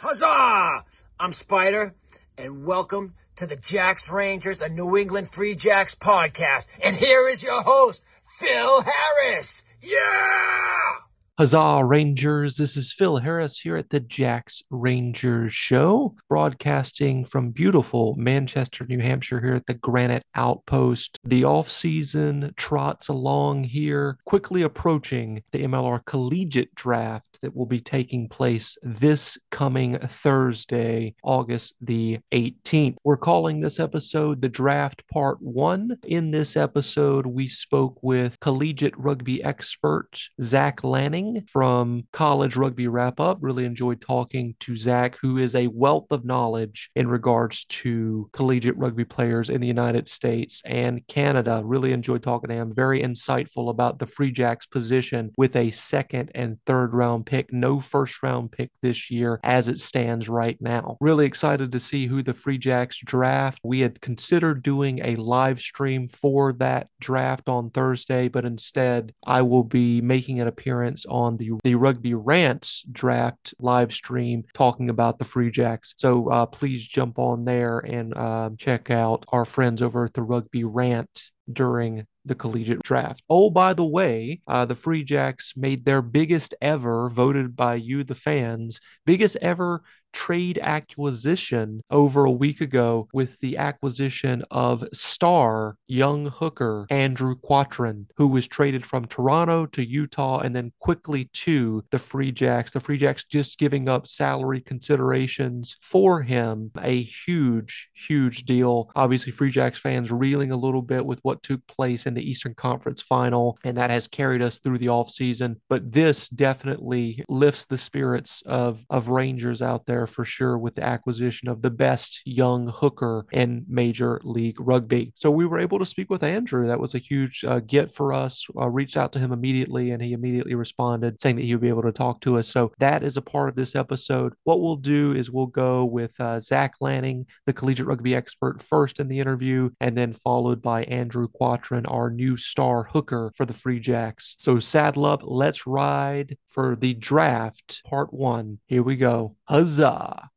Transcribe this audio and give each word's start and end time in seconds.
Huzzah! 0.00 0.84
I'm 1.18 1.32
Spider, 1.32 1.92
and 2.36 2.64
welcome 2.64 3.14
to 3.34 3.48
the 3.48 3.56
Jacks 3.56 4.08
Rangers, 4.08 4.62
a 4.62 4.68
New 4.68 4.96
England 4.96 5.28
Free 5.28 5.56
Jacks 5.56 5.96
podcast. 5.96 6.68
And 6.80 6.94
here 6.94 7.28
is 7.28 7.42
your 7.42 7.64
host, 7.64 8.04
Phil 8.38 8.82
Harris. 8.82 9.64
Yeah! 9.82 11.07
Huzzah, 11.38 11.84
Rangers. 11.84 12.56
This 12.56 12.76
is 12.76 12.92
Phil 12.92 13.18
Harris 13.18 13.60
here 13.60 13.76
at 13.76 13.90
the 13.90 14.00
Jacks 14.00 14.60
Rangers 14.70 15.52
Show, 15.52 16.16
broadcasting 16.28 17.24
from 17.24 17.52
beautiful 17.52 18.16
Manchester, 18.16 18.84
New 18.88 18.98
Hampshire, 18.98 19.40
here 19.40 19.54
at 19.54 19.66
the 19.66 19.74
Granite 19.74 20.24
Outpost. 20.34 21.16
The 21.22 21.44
off 21.44 21.70
season 21.70 22.54
trots 22.56 23.06
along 23.06 23.62
here, 23.62 24.18
quickly 24.24 24.62
approaching 24.62 25.44
the 25.52 25.62
MLR 25.62 26.04
Collegiate 26.04 26.74
Draft 26.74 27.38
that 27.42 27.54
will 27.54 27.66
be 27.66 27.80
taking 27.80 28.28
place 28.28 28.76
this 28.82 29.38
coming 29.52 29.96
Thursday, 29.96 31.14
August 31.22 31.76
the 31.80 32.18
18th. 32.32 32.96
We're 33.04 33.16
calling 33.16 33.60
this 33.60 33.78
episode 33.78 34.42
the 34.42 34.48
Draft 34.48 35.06
Part 35.06 35.40
1. 35.40 35.98
In 36.08 36.30
this 36.30 36.56
episode, 36.56 37.26
we 37.26 37.46
spoke 37.46 37.96
with 38.02 38.40
collegiate 38.40 38.98
rugby 38.98 39.40
expert 39.44 40.20
Zach 40.42 40.82
Lanning 40.82 41.27
from 41.48 42.06
College 42.12 42.56
Rugby 42.56 42.88
Wrap 42.88 43.20
Up. 43.20 43.38
Really 43.40 43.64
enjoyed 43.64 44.00
talking 44.00 44.54
to 44.60 44.76
Zach, 44.76 45.16
who 45.20 45.38
is 45.38 45.54
a 45.54 45.66
wealth 45.68 46.06
of 46.10 46.24
knowledge 46.24 46.90
in 46.94 47.08
regards 47.08 47.64
to 47.66 48.28
collegiate 48.32 48.76
rugby 48.76 49.04
players 49.04 49.50
in 49.50 49.60
the 49.60 49.66
United 49.66 50.08
States 50.08 50.62
and 50.64 51.06
Canada. 51.06 51.62
Really 51.64 51.92
enjoyed 51.92 52.22
talking 52.22 52.48
to 52.48 52.56
him. 52.56 52.72
Very 52.74 53.00
insightful 53.00 53.70
about 53.70 53.98
the 53.98 54.06
Free 54.06 54.30
Jacks 54.30 54.66
position 54.66 55.32
with 55.36 55.56
a 55.56 55.70
second 55.70 56.30
and 56.34 56.58
third 56.66 56.94
round 56.94 57.26
pick. 57.26 57.52
No 57.52 57.80
first 57.80 58.22
round 58.22 58.52
pick 58.52 58.70
this 58.82 59.10
year 59.10 59.40
as 59.44 59.68
it 59.68 59.78
stands 59.78 60.28
right 60.28 60.56
now. 60.60 60.96
Really 61.00 61.26
excited 61.26 61.72
to 61.72 61.80
see 61.80 62.06
who 62.06 62.22
the 62.22 62.34
Free 62.34 62.58
Jacks 62.58 63.00
draft. 63.04 63.60
We 63.62 63.80
had 63.80 64.00
considered 64.00 64.62
doing 64.62 65.00
a 65.04 65.16
live 65.16 65.60
stream 65.60 66.08
for 66.08 66.52
that 66.54 66.88
draft 67.00 67.48
on 67.48 67.70
Thursday, 67.70 68.28
but 68.28 68.44
instead 68.44 69.12
I 69.26 69.42
will 69.42 69.64
be 69.64 70.00
making 70.00 70.40
an 70.40 70.48
appearance 70.48 71.04
on 71.06 71.17
on 71.18 71.36
the, 71.36 71.50
the 71.64 71.74
Rugby 71.74 72.14
Rants 72.14 72.84
draft 72.90 73.52
live 73.58 73.92
stream 73.92 74.44
talking 74.54 74.88
about 74.88 75.18
the 75.18 75.24
Free 75.24 75.50
Jacks. 75.50 75.94
So 75.96 76.30
uh, 76.30 76.46
please 76.46 76.86
jump 76.86 77.18
on 77.18 77.44
there 77.44 77.80
and 77.80 78.16
uh, 78.16 78.50
check 78.56 78.90
out 78.90 79.26
our 79.32 79.44
friends 79.44 79.82
over 79.82 80.04
at 80.04 80.14
the 80.14 80.22
Rugby 80.22 80.62
Rant 80.62 81.30
during 81.52 82.06
the 82.24 82.34
collegiate 82.34 82.82
draft. 82.82 83.22
Oh, 83.28 83.50
by 83.50 83.72
the 83.72 83.84
way, 83.84 84.40
uh, 84.46 84.64
the 84.64 84.74
Free 84.74 85.02
Jacks 85.02 85.54
made 85.56 85.84
their 85.84 86.02
biggest 86.02 86.54
ever, 86.60 87.08
voted 87.08 87.56
by 87.56 87.74
you, 87.74 88.04
the 88.04 88.14
fans, 88.14 88.80
biggest 89.04 89.36
ever 89.42 89.82
trade 90.12 90.58
acquisition 90.62 91.82
over 91.90 92.24
a 92.24 92.30
week 92.30 92.60
ago 92.60 93.08
with 93.12 93.38
the 93.40 93.56
acquisition 93.56 94.42
of 94.50 94.84
star 94.92 95.76
young 95.86 96.26
hooker 96.26 96.86
Andrew 96.90 97.34
Quattrin, 97.36 98.06
who 98.16 98.28
was 98.28 98.46
traded 98.46 98.84
from 98.84 99.06
Toronto 99.06 99.66
to 99.66 99.86
Utah 99.86 100.40
and 100.40 100.54
then 100.54 100.72
quickly 100.80 101.30
to 101.32 101.84
the 101.90 101.98
Free 101.98 102.32
Jacks. 102.32 102.72
The 102.72 102.80
Free 102.80 102.98
Jacks 102.98 103.24
just 103.24 103.58
giving 103.58 103.88
up 103.88 104.06
salary 104.06 104.60
considerations 104.60 105.76
for 105.82 106.22
him. 106.22 106.70
A 106.82 107.02
huge, 107.02 107.90
huge 107.94 108.44
deal. 108.44 108.90
Obviously, 108.96 109.32
Free 109.32 109.50
Jacks 109.50 109.78
fans 109.78 110.10
reeling 110.10 110.52
a 110.52 110.56
little 110.56 110.82
bit 110.82 111.04
with 111.04 111.18
what 111.22 111.42
took 111.42 111.66
place 111.66 112.06
in 112.06 112.14
the 112.14 112.28
Eastern 112.28 112.54
Conference 112.54 113.02
final, 113.02 113.58
and 113.64 113.76
that 113.76 113.90
has 113.90 114.08
carried 114.08 114.42
us 114.42 114.58
through 114.58 114.78
the 114.78 114.86
offseason. 114.86 115.56
But 115.68 115.92
this 115.92 116.28
definitely 116.28 117.24
lifts 117.28 117.66
the 117.66 117.78
spirits 117.78 118.42
of, 118.46 118.84
of 118.90 119.08
Rangers 119.08 119.62
out 119.62 119.86
there 119.86 119.97
there 119.98 120.06
for 120.06 120.24
sure 120.24 120.56
with 120.56 120.74
the 120.74 120.84
acquisition 120.84 121.48
of 121.48 121.60
the 121.60 121.70
best 121.70 122.22
young 122.24 122.68
hooker 122.68 123.26
in 123.32 123.64
Major 123.68 124.20
League 124.22 124.60
Rugby. 124.60 125.12
So 125.16 125.28
we 125.30 125.44
were 125.44 125.58
able 125.58 125.80
to 125.80 125.86
speak 125.86 126.08
with 126.08 126.22
Andrew. 126.22 126.68
That 126.68 126.78
was 126.78 126.94
a 126.94 126.98
huge 126.98 127.44
uh, 127.44 127.58
get 127.60 127.90
for 127.90 128.12
us. 128.12 128.46
Uh, 128.56 128.68
reached 128.68 128.96
out 128.96 129.12
to 129.12 129.18
him 129.18 129.32
immediately, 129.32 129.90
and 129.90 130.00
he 130.00 130.12
immediately 130.12 130.54
responded 130.54 131.20
saying 131.20 131.36
that 131.36 131.42
he 131.42 131.54
would 131.54 131.62
be 131.62 131.68
able 131.68 131.82
to 131.82 131.92
talk 131.92 132.20
to 132.20 132.38
us. 132.38 132.48
So 132.48 132.72
that 132.78 133.02
is 133.02 133.16
a 133.16 133.22
part 133.22 133.48
of 133.48 133.56
this 133.56 133.74
episode. 133.74 134.34
What 134.44 134.60
we'll 134.60 134.76
do 134.76 135.12
is 135.12 135.32
we'll 135.32 135.46
go 135.46 135.84
with 135.84 136.18
uh, 136.20 136.38
Zach 136.40 136.74
Lanning, 136.80 137.26
the 137.44 137.52
collegiate 137.52 137.88
rugby 137.88 138.14
expert, 138.14 138.62
first 138.62 139.00
in 139.00 139.08
the 139.08 139.18
interview, 139.18 139.70
and 139.80 139.98
then 139.98 140.12
followed 140.12 140.62
by 140.62 140.84
Andrew 140.84 141.26
Quattrin, 141.26 141.86
our 141.86 142.08
new 142.08 142.36
star 142.36 142.84
hooker 142.92 143.32
for 143.34 143.44
the 143.44 143.52
Free 143.52 143.80
Jacks. 143.80 144.36
So 144.38 144.60
saddle 144.60 145.06
up, 145.06 145.22
let's 145.24 145.66
ride 145.66 146.36
for 146.46 146.76
the 146.76 146.94
draft, 146.94 147.82
part 147.84 148.14
one. 148.14 148.60
Here 148.66 148.84
we 148.84 148.94
go. 148.94 149.37
Huzzah! 149.48 150.28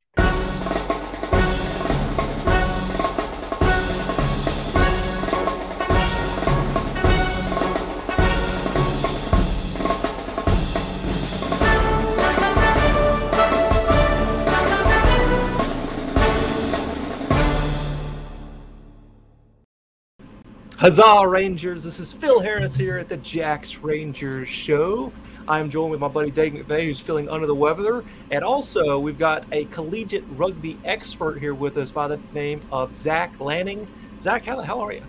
Huzzah! 20.81 21.27
Rangers! 21.27 21.83
This 21.83 21.99
is 21.99 22.11
Phil 22.11 22.39
Harris 22.39 22.75
here 22.75 22.97
at 22.97 23.07
the 23.07 23.17
Jacks 23.17 23.77
Rangers 23.77 24.49
Show. 24.49 25.13
I'm 25.47 25.69
joined 25.69 25.91
with 25.91 25.99
my 25.99 26.07
buddy 26.07 26.31
Dave 26.31 26.53
McVeigh, 26.53 26.85
who's 26.85 26.99
feeling 26.99 27.29
under 27.29 27.45
the 27.45 27.53
weather. 27.53 28.03
And 28.31 28.43
also, 28.43 28.97
we've 28.97 29.19
got 29.19 29.45
a 29.51 29.65
collegiate 29.65 30.23
rugby 30.35 30.79
expert 30.83 31.37
here 31.37 31.53
with 31.53 31.77
us 31.77 31.91
by 31.91 32.07
the 32.07 32.19
name 32.33 32.61
of 32.71 32.93
Zach 32.93 33.39
Lanning. 33.39 33.87
Zach, 34.23 34.43
how 34.43 34.55
the 34.55 34.65
hell 34.65 34.79
are 34.79 34.91
you? 34.91 35.03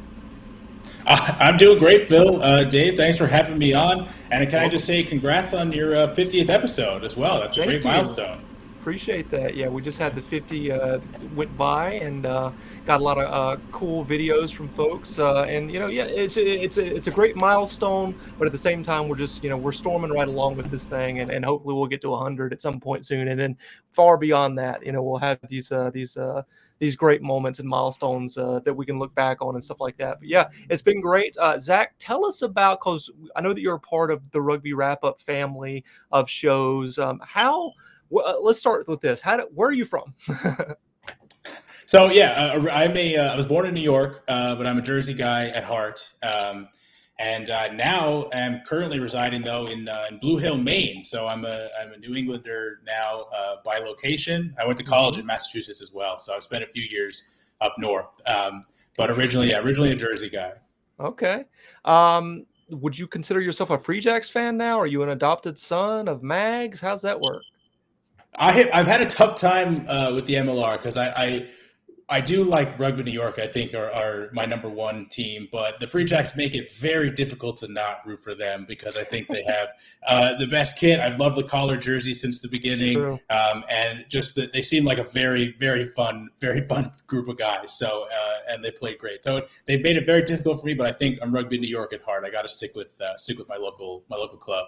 Uh, 1.06 1.36
I'm 1.38 1.56
doing 1.56 1.78
great, 1.78 2.06
Bill. 2.06 2.42
Uh, 2.42 2.64
Dave, 2.64 2.98
thanks 2.98 3.16
for 3.16 3.26
having 3.26 3.56
me 3.56 3.72
on. 3.72 4.06
And 4.30 4.46
can 4.50 4.58
I 4.58 4.68
just 4.68 4.84
say 4.84 5.02
congrats 5.02 5.54
on 5.54 5.72
your 5.72 5.96
uh, 5.96 6.14
50th 6.14 6.50
episode 6.50 7.02
as 7.02 7.16
well? 7.16 7.40
That's 7.40 7.56
a 7.56 7.60
Thank 7.60 7.70
great 7.70 7.82
you. 7.82 7.90
milestone 7.90 8.44
appreciate 8.82 9.30
that. 9.30 9.54
Yeah, 9.54 9.68
we 9.68 9.80
just 9.80 9.96
had 9.96 10.16
the 10.16 10.20
50 10.20 10.72
uh, 10.72 10.98
went 11.36 11.56
by 11.56 11.92
and 11.92 12.26
uh, 12.26 12.50
got 12.84 13.00
a 13.00 13.04
lot 13.04 13.16
of 13.16 13.32
uh, 13.32 13.60
cool 13.70 14.04
videos 14.04 14.52
from 14.52 14.66
folks. 14.66 15.20
Uh, 15.20 15.44
and 15.44 15.70
you 15.70 15.78
know, 15.78 15.86
yeah, 15.86 16.02
it's 16.04 16.36
it's 16.36 16.78
a, 16.78 16.96
it's 16.96 17.06
a 17.06 17.12
great 17.12 17.36
milestone. 17.36 18.12
But 18.40 18.46
at 18.46 18.52
the 18.52 18.58
same 18.58 18.82
time, 18.82 19.08
we're 19.08 19.16
just 19.16 19.44
you 19.44 19.50
know 19.50 19.56
we're 19.56 19.70
storming 19.70 20.10
right 20.10 20.26
along 20.26 20.56
with 20.56 20.68
this 20.68 20.86
thing, 20.86 21.20
and, 21.20 21.30
and 21.30 21.44
hopefully 21.44 21.74
we'll 21.76 21.86
get 21.86 22.00
to 22.00 22.10
100 22.10 22.52
at 22.52 22.60
some 22.60 22.80
point 22.80 23.06
soon. 23.06 23.28
And 23.28 23.38
then 23.38 23.56
far 23.86 24.16
beyond 24.16 24.58
that, 24.58 24.84
you 24.84 24.90
know, 24.90 25.00
we'll 25.00 25.18
have 25.18 25.38
these 25.48 25.70
uh, 25.70 25.92
these 25.94 26.16
uh, 26.16 26.42
these 26.80 26.96
great 26.96 27.22
moments 27.22 27.60
and 27.60 27.68
milestones 27.68 28.36
uh, 28.36 28.58
that 28.64 28.74
we 28.74 28.84
can 28.84 28.98
look 28.98 29.14
back 29.14 29.40
on 29.40 29.54
and 29.54 29.62
stuff 29.62 29.78
like 29.80 29.96
that. 29.98 30.18
But 30.18 30.28
yeah, 30.28 30.48
it's 30.68 30.82
been 30.82 31.00
great. 31.00 31.36
Uh, 31.38 31.56
Zach, 31.60 31.94
tell 32.00 32.26
us 32.26 32.42
about 32.42 32.80
because 32.80 33.10
I 33.36 33.42
know 33.42 33.52
that 33.52 33.60
you're 33.60 33.76
a 33.76 33.80
part 33.80 34.10
of 34.10 34.28
the 34.32 34.42
Rugby 34.42 34.72
Wrap 34.72 35.04
Up 35.04 35.20
family 35.20 35.84
of 36.10 36.28
shows. 36.28 36.98
Um, 36.98 37.20
how 37.24 37.74
well, 38.12 38.26
uh, 38.26 38.40
let's 38.40 38.58
start 38.58 38.86
with 38.86 39.00
this. 39.00 39.20
How? 39.20 39.38
Do, 39.38 39.48
where 39.54 39.68
are 39.68 39.72
you 39.72 39.86
from? 39.86 40.14
so 41.86 42.10
yeah, 42.10 42.32
uh, 42.32 42.68
I'm 42.70 42.96
a. 42.96 43.16
Uh, 43.16 43.32
I 43.32 43.36
was 43.36 43.46
born 43.46 43.66
in 43.66 43.74
New 43.74 43.80
York, 43.80 44.22
uh, 44.28 44.54
but 44.54 44.66
I'm 44.66 44.78
a 44.78 44.82
Jersey 44.82 45.14
guy 45.14 45.48
at 45.48 45.64
heart. 45.64 46.12
Um, 46.22 46.68
and 47.18 47.50
uh, 47.50 47.72
now 47.72 48.28
I'm 48.34 48.60
currently 48.66 48.98
residing 48.98 49.42
though 49.42 49.66
in, 49.68 49.88
uh, 49.88 50.06
in 50.10 50.18
Blue 50.18 50.38
Hill, 50.38 50.58
Maine. 50.58 51.02
So 51.02 51.26
I'm 51.26 51.44
a 51.46 51.68
I'm 51.80 51.92
a 51.92 51.96
New 51.96 52.14
Englander 52.14 52.80
now 52.84 53.24
by 53.64 53.78
location. 53.78 54.54
I 54.60 54.66
went 54.66 54.76
to 54.78 54.84
college 54.84 55.14
mm-hmm. 55.14 55.22
in 55.22 55.26
Massachusetts 55.26 55.80
as 55.80 55.92
well, 55.92 56.18
so 56.18 56.34
I've 56.34 56.42
spent 56.42 56.62
a 56.62 56.66
few 56.66 56.82
years 56.82 57.22
up 57.62 57.74
north. 57.78 58.06
Um, 58.26 58.64
but 58.98 59.10
originally, 59.10 59.50
yeah, 59.50 59.58
originally 59.58 59.92
a 59.92 59.96
Jersey 59.96 60.28
guy. 60.28 60.52
Okay. 61.00 61.44
Um, 61.86 62.44
would 62.68 62.98
you 62.98 63.06
consider 63.06 63.40
yourself 63.40 63.70
a 63.70 63.78
Free 63.78 64.00
Jacks 64.00 64.28
fan 64.28 64.58
now? 64.58 64.78
Are 64.78 64.86
you 64.86 65.02
an 65.02 65.08
adopted 65.08 65.58
son 65.58 66.08
of 66.08 66.22
Mags? 66.22 66.80
How's 66.80 67.02
that 67.02 67.18
work? 67.18 67.42
I 68.34 68.52
have, 68.52 68.70
I've 68.72 68.86
had 68.86 69.02
a 69.02 69.06
tough 69.06 69.36
time 69.36 69.86
uh, 69.88 70.12
with 70.14 70.26
the 70.26 70.34
MLR 70.34 70.78
because 70.78 70.96
I, 70.96 71.08
I, 71.10 71.48
I 72.08 72.20
do 72.20 72.44
like 72.44 72.78
Rugby 72.78 73.02
New 73.02 73.10
York. 73.10 73.38
I 73.38 73.46
think 73.46 73.74
are, 73.74 73.90
are 73.90 74.28
my 74.32 74.44
number 74.44 74.68
one 74.68 75.06
team, 75.06 75.48
but 75.50 75.80
the 75.80 75.86
Free 75.86 76.04
Jacks 76.04 76.36
make 76.36 76.54
it 76.54 76.72
very 76.72 77.10
difficult 77.10 77.56
to 77.58 77.68
not 77.68 78.06
root 78.06 78.20
for 78.20 78.34
them 78.34 78.66
because 78.68 78.96
I 78.96 79.04
think 79.04 79.28
they 79.28 79.42
have 79.44 79.68
uh, 80.06 80.36
the 80.38 80.46
best 80.46 80.76
kit. 80.76 81.00
I've 81.00 81.18
loved 81.18 81.36
the 81.36 81.42
collar 81.42 81.76
jersey 81.76 82.12
since 82.12 82.40
the 82.40 82.48
beginning, 82.48 83.00
um, 83.30 83.64
and 83.68 84.04
just 84.08 84.34
the, 84.34 84.50
they 84.52 84.62
seem 84.62 84.84
like 84.84 84.98
a 84.98 85.04
very 85.04 85.54
very 85.58 85.86
fun 85.86 86.28
very 86.38 86.66
fun 86.66 86.92
group 87.06 87.28
of 87.28 87.38
guys. 87.38 87.72
So 87.78 88.04
uh, 88.04 88.52
and 88.52 88.62
they 88.62 88.70
played 88.70 88.98
great. 88.98 89.24
So 89.24 89.46
they 89.66 89.78
made 89.78 89.96
it 89.96 90.04
very 90.04 90.22
difficult 90.22 90.60
for 90.60 90.66
me, 90.66 90.74
but 90.74 90.86
I 90.86 90.92
think 90.92 91.18
I'm 91.22 91.34
Rugby 91.34 91.58
New 91.58 91.68
York 91.68 91.92
at 91.92 92.02
heart. 92.02 92.24
I 92.26 92.30
got 92.30 92.42
to 92.42 92.48
stick 92.48 92.72
with 92.74 93.00
uh, 93.00 93.16
stick 93.16 93.38
with 93.38 93.48
my 93.48 93.56
local 93.56 94.04
my 94.10 94.16
local 94.16 94.38
club. 94.38 94.66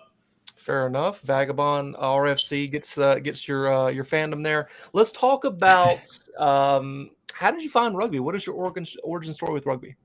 Fair 0.54 0.86
enough. 0.86 1.20
Vagabond 1.22 1.96
RFC 1.96 2.70
gets 2.70 2.96
uh, 2.96 3.16
gets 3.16 3.46
your 3.48 3.72
uh, 3.72 3.88
your 3.88 4.04
fandom 4.04 4.42
there. 4.42 4.68
Let's 4.92 5.12
talk 5.12 5.44
about 5.44 6.00
um, 6.38 7.10
how 7.32 7.50
did 7.50 7.62
you 7.62 7.70
find 7.70 7.96
rugby? 7.96 8.20
What 8.20 8.36
is 8.36 8.46
your 8.46 8.54
origin 8.54 8.86
origin 9.02 9.32
story 9.32 9.52
with 9.52 9.66
rugby? 9.66 9.96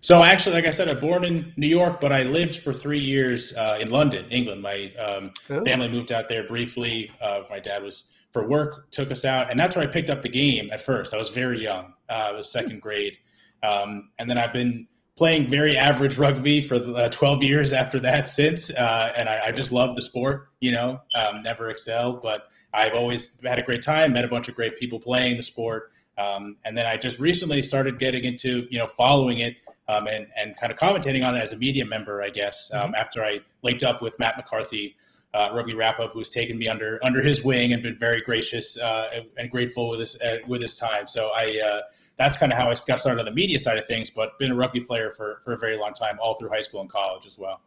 So 0.00 0.22
actually, 0.22 0.56
like 0.56 0.66
I 0.66 0.70
said, 0.70 0.88
I'm 0.88 1.00
born 1.00 1.24
in 1.24 1.52
New 1.56 1.68
York, 1.68 1.98
but 1.98 2.12
I 2.12 2.24
lived 2.24 2.56
for 2.56 2.74
three 2.74 2.98
years 2.98 3.56
uh, 3.56 3.78
in 3.80 3.90
London, 3.90 4.26
England. 4.30 4.60
My 4.60 4.92
um, 4.96 5.30
family 5.64 5.88
moved 5.88 6.12
out 6.12 6.28
there 6.28 6.46
briefly. 6.46 7.10
Uh, 7.22 7.40
my 7.48 7.58
dad 7.58 7.82
was 7.82 8.04
for 8.30 8.46
work 8.46 8.90
took 8.90 9.10
us 9.10 9.24
out, 9.24 9.50
and 9.50 9.58
that's 9.58 9.76
where 9.76 9.88
I 9.88 9.90
picked 9.90 10.10
up 10.10 10.20
the 10.20 10.28
game 10.28 10.68
at 10.72 10.82
first. 10.82 11.14
I 11.14 11.16
was 11.16 11.30
very 11.30 11.62
young. 11.62 11.94
Uh, 12.10 12.12
I 12.12 12.32
was 12.32 12.50
second 12.50 12.82
grade, 12.82 13.16
um, 13.62 14.10
and 14.18 14.28
then 14.28 14.36
I've 14.36 14.52
been 14.52 14.86
playing 15.16 15.46
very 15.46 15.76
average 15.76 16.18
rugby 16.18 16.60
for 16.60 16.74
uh, 16.74 17.08
12 17.08 17.42
years 17.42 17.72
after 17.72 18.00
that 18.00 18.26
since 18.26 18.70
uh, 18.70 19.12
and 19.16 19.28
I, 19.28 19.46
I, 19.46 19.52
just 19.52 19.70
love 19.70 19.94
the 19.94 20.02
sport 20.02 20.48
you 20.60 20.72
know 20.72 21.00
um, 21.14 21.42
never 21.42 21.70
excelled 21.70 22.22
but 22.22 22.48
i've 22.72 22.94
always 22.94 23.30
had 23.44 23.58
a 23.58 23.62
great 23.62 23.82
time 23.82 24.12
met 24.12 24.24
a 24.24 24.28
bunch 24.28 24.48
of 24.48 24.54
great 24.54 24.78
people 24.78 24.98
playing 24.98 25.36
the 25.36 25.42
sport 25.42 25.92
um, 26.18 26.56
and 26.64 26.76
then 26.76 26.86
i 26.86 26.96
just 26.96 27.18
recently 27.18 27.62
started 27.62 27.98
getting 27.98 28.24
into 28.24 28.66
you 28.70 28.78
know 28.78 28.86
following 28.86 29.38
it 29.38 29.56
um, 29.86 30.06
and, 30.06 30.26
and 30.36 30.56
kind 30.56 30.72
of 30.72 30.78
commentating 30.78 31.24
on 31.24 31.36
it 31.36 31.40
as 31.40 31.52
a 31.52 31.56
media 31.56 31.84
member 31.84 32.22
i 32.22 32.28
guess 32.28 32.70
um, 32.74 32.86
mm-hmm. 32.86 32.94
after 32.96 33.24
i 33.24 33.38
linked 33.62 33.84
up 33.84 34.02
with 34.02 34.18
matt 34.18 34.36
mccarthy 34.36 34.96
uh, 35.34 35.50
rugby 35.52 35.74
wrap 35.74 35.98
up 36.00 36.12
who's 36.12 36.30
taken 36.30 36.58
me 36.58 36.66
under 36.68 36.98
under 37.04 37.20
his 37.20 37.44
wing 37.44 37.72
and 37.72 37.82
been 37.82 37.98
very 37.98 38.20
gracious 38.20 38.78
uh, 38.78 39.08
and 39.36 39.50
grateful 39.50 39.88
with 39.90 40.00
his 40.00 40.20
uh, 40.22 40.38
with 40.48 40.60
his 40.60 40.74
time 40.74 41.06
so 41.06 41.30
i 41.36 41.60
uh, 41.60 41.80
that's 42.18 42.36
kind 42.36 42.52
of 42.52 42.58
how 42.58 42.70
I 42.70 42.74
got 42.86 43.00
started 43.00 43.18
on 43.20 43.24
the 43.24 43.32
media 43.32 43.58
side 43.58 43.78
of 43.78 43.86
things, 43.86 44.10
but 44.10 44.38
been 44.38 44.52
a 44.52 44.54
rugby 44.54 44.80
player 44.80 45.10
for, 45.10 45.40
for 45.42 45.52
a 45.52 45.58
very 45.58 45.76
long 45.76 45.92
time, 45.94 46.18
all 46.20 46.34
through 46.34 46.50
high 46.50 46.60
school 46.60 46.80
and 46.80 46.90
college 46.90 47.26
as 47.26 47.38
well. 47.38 47.60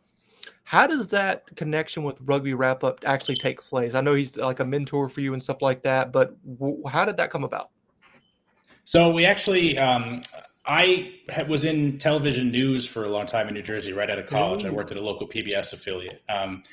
How 0.64 0.88
does 0.88 1.10
that 1.10 1.56
connection 1.56 2.04
with 2.04 2.20
Rugby 2.22 2.54
Wrap 2.54 2.84
Up 2.84 3.00
actually 3.06 3.38
take 3.38 3.62
place? 3.62 3.94
I 3.94 4.02
know 4.02 4.14
he's 4.14 4.38
like 4.38 4.60
a 4.60 4.66
mentor 4.66 5.10
for 5.10 5.22
you 5.22 5.34
and 5.34 5.42
stuff 5.42 5.62
like 5.62 5.84
that, 5.84 6.12
but 6.12 6.36
w- 6.60 6.82
how 6.88 7.06
did 7.06 7.18
that 7.18 7.30
come 7.30 7.44
about? 7.44 7.70
So 8.84 9.12
we 9.12 9.26
actually, 9.26 9.78
um, 9.78 10.24
I 10.66 11.16
was 11.48 11.66
in 11.66 11.98
television 11.98 12.52
news 12.52 12.88
for 12.88 13.06
a 13.06 13.10
long 13.10 13.26
time 13.26 13.48
in 13.48 13.54
New 13.54 13.62
Jersey, 13.62 13.94
right 13.94 14.10
out 14.10 14.20
of 14.20 14.28
college. 14.28 14.64
Ooh. 14.64 14.68
I 14.68 14.70
worked 14.70 14.92
at 14.92 14.98
a 14.98 15.04
local 15.04 15.28
PBS 15.28 15.74
affiliate, 15.74 16.22
um, 16.30 16.64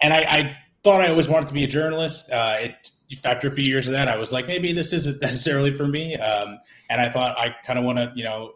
and 0.00 0.12
I, 0.12 0.18
I, 0.20 0.56
thought 0.88 1.02
I 1.02 1.10
always 1.10 1.28
wanted 1.28 1.48
to 1.48 1.52
be 1.52 1.64
a 1.64 1.66
journalist. 1.66 2.30
Uh, 2.30 2.56
it 2.60 2.90
after 3.26 3.46
a 3.46 3.50
few 3.50 3.64
years 3.64 3.88
of 3.88 3.92
that, 3.92 4.08
I 4.08 4.16
was 4.16 4.32
like, 4.32 4.46
maybe 4.46 4.72
this 4.72 4.94
isn't 4.94 5.20
necessarily 5.28 5.70
for 5.70 5.86
me. 5.86 6.16
Um, 6.16 6.58
and 6.88 6.98
I 6.98 7.10
thought 7.10 7.36
I 7.36 7.54
kind 7.66 7.78
of 7.78 7.84
want 7.84 7.98
to, 7.98 8.10
you 8.14 8.24
know, 8.24 8.54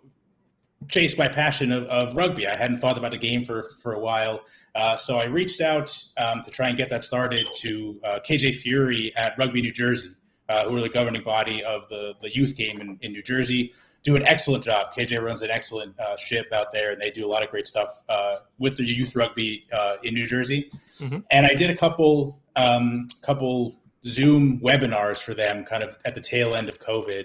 chase 0.88 1.19
my 1.19 1.29
passion 1.29 1.73
of, 1.73 1.84
of, 1.84 2.17
rugby. 2.17 2.46
I 2.46 2.56
hadn't 2.56 2.79
thought 2.79 2.96
about 2.96 3.11
the 3.11 3.19
game 3.19 3.44
for 3.44 3.62
for 3.82 3.93
a 3.93 3.99
while, 3.99 4.40
uh, 4.75 4.96
so 4.96 5.19
I 5.19 5.25
reached 5.25 5.61
out 5.61 5.94
um, 6.17 6.43
to 6.43 6.50
try 6.50 6.69
and 6.69 6.76
get 6.79 6.88
that 6.88 7.02
started 7.02 7.46
to 7.58 8.00
uh, 8.02 8.19
KJ 8.26 8.55
Fury 8.55 9.14
at 9.14 9.37
Rugby 9.37 9.61
New 9.61 9.73
Jersey, 9.73 10.12
uh, 10.49 10.64
who 10.64 10.75
are 10.76 10.81
the 10.81 10.88
governing 10.88 11.23
body 11.23 11.62
of 11.62 11.87
the 11.90 12.14
the 12.23 12.35
youth 12.35 12.56
game 12.56 12.81
in, 12.81 12.99
in 13.02 13.12
New 13.12 13.23
Jersey. 13.23 13.75
Do 14.05 14.17
an 14.17 14.26
excellent 14.26 14.64
job. 14.64 14.93
KJ 14.94 15.23
runs 15.23 15.43
an 15.43 15.50
excellent 15.50 16.00
uh, 16.00 16.17
ship 16.17 16.46
out 16.52 16.69
there, 16.73 16.93
and 16.93 17.00
they 17.00 17.11
do 17.11 17.26
a 17.26 17.31
lot 17.31 17.43
of 17.43 17.50
great 17.50 17.67
stuff 17.67 18.02
uh, 18.08 18.37
with 18.58 18.78
the 18.78 18.85
youth 18.85 19.14
rugby 19.14 19.67
in 20.02 20.14
New 20.14 20.26
Jersey. 20.26 20.70
Mm-hmm. 21.02 21.19
And 21.31 21.46
I 21.46 21.54
did 21.54 21.70
a 21.70 21.76
couple 21.76 22.40
um, 22.56 23.08
couple 23.22 23.81
Zoom 24.06 24.60
webinars 24.60 25.22
for 25.22 25.34
them, 25.34 25.64
kind 25.64 25.82
of 25.82 25.96
at 26.04 26.14
the 26.14 26.20
tail 26.20 26.54
end 26.54 26.69
of 26.69 26.78
COVID. 26.78 27.25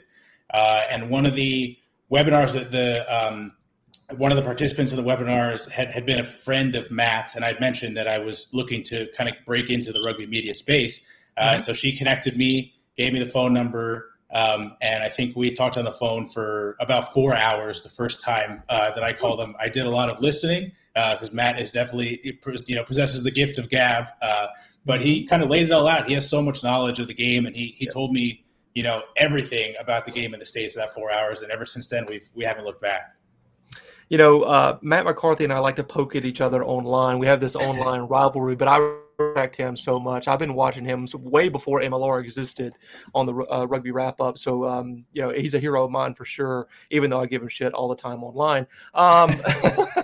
Uh, 0.54 0.82
and 0.90 1.10
one 1.10 1.26
of 1.26 1.36
the 1.36 1.78
webinars 2.12 2.54
that 2.54 2.72
the 2.72 3.06
um, 3.14 3.54
one 4.16 4.32
of 4.32 4.38
the 4.38 4.44
participants 4.44 4.92
in 4.92 4.98
the 4.98 5.04
webinars 5.04 5.70
had, 5.70 5.92
had 5.92 6.06
been 6.06 6.20
a 6.20 6.24
friend 6.24 6.76
of 6.76 6.90
Matt's, 6.90 7.36
and 7.36 7.44
I'd 7.44 7.60
mentioned 7.60 7.98
that 7.98 8.08
I 8.08 8.20
was 8.20 8.48
looking 8.54 8.82
to 8.84 9.08
kind 9.18 9.30
of 9.30 9.36
break 9.46 9.70
into 9.70 9.92
the 9.92 10.02
rugby 10.02 10.26
media 10.26 10.54
space. 10.54 11.02
Uh, 11.36 11.42
mm-hmm. 11.42 11.56
And 11.56 11.64
so 11.64 11.74
she 11.74 11.96
connected 11.96 12.38
me, 12.38 12.74
gave 12.96 13.12
me 13.12 13.20
the 13.20 13.26
phone 13.26 13.54
number, 13.54 14.12
um, 14.32 14.76
and 14.82 15.04
I 15.04 15.10
think 15.10 15.36
we 15.36 15.52
talked 15.52 15.78
on 15.78 15.86
the 15.86 15.92
phone 15.92 16.28
for 16.28 16.76
about 16.82 17.14
four 17.14 17.34
hours 17.34 17.82
the 17.82 17.90
first 17.90 18.22
time 18.22 18.62
uh, 18.68 18.92
that 18.92 19.04
I 19.04 19.14
called 19.14 19.40
him. 19.40 19.56
I 19.60 19.70
did 19.70 19.86
a 19.86 19.90
lot 19.90 20.10
of 20.10 20.22
listening 20.22 20.74
because 20.94 21.30
uh, 21.30 21.34
Matt 21.34 21.62
is 21.62 21.72
definitely, 21.72 22.20
you 22.68 22.76
know, 22.76 22.84
possesses 22.84 23.24
the 23.24 23.32
gift 23.32 23.58
of 23.58 23.70
gab. 23.70 24.06
Uh, 24.22 24.48
but 24.86 25.02
he 25.02 25.26
kind 25.26 25.44
of 25.44 25.50
laid 25.50 25.68
it 25.68 25.72
all 25.72 25.88
out. 25.88 26.08
He 26.08 26.14
has 26.14 26.30
so 26.30 26.42
much 26.42 26.62
knowledge 26.62 27.00
of 27.00 27.08
the 27.08 27.14
game, 27.14 27.46
and 27.46 27.56
he 27.56 27.74
he 27.78 27.86
yeah. 27.86 27.92
told 27.92 28.12
me, 28.12 28.46
you 28.74 28.84
know, 28.84 29.02
everything 29.16 29.76
about 29.80 30.06
the 30.06 30.12
game 30.12 30.34
in 30.34 30.40
the 30.40 30.46
states 30.46 30.76
that 30.76 30.94
four 30.94 31.12
hours. 31.12 31.42
And 31.42 31.52
ever 31.52 31.66
since 31.66 31.88
then, 31.88 32.06
we've 32.08 32.28
we 32.36 32.44
haven't 32.44 32.66
looked 32.66 32.82
back 32.82 33.14
you 34.10 34.18
know, 34.18 34.44
uh, 34.44 34.78
Matt 34.82 35.04
McCarthy 35.04 35.44
and 35.44 35.52
I 35.52 35.60
like 35.60 35.76
to 35.76 35.84
poke 35.84 36.16
at 36.16 36.24
each 36.24 36.40
other 36.40 36.64
online. 36.64 37.20
We 37.20 37.28
have 37.28 37.42
this 37.42 37.56
online 37.58 38.04
rivalry, 38.04 38.56
but 38.56 38.70
I 38.70 38.96
respect 39.20 39.56
him 39.56 39.76
so 39.76 40.00
much. 40.00 40.28
I've 40.28 40.40
been 40.40 40.54
watching 40.54 40.86
him 40.86 41.08
way 41.16 41.50
before 41.50 41.82
MLR 41.82 42.22
existed 42.22 42.74
on 43.16 43.26
the 43.26 43.34
uh, 43.52 43.66
rugby 43.66 43.92
wrap 43.92 44.22
up. 44.22 44.38
So, 44.38 44.64
um, 44.66 45.06
you 45.14 45.22
know, 45.22 45.30
he's 45.30 45.56
a 45.56 45.60
hero 45.60 45.86
of 45.86 45.92
mine 45.92 46.14
for 46.14 46.26
sure, 46.26 46.68
even 46.92 47.10
though 47.10 47.20
I 47.20 47.26
give 47.26 47.42
him 47.42 47.50
shit 47.50 47.74
all 47.74 47.88
the 47.88 47.96
time 47.96 48.24
online. 48.24 48.68
Um, 48.94 49.32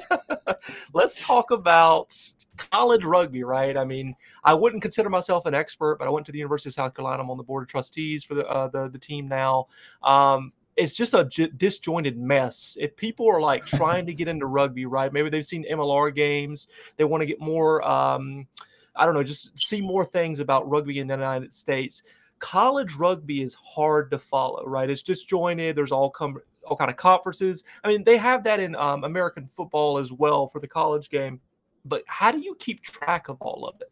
let's 0.94 1.18
talk 1.18 1.52
about 1.52 2.18
college 2.58 3.06
rugby, 3.06 3.44
right? 3.44 3.78
I 3.78 3.86
mean, 3.86 4.16
I 4.44 4.54
wouldn't 4.56 4.82
consider 4.82 5.10
myself 5.10 5.46
an 5.46 5.54
expert, 5.54 5.98
but 6.00 6.08
I 6.08 6.12
went 6.12 6.26
to 6.26 6.32
the 6.32 6.40
University 6.40 6.70
of 6.70 6.74
South 6.74 6.96
Carolina. 6.96 7.22
I'm 7.22 7.30
on 7.30 7.38
the 7.38 7.44
board 7.44 7.64
of 7.64 7.70
trustees 7.70 8.24
for 8.24 8.34
the 8.34 8.48
uh, 8.48 8.68
the, 8.70 8.90
the 8.90 9.00
team 9.00 9.28
now. 9.28 9.68
Um, 10.02 10.54
it's 10.76 10.96
just 10.96 11.14
a 11.14 11.26
j- 11.26 11.52
disjointed 11.56 12.18
mess. 12.18 12.78
If 12.80 12.96
people 12.96 13.30
are 13.30 13.40
like 13.40 13.64
trying 13.64 14.08
to 14.08 14.14
get 14.14 14.28
into 14.28 14.48
rugby, 14.48 14.88
right? 14.88 15.14
Maybe 15.14 15.30
they've 15.30 15.46
seen 15.46 15.66
MLR 15.70 16.16
games, 16.16 16.68
they 16.98 17.04
want 17.04 17.22
to 17.22 17.28
get 17.28 17.40
more. 17.40 17.88
Um, 17.88 18.48
I 18.96 19.06
don't 19.06 19.16
know, 19.16 19.24
just 19.24 19.58
see 19.58 19.82
more 19.82 20.06
things 20.06 20.40
about 20.40 20.70
rugby 20.70 21.00
in 21.00 21.08
the 21.08 21.14
United 21.14 21.54
States. 21.54 22.04
College 22.40 22.94
rugby 22.96 23.42
is 23.42 23.56
hard 23.56 24.12
to 24.12 24.20
follow, 24.20 24.66
right? 24.66 24.90
It's 24.90 25.02
disjointed. 25.02 25.76
There's 25.76 25.92
all 25.92 26.10
come 26.10 26.38
all 26.66 26.78
kind 26.78 26.92
of 26.92 26.98
conferences. 26.98 27.64
I 27.84 27.90
mean, 27.90 28.04
they 28.04 28.18
have 28.18 28.44
that 28.44 28.60
in 28.60 28.76
um, 28.76 29.04
American 29.04 29.46
football 29.46 29.98
as 29.98 30.12
well 30.12 30.48
for 30.48 30.60
the 30.60 30.68
college 30.68 31.10
game. 31.10 31.40
But 31.86 32.04
how 32.08 32.32
do 32.32 32.40
you 32.40 32.56
keep 32.56 32.82
track 32.82 33.30
of 33.30 33.42
all 33.42 33.68
of 33.68 33.82
it? 33.82 33.92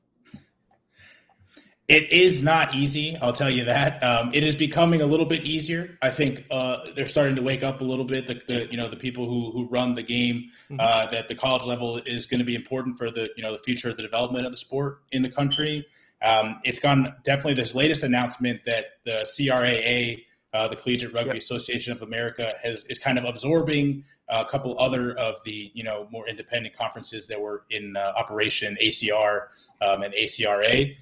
It 1.92 2.10
is 2.10 2.42
not 2.42 2.74
easy, 2.74 3.18
I'll 3.22 3.34
tell 3.34 3.50
you 3.50 3.66
that. 3.66 4.02
Um, 4.02 4.32
it 4.34 4.46
is 4.46 4.56
becoming 4.56 5.02
a 5.02 5.06
little 5.06 5.26
bit 5.26 5.44
easier. 5.44 5.98
I 6.02 6.10
think 6.10 6.46
uh, 6.50 6.86
they're 6.96 7.06
starting 7.06 7.36
to 7.36 7.42
wake 7.42 7.64
up 7.64 7.82
a 7.82 7.84
little 7.84 8.06
bit. 8.06 8.28
The, 8.28 8.42
the 8.48 8.72
you 8.72 8.78
know 8.78 8.88
the 8.90 8.96
people 8.96 9.26
who 9.26 9.52
who 9.52 9.68
run 9.68 9.94
the 9.94 10.02
game 10.02 10.46
mm-hmm. 10.70 10.80
uh, 10.80 11.08
that 11.08 11.28
the 11.28 11.36
college 11.36 11.66
level 11.66 11.98
is 12.06 12.26
going 12.28 12.40
to 12.40 12.46
be 12.46 12.56
important 12.56 12.98
for 12.98 13.12
the 13.12 13.30
you 13.36 13.44
know 13.44 13.52
the 13.52 13.62
future 13.64 13.90
of 13.90 13.98
the 13.98 14.04
development 14.04 14.46
of 14.46 14.54
the 14.54 14.58
sport 14.58 15.00
in 15.12 15.22
the 15.22 15.30
country. 15.30 15.86
Um, 16.22 16.62
it's 16.64 16.80
gone 16.80 17.14
definitely 17.24 17.56
this 17.56 17.76
latest 17.76 18.04
announcement 18.04 18.64
that 18.64 18.86
the 19.04 19.26
CRAA, 19.26 20.24
uh, 20.54 20.70
the 20.70 20.78
Collegiate 20.78 21.14
Rugby 21.14 21.32
yep. 21.32 21.38
Association 21.40 21.92
of 21.92 22.04
America, 22.04 22.54
has 22.64 22.86
is 22.86 23.00
kind 23.00 23.18
of 23.18 23.26
absorbing 23.26 24.06
a 24.30 24.46
couple 24.46 24.80
other 24.80 25.18
of 25.18 25.44
the 25.44 25.72
you 25.74 25.84
know 25.84 26.08
more 26.10 26.26
independent 26.30 26.74
conferences 26.74 27.28
that 27.28 27.42
were 27.42 27.66
in 27.70 27.98
uh, 27.98 28.14
operation, 28.16 28.78
ACR 28.82 29.48
um, 29.82 30.04
and 30.04 30.14
ACRA 30.14 30.96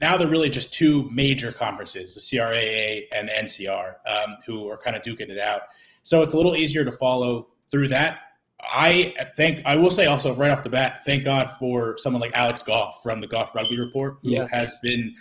now 0.00 0.16
they're 0.16 0.28
really 0.28 0.50
just 0.50 0.72
two 0.72 1.08
major 1.10 1.52
conferences, 1.52 2.14
the 2.14 2.20
CRAA 2.20 3.04
and 3.12 3.28
NCR, 3.28 3.94
um, 4.06 4.36
who 4.46 4.68
are 4.68 4.76
kind 4.76 4.96
of 4.96 5.02
duking 5.02 5.28
it 5.28 5.38
out. 5.38 5.62
So 6.02 6.22
it's 6.22 6.34
a 6.34 6.36
little 6.36 6.56
easier 6.56 6.84
to 6.84 6.92
follow 6.92 7.48
through 7.70 7.88
that. 7.88 8.20
I 8.62 9.14
think 9.36 9.62
I 9.64 9.76
will 9.76 9.90
say 9.90 10.06
also 10.06 10.34
right 10.34 10.50
off 10.50 10.62
the 10.62 10.70
bat, 10.70 11.02
thank 11.04 11.24
God 11.24 11.52
for 11.58 11.96
someone 11.96 12.20
like 12.20 12.32
Alex 12.34 12.62
Goff 12.62 13.02
from 13.02 13.20
the 13.20 13.26
Goff 13.26 13.54
Rugby 13.54 13.78
Report, 13.78 14.18
who 14.22 14.30
yes. 14.30 14.48
has 14.52 14.78
been 14.82 15.14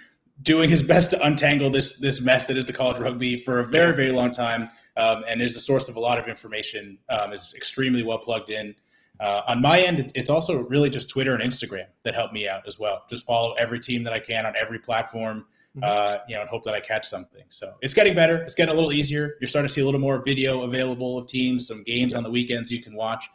doing 0.44 0.70
his 0.70 0.82
best 0.82 1.12
to 1.12 1.26
untangle 1.26 1.70
this 1.70 1.98
this 1.98 2.22
mess 2.22 2.48
that 2.48 2.58
is 2.58 2.68
the 2.68 2.74
college 2.74 3.00
rugby 3.00 3.38
for 3.38 3.60
a 3.60 3.66
very 3.66 3.96
very 3.96 4.12
long 4.12 4.32
time, 4.32 4.70
um, 4.98 5.24
and 5.28 5.42
is 5.42 5.54
the 5.54 5.60
source 5.60 5.88
of 5.88 5.96
a 5.96 6.00
lot 6.00 6.20
of 6.20 6.28
information. 6.28 6.98
Um, 7.10 7.32
is 7.32 7.54
extremely 7.56 8.04
well 8.04 8.18
plugged 8.18 8.50
in. 8.50 8.76
Uh, 9.20 9.42
on 9.48 9.62
my 9.62 9.82
end, 9.82 10.12
it's 10.16 10.30
also 10.30 10.60
really 10.60 10.90
just 10.90 11.10
Twitter 11.10 11.36
and 11.36 11.44
Instagram 11.44 11.88
that 12.04 12.16
help 12.16 12.32
me 12.32 12.48
out 12.48 12.62
as 12.68 12.80
well. 12.80 13.04
Just 13.10 13.26
follow 13.26 13.54
every 13.54 13.80
team 13.80 14.04
that 14.04 14.14
I 14.14 14.20
can 14.20 14.46
on 14.46 14.54
every 14.56 14.80
platform, 14.80 15.46
mm-hmm. 15.76 15.84
uh, 15.84 16.20
you 16.28 16.36
know, 16.36 16.42
and 16.42 16.50
hope 16.50 16.64
that 16.64 16.74
I 16.74 16.80
catch 16.80 17.08
something. 17.08 17.44
So 17.50 17.74
it's 17.82 17.94
getting 17.94 18.16
better. 18.16 18.38
It's 18.44 18.56
getting 18.56 18.72
a 18.72 18.76
little 18.76 18.94
easier. 18.94 19.36
You're 19.42 19.50
starting 19.50 19.68
to 19.68 19.74
see 19.74 19.82
a 19.82 19.86
little 19.86 20.00
more 20.00 20.24
video 20.24 20.62
available 20.62 21.18
of 21.18 21.28
teams, 21.28 21.68
some 21.68 21.84
games 21.84 22.14
on 22.14 22.24
the 22.24 22.32
weekends 22.32 22.72
you 22.72 22.82
can 22.82 22.96
watch, 22.96 23.30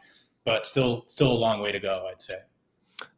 but 0.45 0.64
still, 0.64 1.05
still 1.09 1.31
a 1.31 1.35
long 1.35 1.61
way 1.61 1.71
to 1.73 1.81
go, 1.81 2.09
I'd 2.11 2.21
say. 2.21 2.38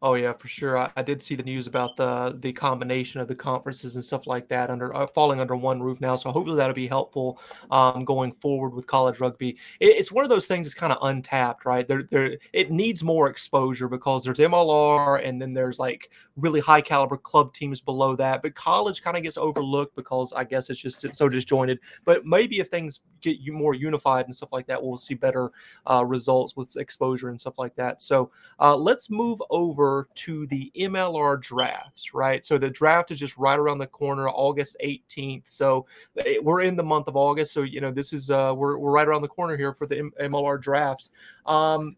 Oh 0.03 0.15
yeah, 0.15 0.33
for 0.33 0.49
sure. 0.49 0.79
I, 0.79 0.91
I, 0.97 1.03
did 1.03 1.21
see 1.23 1.35
the 1.35 1.43
news 1.43 1.67
about 1.67 1.97
the 1.97 2.37
the 2.41 2.53
combination 2.53 3.21
of 3.21 3.29
the 3.29 3.35
conferences 3.35 3.95
and 3.95 4.05
stuff 4.05 4.27
like 4.27 4.49
that 4.49 4.71
under 4.71 4.95
uh, 4.95 5.07
falling 5.07 5.41
under 5.41 5.55
one 5.57 5.83
roof 5.83 6.01
now. 6.01 6.17
So 6.17 6.31
hopefully 6.31 6.57
that'll 6.57 6.75
be 6.75 6.87
helpful 6.87 7.41
um, 7.71 8.05
going 8.05 8.33
forward 8.33 8.75
with 8.75 8.87
college 8.87 9.21
rugby. 9.21 9.59
It, 9.81 9.87
it's 9.87 10.13
one 10.13 10.25
of 10.25 10.31
those 10.31 10.47
things 10.47 10.67
that's 10.67 10.75
kind 10.75 10.93
of 10.93 10.99
untapped, 11.03 11.67
right? 11.67 11.87
There, 11.87 12.05
there, 12.05 12.39
it 12.53 12.71
needs 12.71 13.03
more 13.03 13.29
exposure 13.29 13.89
because 13.89 14.25
there's 14.25 14.39
MLR 14.39 15.23
and 15.25 15.41
then 15.41 15.53
there's 15.53 15.79
like 15.79 16.11
really 16.37 16.61
high 16.61 16.81
caliber 16.81 17.17
club 17.17 17.53
teams 17.53 17.81
below 17.81 18.17
that. 18.17 18.43
But 18.43 18.55
college 18.55 19.03
kind 19.03 19.17
of 19.17 19.23
gets 19.23 19.37
overlooked 19.37 19.95
because 19.97 20.33
I 20.33 20.45
guess 20.45 20.71
it's 20.71 20.81
just 20.81 21.05
it's 21.05 21.19
so 21.19 21.29
disjointed. 21.29 21.81
But 22.05 22.25
maybe 22.25 22.61
if 22.61 22.69
things 22.69 23.01
get 23.21 23.39
you 23.39 23.53
more 23.53 23.75
unified 23.75 24.27
and 24.27 24.35
stuff 24.35 24.53
like 24.53 24.67
that, 24.69 24.83
we'll 24.83 24.99
see 24.99 25.15
better 25.15 25.51
uh, 25.87 26.05
results 26.07 26.57
with 26.57 26.77
exposure 26.77 27.29
and 27.29 27.41
stuff 27.41 27.59
like 27.59 27.75
that. 27.75 28.01
So 28.01 28.31
uh, 28.61 28.77
let's 28.77 29.11
move 29.11 29.43
over 29.51 29.66
over 29.67 30.09
to 30.15 30.47
the 30.47 30.71
MLR 30.77 31.41
drafts, 31.41 32.15
right? 32.15 32.45
So 32.45 32.59
the 32.59 32.71
draft 32.71 33.11
is 33.11 33.19
just 33.19 33.37
right 33.37 33.59
around 33.59 33.79
the 33.79 33.87
corner, 33.87 34.29
August 34.29 34.77
18th. 34.83 35.49
So 35.49 35.87
eh, 36.19 36.37
we're 36.43 36.63
in 36.63 36.77
the 36.77 36.85
month 36.85 37.09
of 37.09 37.17
August. 37.17 37.53
So, 37.53 37.63
you 37.63 37.81
know, 37.81 37.91
this 37.91 38.13
is, 38.13 38.31
uh, 38.31 38.55
we're, 38.57 38.79
we're 38.79 38.91
right 38.91 39.09
around 39.09 39.23
the 39.23 39.29
corner 39.29 39.57
here 39.57 39.75
for 39.75 39.87
the 39.87 39.99
M- 39.99 40.13
MLR 40.21 40.61
drafts. 40.61 41.11
Um, 41.47 41.97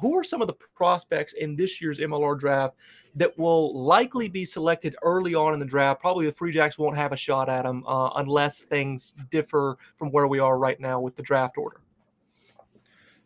who 0.00 0.16
are 0.18 0.24
some 0.24 0.42
of 0.42 0.46
the 0.46 0.54
prospects 0.74 1.32
in 1.34 1.56
this 1.56 1.80
year's 1.80 1.98
MLR 1.98 2.38
draft 2.38 2.76
that 3.14 3.36
will 3.38 3.82
likely 3.82 4.28
be 4.28 4.44
selected 4.44 4.94
early 5.02 5.34
on 5.34 5.54
in 5.54 5.58
the 5.58 5.64
draft? 5.64 6.00
Probably 6.00 6.26
the 6.26 6.32
Free 6.32 6.52
Jacks 6.52 6.78
won't 6.78 6.96
have 6.96 7.12
a 7.12 7.16
shot 7.16 7.48
at 7.48 7.62
them 7.62 7.82
uh, 7.86 8.10
unless 8.16 8.60
things 8.60 9.14
differ 9.30 9.78
from 9.96 10.10
where 10.10 10.26
we 10.26 10.38
are 10.38 10.58
right 10.58 10.78
now 10.78 11.00
with 11.00 11.16
the 11.16 11.22
draft 11.22 11.56
order. 11.56 11.80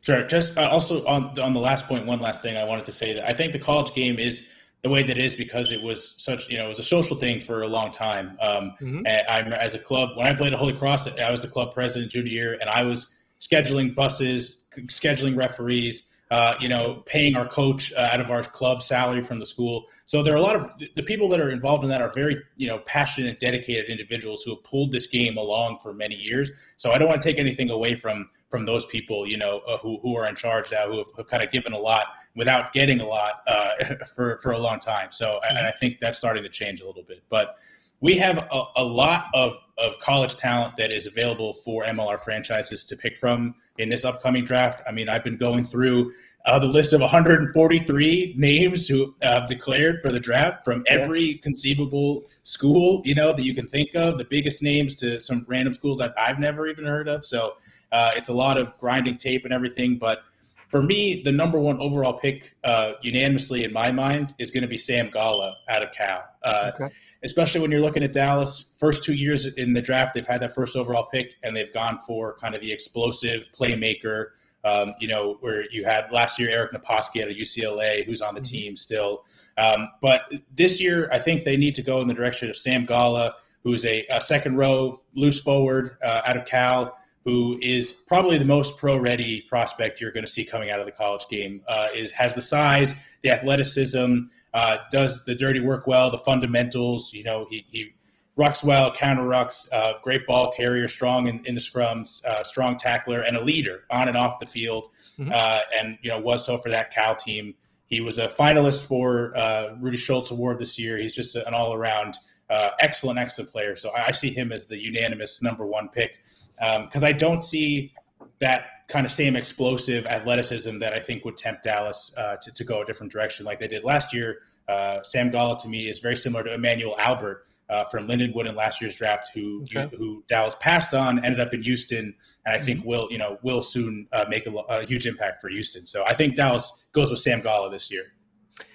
Sure. 0.02 0.24
Just 0.24 0.56
uh, 0.56 0.68
also 0.68 1.04
on 1.06 1.38
on 1.38 1.52
the 1.52 1.60
last 1.60 1.86
point, 1.86 2.06
one 2.06 2.20
last 2.20 2.42
thing 2.42 2.56
I 2.56 2.64
wanted 2.64 2.84
to 2.86 2.92
say 2.92 3.12
that 3.12 3.28
I 3.28 3.34
think 3.34 3.52
the 3.52 3.58
college 3.58 3.92
game 3.94 4.18
is 4.18 4.46
the 4.82 4.88
way 4.88 5.02
that 5.02 5.18
it 5.18 5.22
is 5.22 5.34
because 5.34 5.72
it 5.72 5.82
was 5.82 6.14
such 6.16 6.48
you 6.48 6.56
know 6.56 6.64
it 6.64 6.68
was 6.68 6.78
a 6.78 6.84
social 6.84 7.16
thing 7.16 7.40
for 7.40 7.62
a 7.62 7.68
long 7.68 7.92
time. 7.92 8.38
Um, 8.40 8.74
mm-hmm. 8.80 9.06
I'm 9.28 9.52
as 9.52 9.74
a 9.74 9.78
club 9.78 10.16
when 10.16 10.26
I 10.26 10.34
played 10.34 10.52
at 10.52 10.58
Holy 10.58 10.72
Cross, 10.72 11.08
I 11.18 11.30
was 11.30 11.42
the 11.42 11.48
club 11.48 11.74
president 11.74 12.10
junior 12.10 12.32
year, 12.32 12.58
and 12.60 12.70
I 12.70 12.82
was 12.82 13.08
scheduling 13.40 13.94
buses, 13.94 14.62
scheduling 14.88 15.36
referees, 15.36 16.02
uh, 16.30 16.54
you 16.60 16.68
know, 16.68 17.02
paying 17.06 17.34
our 17.34 17.48
coach 17.48 17.92
uh, 17.94 18.08
out 18.12 18.20
of 18.20 18.30
our 18.30 18.42
club 18.42 18.82
salary 18.82 19.22
from 19.22 19.38
the 19.38 19.46
school. 19.46 19.86
So 20.04 20.22
there 20.22 20.32
are 20.32 20.36
a 20.36 20.42
lot 20.42 20.56
of 20.56 20.70
the 20.94 21.02
people 21.02 21.28
that 21.30 21.40
are 21.40 21.50
involved 21.50 21.82
in 21.82 21.90
that 21.90 22.00
are 22.00 22.12
very, 22.14 22.40
you 22.56 22.68
know, 22.68 22.78
passionate, 22.86 23.40
dedicated 23.40 23.90
individuals 23.90 24.42
who 24.42 24.54
have 24.54 24.62
pulled 24.62 24.92
this 24.92 25.08
game 25.08 25.36
along 25.38 25.80
for 25.80 25.92
many 25.92 26.14
years. 26.14 26.50
So 26.76 26.92
I 26.92 26.98
don't 26.98 27.08
want 27.08 27.20
to 27.20 27.28
take 27.28 27.38
anything 27.38 27.70
away 27.70 27.96
from 27.96 28.30
from 28.50 28.66
those 28.66 28.84
people, 28.86 29.26
you 29.26 29.38
know, 29.38 29.60
uh, 29.60 29.78
who 29.78 29.98
who 30.02 30.16
are 30.16 30.26
in 30.28 30.34
charge 30.34 30.72
now, 30.72 30.86
who 30.86 30.98
have, 30.98 31.06
have, 31.16 31.28
kind 31.28 31.42
of 31.42 31.50
given 31.50 31.72
a 31.72 31.78
lot 31.78 32.06
without 32.34 32.72
getting 32.72 33.00
a 33.00 33.06
lot 33.06 33.42
uh, 33.46 33.94
for 34.14 34.38
for 34.38 34.52
a 34.52 34.58
long 34.58 34.78
time. 34.78 35.10
So 35.10 35.26
mm-hmm. 35.26 35.56
and 35.56 35.66
I 35.66 35.70
think 35.70 36.00
that's 36.00 36.18
starting 36.18 36.42
to 36.42 36.48
change 36.48 36.80
a 36.80 36.86
little 36.86 37.04
bit, 37.04 37.22
but 37.30 37.56
we 38.00 38.16
have 38.16 38.38
a, 38.50 38.62
a, 38.76 38.84
lot 38.84 39.26
of, 39.34 39.52
of 39.76 39.98
college 39.98 40.36
talent 40.36 40.76
that 40.78 40.90
is 40.90 41.06
available 41.06 41.52
for 41.52 41.84
MLR 41.84 42.18
franchises 42.18 42.84
to 42.86 42.96
pick 42.96 43.16
from 43.16 43.54
in 43.78 43.90
this 43.90 44.04
upcoming 44.04 44.42
draft. 44.42 44.80
I 44.88 44.92
mean, 44.92 45.08
I've 45.08 45.22
been 45.22 45.36
going 45.36 45.64
through 45.64 46.12
uh, 46.46 46.58
the 46.58 46.66
list 46.66 46.94
of 46.94 47.02
143 47.02 48.34
names 48.38 48.88
who 48.88 49.14
have 49.20 49.46
declared 49.46 50.00
for 50.00 50.10
the 50.10 50.20
draft 50.20 50.64
from 50.64 50.82
every 50.86 51.22
yeah. 51.22 51.40
conceivable 51.42 52.24
school, 52.42 53.02
you 53.04 53.14
know, 53.14 53.34
that 53.34 53.42
you 53.42 53.54
can 53.54 53.68
think 53.68 53.94
of, 53.94 54.16
the 54.16 54.24
biggest 54.24 54.62
names 54.62 54.94
to 54.96 55.20
some 55.20 55.44
random 55.46 55.74
schools 55.74 55.98
that 55.98 56.14
I've 56.18 56.38
never 56.38 56.68
even 56.68 56.86
heard 56.86 57.08
of. 57.08 57.26
So 57.26 57.54
uh, 57.92 58.12
it's 58.16 58.28
a 58.28 58.34
lot 58.34 58.58
of 58.58 58.76
grinding 58.78 59.16
tape 59.16 59.44
and 59.44 59.52
everything. 59.52 59.98
But 59.98 60.22
for 60.68 60.82
me, 60.82 61.22
the 61.22 61.32
number 61.32 61.58
one 61.58 61.80
overall 61.80 62.14
pick, 62.14 62.56
uh, 62.64 62.92
unanimously 63.02 63.64
in 63.64 63.72
my 63.72 63.90
mind, 63.90 64.34
is 64.38 64.50
going 64.50 64.62
to 64.62 64.68
be 64.68 64.78
Sam 64.78 65.10
Gala 65.10 65.56
out 65.68 65.82
of 65.82 65.92
Cal. 65.92 66.24
Uh, 66.42 66.70
okay 66.74 66.88
especially 67.22 67.60
when 67.60 67.70
you're 67.70 67.80
looking 67.80 68.02
at 68.02 68.12
Dallas. 68.12 68.66
First 68.76 69.04
two 69.04 69.12
years 69.12 69.46
in 69.46 69.72
the 69.72 69.82
draft, 69.82 70.14
they've 70.14 70.26
had 70.26 70.40
that 70.42 70.54
first 70.54 70.76
overall 70.76 71.06
pick, 71.06 71.34
and 71.42 71.56
they've 71.56 71.72
gone 71.72 71.98
for 71.98 72.36
kind 72.38 72.54
of 72.54 72.60
the 72.60 72.72
explosive 72.72 73.46
playmaker. 73.58 74.28
Um, 74.62 74.92
you 75.00 75.08
know, 75.08 75.38
where 75.40 75.70
you 75.70 75.86
had 75.86 76.12
last 76.12 76.38
year 76.38 76.50
Eric 76.50 76.72
Naposki 76.72 77.22
at 77.22 77.28
UCLA, 77.34 78.04
who's 78.04 78.20
on 78.20 78.34
the 78.34 78.42
mm-hmm. 78.42 78.56
team 78.56 78.76
still. 78.76 79.24
Um, 79.56 79.88
but 80.02 80.30
this 80.54 80.82
year, 80.82 81.08
I 81.10 81.18
think 81.18 81.44
they 81.44 81.56
need 81.56 81.74
to 81.76 81.82
go 81.82 82.02
in 82.02 82.08
the 82.08 82.14
direction 82.14 82.50
of 82.50 82.58
Sam 82.58 82.84
Gala, 82.84 83.36
who's 83.62 83.86
a, 83.86 84.04
a 84.10 84.20
second 84.20 84.56
row 84.56 85.00
loose 85.14 85.40
forward 85.40 85.96
uh, 86.04 86.20
out 86.26 86.36
of 86.36 86.44
Cal, 86.44 86.94
who 87.24 87.58
is 87.60 87.92
probably 87.92 88.38
the 88.38 88.44
most 88.44 88.76
pro-ready 88.78 89.42
prospect 89.42 90.00
you're 90.00 90.12
going 90.12 90.24
to 90.24 90.30
see 90.30 90.44
coming 90.44 90.70
out 90.70 90.80
of 90.80 90.86
the 90.86 90.92
college 90.92 91.26
game. 91.28 91.62
Uh, 91.68 91.88
is 91.94 92.10
has 92.12 92.34
the 92.34 92.40
size, 92.40 92.94
the 93.22 93.30
athleticism, 93.30 94.20
uh, 94.54 94.78
does 94.90 95.24
the 95.24 95.34
dirty 95.34 95.60
work 95.60 95.86
well, 95.86 96.10
the 96.10 96.18
fundamentals. 96.18 97.12
You 97.12 97.24
know, 97.24 97.46
he, 97.50 97.64
he 97.68 97.90
rucks 98.38 98.64
well, 98.64 98.90
counter 98.90 99.22
rucks, 99.22 99.68
uh, 99.72 99.94
great 100.02 100.26
ball 100.26 100.50
carrier, 100.50 100.88
strong 100.88 101.26
in, 101.26 101.44
in 101.44 101.54
the 101.54 101.60
scrums, 101.60 102.24
uh, 102.24 102.42
strong 102.42 102.76
tackler, 102.76 103.20
and 103.20 103.36
a 103.36 103.44
leader 103.44 103.84
on 103.90 104.08
and 104.08 104.16
off 104.16 104.40
the 104.40 104.46
field. 104.46 104.88
Mm-hmm. 105.18 105.30
Uh, 105.32 105.60
and 105.78 105.98
you 106.02 106.10
know, 106.10 106.18
was 106.18 106.44
so 106.44 106.56
for 106.58 106.70
that 106.70 106.92
Cal 106.92 107.14
team. 107.14 107.54
He 107.86 108.00
was 108.00 108.18
a 108.18 108.28
finalist 108.28 108.86
for 108.86 109.36
uh, 109.36 109.74
Rudy 109.80 109.96
Scholz 109.96 110.30
Award 110.30 110.58
this 110.58 110.78
year. 110.78 110.96
He's 110.96 111.14
just 111.14 111.34
an 111.34 111.52
all 111.52 111.74
around 111.74 112.16
uh, 112.48 112.70
excellent, 112.78 113.18
excellent 113.18 113.50
player. 113.50 113.76
So 113.76 113.90
I 113.92 114.12
see 114.12 114.30
him 114.30 114.52
as 114.52 114.66
the 114.66 114.78
unanimous 114.78 115.42
number 115.42 115.66
one 115.66 115.88
pick 115.88 116.20
because 116.60 117.02
um, 117.02 117.08
I 117.08 117.12
don't 117.12 117.42
see 117.42 117.92
that 118.40 118.66
kind 118.88 119.06
of 119.06 119.12
same 119.12 119.36
explosive 119.36 120.06
athleticism 120.06 120.78
that 120.78 120.92
I 120.92 121.00
think 121.00 121.24
would 121.24 121.36
tempt 121.36 121.62
Dallas 121.62 122.12
uh, 122.16 122.36
to, 122.36 122.52
to 122.52 122.64
go 122.64 122.82
a 122.82 122.84
different 122.84 123.10
direction 123.12 123.46
like 123.46 123.58
they 123.58 123.68
did 123.68 123.84
last 123.84 124.12
year. 124.12 124.38
Uh, 124.68 125.02
Sam 125.02 125.30
Gala 125.30 125.58
to 125.58 125.68
me 125.68 125.88
is 125.88 126.00
very 126.00 126.16
similar 126.16 126.44
to 126.44 126.52
Emmanuel 126.52 126.96
Albert 126.98 127.46
uh, 127.70 127.84
from 127.84 128.06
Lindenwood 128.08 128.48
in 128.48 128.54
last 128.54 128.80
year's 128.80 128.96
draft, 128.96 129.30
who 129.32 129.62
okay. 129.62 129.88
who 129.96 130.24
Dallas 130.26 130.56
passed 130.60 130.92
on, 130.92 131.24
ended 131.24 131.40
up 131.40 131.54
in 131.54 131.62
Houston, 131.62 132.14
and 132.44 132.54
I 132.54 132.56
mm-hmm. 132.56 132.66
think 132.66 132.84
will 132.84 133.08
you 133.10 133.18
know 133.18 133.38
will 133.42 133.62
soon 133.62 134.06
uh, 134.12 134.24
make 134.28 134.46
a, 134.46 134.50
a, 134.50 134.84
huge 134.84 135.06
impact 135.06 135.40
for 135.40 135.48
Houston. 135.48 135.86
So 135.86 136.04
I 136.04 136.14
think 136.14 136.34
Dallas 136.34 136.86
goes 136.92 137.10
with 137.10 137.20
Sam 137.20 137.40
Gala 137.40 137.70
this 137.70 137.90
year. 137.90 138.12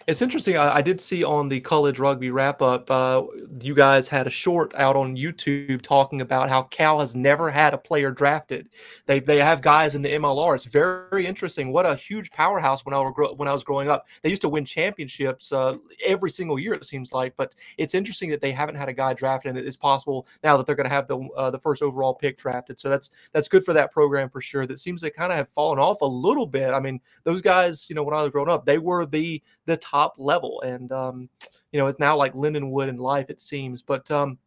It's 0.08 0.22
interesting. 0.22 0.56
I, 0.56 0.76
I, 0.76 0.82
did 0.84 1.02
see 1.02 1.24
on 1.24 1.50
the 1.50 1.60
college 1.62 1.98
rugby 1.98 2.30
wrap 2.30 2.62
up, 2.62 2.92
uh, 2.92 3.24
you 3.64 3.74
guys 3.74 4.08
had 4.08 4.28
a 4.28 4.30
short 4.30 4.72
out 4.76 4.96
on 4.96 5.18
YouTube 5.18 5.82
talking 5.82 6.22
about 6.22 6.48
how 6.48 6.62
Cal 6.64 7.00
has 7.00 7.16
never 7.16 7.50
had 7.50 7.74
a 7.74 7.78
player 7.80 8.12
drafted. 8.12 8.70
They 9.08 9.20
they 9.20 9.38
have 9.38 9.64
guys 9.64 9.96
in 9.96 10.04
the 10.04 10.10
MLR. 10.10 10.56
It's 10.56 10.66
very, 10.66 11.26
interesting. 11.26 11.72
What 11.72 11.88
a 11.88 11.96
huge 11.96 12.30
powerhouse 12.32 12.86
when 12.86 12.94
I 12.94 13.00
were 13.00 13.12
when 13.34 13.48
I 13.48 13.54
was 13.54 13.64
growing 13.64 13.90
up. 13.90 14.06
They 14.22 14.30
used 14.30 14.44
to 14.44 14.50
win 14.50 14.64
championships 14.64 15.52
uh, 15.52 15.78
every 16.06 16.30
single 16.30 16.60
year. 16.60 16.76
It 16.76 16.86
seems 16.86 17.12
like, 17.12 17.36
but 17.36 17.56
it's 17.78 17.96
interesting 17.96 18.30
that 18.30 18.42
they 18.42 18.52
haven't 18.52 18.76
had 18.76 18.90
a 18.90 18.94
guy 18.94 19.14
drafted, 19.16 19.56
and 19.56 19.66
it's 19.66 19.78
possible 19.78 20.28
now 20.44 20.56
that 20.58 20.68
they're 20.68 20.76
going 20.76 20.90
to 20.90 20.94
have 20.94 21.08
the 21.08 21.18
uh, 21.36 21.50
the 21.50 21.60
first 21.60 21.82
overall 21.82 22.14
pick 22.14 22.38
drafted. 22.38 22.80
So 22.80 22.90
that's 22.90 23.10
that's 23.32 23.48
good 23.48 23.64
for 23.64 23.74
that 23.74 23.92
program 23.92 24.30
for 24.30 24.42
sure. 24.42 24.68
That 24.68 24.78
seems 24.78 25.02
to 25.02 25.10
kind 25.10 25.32
of 25.32 25.38
have 25.40 25.50
fallen 25.50 25.80
off 25.80 26.02
a 26.02 26.06
little 26.06 26.46
bit. 26.46 26.74
I 26.74 26.80
mean, 26.80 27.00
those 27.24 27.42
guys, 27.42 27.88
you 27.90 27.96
know, 27.96 28.04
when 28.04 28.14
I 28.14 28.22
was 28.22 28.32
growing 28.32 28.50
up, 28.50 28.68
they 28.68 28.78
were 28.78 29.08
the 29.08 29.42
the 29.66 29.78
top 29.78 29.95
level. 30.18 30.62
And, 30.62 30.92
um, 30.92 31.30
you 31.72 31.80
know, 31.80 31.88
it's 31.88 32.00
now 32.00 32.16
like 32.16 32.34
Lindenwood 32.34 32.88
in 32.88 32.98
life, 32.98 33.30
it 33.30 33.42
seems. 33.42 33.82
But 33.82 34.10
um, 34.12 34.38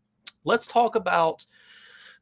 let's 0.45 0.67
talk 0.67 0.95
about 0.95 1.45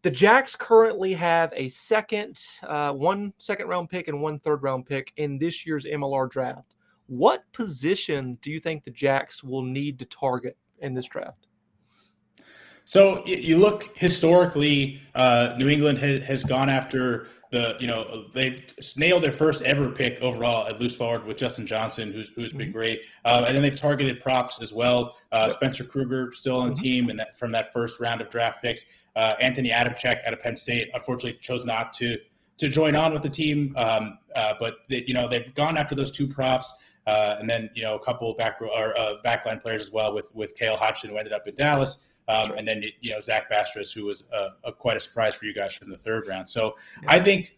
the 0.03 0.11
Jacks 0.11 0.55
currently 0.55 1.15
have 1.15 1.53
a 1.57 1.69
second, 1.69 2.39
uh, 2.67 2.93
one 2.93 3.33
second 3.39 3.69
round 3.69 3.89
pick 3.89 4.09
and 4.09 4.21
one 4.21 4.39
third 4.39 4.63
round 4.63 4.87
pick 4.87 5.13
in 5.17 5.39
this 5.39 5.67
year's 5.67 5.87
MLR 5.87 6.31
draft. 6.31 6.75
What 7.09 7.45
position 7.53 8.39
do 8.43 8.51
you 8.51 8.61
think 8.61 8.85
the 8.85 8.91
Jacks 8.91 9.43
will 9.43 9.63
need 9.63 9.99
to 10.01 10.05
target 10.05 10.57
in 10.81 10.95
this 10.95 11.07
draft? 11.07 11.47
So 12.85 13.27
you 13.27 13.59
look 13.59 13.97
historically, 13.97 15.01
uh, 15.17 15.55
New 15.59 15.69
England 15.69 15.99
has, 15.99 16.23
has 16.23 16.45
gone 16.45 16.71
after 16.71 17.27
the 17.51 17.77
you 17.79 17.87
know 17.87 18.27
they've 18.33 18.63
nailed 18.97 19.23
their 19.23 19.33
first 19.33 19.63
ever 19.63 19.91
pick 19.91 20.21
overall 20.21 20.67
at 20.67 20.81
loose 20.81 20.95
forward 20.95 21.25
with 21.25 21.37
Justin 21.37 21.67
Johnson, 21.67 22.13
who's 22.13 22.29
who's 22.35 22.53
been 22.53 22.69
mm-hmm. 22.69 22.73
great, 22.73 23.03
uh, 23.25 23.45
and 23.47 23.55
then 23.55 23.63
they've 23.63 23.79
targeted 23.79 24.21
props 24.21 24.61
as 24.61 24.73
well. 24.73 25.17
Uh, 25.33 25.49
Spencer 25.49 25.85
Kruger 25.85 26.33
still 26.33 26.59
on 26.59 26.69
the 26.69 26.75
mm-hmm. 26.75 26.83
team, 26.83 27.11
and 27.11 27.19
that 27.19 27.39
from 27.39 27.53
that 27.53 27.73
first 27.73 28.01
round 28.01 28.21
of 28.21 28.29
draft 28.29 28.63
picks. 28.63 28.85
Uh, 29.15 29.35
Anthony 29.41 29.71
Adamczyk 29.71 30.27
out 30.27 30.35
of 30.35 30.43
Penn 30.43 30.57
State, 30.57 30.91
unfortunately, 30.93 31.39
chose 31.41 31.65
not 31.65 31.93
to 31.95 32.19
to 32.59 32.69
join 32.69 32.97
on 32.97 33.13
with 33.13 33.23
the 33.23 33.31
team, 33.31 33.75
um, 33.77 34.19
uh, 34.35 34.55
but 34.59 34.77
they, 34.89 35.05
you 35.07 35.15
know 35.15 35.29
they've 35.29 35.55
gone 35.55 35.77
after 35.77 35.95
those 35.95 36.11
two 36.11 36.27
props. 36.27 36.73
Uh, 37.07 37.37
and 37.39 37.49
then 37.49 37.71
you 37.77 37.85
know 37.85 37.95
a 37.95 38.01
couple 38.01 38.29
of 38.29 38.37
back 38.37 38.59
or 38.61 38.99
uh, 38.99 39.15
backline 39.25 39.63
players 39.63 39.83
as 39.83 39.93
well 39.93 40.13
with 40.13 40.35
with 40.35 40.55
Kale 40.57 40.77
Hodgson 40.77 41.11
who 41.11 41.17
ended 41.17 41.33
up 41.33 41.47
in 41.47 41.55
Dallas. 41.55 41.99
Um, 42.29 42.53
and 42.57 42.67
then 42.67 42.83
you 43.01 43.13
know 43.13 43.21
Zach 43.21 43.51
Bastris, 43.51 43.93
who 43.93 44.05
was 44.05 44.25
a, 44.33 44.69
a, 44.69 44.73
quite 44.73 44.97
a 44.97 45.01
surprise 45.01 45.35
for 45.35 45.45
you 45.45 45.55
guys 45.55 45.75
from 45.75 45.91
the 45.91 45.99
third 45.99 46.27
round. 46.27 46.49
So 46.49 46.77
yeah. 47.03 47.13
I 47.13 47.21
think 47.21 47.57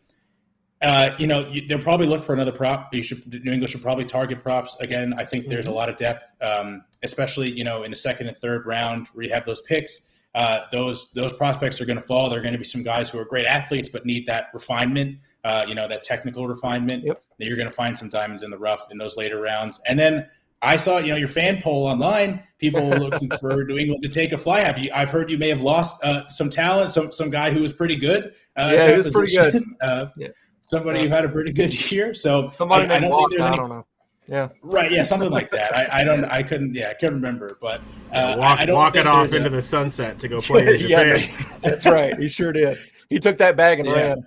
uh, 0.83 1.11
you 1.19 1.27
know 1.27 1.49
you, 1.49 1.67
they'll 1.67 1.79
probably 1.79 2.07
look 2.07 2.23
for 2.23 2.35
another 2.35 2.53
prop. 2.53 2.93
You 2.95 3.03
should 3.03 3.45
New 3.45 3.53
England 3.53 3.71
should 3.71 3.83
probably 3.83 4.05
target 4.05 4.41
props 4.41 4.77
again. 4.81 5.15
I 5.17 5.25
think 5.25 5.45
mm-hmm. 5.45 5.51
there's 5.51 5.67
a 5.67 5.71
mm-hmm. 5.71 5.77
lot 5.77 5.89
of 5.89 5.97
depth, 5.97 6.25
um, 6.43 6.85
especially 7.03 7.51
you 7.51 7.65
know 7.65 7.83
in 7.83 7.91
the 7.91 7.97
second 7.97 8.29
and 8.29 8.37
third 8.37 8.67
round 8.67 9.07
where 9.09 9.25
you 9.25 9.33
have 9.33 9.47
those 9.47 9.61
picks. 9.63 10.01
Uh, 10.35 10.67
those 10.71 11.11
those 11.15 11.33
prospects 11.33 11.81
are 11.81 11.87
going 11.87 11.97
to 11.97 12.07
fall. 12.07 12.29
There 12.29 12.39
are 12.39 12.43
going 12.43 12.53
to 12.53 12.59
be 12.59 12.65
some 12.65 12.83
guys 12.83 13.09
who 13.09 13.19
are 13.19 13.25
great 13.25 13.47
athletes 13.47 13.89
but 13.89 14.05
need 14.05 14.27
that 14.27 14.49
refinement, 14.53 15.19
uh, 15.43 15.65
you 15.67 15.75
know, 15.75 15.89
that 15.89 16.03
technical 16.03 16.47
refinement. 16.47 17.05
Yep. 17.05 17.23
That 17.39 17.47
you're 17.47 17.57
going 17.57 17.69
to 17.69 17.75
find 17.75 17.97
some 17.97 18.11
diamonds 18.11 18.43
in 18.43 18.51
the 18.51 18.59
rough 18.59 18.89
in 18.91 18.99
those 18.99 19.17
later 19.17 19.41
rounds. 19.41 19.81
And 19.87 19.99
then 19.99 20.29
I 20.61 20.77
saw, 20.77 20.99
you 20.99 21.11
know, 21.11 21.17
your 21.17 21.29
fan 21.29 21.63
poll 21.63 21.87
online. 21.87 22.43
People 22.59 22.89
looking 22.89 23.31
for 23.39 23.65
New 23.69 23.79
England 23.79 24.03
to 24.03 24.09
take 24.09 24.33
a 24.33 24.39
fly. 24.39 24.61
Have 24.61 24.79
you? 24.79 24.91
I've 24.93 25.11
heard 25.11 25.31
you 25.31 25.39
may 25.39 25.49
have 25.49 25.61
lost 25.61 26.03
uh, 26.03 26.27
some 26.27 26.51
talent. 26.51 26.91
Some 26.91 27.13
some 27.13 27.31
guy 27.31 27.51
who 27.51 27.61
was 27.61 27.73
pretty 27.73 27.97
good. 27.97 28.35
Uh, 28.57 28.73
yeah, 28.75 28.91
he 28.91 28.97
was 28.97 29.09
pretty 29.09 29.35
good. 29.35 29.65
Uh, 29.81 30.07
yeah. 30.17 30.29
Somebody 30.65 31.03
who 31.03 31.09
had 31.09 31.25
a 31.25 31.29
pretty 31.29 31.53
good 31.53 31.91
year. 31.91 32.13
So 32.13 32.51
somebody 32.51 32.89
I, 32.89 32.97
I 32.97 33.01
don't 33.01 33.11
walk, 33.11 33.31
think 33.31 33.41
there's 33.41 33.47
any. 33.47 33.55
I 33.55 33.57
don't 33.57 33.69
know. 33.69 33.87
Yeah. 34.27 34.49
Right. 34.63 34.91
Yeah. 34.91 35.03
Something 35.05 35.31
like 35.31 35.51
that. 35.53 35.75
I, 35.75 36.01
I 36.01 36.05
don't. 36.05 36.25
I 36.31 36.43
couldn't. 36.43 36.75
Yeah. 36.75 36.91
I 36.91 36.95
couldn't 36.95 37.15
remember. 37.15 37.57
But 37.61 37.81
uh, 38.13 38.37
walk, 38.39 38.59
I, 38.59 38.67
don't 38.67 38.75
walk 38.75 38.97
it 38.97 39.07
off 39.07 39.33
into 39.33 39.47
a, 39.47 39.51
the 39.51 39.63
sunset 39.63 40.19
to 40.19 40.29
go 40.29 40.41
play 40.41 40.67
in 40.67 40.79
Japan. 40.79 41.21
yeah, 41.21 41.59
that's 41.61 41.87
right. 41.87 42.19
He 42.19 42.29
sure 42.29 42.53
did. 42.53 42.79
He 43.09 43.19
took 43.19 43.39
that 43.39 43.57
bag 43.57 43.79
and 43.81 43.89
yeah. 43.89 43.95
ran. 43.95 44.27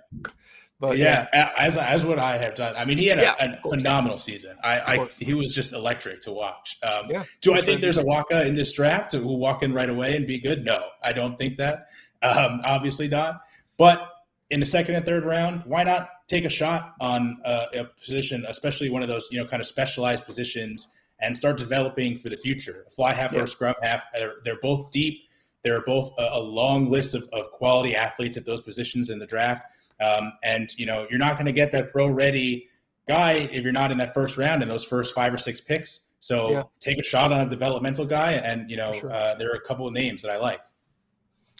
But 0.82 0.98
yeah, 0.98 1.28
yeah, 1.32 1.52
as 1.56 1.76
as 1.76 2.04
what 2.04 2.18
I 2.18 2.38
have 2.38 2.56
done. 2.56 2.74
I 2.74 2.84
mean, 2.84 2.98
he 2.98 3.06
had 3.06 3.20
a, 3.20 3.22
yeah, 3.22 3.56
a 3.62 3.68
phenomenal 3.68 4.18
season. 4.18 4.56
I, 4.64 4.80
I 4.80 5.06
he 5.16 5.32
was 5.32 5.54
just 5.54 5.72
electric 5.72 6.22
to 6.22 6.32
watch. 6.32 6.76
Um, 6.82 7.04
yeah, 7.08 7.22
do 7.40 7.54
I 7.54 7.60
think 7.60 7.80
there's 7.80 7.98
a 7.98 8.04
Waka 8.04 8.44
in 8.44 8.56
this 8.56 8.72
draft 8.72 9.12
who 9.12 9.22
will 9.22 9.38
walk 9.38 9.62
in 9.62 9.72
right 9.72 9.88
away 9.88 10.16
and 10.16 10.26
be 10.26 10.40
good? 10.40 10.64
No, 10.64 10.82
I 11.00 11.12
don't 11.12 11.38
think 11.38 11.56
that. 11.58 11.86
Um, 12.20 12.62
obviously 12.64 13.06
not. 13.06 13.42
But 13.78 14.10
in 14.50 14.58
the 14.58 14.66
second 14.66 14.96
and 14.96 15.06
third 15.06 15.24
round, 15.24 15.62
why 15.66 15.84
not 15.84 16.08
take 16.26 16.44
a 16.44 16.48
shot 16.48 16.94
on 17.00 17.40
uh, 17.44 17.66
a 17.74 17.84
position, 17.84 18.44
especially 18.48 18.90
one 18.90 19.02
of 19.02 19.08
those 19.08 19.28
you 19.30 19.38
know 19.38 19.46
kind 19.46 19.60
of 19.60 19.68
specialized 19.68 20.26
positions, 20.26 20.88
and 21.20 21.36
start 21.36 21.58
developing 21.58 22.18
for 22.18 22.28
the 22.28 22.36
future. 22.36 22.86
Fly 22.90 23.12
half 23.12 23.32
or 23.36 23.46
scrum 23.46 23.76
half, 23.82 24.02
they're, 24.12 24.34
they're 24.44 24.60
both 24.60 24.90
deep. 24.90 25.28
There 25.62 25.76
are 25.76 25.84
both 25.86 26.10
a, 26.18 26.30
a 26.32 26.40
long 26.40 26.90
list 26.90 27.14
of, 27.14 27.28
of 27.32 27.52
quality 27.52 27.94
athletes 27.94 28.36
at 28.36 28.44
those 28.44 28.60
positions 28.60 29.10
in 29.10 29.20
the 29.20 29.26
draft. 29.26 29.62
Um, 30.02 30.32
and 30.42 30.72
you 30.76 30.86
know 30.86 31.06
you're 31.10 31.18
not 31.18 31.34
going 31.34 31.46
to 31.46 31.52
get 31.52 31.72
that 31.72 31.92
pro 31.92 32.08
ready 32.08 32.68
guy 33.06 33.32
if 33.52 33.62
you're 33.62 33.72
not 33.72 33.90
in 33.90 33.98
that 33.98 34.14
first 34.14 34.36
round 34.36 34.62
in 34.62 34.68
those 34.68 34.84
first 34.84 35.14
five 35.14 35.32
or 35.32 35.38
six 35.38 35.60
picks. 35.60 36.06
So 36.20 36.50
yeah. 36.50 36.62
take 36.80 36.98
a 36.98 37.02
shot 37.02 37.32
on 37.32 37.40
a 37.40 37.50
developmental 37.50 38.04
guy, 38.04 38.34
and 38.34 38.70
you 38.70 38.76
know 38.76 38.92
sure. 38.92 39.12
uh, 39.12 39.34
there 39.34 39.50
are 39.50 39.56
a 39.56 39.60
couple 39.60 39.86
of 39.86 39.92
names 39.92 40.22
that 40.22 40.30
I 40.30 40.36
like. 40.36 40.60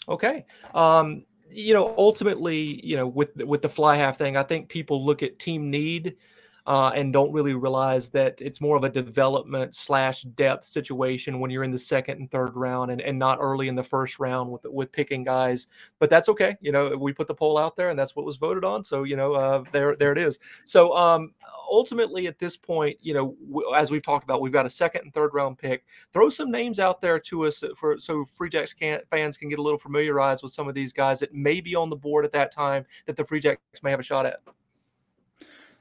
Okay, 0.07 0.45
um, 0.73 1.25
you 1.49 1.73
know 1.73 1.93
ultimately, 1.97 2.85
you 2.85 2.95
know 2.95 3.07
with 3.07 3.35
with 3.43 3.61
the 3.61 3.69
fly 3.69 3.97
half 3.97 4.17
thing, 4.17 4.37
I 4.37 4.43
think 4.43 4.69
people 4.69 5.05
look 5.05 5.21
at 5.21 5.37
team 5.39 5.69
need 5.69 6.15
uh, 6.65 6.91
and 6.95 7.11
don't 7.11 7.31
really 7.31 7.53
realize 7.53 8.09
that 8.09 8.39
it's 8.39 8.61
more 8.61 8.77
of 8.77 8.83
a 8.83 8.89
development 8.89 9.75
slash 9.75 10.21
depth 10.21 10.63
situation 10.63 11.39
when 11.39 11.51
you're 11.51 11.65
in 11.65 11.71
the 11.71 11.79
second 11.79 12.19
and 12.19 12.31
third 12.31 12.55
round 12.55 12.89
and, 12.91 13.01
and 13.01 13.19
not 13.19 13.37
early 13.41 13.67
in 13.67 13.75
the 13.75 13.83
first 13.83 14.17
round 14.19 14.49
with 14.49 14.65
with 14.65 14.91
picking 14.91 15.23
guys. 15.23 15.67
But 15.99 16.09
that's 16.09 16.29
okay. 16.29 16.55
You 16.61 16.71
know, 16.71 16.95
we 16.95 17.11
put 17.11 17.27
the 17.27 17.33
poll 17.33 17.57
out 17.57 17.75
there 17.75 17.89
and 17.89 17.99
that's 17.99 18.15
what 18.15 18.25
was 18.25 18.37
voted 18.37 18.63
on. 18.63 18.83
So 18.83 19.03
you 19.03 19.17
know, 19.17 19.33
uh, 19.33 19.63
there 19.73 19.95
there 19.97 20.13
it 20.13 20.17
is. 20.17 20.39
So 20.63 20.95
um, 20.95 21.33
ultimately, 21.69 22.27
at 22.27 22.39
this 22.39 22.55
point, 22.55 22.97
you 23.01 23.13
know, 23.13 23.35
w- 23.49 23.73
as 23.75 23.91
we've 23.91 24.03
talked 24.03 24.23
about, 24.23 24.39
we've 24.39 24.53
got 24.53 24.65
a 24.65 24.69
second 24.69 25.01
and 25.03 25.13
third 25.13 25.33
round 25.33 25.57
pick. 25.57 25.83
Throw 26.13 26.29
some 26.29 26.49
names 26.49 26.79
out 26.79 27.01
there 27.01 27.19
to 27.19 27.45
us 27.45 27.61
for 27.75 27.99
so 27.99 28.23
Free 28.25 28.49
Jacks 28.49 28.73
can, 28.73 29.01
fans 29.11 29.35
can 29.35 29.49
get 29.49 29.59
a 29.59 29.61
little 29.61 29.79
familiarized 29.79 30.43
with 30.43 30.53
some 30.53 30.69
of 30.69 30.75
these 30.75 30.93
guys 30.93 31.19
that 31.19 31.33
may 31.33 31.59
be 31.59 31.75
on 31.75 31.89
the 31.89 31.95
board 31.95 32.23
at 32.23 32.31
that 32.31 32.51
time 32.51 32.85
that 33.05 33.17
the 33.17 33.25
Free 33.25 33.41
Jacks 33.41 33.59
may 33.83 33.91
have 33.91 33.99
a 33.99 34.03
shot 34.03 34.25
at. 34.25 34.39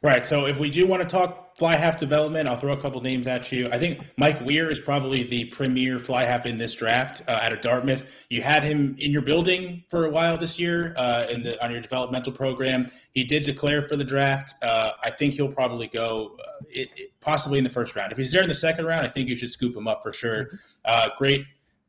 Right. 0.02 0.26
So 0.26 0.46
if 0.46 0.58
we 0.58 0.68
do 0.68 0.84
want 0.84 1.00
to 1.00 1.08
talk 1.08 1.56
fly 1.56 1.76
half 1.76 1.96
development, 1.96 2.48
I'll 2.48 2.56
throw 2.56 2.72
a 2.72 2.80
couple 2.80 3.00
names 3.00 3.28
at 3.28 3.52
you. 3.52 3.68
I 3.70 3.78
think 3.78 4.00
Mike 4.16 4.40
Weir 4.40 4.68
is 4.68 4.80
probably 4.80 5.22
the 5.22 5.44
premier 5.44 6.00
fly 6.00 6.24
half 6.24 6.44
in 6.44 6.58
this 6.58 6.74
draft 6.74 7.22
uh, 7.28 7.38
out 7.40 7.52
of 7.52 7.60
Dartmouth. 7.60 8.04
You 8.28 8.42
had 8.42 8.64
him 8.64 8.96
in 8.98 9.12
your 9.12 9.22
building 9.22 9.84
for 9.88 10.06
a 10.06 10.10
while 10.10 10.36
this 10.36 10.58
year 10.58 10.92
uh, 10.96 11.26
in 11.30 11.44
the 11.44 11.62
on 11.64 11.70
your 11.70 11.80
developmental 11.80 12.32
program. 12.32 12.90
He 13.12 13.22
did 13.22 13.44
declare 13.44 13.80
for 13.80 13.94
the 13.94 14.02
draft. 14.02 14.54
Uh, 14.60 14.90
I 15.04 15.10
think 15.12 15.34
he'll 15.34 15.52
probably 15.52 15.86
go 15.86 16.36
uh, 16.40 16.64
it, 16.68 16.88
it, 16.96 17.12
possibly 17.20 17.58
in 17.58 17.64
the 17.64 17.70
first 17.70 17.94
round. 17.94 18.10
If 18.10 18.18
he's 18.18 18.32
there 18.32 18.42
in 18.42 18.48
the 18.48 18.56
second 18.56 18.86
round, 18.86 19.06
I 19.06 19.10
think 19.10 19.28
you 19.28 19.36
should 19.36 19.52
scoop 19.52 19.76
him 19.76 19.86
up 19.86 20.02
for 20.02 20.12
sure. 20.12 20.50
Uh, 20.84 21.10
great 21.16 21.44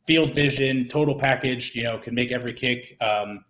field 0.06 0.32
vision, 0.32 0.88
total 0.88 1.16
package. 1.16 1.74
You 1.74 1.82
know, 1.82 1.98
can 1.98 2.14
make 2.14 2.32
every 2.32 2.54
kick. 2.54 2.96
Um, 3.02 3.44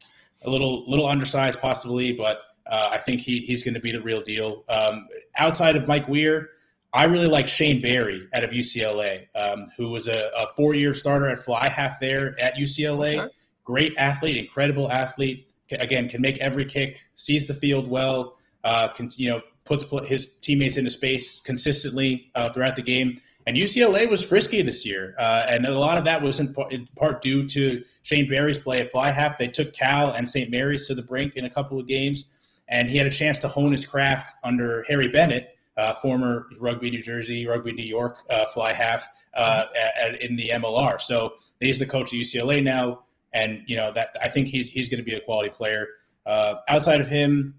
a 0.45 0.49
little 0.49 0.89
little 0.89 1.05
undersized 1.05 1.59
possibly, 1.59 2.13
but 2.13 2.39
uh, 2.65 2.89
I 2.91 2.97
think 2.97 3.21
he, 3.21 3.39
he's 3.39 3.63
going 3.63 3.73
to 3.73 3.79
be 3.79 3.91
the 3.91 4.01
real 4.01 4.21
deal. 4.21 4.63
Um, 4.69 5.07
outside 5.37 5.75
of 5.75 5.87
Mike 5.87 6.07
Weir, 6.07 6.49
I 6.93 7.05
really 7.05 7.27
like 7.27 7.47
Shane 7.47 7.81
Barry 7.81 8.27
out 8.33 8.43
of 8.43 8.51
UCLA, 8.51 9.25
um, 9.35 9.71
who 9.75 9.89
was 9.89 10.07
a, 10.07 10.29
a, 10.37 10.47
four-year 10.55 10.93
starter 10.93 11.27
at 11.27 11.39
fly 11.39 11.67
half 11.67 11.99
there 11.99 12.39
at 12.39 12.55
UCLA. 12.55 13.19
Okay. 13.19 13.33
Great 13.63 13.93
athlete, 13.97 14.37
incredible 14.37 14.91
athlete. 14.91 15.47
Again, 15.71 16.07
can 16.07 16.21
make 16.21 16.37
every 16.37 16.65
kick, 16.65 17.01
sees 17.15 17.47
the 17.47 17.53
field 17.53 17.89
well. 17.89 18.37
Uh, 18.63 18.89
can, 18.89 19.09
you 19.15 19.29
know, 19.29 19.41
puts 19.65 19.83
his 20.07 20.35
teammates 20.41 20.77
into 20.77 20.91
space 20.91 21.41
consistently 21.43 22.31
uh, 22.35 22.49
throughout 22.51 22.75
the 22.75 22.81
game. 22.81 23.19
And 23.47 23.57
UCLA 23.57 24.09
was 24.09 24.23
frisky 24.23 24.61
this 24.61 24.85
year, 24.85 25.15
uh, 25.17 25.45
and 25.49 25.65
a 25.65 25.77
lot 25.77 25.97
of 25.97 26.05
that 26.05 26.21
was 26.21 26.39
in 26.39 26.53
part, 26.53 26.71
in 26.71 26.87
part, 26.95 27.21
due 27.21 27.47
to 27.49 27.83
Shane 28.03 28.29
Barry's 28.29 28.57
play 28.57 28.79
at 28.79 28.91
fly 28.91 29.09
half. 29.09 29.37
They 29.37 29.47
took 29.47 29.73
Cal 29.73 30.11
and 30.11 30.27
St. 30.27 30.49
Mary's 30.49 30.87
to 30.87 30.95
the 30.95 31.01
brink 31.01 31.35
in 31.35 31.43
a 31.43 31.49
couple 31.49 31.77
of 31.79 31.87
games 31.87 32.25
and 32.67 32.89
he 32.89 32.97
had 32.97 33.07
a 33.07 33.11
chance 33.11 33.37
to 33.39 33.47
hone 33.47 33.71
his 33.71 33.85
craft 33.85 34.33
under 34.43 34.83
Harry 34.87 35.07
Bennett, 35.07 35.49
uh, 35.77 35.93
former 35.93 36.47
Rugby 36.59 36.89
New 36.89 37.01
Jersey, 37.01 37.45
Rugby 37.45 37.73
New 37.73 37.85
York 37.85 38.17
uh, 38.29 38.45
fly 38.47 38.73
half 38.73 39.07
uh, 39.33 39.65
at, 39.75 40.21
in 40.21 40.35
the 40.35 40.49
MLR. 40.49 41.01
So 41.01 41.33
he's 41.59 41.79
the 41.79 41.85
coach 41.85 42.13
at 42.13 42.19
UCLA 42.19 42.63
now, 42.63 43.03
and 43.33 43.63
you 43.67 43.75
know 43.75 43.91
that 43.93 44.15
I 44.21 44.29
think 44.29 44.47
he's 44.47 44.69
he's 44.69 44.89
going 44.89 44.99
to 44.99 45.03
be 45.03 45.15
a 45.15 45.21
quality 45.21 45.49
player. 45.49 45.87
Uh, 46.25 46.55
outside 46.67 47.01
of 47.01 47.07
him, 47.07 47.55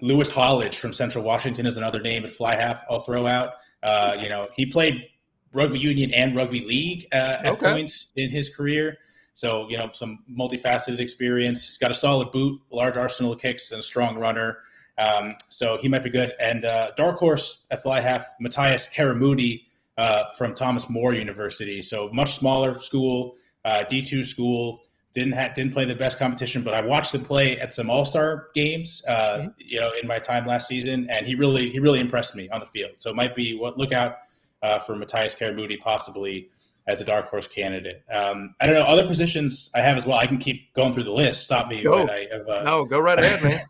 Lewis 0.00 0.30
Hollidge 0.30 0.74
from 0.74 0.92
Central 0.92 1.24
Washington 1.24 1.66
is 1.66 1.76
another 1.76 2.00
name 2.00 2.24
at 2.24 2.32
fly 2.32 2.54
half. 2.54 2.80
I'll 2.90 3.00
throw 3.00 3.26
out. 3.26 3.54
Uh, 3.82 4.16
you 4.20 4.28
know 4.28 4.48
he 4.54 4.66
played 4.66 5.02
rugby 5.52 5.78
union 5.78 6.12
and 6.14 6.34
rugby 6.34 6.64
league 6.64 7.06
uh, 7.12 7.38
at 7.40 7.46
okay. 7.46 7.72
points 7.72 8.12
in 8.16 8.30
his 8.30 8.54
career. 8.54 8.96
So, 9.34 9.68
you 9.68 9.78
know, 9.78 9.90
some 9.92 10.20
multifaceted 10.30 10.98
experience. 10.98 11.66
He's 11.66 11.78
got 11.78 11.90
a 11.90 11.94
solid 11.94 12.30
boot, 12.30 12.60
large 12.70 12.96
arsenal 12.96 13.32
of 13.32 13.40
kicks, 13.40 13.72
and 13.72 13.80
a 13.80 13.82
strong 13.82 14.16
runner. 14.16 14.58
Um, 14.98 15.36
so 15.48 15.78
he 15.78 15.88
might 15.88 16.02
be 16.02 16.10
good. 16.10 16.32
And 16.38 16.64
uh, 16.64 16.92
dark 16.96 17.18
horse 17.18 17.64
at 17.70 17.82
fly 17.82 18.00
half, 18.00 18.26
Matthias 18.40 18.88
Karamudi 18.88 19.64
uh, 19.96 20.24
from 20.36 20.54
Thomas 20.54 20.88
More 20.88 21.14
University. 21.14 21.82
So 21.82 22.10
much 22.12 22.38
smaller 22.38 22.78
school, 22.78 23.36
uh, 23.64 23.84
D2 23.90 24.24
school. 24.24 24.82
Didn't 25.14 25.34
ha- 25.34 25.50
didn't 25.54 25.74
play 25.74 25.84
the 25.84 25.94
best 25.94 26.18
competition, 26.18 26.62
but 26.62 26.72
I 26.72 26.80
watched 26.80 27.14
him 27.14 27.22
play 27.22 27.58
at 27.58 27.74
some 27.74 27.90
All 27.90 28.06
Star 28.06 28.48
games. 28.54 29.02
Uh, 29.06 29.12
mm-hmm. 29.12 29.48
You 29.58 29.80
know, 29.80 29.90
in 30.00 30.08
my 30.08 30.18
time 30.18 30.46
last 30.46 30.68
season, 30.68 31.06
and 31.10 31.26
he 31.26 31.34
really 31.34 31.68
he 31.68 31.80
really 31.80 32.00
impressed 32.00 32.34
me 32.34 32.48
on 32.48 32.60
the 32.60 32.66
field. 32.66 32.92
So 32.96 33.10
it 33.10 33.16
might 33.16 33.36
be 33.36 33.54
what 33.54 33.76
look 33.76 33.92
out 33.92 34.16
uh, 34.62 34.78
for 34.78 34.96
Matthias 34.96 35.34
Karamudi 35.34 35.78
possibly 35.78 36.48
as 36.86 37.00
a 37.00 37.04
dark 37.04 37.28
horse 37.28 37.46
candidate. 37.46 38.02
Um, 38.12 38.54
I 38.60 38.66
don't 38.66 38.74
know 38.74 38.82
other 38.82 39.06
positions 39.06 39.70
I 39.74 39.80
have 39.80 39.96
as 39.96 40.04
well. 40.04 40.18
I 40.18 40.26
can 40.26 40.38
keep 40.38 40.72
going 40.74 40.92
through 40.92 41.04
the 41.04 41.12
list. 41.12 41.44
Stop 41.44 41.68
me. 41.68 41.82
Go. 41.82 42.08
I 42.08 42.28
have, 42.32 42.48
uh, 42.48 42.62
no, 42.62 42.84
go 42.84 42.98
right 42.98 43.18
ahead, 43.18 43.42
man. 43.42 43.60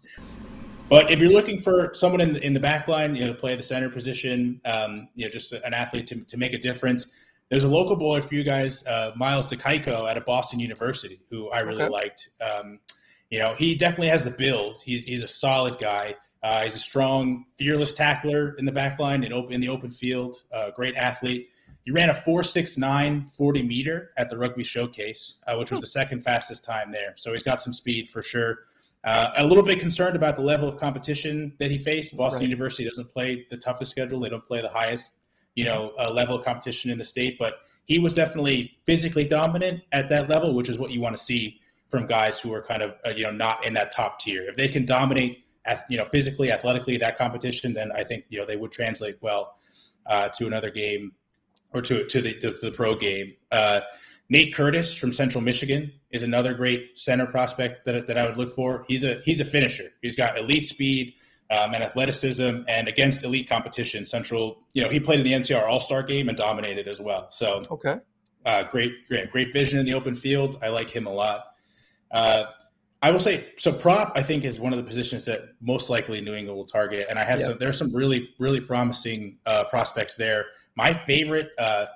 but 0.88 1.10
if 1.10 1.20
you're 1.20 1.30
looking 1.30 1.60
for 1.60 1.92
someone 1.94 2.20
in 2.20 2.32
the, 2.32 2.44
in 2.44 2.52
the 2.52 2.60
back 2.60 2.88
line, 2.88 3.14
you 3.14 3.24
know, 3.26 3.32
to 3.32 3.38
play 3.38 3.54
the 3.54 3.62
center 3.62 3.90
position, 3.90 4.60
um, 4.64 5.08
you 5.14 5.26
know, 5.26 5.30
just 5.30 5.52
an 5.52 5.74
athlete 5.74 6.06
to, 6.08 6.24
to 6.24 6.36
make 6.36 6.54
a 6.54 6.58
difference. 6.58 7.06
There's 7.50 7.64
a 7.64 7.68
local 7.68 7.96
boy 7.96 8.22
for 8.22 8.34
you 8.34 8.44
guys, 8.44 8.86
uh, 8.86 9.12
Miles 9.14 9.46
DeKaiko 9.46 10.10
out 10.10 10.16
of 10.16 10.24
Boston 10.24 10.58
University, 10.58 11.20
who 11.28 11.50
I 11.50 11.60
really 11.60 11.82
okay. 11.82 11.92
liked. 11.92 12.30
Um, 12.40 12.80
you 13.28 13.38
know, 13.38 13.54
he 13.54 13.74
definitely 13.74 14.08
has 14.08 14.24
the 14.24 14.30
build. 14.30 14.80
He's, 14.82 15.02
he's 15.02 15.22
a 15.22 15.28
solid 15.28 15.78
guy. 15.78 16.14
Uh, 16.42 16.64
he's 16.64 16.74
a 16.74 16.78
strong, 16.78 17.44
fearless 17.56 17.92
tackler 17.92 18.56
in 18.58 18.64
the 18.64 18.72
back 18.72 18.98
line 18.98 19.22
in, 19.22 19.32
open, 19.32 19.52
in 19.52 19.60
the 19.60 19.68
open 19.68 19.92
field. 19.92 20.42
Uh, 20.52 20.70
great 20.70 20.96
athlete. 20.96 21.50
He 21.84 21.90
ran 21.90 22.10
a 22.10 22.14
4.69 22.14 23.34
40 23.34 23.62
meter 23.62 24.12
at 24.16 24.30
the 24.30 24.38
Rugby 24.38 24.64
Showcase, 24.64 25.38
uh, 25.46 25.56
which 25.56 25.70
was 25.70 25.80
the 25.80 25.86
second 25.86 26.22
fastest 26.22 26.64
time 26.64 26.92
there. 26.92 27.14
So 27.16 27.32
he's 27.32 27.42
got 27.42 27.60
some 27.60 27.72
speed 27.72 28.08
for 28.08 28.22
sure. 28.22 28.60
Uh, 29.04 29.30
a 29.36 29.44
little 29.44 29.64
bit 29.64 29.80
concerned 29.80 30.14
about 30.14 30.36
the 30.36 30.42
level 30.42 30.68
of 30.68 30.76
competition 30.76 31.54
that 31.58 31.72
he 31.72 31.78
faced. 31.78 32.16
Boston 32.16 32.40
right. 32.40 32.48
University 32.48 32.84
doesn't 32.84 33.10
play 33.12 33.46
the 33.50 33.56
toughest 33.56 33.90
schedule; 33.90 34.20
they 34.20 34.28
don't 34.28 34.46
play 34.46 34.60
the 34.60 34.68
highest, 34.68 35.12
you 35.56 35.64
know, 35.64 35.92
uh, 35.98 36.08
level 36.08 36.36
of 36.36 36.44
competition 36.44 36.88
in 36.88 36.98
the 36.98 37.04
state. 37.04 37.36
But 37.36 37.54
he 37.84 37.98
was 37.98 38.12
definitely 38.12 38.78
physically 38.86 39.24
dominant 39.24 39.82
at 39.90 40.08
that 40.10 40.28
level, 40.28 40.54
which 40.54 40.68
is 40.68 40.78
what 40.78 40.92
you 40.92 41.00
want 41.00 41.16
to 41.16 41.22
see 41.22 41.58
from 41.88 42.06
guys 42.06 42.38
who 42.38 42.54
are 42.54 42.62
kind 42.62 42.80
of 42.80 42.94
uh, 43.04 43.10
you 43.10 43.24
know 43.24 43.32
not 43.32 43.66
in 43.66 43.74
that 43.74 43.90
top 43.90 44.20
tier. 44.20 44.48
If 44.48 44.54
they 44.54 44.68
can 44.68 44.86
dominate, 44.86 45.44
at 45.64 45.84
you 45.88 45.96
know, 45.96 46.06
physically, 46.12 46.52
athletically 46.52 46.96
that 46.98 47.18
competition, 47.18 47.72
then 47.72 47.90
I 47.90 48.04
think 48.04 48.24
you 48.28 48.38
know 48.38 48.46
they 48.46 48.56
would 48.56 48.70
translate 48.70 49.18
well 49.20 49.56
uh, 50.06 50.28
to 50.28 50.46
another 50.46 50.70
game 50.70 51.12
or 51.74 51.82
to 51.82 52.06
to 52.06 52.20
the 52.20 52.34
to 52.38 52.50
the 52.50 52.70
pro 52.70 52.94
game. 52.94 53.34
Uh, 53.50 53.80
Nate 54.28 54.54
Curtis 54.54 54.94
from 54.94 55.12
Central 55.12 55.42
Michigan 55.42 55.92
is 56.10 56.22
another 56.22 56.54
great 56.54 56.98
center 56.98 57.26
prospect 57.26 57.84
that, 57.84 58.06
that 58.06 58.16
I 58.16 58.26
would 58.26 58.38
look 58.38 58.54
for. 58.54 58.84
He's 58.88 59.04
a 59.04 59.20
he's 59.24 59.40
a 59.40 59.44
finisher. 59.44 59.90
He's 60.00 60.16
got 60.16 60.38
elite 60.38 60.66
speed 60.66 61.14
um, 61.50 61.74
and 61.74 61.82
athleticism, 61.82 62.62
and 62.66 62.88
against 62.88 63.24
elite 63.24 63.48
competition, 63.48 64.06
Central. 64.06 64.62
You 64.72 64.82
know, 64.82 64.88
he 64.88 65.00
played 65.00 65.20
in 65.20 65.24
the 65.24 65.32
NCR 65.32 65.68
All 65.68 65.80
Star 65.80 66.02
game 66.02 66.28
and 66.28 66.38
dominated 66.38 66.88
as 66.88 67.00
well. 67.00 67.30
So 67.30 67.62
okay, 67.70 67.98
uh, 68.46 68.64
great 68.70 68.92
great 69.08 69.30
great 69.30 69.52
vision 69.52 69.78
in 69.78 69.86
the 69.86 69.94
open 69.94 70.16
field. 70.16 70.58
I 70.62 70.68
like 70.68 70.88
him 70.88 71.06
a 71.06 71.12
lot. 71.12 71.44
Uh, 72.10 72.44
I 73.02 73.10
will 73.10 73.20
say 73.20 73.48
so. 73.56 73.72
Prop, 73.72 74.12
I 74.14 74.22
think, 74.22 74.44
is 74.44 74.60
one 74.60 74.72
of 74.72 74.76
the 74.76 74.84
positions 74.84 75.24
that 75.24 75.40
most 75.60 75.90
likely 75.90 76.20
New 76.20 76.34
England 76.34 76.56
will 76.56 76.64
target, 76.64 77.08
and 77.10 77.18
I 77.18 77.24
have 77.24 77.42
some. 77.42 77.58
There's 77.58 77.76
some 77.76 77.92
really, 77.94 78.30
really 78.38 78.60
promising 78.60 79.38
uh, 79.44 79.64
prospects 79.64 80.14
there. 80.14 80.46
My 80.76 80.94
favorite. 80.94 81.50
Uh, 81.58 81.86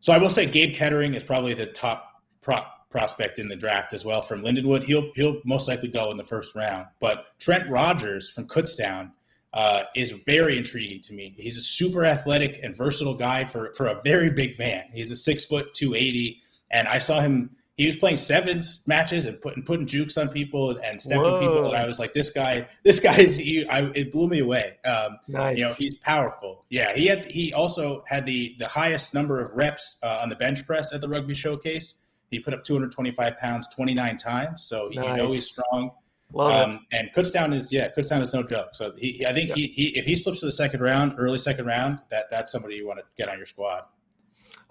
so 0.00 0.12
I 0.12 0.18
will 0.18 0.30
say 0.30 0.44
Gabe 0.46 0.74
Kettering 0.74 1.14
is 1.14 1.24
probably 1.24 1.54
the 1.54 1.66
top 1.66 2.22
prop 2.42 2.90
prospect 2.90 3.38
in 3.38 3.48
the 3.48 3.56
draft 3.56 3.94
as 3.94 4.04
well 4.04 4.20
from 4.20 4.42
Lindenwood. 4.42 4.84
He'll 4.84 5.10
he'll 5.14 5.40
most 5.46 5.68
likely 5.68 5.88
go 5.88 6.10
in 6.10 6.18
the 6.18 6.24
first 6.24 6.54
round. 6.54 6.86
But 7.00 7.38
Trent 7.38 7.70
Rogers 7.70 8.28
from 8.28 8.46
Kutztown 8.46 9.12
uh, 9.54 9.84
is 9.96 10.10
very 10.26 10.58
intriguing 10.58 11.00
to 11.02 11.14
me. 11.14 11.34
He's 11.38 11.56
a 11.56 11.62
super 11.62 12.04
athletic 12.04 12.60
and 12.62 12.76
versatile 12.76 13.14
guy 13.14 13.46
for 13.46 13.72
for 13.74 13.88
a 13.88 14.02
very 14.02 14.28
big 14.28 14.58
man. 14.58 14.84
He's 14.92 15.10
a 15.10 15.16
six 15.16 15.46
foot 15.46 15.72
two 15.72 15.94
eighty, 15.94 16.42
and 16.70 16.86
I 16.86 16.98
saw 16.98 17.20
him 17.20 17.56
he 17.82 17.86
was 17.86 17.96
playing 17.96 18.16
sevens 18.16 18.84
matches 18.86 19.24
and 19.24 19.40
putting 19.40 19.64
putting 19.64 19.86
jukes 19.86 20.16
on 20.16 20.28
people 20.28 20.78
and 20.84 21.00
stepping 21.00 21.22
Whoa. 21.22 21.40
people, 21.40 21.66
and 21.66 21.76
I 21.76 21.84
was 21.84 21.98
like, 21.98 22.12
this 22.12 22.30
guy, 22.30 22.68
this 22.84 23.00
guy's, 23.00 23.36
he, 23.36 23.66
I, 23.66 23.90
it 23.94 24.12
blew 24.12 24.28
me 24.28 24.38
away. 24.38 24.76
Um, 24.84 25.18
nice. 25.26 25.58
You 25.58 25.64
know, 25.64 25.72
he's 25.76 25.96
powerful. 25.96 26.64
Yeah, 26.68 26.94
he 26.94 27.06
had 27.06 27.24
he 27.24 27.52
also 27.52 28.04
had 28.06 28.24
the 28.24 28.54
the 28.60 28.68
highest 28.68 29.14
number 29.14 29.40
of 29.40 29.52
reps 29.54 29.96
uh, 30.04 30.20
on 30.22 30.28
the 30.28 30.36
bench 30.36 30.64
press 30.64 30.92
at 30.92 31.00
the 31.00 31.08
Rugby 31.08 31.34
Showcase. 31.34 31.94
He 32.30 32.38
put 32.38 32.54
up 32.54 32.62
225 32.62 33.36
pounds 33.38 33.66
29 33.74 34.16
times, 34.16 34.62
so 34.62 34.88
nice. 34.92 34.94
you 34.94 35.16
know 35.16 35.28
he's 35.28 35.46
strong. 35.46 35.90
Um, 36.38 36.86
and 36.92 37.10
Kutztown 37.12 37.52
is 37.52 37.72
yeah, 37.72 37.88
Kutztown 37.90 38.22
is 38.22 38.32
no 38.32 38.44
joke. 38.44 38.74
So 38.74 38.92
he, 38.96 39.26
I 39.26 39.32
think 39.32 39.48
yeah. 39.48 39.54
he, 39.56 39.66
he 39.66 39.98
if 39.98 40.06
he 40.06 40.14
slips 40.14 40.38
to 40.40 40.46
the 40.46 40.52
second 40.52 40.82
round, 40.82 41.14
early 41.18 41.38
second 41.38 41.66
round, 41.66 41.98
that 42.10 42.26
that's 42.30 42.52
somebody 42.52 42.76
you 42.76 42.86
want 42.86 43.00
to 43.00 43.04
get 43.18 43.28
on 43.28 43.38
your 43.38 43.46
squad. 43.46 43.82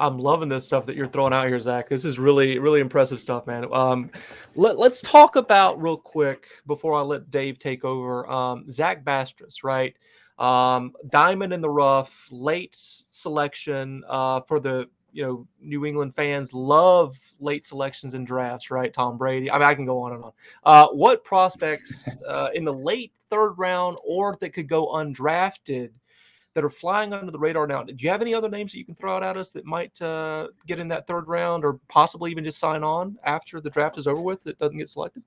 I'm 0.01 0.17
loving 0.17 0.49
this 0.49 0.65
stuff 0.65 0.87
that 0.87 0.95
you're 0.95 1.05
throwing 1.05 1.31
out 1.31 1.47
here, 1.47 1.59
Zach. 1.59 1.87
This 1.87 2.05
is 2.05 2.17
really, 2.17 2.57
really 2.57 2.79
impressive 2.79 3.21
stuff, 3.21 3.45
man. 3.45 3.67
Um, 3.71 4.09
let, 4.55 4.77
us 4.77 4.99
talk 5.01 5.35
about 5.35 5.79
real 5.79 5.95
quick 5.95 6.47
before 6.65 6.93
I 6.95 7.01
let 7.01 7.29
Dave 7.29 7.59
take 7.59 7.85
over. 7.85 8.27
Um, 8.29 8.69
Zach 8.71 9.05
Bastris, 9.05 9.63
right? 9.63 9.95
Um, 10.39 10.93
diamond 11.09 11.53
in 11.53 11.61
the 11.61 11.69
rough, 11.69 12.27
late 12.31 12.75
selection 12.75 14.03
uh, 14.07 14.41
for 14.41 14.59
the 14.59 14.89
you 15.13 15.23
know 15.23 15.47
New 15.61 15.85
England 15.85 16.15
fans 16.15 16.51
love 16.51 17.15
late 17.39 17.67
selections 17.67 18.15
and 18.15 18.25
drafts, 18.25 18.71
right? 18.71 18.91
Tom 18.91 19.19
Brady. 19.19 19.51
I 19.51 19.59
mean, 19.59 19.67
I 19.67 19.75
can 19.75 19.85
go 19.85 20.01
on 20.01 20.13
and 20.13 20.23
on. 20.23 20.31
Uh, 20.63 20.87
what 20.87 21.23
prospects 21.23 22.09
uh, 22.27 22.49
in 22.55 22.65
the 22.65 22.73
late 22.73 23.13
third 23.29 23.53
round 23.57 23.97
or 24.03 24.35
that 24.41 24.49
could 24.49 24.67
go 24.67 24.87
undrafted 24.87 25.91
that 26.53 26.63
are 26.63 26.69
flying 26.69 27.13
under 27.13 27.31
the 27.31 27.39
radar 27.39 27.67
now? 27.67 27.83
Do 27.83 27.95
you 27.97 28.09
have 28.09 28.21
any 28.21 28.33
other 28.33 28.49
names 28.49 28.71
that 28.71 28.77
you 28.77 28.85
can 28.85 28.95
throw 28.95 29.15
out 29.15 29.23
at 29.23 29.37
us 29.37 29.51
that 29.51 29.65
might 29.65 30.01
uh, 30.01 30.49
get 30.67 30.79
in 30.79 30.87
that 30.89 31.07
third 31.07 31.27
round 31.27 31.63
or 31.63 31.79
possibly 31.87 32.31
even 32.31 32.43
just 32.43 32.59
sign 32.59 32.83
on 32.83 33.17
after 33.23 33.61
the 33.61 33.69
draft 33.69 33.97
is 33.97 34.07
over 34.07 34.21
with 34.21 34.43
that 34.43 34.57
doesn't 34.57 34.77
get 34.77 34.89
selected? 34.89 35.23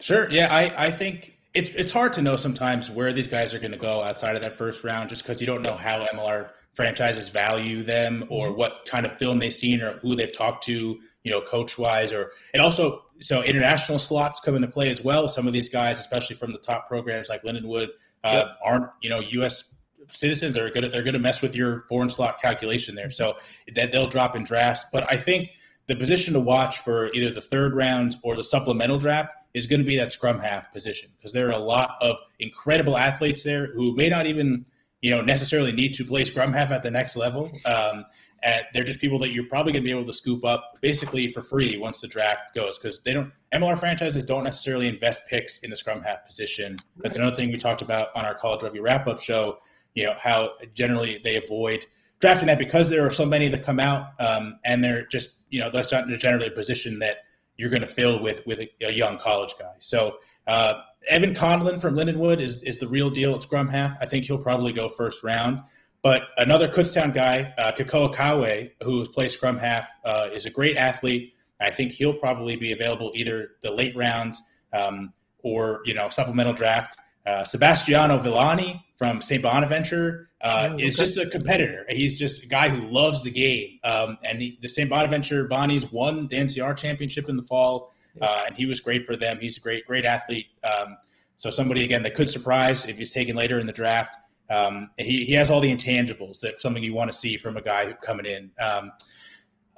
Sure. 0.00 0.30
Yeah, 0.30 0.54
I, 0.54 0.86
I 0.86 0.90
think 0.90 1.34
it's 1.54 1.70
it's 1.70 1.92
hard 1.92 2.12
to 2.14 2.22
know 2.22 2.36
sometimes 2.36 2.90
where 2.90 3.12
these 3.12 3.28
guys 3.28 3.54
are 3.54 3.60
going 3.60 3.72
to 3.72 3.78
go 3.78 4.02
outside 4.02 4.34
of 4.34 4.42
that 4.42 4.58
first 4.58 4.82
round 4.82 5.08
just 5.08 5.22
because 5.22 5.40
you 5.40 5.46
don't 5.46 5.62
know 5.62 5.76
how 5.76 6.04
MLR 6.12 6.50
franchises 6.74 7.28
value 7.28 7.84
them 7.84 8.24
or 8.28 8.48
mm-hmm. 8.48 8.58
what 8.58 8.86
kind 8.86 9.06
of 9.06 9.16
film 9.18 9.38
they've 9.38 9.54
seen 9.54 9.80
or 9.80 9.98
who 9.98 10.16
they've 10.16 10.36
talked 10.36 10.64
to, 10.64 10.98
you 11.22 11.30
know, 11.30 11.40
coach 11.40 11.78
wise 11.78 12.12
or 12.12 12.32
and 12.52 12.62
also 12.62 13.04
so 13.20 13.42
international 13.42 13.98
slots 13.98 14.40
come 14.40 14.56
into 14.56 14.66
play 14.66 14.90
as 14.90 15.02
well. 15.02 15.28
Some 15.28 15.46
of 15.46 15.52
these 15.52 15.68
guys, 15.68 16.00
especially 16.00 16.34
from 16.34 16.50
the 16.50 16.58
top 16.58 16.88
programs 16.88 17.28
like 17.28 17.44
Lindenwood, 17.44 17.88
uh, 18.24 18.32
yep. 18.32 18.46
aren't 18.64 18.86
you 19.00 19.10
know 19.10 19.20
U.S. 19.20 19.64
citizens 20.10 20.56
are 20.56 20.70
good. 20.70 20.84
They're 20.92 21.02
going 21.02 21.14
to 21.14 21.18
mess 21.18 21.42
with 21.42 21.54
your 21.54 21.80
foreign 21.88 22.08
slot 22.08 22.40
calculation 22.40 22.94
there, 22.94 23.10
so 23.10 23.34
that 23.74 23.92
they'll 23.92 24.06
drop 24.06 24.36
in 24.36 24.44
drafts. 24.44 24.84
But 24.92 25.10
I 25.10 25.16
think 25.16 25.50
the 25.86 25.96
position 25.96 26.34
to 26.34 26.40
watch 26.40 26.78
for 26.78 27.12
either 27.12 27.30
the 27.30 27.40
third 27.40 27.74
round 27.74 28.16
or 28.22 28.36
the 28.36 28.44
supplemental 28.44 28.98
draft 28.98 29.30
is 29.52 29.66
going 29.66 29.80
to 29.80 29.86
be 29.86 29.96
that 29.96 30.12
scrum 30.12 30.38
half 30.38 30.72
position 30.72 31.10
because 31.16 31.32
there 31.32 31.48
are 31.48 31.52
a 31.52 31.58
lot 31.58 31.96
of 32.00 32.16
incredible 32.40 32.96
athletes 32.96 33.42
there 33.42 33.72
who 33.72 33.94
may 33.94 34.08
not 34.08 34.26
even 34.26 34.66
you 35.00 35.10
know 35.10 35.20
necessarily 35.20 35.72
need 35.72 35.94
to 35.94 36.04
play 36.04 36.24
scrum 36.24 36.52
half 36.52 36.70
at 36.70 36.82
the 36.82 36.90
next 36.90 37.16
level. 37.16 37.52
Um, 37.64 38.04
and 38.42 38.62
they're 38.74 38.84
just 38.84 39.00
people 39.00 39.18
that 39.18 39.30
you're 39.30 39.46
probably 39.46 39.72
going 39.72 39.82
to 39.82 39.86
be 39.86 39.90
able 39.90 40.04
to 40.04 40.12
scoop 40.12 40.44
up 40.44 40.76
basically 40.82 41.28
for 41.28 41.40
free 41.40 41.78
once 41.78 42.00
the 42.00 42.06
draft 42.06 42.54
goes 42.54 42.78
because 42.78 43.02
they 43.02 43.12
don't 43.14 43.32
MLR 43.54 43.78
franchises 43.78 44.22
don't 44.24 44.44
necessarily 44.44 44.86
invest 44.86 45.22
picks 45.28 45.58
in 45.58 45.70
the 45.70 45.76
scrum 45.76 46.02
half 46.02 46.26
position. 46.26 46.76
That's 46.98 47.16
another 47.16 47.34
thing 47.34 47.50
we 47.50 47.56
talked 47.56 47.82
about 47.82 48.08
on 48.14 48.24
our 48.24 48.34
college 48.34 48.62
rugby 48.62 48.80
wrap 48.80 49.06
up 49.06 49.18
show. 49.18 49.58
You 49.94 50.06
know 50.06 50.14
how 50.18 50.50
generally 50.72 51.20
they 51.22 51.36
avoid 51.36 51.86
drafting 52.20 52.46
that 52.46 52.58
because 52.58 52.88
there 52.88 53.06
are 53.06 53.10
so 53.10 53.26
many 53.26 53.48
that 53.48 53.62
come 53.62 53.78
out 53.78 54.18
um, 54.18 54.58
and 54.64 54.82
they're 54.82 55.06
just 55.06 55.38
you 55.50 55.60
know 55.60 55.70
that's 55.70 55.92
not 55.92 56.08
generally 56.18 56.46
a 56.46 56.50
position 56.50 56.98
that 57.00 57.18
you're 57.56 57.70
going 57.70 57.82
to 57.82 57.88
fill 57.88 58.20
with 58.22 58.44
with 58.46 58.60
a, 58.60 58.70
a 58.82 58.92
young 58.92 59.18
college 59.18 59.54
guy. 59.58 59.74
So 59.78 60.16
uh, 60.46 60.74
Evan 61.08 61.34
Conlon 61.34 61.80
from 61.80 61.94
Lindenwood 61.94 62.40
is 62.40 62.62
is 62.62 62.78
the 62.78 62.88
real 62.88 63.10
deal 63.10 63.34
at 63.34 63.42
scrum 63.42 63.68
half. 63.68 63.96
I 64.00 64.06
think 64.06 64.24
he'll 64.24 64.38
probably 64.38 64.72
go 64.72 64.88
first 64.88 65.22
round. 65.22 65.60
But 66.02 66.22
another 66.36 66.68
Kutztown 66.68 67.14
guy, 67.14 67.54
uh, 67.56 67.72
Kekoa 67.72 68.14
Kawe, 68.14 68.70
who 68.82 69.06
plays 69.06 69.32
scrum 69.32 69.56
half, 69.56 69.88
uh, 70.04 70.28
is 70.34 70.44
a 70.44 70.50
great 70.50 70.76
athlete. 70.76 71.32
I 71.60 71.70
think 71.70 71.92
he'll 71.92 72.12
probably 72.12 72.56
be 72.56 72.72
available 72.72 73.10
either 73.14 73.52
the 73.62 73.70
late 73.70 73.96
rounds 73.96 74.42
um, 74.74 75.14
or 75.42 75.80
you 75.84 75.94
know 75.94 76.08
supplemental 76.08 76.52
draft. 76.52 76.96
Uh, 77.26 77.42
Sebastiano 77.42 78.18
Villani 78.18 78.84
from 78.96 79.22
St. 79.22 79.42
Bonaventure 79.42 80.28
uh, 80.42 80.68
oh, 80.70 80.74
okay. 80.74 80.86
is 80.86 80.94
just 80.94 81.16
a 81.16 81.26
competitor. 81.26 81.86
He's 81.88 82.18
just 82.18 82.44
a 82.44 82.46
guy 82.46 82.68
who 82.68 82.86
loves 82.88 83.22
the 83.22 83.30
game. 83.30 83.78
Um, 83.82 84.18
and 84.24 84.40
he, 84.42 84.58
the 84.60 84.68
St. 84.68 84.90
Bonaventure 84.90 85.48
Bonnies 85.48 85.90
won 85.90 86.28
the 86.28 86.36
NCR 86.36 86.76
championship 86.76 87.30
in 87.30 87.36
the 87.36 87.42
fall, 87.44 87.94
uh, 88.20 88.42
and 88.46 88.54
he 88.54 88.66
was 88.66 88.80
great 88.80 89.06
for 89.06 89.16
them. 89.16 89.38
He's 89.40 89.56
a 89.56 89.60
great, 89.60 89.86
great 89.86 90.04
athlete. 90.04 90.46
Um, 90.62 90.98
so 91.36 91.50
somebody 91.50 91.82
again 91.84 92.02
that 92.02 92.14
could 92.14 92.28
surprise 92.28 92.84
if 92.84 92.98
he's 92.98 93.10
taken 93.10 93.34
later 93.34 93.58
in 93.58 93.66
the 93.66 93.72
draft. 93.72 94.16
Um, 94.50 94.90
he, 94.98 95.24
he 95.24 95.32
has 95.32 95.50
all 95.50 95.60
the 95.60 95.74
intangibles 95.74 96.40
that 96.40 96.60
something 96.60 96.82
you 96.82 96.94
want 96.94 97.10
to 97.10 97.16
see 97.16 97.36
from 97.36 97.56
a 97.56 97.62
guy 97.62 97.86
who 97.86 97.94
coming 97.94 98.26
in. 98.26 98.50
Um, 98.62 98.92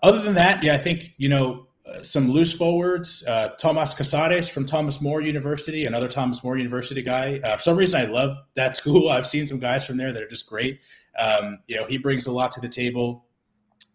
other 0.03 0.21
than 0.21 0.35
that, 0.35 0.63
yeah, 0.63 0.75
I 0.75 0.79
think 0.79 1.15
you 1.17 1.29
know 1.29 1.66
some 2.03 2.31
loose 2.31 2.53
forwards. 2.53 3.25
Uh, 3.27 3.51
Tomas 3.59 3.95
Casares 3.95 4.51
from 4.51 4.67
Thomas 4.67 5.01
More 5.01 5.21
University, 5.21 5.87
another 5.87 6.09
Thomas 6.09 6.43
More 6.43 6.57
University 6.57 7.03
guy. 7.03 7.41
Uh, 7.45 7.57
for 7.57 7.63
some 7.63 7.77
reason, 7.77 8.01
I 8.01 8.05
love 8.07 8.37
that 8.55 8.77
school. 8.81 9.09
I've 9.09 9.27
seen 9.27 9.47
some 9.47 9.59
guys 9.59 9.87
from 9.87 9.97
there 9.97 10.13
that 10.13 10.23
are 10.23 10.29
just 10.29 10.49
great. 10.49 10.81
Um, 11.19 11.59
you 11.67 11.77
know, 11.77 11.87
he 11.87 11.99
brings 11.99 12.27
a 12.27 12.33
lot 12.33 12.53
to 12.53 12.61
the 12.61 12.69
table. 12.69 13.27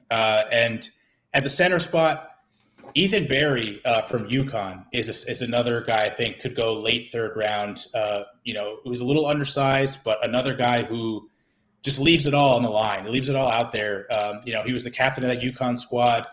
Uh, 0.10 0.44
and 0.52 0.90
at 1.34 1.44
the 1.44 1.50
center 1.50 1.80
spot, 1.80 2.30
Ethan 2.94 3.28
Berry 3.28 3.82
uh, 3.86 4.02
from 4.02 4.28
UConn 4.28 4.86
is 4.92 5.08
a, 5.08 5.32
is 5.32 5.42
another 5.42 5.82
guy 5.82 6.06
I 6.06 6.10
think 6.10 6.40
could 6.40 6.56
go 6.56 6.74
late 6.74 7.10
third 7.12 7.38
round. 7.38 7.86
Uh, 7.94 8.24
you 8.44 8.54
know, 8.54 8.80
who's 8.84 9.02
a 9.02 9.06
little 9.06 9.28
undersized, 9.28 10.00
but 10.04 10.24
another 10.26 10.54
guy 10.54 10.84
who 10.84 11.30
just 11.84 12.00
leaves 12.00 12.28
it 12.28 12.34
all 12.34 12.56
on 12.56 12.64
the 12.64 12.70
line. 12.70 13.06
He 13.06 13.12
leaves 13.12 13.30
it 13.30 13.36
all 13.36 13.50
out 13.50 13.72
there. 13.72 14.12
Um, 14.12 14.42
you 14.46 14.54
know, 14.54 14.62
he 14.64 14.74
was 14.74 14.84
the 14.84 14.92
captain 14.92 15.24
of 15.24 15.30
that 15.30 15.42
UConn 15.42 15.80
squad 15.80 16.28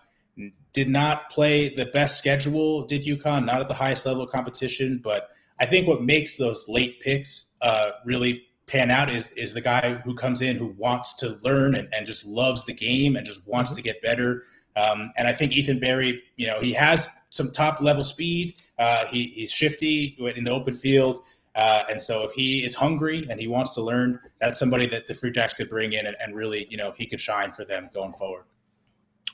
did 0.72 0.88
not 0.88 1.30
play 1.30 1.74
the 1.74 1.86
best 1.86 2.18
schedule, 2.18 2.86
did 2.86 3.04
UConn, 3.04 3.44
not 3.44 3.60
at 3.60 3.68
the 3.68 3.74
highest 3.74 4.06
level 4.06 4.22
of 4.22 4.30
competition. 4.30 5.00
But 5.02 5.30
I 5.58 5.66
think 5.66 5.88
what 5.88 6.02
makes 6.02 6.36
those 6.36 6.68
late 6.68 7.00
picks 7.00 7.52
uh, 7.60 7.90
really 8.04 8.42
pan 8.66 8.90
out 8.90 9.10
is 9.10 9.30
is 9.30 9.54
the 9.54 9.60
guy 9.60 9.94
who 10.04 10.14
comes 10.14 10.42
in 10.42 10.56
who 10.56 10.74
wants 10.76 11.14
to 11.14 11.38
learn 11.42 11.74
and, 11.74 11.88
and 11.92 12.06
just 12.06 12.24
loves 12.24 12.64
the 12.64 12.74
game 12.74 13.16
and 13.16 13.26
just 13.26 13.46
wants 13.46 13.70
mm-hmm. 13.70 13.76
to 13.76 13.82
get 13.82 14.02
better. 14.02 14.44
Um, 14.76 15.12
and 15.16 15.26
I 15.26 15.32
think 15.32 15.52
Ethan 15.52 15.80
Berry, 15.80 16.22
you 16.36 16.46
know, 16.46 16.60
he 16.60 16.72
has 16.74 17.08
some 17.30 17.50
top 17.50 17.80
level 17.80 18.04
speed. 18.04 18.62
Uh, 18.78 19.06
he, 19.06 19.32
he's 19.34 19.50
shifty 19.50 20.16
in 20.36 20.44
the 20.44 20.50
open 20.50 20.74
field. 20.74 21.24
Uh, 21.56 21.82
and 21.90 22.00
so 22.00 22.22
if 22.22 22.30
he 22.32 22.64
is 22.64 22.74
hungry 22.74 23.26
and 23.28 23.40
he 23.40 23.48
wants 23.48 23.74
to 23.74 23.82
learn, 23.82 24.20
that's 24.40 24.58
somebody 24.58 24.86
that 24.86 25.08
the 25.08 25.14
Free 25.14 25.32
Jacks 25.32 25.54
could 25.54 25.68
bring 25.68 25.94
in 25.94 26.06
and, 26.06 26.16
and 26.20 26.36
really, 26.36 26.68
you 26.70 26.76
know, 26.76 26.92
he 26.96 27.06
could 27.06 27.20
shine 27.20 27.52
for 27.52 27.64
them 27.64 27.90
going 27.92 28.12
forward. 28.12 28.44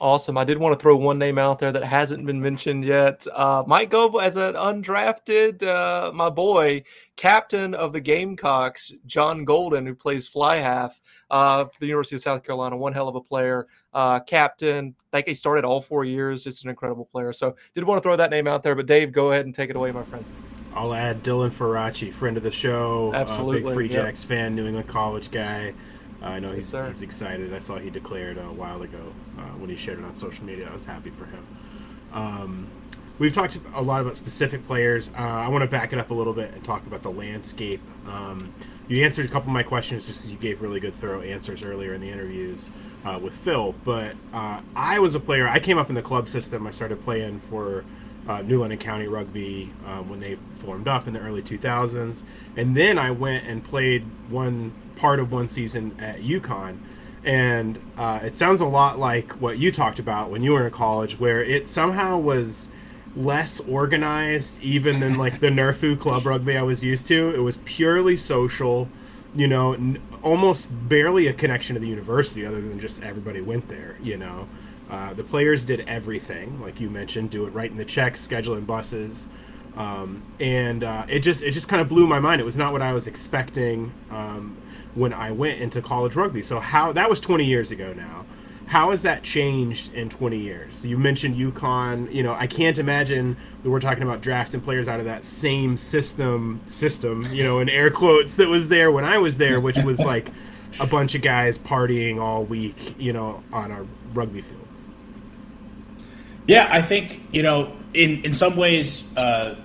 Awesome. 0.01 0.37
I 0.37 0.43
did 0.43 0.57
want 0.57 0.77
to 0.77 0.83
throw 0.83 0.97
one 0.97 1.17
name 1.17 1.37
out 1.37 1.59
there 1.59 1.71
that 1.71 1.83
hasn't 1.85 2.25
been 2.25 2.41
mentioned 2.41 2.83
yet. 2.83 3.25
Uh, 3.31 3.63
might 3.65 3.89
go 3.89 4.17
as 4.17 4.35
an 4.35 4.55
undrafted, 4.55 5.63
uh, 5.63 6.11
my 6.13 6.29
boy, 6.29 6.83
captain 7.15 7.73
of 7.73 7.93
the 7.93 8.01
Gamecocks, 8.01 8.91
John 9.05 9.45
Golden, 9.45 9.85
who 9.85 9.95
plays 9.95 10.27
fly 10.27 10.57
half 10.57 11.01
uh, 11.31 11.63
for 11.65 11.79
the 11.79 11.87
University 11.87 12.17
of 12.17 12.21
South 12.21 12.43
Carolina. 12.43 12.75
One 12.75 12.91
hell 12.91 13.07
of 13.07 13.15
a 13.15 13.21
player. 13.21 13.67
Uh, 13.93 14.19
captain. 14.19 14.93
I 15.13 15.17
think 15.17 15.27
he 15.29 15.33
started 15.33 15.63
all 15.63 15.81
four 15.81 16.03
years. 16.03 16.43
Just 16.43 16.65
an 16.65 16.69
incredible 16.69 17.05
player. 17.05 17.31
So 17.31 17.55
did 17.73 17.85
want 17.85 17.97
to 17.97 18.03
throw 18.03 18.17
that 18.17 18.31
name 18.31 18.47
out 18.47 18.63
there. 18.63 18.75
But 18.75 18.87
Dave, 18.87 19.13
go 19.13 19.31
ahead 19.31 19.45
and 19.45 19.55
take 19.55 19.69
it 19.69 19.77
away, 19.77 19.91
my 19.91 20.03
friend. 20.03 20.25
I'll 20.73 20.93
add 20.93 21.23
Dylan 21.23 21.51
Faraci, 21.51 22.11
friend 22.13 22.35
of 22.35 22.43
the 22.43 22.51
show, 22.51 23.13
Absolutely. 23.15 23.61
big 23.61 23.73
Free 23.73 23.87
Jacks 23.87 24.23
yep. 24.23 24.27
fan, 24.27 24.55
New 24.55 24.67
England 24.67 24.89
college 24.89 25.31
guy. 25.31 25.73
I 26.25 26.39
know 26.39 26.51
he's, 26.51 26.71
he's 26.71 27.01
excited. 27.01 27.53
I 27.53 27.59
saw 27.59 27.77
he 27.77 27.89
declared 27.89 28.37
a 28.37 28.43
while 28.43 28.81
ago 28.81 29.13
uh, 29.37 29.41
when 29.59 29.69
he 29.69 29.75
shared 29.75 29.99
it 29.99 30.05
on 30.05 30.15
social 30.15 30.43
media. 30.43 30.67
I 30.69 30.73
was 30.73 30.85
happy 30.85 31.11
for 31.11 31.25
him. 31.25 31.47
Um, 32.11 32.67
we've 33.19 33.33
talked 33.33 33.59
a 33.75 33.81
lot 33.81 34.01
about 34.01 34.15
specific 34.17 34.65
players. 34.65 35.09
Uh, 35.17 35.21
I 35.21 35.47
want 35.49 35.63
to 35.63 35.69
back 35.69 35.93
it 35.93 35.99
up 35.99 36.09
a 36.09 36.13
little 36.13 36.33
bit 36.33 36.51
and 36.53 36.63
talk 36.63 36.85
about 36.87 37.03
the 37.03 37.11
landscape. 37.11 37.81
Um, 38.07 38.53
you 38.87 39.03
answered 39.03 39.25
a 39.25 39.29
couple 39.29 39.49
of 39.49 39.53
my 39.53 39.63
questions 39.63 40.07
just 40.07 40.25
as 40.25 40.31
you 40.31 40.37
gave 40.37 40.61
really 40.61 40.79
good, 40.79 40.95
thorough 40.95 41.21
answers 41.21 41.63
earlier 41.63 41.93
in 41.93 42.01
the 42.01 42.09
interviews 42.09 42.69
uh, 43.03 43.19
with 43.21 43.35
Phil. 43.35 43.75
But 43.83 44.15
uh, 44.33 44.61
I 44.75 44.99
was 44.99 45.13
a 45.13 45.19
player. 45.19 45.47
I 45.47 45.59
came 45.59 45.77
up 45.77 45.89
in 45.89 45.95
the 45.95 46.01
club 46.01 46.27
system. 46.27 46.65
I 46.65 46.71
started 46.71 47.03
playing 47.03 47.39
for 47.51 47.85
uh, 48.27 48.41
New 48.41 48.61
London 48.61 48.79
County 48.79 49.07
Rugby 49.07 49.71
um, 49.85 50.09
when 50.09 50.19
they 50.19 50.37
formed 50.63 50.87
up 50.87 51.07
in 51.07 51.13
the 51.13 51.19
early 51.19 51.43
2000s, 51.43 52.23
and 52.57 52.75
then 52.75 52.97
I 52.97 53.11
went 53.11 53.45
and 53.45 53.63
played 53.63 54.03
one 54.29 54.73
part 54.95 55.19
of 55.19 55.31
one 55.31 55.47
season 55.47 55.95
at 55.99 56.21
UConn. 56.21 56.79
And 57.23 57.79
uh, 57.97 58.19
it 58.23 58.37
sounds 58.37 58.61
a 58.61 58.65
lot 58.65 58.99
like 58.99 59.31
what 59.41 59.57
you 59.57 59.71
talked 59.71 59.97
about 59.99 60.29
when 60.29 60.43
you 60.43 60.51
were 60.51 60.65
in 60.65 60.71
college, 60.71 61.19
where 61.19 61.43
it 61.43 61.67
somehow 61.67 62.17
was 62.17 62.69
less 63.15 63.59
organized 63.61 64.61
even 64.61 64.99
than 64.99 65.17
like 65.17 65.39
the 65.39 65.47
Nerfu 65.47 65.99
club 65.99 66.25
rugby 66.25 66.57
I 66.57 66.63
was 66.63 66.83
used 66.83 67.07
to. 67.07 67.33
It 67.33 67.39
was 67.39 67.57
purely 67.65 68.17
social, 68.17 68.89
you 69.33 69.47
know, 69.47 69.73
n- 69.73 70.01
almost 70.21 70.71
barely 70.87 71.27
a 71.27 71.33
connection 71.33 71.75
to 71.75 71.79
the 71.79 71.87
university 71.87 72.45
other 72.45 72.61
than 72.61 72.79
just 72.79 73.01
everybody 73.01 73.41
went 73.41 73.69
there, 73.69 73.97
you 74.03 74.17
know. 74.17 74.47
Uh, 74.89 75.13
the 75.13 75.23
players 75.23 75.63
did 75.65 75.79
everything, 75.87 76.61
like 76.61 76.79
you 76.79 76.89
mentioned, 76.89 77.31
do 77.31 77.45
it 77.45 77.49
right 77.51 77.71
in 77.71 77.77
the 77.77 77.85
checks, 77.85 78.25
scheduling 78.25 78.67
buses, 78.67 79.29
um, 79.75 80.23
and 80.39 80.83
uh, 80.83 81.05
it 81.09 81.19
just 81.19 81.41
it 81.41 81.51
just 81.51 81.67
kind 81.67 81.81
of 81.81 81.89
blew 81.89 82.05
my 82.05 82.19
mind. 82.19 82.39
It 82.39 82.45
was 82.45 82.57
not 82.57 82.71
what 82.71 82.81
I 82.81 82.93
was 82.93 83.07
expecting. 83.07 83.91
Um, 84.11 84.57
when 84.95 85.13
I 85.13 85.31
went 85.31 85.61
into 85.61 85.81
college 85.81 86.15
rugby. 86.15 86.41
So 86.41 86.59
how 86.59 86.91
that 86.93 87.09
was 87.09 87.19
20 87.19 87.45
years 87.45 87.71
ago 87.71 87.93
now. 87.93 88.25
How 88.67 88.89
has 88.89 89.03
that 89.03 89.21
changed 89.21 89.93
in 89.93 90.09
20 90.09 90.39
years? 90.39 90.83
You 90.83 90.97
mentioned 90.97 91.35
UConn. 91.35 92.11
You 92.11 92.23
know, 92.23 92.33
I 92.33 92.47
can't 92.47 92.79
imagine 92.79 93.37
we 93.63 93.69
were 93.69 93.79
talking 93.79 94.01
about 94.01 94.21
drafting 94.21 94.59
players 94.59 94.87
out 94.87 94.99
of 94.99 95.05
that 95.05 95.23
same 95.23 95.77
system, 95.77 96.59
system, 96.67 97.31
you 97.31 97.43
know, 97.43 97.59
in 97.59 97.69
air 97.69 97.91
quotes, 97.91 98.37
that 98.37 98.47
was 98.47 98.69
there 98.69 98.91
when 98.91 99.05
I 99.05 99.19
was 99.19 99.37
there, 99.37 99.59
which 99.59 99.77
was 99.83 99.99
like 99.99 100.31
a 100.79 100.87
bunch 100.87 101.13
of 101.13 101.21
guys 101.21 101.59
partying 101.59 102.19
all 102.19 102.43
week, 102.43 102.95
you 102.97 103.13
know, 103.13 103.43
on 103.53 103.69
a 103.69 103.85
rugby 104.15 104.41
field. 104.41 104.67
Yeah, 106.47 106.67
I 106.71 106.81
think, 106.81 107.21
you 107.31 107.43
know, 107.43 107.71
in, 107.93 108.23
in 108.23 108.33
some 108.33 108.55
ways, 108.55 109.03
uh, 109.15 109.55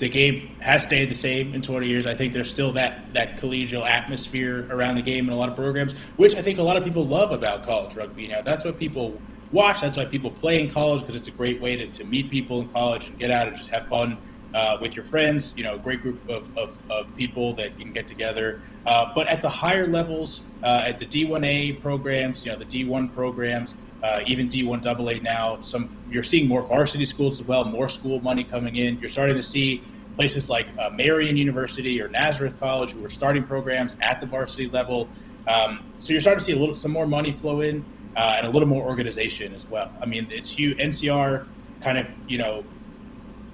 the 0.00 0.08
game 0.08 0.56
has 0.60 0.82
stayed 0.82 1.10
the 1.10 1.14
same 1.14 1.54
in 1.54 1.60
20 1.60 1.86
years. 1.86 2.06
I 2.06 2.14
think 2.14 2.32
there's 2.32 2.48
still 2.48 2.72
that 2.72 3.12
that 3.12 3.36
collegial 3.36 3.86
atmosphere 3.86 4.66
around 4.70 4.96
the 4.96 5.02
game 5.02 5.28
in 5.28 5.32
a 5.32 5.36
lot 5.36 5.50
of 5.50 5.54
programs, 5.54 5.92
which 6.16 6.34
I 6.34 6.42
think 6.42 6.58
a 6.58 6.62
lot 6.62 6.76
of 6.76 6.84
people 6.84 7.06
love 7.06 7.30
about 7.30 7.64
college 7.64 7.94
rugby. 7.94 8.26
Now 8.26 8.40
that's 8.40 8.64
what 8.64 8.78
people 8.78 9.20
watch. 9.52 9.82
That's 9.82 9.98
why 9.98 10.06
people 10.06 10.30
play 10.30 10.62
in 10.62 10.70
college 10.70 11.02
because 11.02 11.16
it's 11.16 11.28
a 11.28 11.32
great 11.32 11.60
way 11.60 11.76
to, 11.76 11.86
to 11.86 12.04
meet 12.04 12.30
people 12.30 12.62
in 12.62 12.68
college 12.70 13.08
and 13.08 13.18
get 13.18 13.30
out 13.30 13.46
and 13.46 13.56
just 13.56 13.68
have 13.70 13.88
fun 13.88 14.16
uh, 14.54 14.78
with 14.80 14.96
your 14.96 15.04
friends. 15.04 15.52
You 15.54 15.64
know, 15.64 15.74
a 15.74 15.78
great 15.78 16.00
group 16.00 16.26
of, 16.30 16.56
of, 16.56 16.80
of 16.90 17.14
people 17.14 17.52
that 17.56 17.76
can 17.78 17.92
get 17.92 18.06
together. 18.06 18.62
Uh, 18.86 19.12
but 19.14 19.26
at 19.28 19.42
the 19.42 19.50
higher 19.50 19.86
levels, 19.86 20.40
uh, 20.62 20.84
at 20.86 20.98
the 20.98 21.06
D1A 21.06 21.82
programs, 21.82 22.46
you 22.46 22.52
know, 22.52 22.58
the 22.58 22.64
D1 22.64 23.12
programs, 23.12 23.74
uh, 24.02 24.20
even 24.26 24.48
D1 24.48 24.84
AA 24.86 25.22
now. 25.22 25.58
Some 25.60 25.90
you're 26.08 26.22
seeing 26.22 26.48
more 26.48 26.66
varsity 26.66 27.04
schools 27.04 27.40
as 27.40 27.46
well, 27.46 27.64
more 27.64 27.88
school 27.88 28.20
money 28.20 28.44
coming 28.44 28.76
in. 28.76 28.98
You're 28.98 29.08
starting 29.08 29.36
to 29.36 29.42
see 29.42 29.86
places 30.16 30.48
like 30.48 30.68
uh, 30.78 30.90
Marian 30.94 31.36
University 31.36 32.00
or 32.00 32.08
Nazareth 32.08 32.58
College 32.58 32.92
who 32.92 33.04
are 33.04 33.08
starting 33.08 33.44
programs 33.44 33.96
at 34.00 34.20
the 34.20 34.26
varsity 34.26 34.68
level. 34.68 35.12
Um, 35.46 35.80
so 35.96 36.12
you're 36.12 36.20
starting 36.20 36.40
to 36.40 36.44
see 36.44 36.52
a 36.52 36.58
little 36.58 36.74
some 36.74 36.90
more 36.90 37.06
money 37.06 37.32
flow 37.32 37.60
in 37.60 37.86
uh, 38.16 38.34
and 38.36 38.46
a 38.46 38.50
little 38.50 38.68
more 38.68 38.84
organization 38.84 39.54
as 39.54 39.66
well. 39.68 39.92
I 40.02 40.06
mean, 40.06 40.28
it's 40.30 40.50
huge. 40.50 40.78
NCR 40.78 41.46
kind 41.80 41.98
of 41.98 42.12
you 42.26 42.38
know 42.38 42.66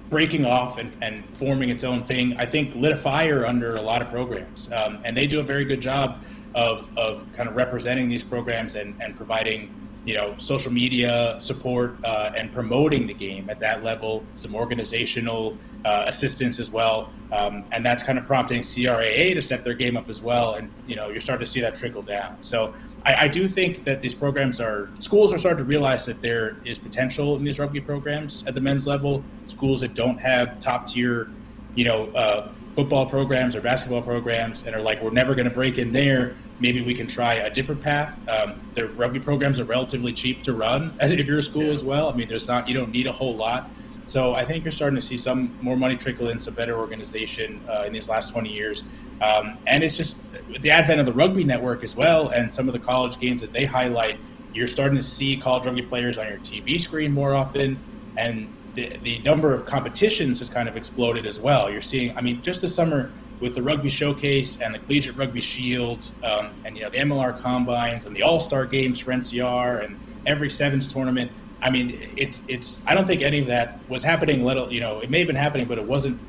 breaking 0.09 0.45
off 0.45 0.77
and, 0.77 0.95
and 1.01 1.25
forming 1.33 1.69
its 1.69 1.83
own 1.83 2.03
thing. 2.03 2.35
I 2.37 2.45
think 2.45 2.73
lit 2.75 2.93
a 2.93 2.97
fire 2.97 3.45
under 3.45 3.75
a 3.75 3.81
lot 3.81 4.01
of 4.01 4.09
programs, 4.09 4.69
um, 4.71 4.99
and 5.03 5.15
they 5.15 5.27
do 5.27 5.39
a 5.39 5.43
very 5.43 5.65
good 5.65 5.81
job 5.81 6.23
of 6.53 6.87
of 6.95 7.31
kind 7.33 7.49
of 7.49 7.55
representing 7.55 8.09
these 8.09 8.23
programs 8.23 8.75
and 8.75 8.95
and 8.99 9.15
providing 9.15 9.69
you 10.07 10.13
know, 10.13 10.33
social 10.37 10.71
media 10.71 11.35
support 11.37 11.99
uh, 12.05 12.29
and 12.37 12.49
promoting 12.53 13.07
the 13.07 13.13
game 13.13 13.49
at 13.49 13.59
that 13.59 13.83
level, 13.83 14.31
some 14.35 14.55
organizational 14.55 15.59
uh, 15.83 16.05
assistance 16.07 16.59
as 16.59 16.71
well, 16.71 17.11
um, 17.33 17.65
and 17.73 17.85
that's 17.85 18.01
kind 18.03 18.17
of 18.17 18.25
prompting 18.25 18.61
CRAA 18.61 19.33
to 19.33 19.41
step 19.41 19.65
their 19.65 19.73
game 19.73 19.97
up 19.97 20.09
as 20.09 20.21
well. 20.21 20.55
And 20.55 20.71
you 20.85 20.95
know, 20.95 21.09
you're 21.09 21.19
starting 21.19 21.45
to 21.45 21.51
see 21.51 21.59
that 21.59 21.75
trickle 21.75 22.03
down. 22.03 22.37
So 22.39 22.73
I, 23.05 23.15
I 23.25 23.27
do 23.27 23.49
think 23.49 23.83
that 23.83 23.99
these 23.99 24.15
programs 24.15 24.61
are 24.61 24.93
schools 25.01 25.33
are 25.33 25.37
starting 25.37 25.65
to 25.65 25.67
realize 25.67 26.05
that 26.05 26.21
there 26.21 26.59
is 26.63 26.79
potential 26.79 27.35
in 27.35 27.43
these 27.43 27.59
rugby 27.59 27.81
programs 27.81 28.45
at 28.47 28.55
the 28.55 28.61
men's 28.61 28.87
level. 28.87 29.27
Schools 29.43 29.81
that 29.81 29.93
don't 29.93 30.21
have 30.21 30.57
top 30.59 30.87
tier, 30.87 31.33
you 31.75 31.83
know. 31.83 32.07
Uh, 32.11 32.47
football 32.77 33.07
programs 33.07 33.55
or 33.55 33.61
basketball 33.61 34.03
programs 34.03 34.61
and 34.61 34.75
are 34.75 34.83
like, 34.83 35.01
we're 35.01 35.09
never 35.09 35.33
going 35.33 35.49
to 35.49 35.53
break 35.53 35.79
in 35.79 35.91
there 35.91 36.35
maybe 36.59 36.81
we 36.81 36.93
can 36.93 37.07
try 37.07 37.35
a 37.35 37.49
different 37.49 37.81
path. 37.81 38.19
Um, 38.27 38.55
the 38.73 38.89
rugby 38.89 39.19
programs 39.19 39.59
are 39.59 39.65
relatively 39.65 40.13
cheap 40.13 40.43
to 40.43 40.53
run 40.53 40.95
as 40.99 41.11
if 41.13 41.27
you're 41.27 41.37
a 41.37 41.41
school 41.41 41.63
yeah. 41.63 41.73
as 41.73 41.83
well. 41.83 42.09
I 42.09 42.15
mean, 42.15 42.27
there's 42.27 42.47
not 42.47 42.67
you 42.67 42.73
don't 42.73 42.91
need 42.91 43.07
a 43.07 43.11
whole 43.11 43.37
lot. 43.37 43.73
So 44.05 44.35
I 44.35 44.45
think 44.45 44.63
you're 44.63 44.71
starting 44.71 44.95
to 44.95 45.01
see 45.01 45.17
some 45.17 45.57
more 45.59 45.75
money 45.75 45.97
trickle 45.97 46.29
in, 46.29 46.39
some 46.39 46.53
better 46.53 46.79
organization 46.79 47.61
uh, 47.69 47.83
in 47.85 47.91
these 47.91 48.07
last 48.07 48.31
20 48.31 48.49
years. 48.49 48.85
Um, 49.19 49.59
and 49.67 49.83
it's 49.83 49.97
just 49.97 50.27
the 50.61 50.71
advent 50.71 51.01
of 51.01 51.05
the 51.05 51.11
rugby 51.11 51.43
network 51.43 51.83
as 51.83 51.95
well, 51.95 52.29
and 52.29 52.53
some 52.53 52.69
of 52.69 52.73
the 52.73 52.79
college 52.79 53.17
games 53.19 53.41
that 53.41 53.51
they 53.51 53.65
highlight. 53.65 54.19
You're 54.53 54.67
starting 54.67 54.95
to 54.95 55.03
see 55.03 55.37
college 55.37 55.65
rugby 55.65 55.81
players 55.81 56.17
on 56.17 56.27
your 56.27 56.37
TV 56.37 56.79
screen 56.79 57.11
more 57.11 57.35
often, 57.35 57.81
and 58.15 58.49
the, 58.75 58.97
the 59.01 59.19
number 59.23 59.53
of 59.53 59.65
competitions 59.65 60.39
has 60.39 60.49
kind 60.49 60.69
of 60.69 60.77
exploded 60.77 61.25
as 61.25 61.39
well. 61.39 61.69
You're 61.69 61.81
seeing, 61.81 62.15
I 62.15 62.21
mean, 62.21 62.41
just 62.41 62.61
this 62.61 62.73
summer, 62.73 63.13
with 63.39 63.55
the 63.55 63.61
Rugby 63.61 63.89
Showcase 63.89 64.59
and 64.61 64.73
the 64.73 64.79
Collegiate 64.79 65.15
Rugby 65.15 65.41
Shield, 65.41 66.09
um, 66.23 66.49
and 66.65 66.75
you 66.75 66.83
know 66.83 66.89
the 66.89 66.97
MLR 66.97 67.39
combines 67.41 68.05
and 68.05 68.15
the 68.15 68.23
All 68.23 68.39
Star 68.39 68.65
Games 68.65 68.99
for 68.99 69.11
NCR 69.11 69.85
and 69.85 69.99
every 70.25 70.49
sevens 70.49 70.87
tournament. 70.87 71.31
I 71.61 71.69
mean, 71.69 72.11
it's 72.15 72.41
it's. 72.47 72.81
I 72.85 72.95
don't 72.95 73.07
think 73.07 73.21
any 73.21 73.39
of 73.39 73.47
that 73.47 73.79
was 73.89 74.03
happening. 74.03 74.43
Little, 74.43 74.71
you 74.71 74.79
know, 74.79 74.99
it 74.99 75.09
may 75.09 75.19
have 75.19 75.27
been 75.27 75.35
happening, 75.35 75.67
but 75.67 75.77
it 75.77 75.85
wasn't 75.85 76.19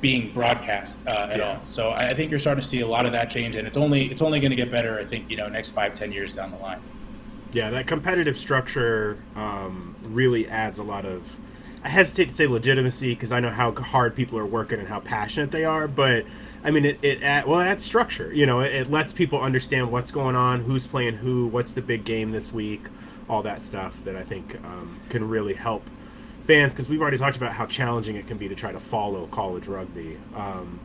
being 0.00 0.30
broadcast 0.32 1.06
uh, 1.06 1.28
at 1.30 1.38
yeah. 1.38 1.58
all. 1.58 1.64
So 1.64 1.90
I 1.90 2.14
think 2.14 2.30
you're 2.30 2.38
starting 2.38 2.60
to 2.60 2.66
see 2.66 2.80
a 2.80 2.86
lot 2.86 3.06
of 3.06 3.12
that 3.12 3.30
change, 3.30 3.56
and 3.56 3.66
it's 3.66 3.76
only 3.76 4.10
it's 4.10 4.22
only 4.22 4.40
going 4.40 4.50
to 4.50 4.56
get 4.56 4.70
better. 4.70 4.98
I 4.98 5.04
think 5.04 5.30
you 5.30 5.36
know 5.36 5.48
next 5.48 5.70
five 5.70 5.94
ten 5.94 6.12
years 6.12 6.32
down 6.32 6.50
the 6.50 6.58
line. 6.58 6.80
Yeah, 7.52 7.70
that 7.70 7.86
competitive 7.86 8.36
structure 8.36 9.18
um, 9.34 9.96
really 10.02 10.48
adds 10.48 10.78
a 10.78 10.82
lot 10.82 11.04
of. 11.04 11.36
I 11.82 11.88
hesitate 11.88 12.28
to 12.28 12.34
say 12.34 12.46
legitimacy 12.46 13.14
because 13.14 13.30
I 13.30 13.40
know 13.40 13.50
how 13.50 13.72
hard 13.72 14.16
people 14.16 14.38
are 14.38 14.46
working 14.46 14.80
and 14.80 14.88
how 14.88 15.00
passionate 15.00 15.52
they 15.52 15.64
are, 15.64 15.86
but 15.86 16.24
I 16.64 16.70
mean, 16.70 16.84
it, 16.84 16.98
it 17.02 17.22
add, 17.22 17.46
well, 17.46 17.60
it 17.60 17.66
adds 17.66 17.84
structure. 17.84 18.32
You 18.32 18.46
know, 18.46 18.60
it, 18.60 18.74
it, 18.74 18.90
lets 18.90 19.12
people 19.12 19.40
understand 19.40 19.90
what's 19.90 20.10
going 20.10 20.36
on, 20.36 20.60
who's 20.60 20.86
playing 20.86 21.16
who, 21.16 21.46
what's 21.48 21.72
the 21.72 21.82
big 21.82 22.04
game 22.04 22.32
this 22.32 22.52
week, 22.52 22.86
all 23.28 23.42
that 23.42 23.62
stuff 23.62 24.02
that 24.04 24.16
I 24.16 24.22
think 24.22 24.56
um, 24.64 25.00
can 25.08 25.28
really 25.28 25.54
help 25.54 25.88
fans 26.46 26.72
because 26.72 26.88
we've 26.88 27.02
already 27.02 27.18
talked 27.18 27.36
about 27.36 27.52
how 27.52 27.66
challenging 27.66 28.16
it 28.16 28.26
can 28.26 28.38
be 28.38 28.48
to 28.48 28.54
try 28.54 28.70
to 28.70 28.78
follow 28.78 29.26
college 29.26 29.66
rugby. 29.66 30.16
Um, 30.34 30.78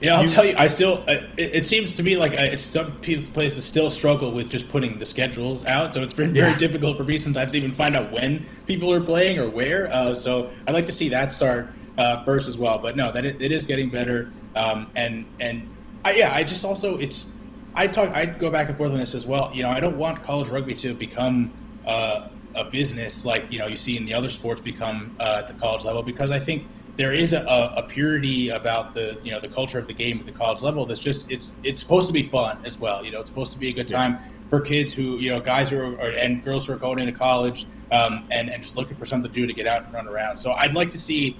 yeah, 0.00 0.16
I'll 0.16 0.22
you, 0.22 0.28
tell 0.28 0.44
you, 0.44 0.54
I 0.56 0.66
still, 0.68 1.04
it, 1.08 1.28
it, 1.36 1.66
seems 1.66 1.96
to 1.96 2.02
me 2.02 2.16
like 2.16 2.32
it's 2.32 2.62
some 2.62 2.92
places 3.00 3.64
still 3.64 3.90
struggle 3.90 4.30
with 4.30 4.48
just 4.48 4.68
putting 4.68 4.98
the 4.98 5.04
schedules 5.04 5.64
out. 5.66 5.92
So 5.92 6.02
it's 6.02 6.14
been 6.14 6.32
very 6.32 6.52
yeah. 6.52 6.58
difficult 6.58 6.96
for 6.96 7.04
me 7.04 7.18
sometimes 7.18 7.52
to 7.52 7.58
even 7.58 7.72
find 7.72 7.96
out 7.96 8.12
when 8.12 8.46
people 8.66 8.92
are 8.92 9.00
playing 9.00 9.38
or 9.38 9.50
where. 9.50 9.92
Uh, 9.92 10.14
so 10.14 10.50
I'd 10.66 10.74
like 10.74 10.86
to 10.86 10.92
see 10.92 11.08
that 11.08 11.32
start 11.32 11.70
uh, 11.98 12.24
first 12.24 12.48
as 12.48 12.56
well. 12.56 12.78
But 12.78 12.96
no, 12.96 13.12
that 13.12 13.24
it, 13.24 13.42
it 13.42 13.52
is 13.52 13.66
getting 13.66 13.90
better. 13.90 14.32
Um, 14.56 14.90
and 14.96 15.26
and 15.40 15.68
I, 16.04 16.12
yeah, 16.12 16.34
I 16.34 16.44
just 16.44 16.64
also 16.64 16.96
it's 16.96 17.26
I 17.74 17.86
talk 17.86 18.10
I 18.10 18.24
go 18.24 18.50
back 18.50 18.68
and 18.68 18.78
forth 18.78 18.92
on 18.92 18.98
this 18.98 19.14
as 19.14 19.26
well. 19.26 19.50
You 19.54 19.62
know, 19.64 19.70
I 19.70 19.80
don't 19.80 19.98
want 19.98 20.22
college 20.24 20.48
rugby 20.48 20.74
to 20.76 20.94
become 20.94 21.52
uh, 21.86 22.28
a 22.54 22.64
business 22.64 23.24
like 23.24 23.50
you 23.50 23.58
know 23.58 23.66
you 23.66 23.76
see 23.76 23.96
in 23.96 24.06
the 24.06 24.14
other 24.14 24.28
sports 24.28 24.60
become 24.60 25.14
uh, 25.20 25.42
at 25.42 25.48
the 25.48 25.54
college 25.54 25.84
level 25.84 26.02
because 26.02 26.30
I 26.30 26.38
think 26.38 26.66
there 26.96 27.14
is 27.14 27.32
a, 27.32 27.44
a, 27.76 27.82
purity 27.84 28.48
about 28.48 28.92
the 28.92 29.16
you 29.22 29.30
know 29.30 29.38
the 29.38 29.48
culture 29.48 29.78
of 29.78 29.86
the 29.86 29.92
game 29.92 30.18
at 30.18 30.26
the 30.26 30.32
college 30.32 30.62
level 30.62 30.84
that's 30.84 30.98
just 31.00 31.30
it's 31.30 31.52
it's 31.62 31.80
supposed 31.80 32.08
to 32.08 32.12
be 32.12 32.24
fun 32.24 32.58
as 32.64 32.76
well 32.76 33.04
you 33.04 33.12
know 33.12 33.20
it's 33.20 33.30
supposed 33.30 33.52
to 33.52 33.58
be 33.58 33.68
a 33.68 33.72
good 33.72 33.86
time 33.86 34.14
yeah. 34.14 34.28
for 34.50 34.60
kids 34.60 34.92
who 34.92 35.18
you 35.18 35.30
know 35.30 35.38
guys 35.38 35.70
who 35.70 35.78
are 35.80 36.10
and 36.10 36.42
girls 36.42 36.66
who 36.66 36.72
are 36.72 36.76
going 36.76 36.98
into 36.98 37.12
college 37.12 37.66
um, 37.92 38.26
and 38.32 38.50
and 38.50 38.62
just 38.64 38.76
looking 38.76 38.96
for 38.96 39.06
something 39.06 39.30
to 39.30 39.34
do 39.34 39.46
to 39.46 39.52
get 39.52 39.66
out 39.66 39.84
and 39.84 39.94
run 39.94 40.08
around 40.08 40.36
so 40.36 40.52
I'd 40.52 40.74
like 40.74 40.90
to 40.90 40.98
see 40.98 41.36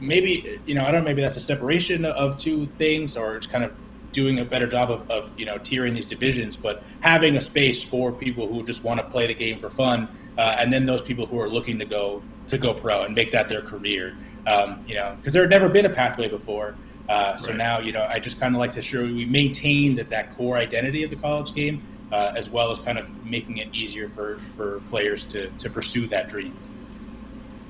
maybe 0.00 0.60
you 0.66 0.74
know 0.74 0.84
I 0.84 0.90
don't 0.90 1.02
know 1.02 1.08
maybe 1.08 1.22
that's 1.22 1.36
a 1.36 1.40
separation 1.40 2.04
of 2.04 2.36
two 2.36 2.66
things 2.78 3.16
or 3.16 3.36
it's 3.36 3.46
kind 3.46 3.64
of 3.64 3.72
doing 4.12 4.38
a 4.38 4.44
better 4.44 4.66
job 4.66 4.90
of, 4.90 5.10
of 5.10 5.38
you 5.38 5.46
know 5.46 5.56
tiering 5.58 5.94
these 5.94 6.06
divisions, 6.06 6.56
but 6.56 6.82
having 7.00 7.36
a 7.36 7.40
space 7.40 7.82
for 7.82 8.12
people 8.12 8.46
who 8.46 8.64
just 8.64 8.82
want 8.82 9.00
to 9.00 9.06
play 9.08 9.26
the 9.26 9.34
game 9.34 9.58
for 9.58 9.70
fun, 9.70 10.08
uh, 10.38 10.56
and 10.58 10.72
then 10.72 10.86
those 10.86 11.02
people 11.02 11.26
who 11.26 11.40
are 11.40 11.48
looking 11.48 11.78
to 11.78 11.84
go 11.84 12.22
to 12.46 12.58
go 12.58 12.72
pro 12.72 13.02
and 13.02 13.14
make 13.14 13.30
that 13.30 13.48
their 13.48 13.62
career. 13.62 14.16
Um, 14.46 14.82
you 14.86 14.94
know, 14.94 15.16
because 15.16 15.32
there 15.32 15.42
had 15.42 15.50
never 15.50 15.68
been 15.68 15.86
a 15.86 15.90
pathway 15.90 16.28
before. 16.28 16.74
Uh, 17.08 17.36
so 17.36 17.48
right. 17.48 17.56
now, 17.56 17.78
you 17.80 17.92
know, 17.92 18.04
I 18.04 18.18
just 18.18 18.38
kind 18.38 18.54
of 18.54 18.58
like 18.58 18.72
to 18.72 18.78
ensure 18.78 19.02
we 19.02 19.24
maintain 19.24 19.94
that 19.96 20.10
that 20.10 20.36
core 20.36 20.58
identity 20.58 21.02
of 21.04 21.10
the 21.10 21.16
college 21.16 21.54
game, 21.54 21.82
uh, 22.12 22.32
as 22.36 22.50
well 22.50 22.70
as 22.70 22.78
kind 22.78 22.98
of 22.98 23.24
making 23.24 23.58
it 23.58 23.68
easier 23.74 24.08
for 24.08 24.38
for 24.56 24.80
players 24.90 25.24
to 25.26 25.48
to 25.50 25.70
pursue 25.70 26.06
that 26.08 26.28
dream. 26.28 26.54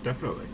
Definitely. 0.02 0.46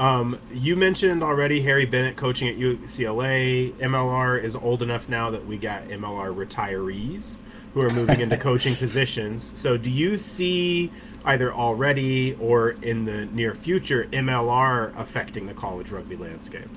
Um, 0.00 0.38
you 0.50 0.76
mentioned 0.76 1.22
already 1.22 1.60
Harry 1.60 1.84
Bennett 1.84 2.16
coaching 2.16 2.48
at 2.48 2.56
UCLA. 2.56 3.70
MLR 3.74 4.42
is 4.42 4.56
old 4.56 4.82
enough 4.82 5.10
now 5.10 5.28
that 5.30 5.44
we 5.44 5.58
got 5.58 5.88
MLR 5.88 6.34
retirees 6.34 7.36
who 7.74 7.82
are 7.82 7.90
moving 7.90 8.20
into 8.20 8.36
coaching 8.38 8.74
positions. 8.74 9.52
So, 9.54 9.76
do 9.76 9.90
you 9.90 10.16
see 10.16 10.90
either 11.26 11.52
already 11.52 12.32
or 12.40 12.70
in 12.70 13.04
the 13.04 13.26
near 13.26 13.54
future 13.54 14.08
MLR 14.10 14.98
affecting 14.98 15.44
the 15.44 15.52
college 15.52 15.90
rugby 15.90 16.16
landscape? 16.16 16.70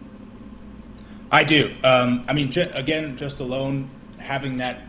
I 1.31 1.45
do. 1.45 1.73
Um, 1.81 2.25
I 2.27 2.33
mean, 2.33 2.51
j- 2.51 2.71
again, 2.73 3.15
just 3.15 3.39
alone 3.39 3.89
having 4.19 4.57
that 4.57 4.81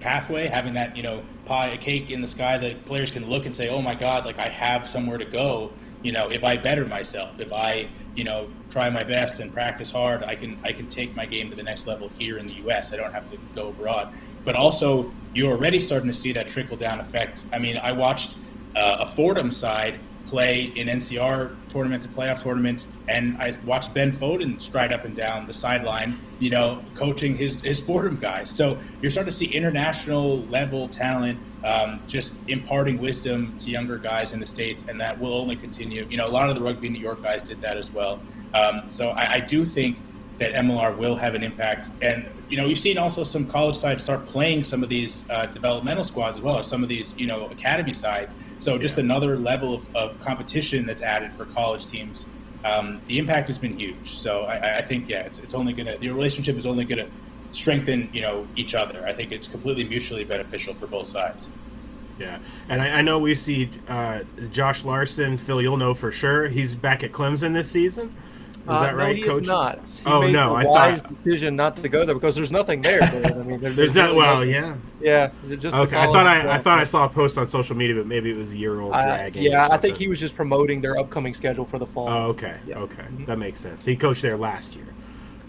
pathway, 0.00 0.46
having 0.46 0.72
that 0.74 0.96
you 0.96 1.02
know 1.02 1.22
pie, 1.44 1.68
a 1.68 1.76
cake 1.76 2.10
in 2.10 2.22
the 2.22 2.26
sky 2.26 2.56
that 2.56 2.86
players 2.86 3.10
can 3.10 3.28
look 3.28 3.44
and 3.44 3.54
say, 3.54 3.68
"Oh 3.68 3.82
my 3.82 3.94
God, 3.94 4.24
like 4.24 4.38
I 4.38 4.48
have 4.48 4.88
somewhere 4.88 5.18
to 5.18 5.26
go." 5.26 5.72
You 6.02 6.12
know, 6.12 6.28
if 6.28 6.44
I 6.44 6.56
better 6.56 6.86
myself, 6.86 7.40
if 7.40 7.52
I, 7.52 7.90
you 8.14 8.24
know, 8.24 8.50
try 8.70 8.90
my 8.90 9.04
best 9.04 9.40
and 9.40 9.52
practice 9.52 9.90
hard, 9.90 10.24
I 10.24 10.34
can 10.34 10.58
I 10.64 10.72
can 10.72 10.88
take 10.88 11.16
my 11.16 11.26
game 11.26 11.50
to 11.50 11.56
the 11.56 11.62
next 11.62 11.86
level 11.86 12.10
here 12.16 12.38
in 12.38 12.46
the 12.46 12.54
U.S. 12.54 12.92
I 12.92 12.96
don't 12.96 13.12
have 13.12 13.26
to 13.28 13.38
go 13.54 13.68
abroad. 13.70 14.08
But 14.44 14.54
also, 14.54 15.14
you're 15.32 15.52
already 15.52 15.80
starting 15.80 16.08
to 16.08 16.16
see 16.16 16.32
that 16.32 16.48
trickle 16.48 16.76
down 16.76 17.00
effect. 17.00 17.44
I 17.52 17.58
mean, 17.58 17.78
I 17.82 17.92
watched 17.92 18.38
uh, 18.74 18.98
a 19.00 19.06
Fordham 19.06 19.50
side 19.50 20.00
play 20.26 20.64
in 20.64 20.88
NCR 20.88 21.65
tournaments 21.76 22.06
and 22.06 22.14
playoff 22.14 22.42
tournaments, 22.42 22.86
and 23.08 23.36
I 23.38 23.52
watched 23.64 23.94
Ben 23.94 24.12
Foden 24.12 24.60
stride 24.60 24.92
up 24.92 25.04
and 25.04 25.14
down 25.14 25.46
the 25.46 25.52
sideline, 25.52 26.18
you 26.38 26.50
know, 26.50 26.84
coaching 26.94 27.36
his 27.36 27.60
his 27.62 27.82
Fordham 27.82 28.16
guys. 28.18 28.50
So 28.56 28.80
you're 29.02 29.10
starting 29.10 29.30
to 29.30 29.36
see 29.36 29.46
international 29.46 30.48
level 30.48 30.88
talent 30.88 31.40
um, 31.64 32.00
just 32.08 32.42
imparting 32.46 32.98
wisdom 32.98 33.56
to 33.60 33.70
younger 33.70 33.98
guys 33.98 34.32
in 34.32 34.40
the 34.40 34.46
states, 34.46 34.84
and 34.88 35.00
that 35.00 35.20
will 35.20 35.34
only 35.34 35.56
continue. 35.56 36.06
You 36.08 36.16
know, 36.16 36.26
a 36.26 36.30
lot 36.38 36.48
of 36.48 36.54
the 36.54 36.62
rugby 36.62 36.88
New 36.88 37.00
York 37.00 37.22
guys 37.22 37.42
did 37.42 37.60
that 37.60 37.76
as 37.76 37.92
well. 37.92 38.22
Um, 38.54 38.82
so 38.86 39.10
I, 39.10 39.34
I 39.34 39.40
do 39.40 39.66
think 39.66 40.04
that 40.38 40.54
MLR 40.54 40.96
will 40.96 41.16
have 41.16 41.34
an 41.34 41.42
impact. 41.42 41.88
And 42.02 42.28
you 42.48 42.56
know, 42.56 42.66
we've 42.66 42.78
seen 42.78 42.96
also 42.96 43.24
some 43.24 43.46
college 43.46 43.76
sides 43.76 44.02
start 44.02 44.24
playing 44.26 44.64
some 44.64 44.82
of 44.82 44.88
these 44.88 45.24
uh, 45.30 45.46
developmental 45.46 46.04
squads 46.04 46.38
as 46.38 46.42
well, 46.42 46.56
or 46.58 46.62
some 46.62 46.82
of 46.82 46.88
these 46.88 47.14
you 47.18 47.26
know 47.26 47.46
academy 47.46 47.92
sides. 47.92 48.34
So 48.60 48.78
just 48.78 48.96
yeah. 48.96 49.04
another 49.04 49.38
level 49.38 49.74
of, 49.74 49.96
of 49.96 50.20
competition 50.20 50.86
that's 50.86 51.02
added 51.02 51.32
for 51.34 51.46
college 51.46 51.86
teams. 51.86 52.26
Um, 52.64 53.00
the 53.06 53.18
impact 53.18 53.48
has 53.48 53.58
been 53.58 53.78
huge. 53.78 54.16
So 54.18 54.42
I, 54.42 54.78
I 54.78 54.82
think 54.82 55.08
yeah, 55.08 55.20
it's, 55.22 55.38
it's 55.38 55.54
only 55.54 55.72
gonna 55.72 55.98
the 55.98 56.08
relationship 56.10 56.56
is 56.56 56.66
only 56.66 56.84
gonna 56.84 57.08
strengthen 57.48 58.08
you 58.12 58.22
know 58.22 58.46
each 58.54 58.74
other. 58.74 59.04
I 59.06 59.12
think 59.12 59.32
it's 59.32 59.48
completely 59.48 59.84
mutually 59.84 60.24
beneficial 60.24 60.74
for 60.74 60.86
both 60.86 61.06
sides. 61.06 61.48
Yeah, 62.18 62.38
and 62.68 62.80
I, 62.80 62.98
I 62.98 63.02
know 63.02 63.18
we 63.18 63.34
see 63.34 63.70
uh, 63.88 64.20
Josh 64.50 64.84
Larson. 64.84 65.36
Phil, 65.36 65.60
you'll 65.60 65.76
know 65.76 65.94
for 65.94 66.12
sure. 66.12 66.48
He's 66.48 66.74
back 66.74 67.02
at 67.02 67.12
Clemson 67.12 67.52
this 67.52 67.70
season. 67.70 68.14
Is 68.66 68.70
uh, 68.72 68.80
that 68.80 68.96
right, 68.96 69.10
no, 69.10 69.14
he 69.14 69.22
Coach? 69.22 69.42
Is 69.42 69.48
not. 69.48 69.86
He 69.86 70.02
oh 70.06 70.22
made 70.22 70.32
no, 70.32 70.56
I 70.56 70.64
wise 70.64 71.00
thought 71.00 71.14
decision 71.14 71.54
not 71.54 71.76
to 71.76 71.88
go 71.88 72.04
there 72.04 72.16
because 72.16 72.34
there's 72.34 72.50
nothing 72.50 72.82
there. 72.82 73.00
I 73.00 73.32
mean, 73.44 73.60
there's, 73.60 73.76
there's 73.76 73.94
not. 73.94 74.16
Well, 74.16 74.44
yeah, 74.44 74.74
yeah. 75.00 75.30
Just 75.46 75.76
okay, 75.76 75.96
I 75.96 76.06
thought 76.06 76.26
I, 76.26 76.56
I 76.56 76.58
thought 76.58 76.80
I 76.80 76.84
saw 76.84 77.04
a 77.04 77.08
post 77.08 77.38
on 77.38 77.46
social 77.46 77.76
media, 77.76 77.94
but 77.94 78.08
maybe 78.08 78.28
it 78.28 78.36
was 78.36 78.50
a 78.50 78.56
year 78.56 78.80
old 78.80 78.92
yeah, 79.36 79.68
I 79.70 79.76
think 79.76 79.96
he 79.96 80.08
was 80.08 80.18
just 80.18 80.34
promoting 80.34 80.80
their 80.80 80.98
upcoming 80.98 81.32
schedule 81.32 81.64
for 81.64 81.78
the 81.78 81.86
fall. 81.86 82.08
Oh, 82.08 82.26
okay, 82.30 82.56
yeah. 82.66 82.78
okay, 82.78 83.02
mm-hmm. 83.02 83.24
that 83.26 83.38
makes 83.38 83.60
sense. 83.60 83.84
He 83.84 83.94
coached 83.94 84.22
there 84.22 84.36
last 84.36 84.74
year. 84.74 84.88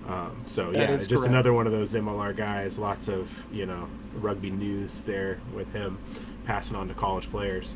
Um, 0.08 0.43
so 0.45 0.71
that 0.71 0.80
yeah, 0.80 0.97
just 0.97 1.10
correct. 1.10 1.25
another 1.25 1.53
one 1.53 1.65
of 1.65 1.71
those 1.71 1.95
MLR 1.95 2.36
guys. 2.36 2.77
Lots 2.77 3.08
of 3.08 3.47
you 3.51 3.65
know 3.65 3.88
rugby 4.13 4.51
news 4.51 4.99
there 4.99 5.39
with 5.56 5.73
him, 5.73 5.97
passing 6.45 6.77
on 6.77 6.88
to 6.88 6.93
college 6.93 7.32
players. 7.32 7.75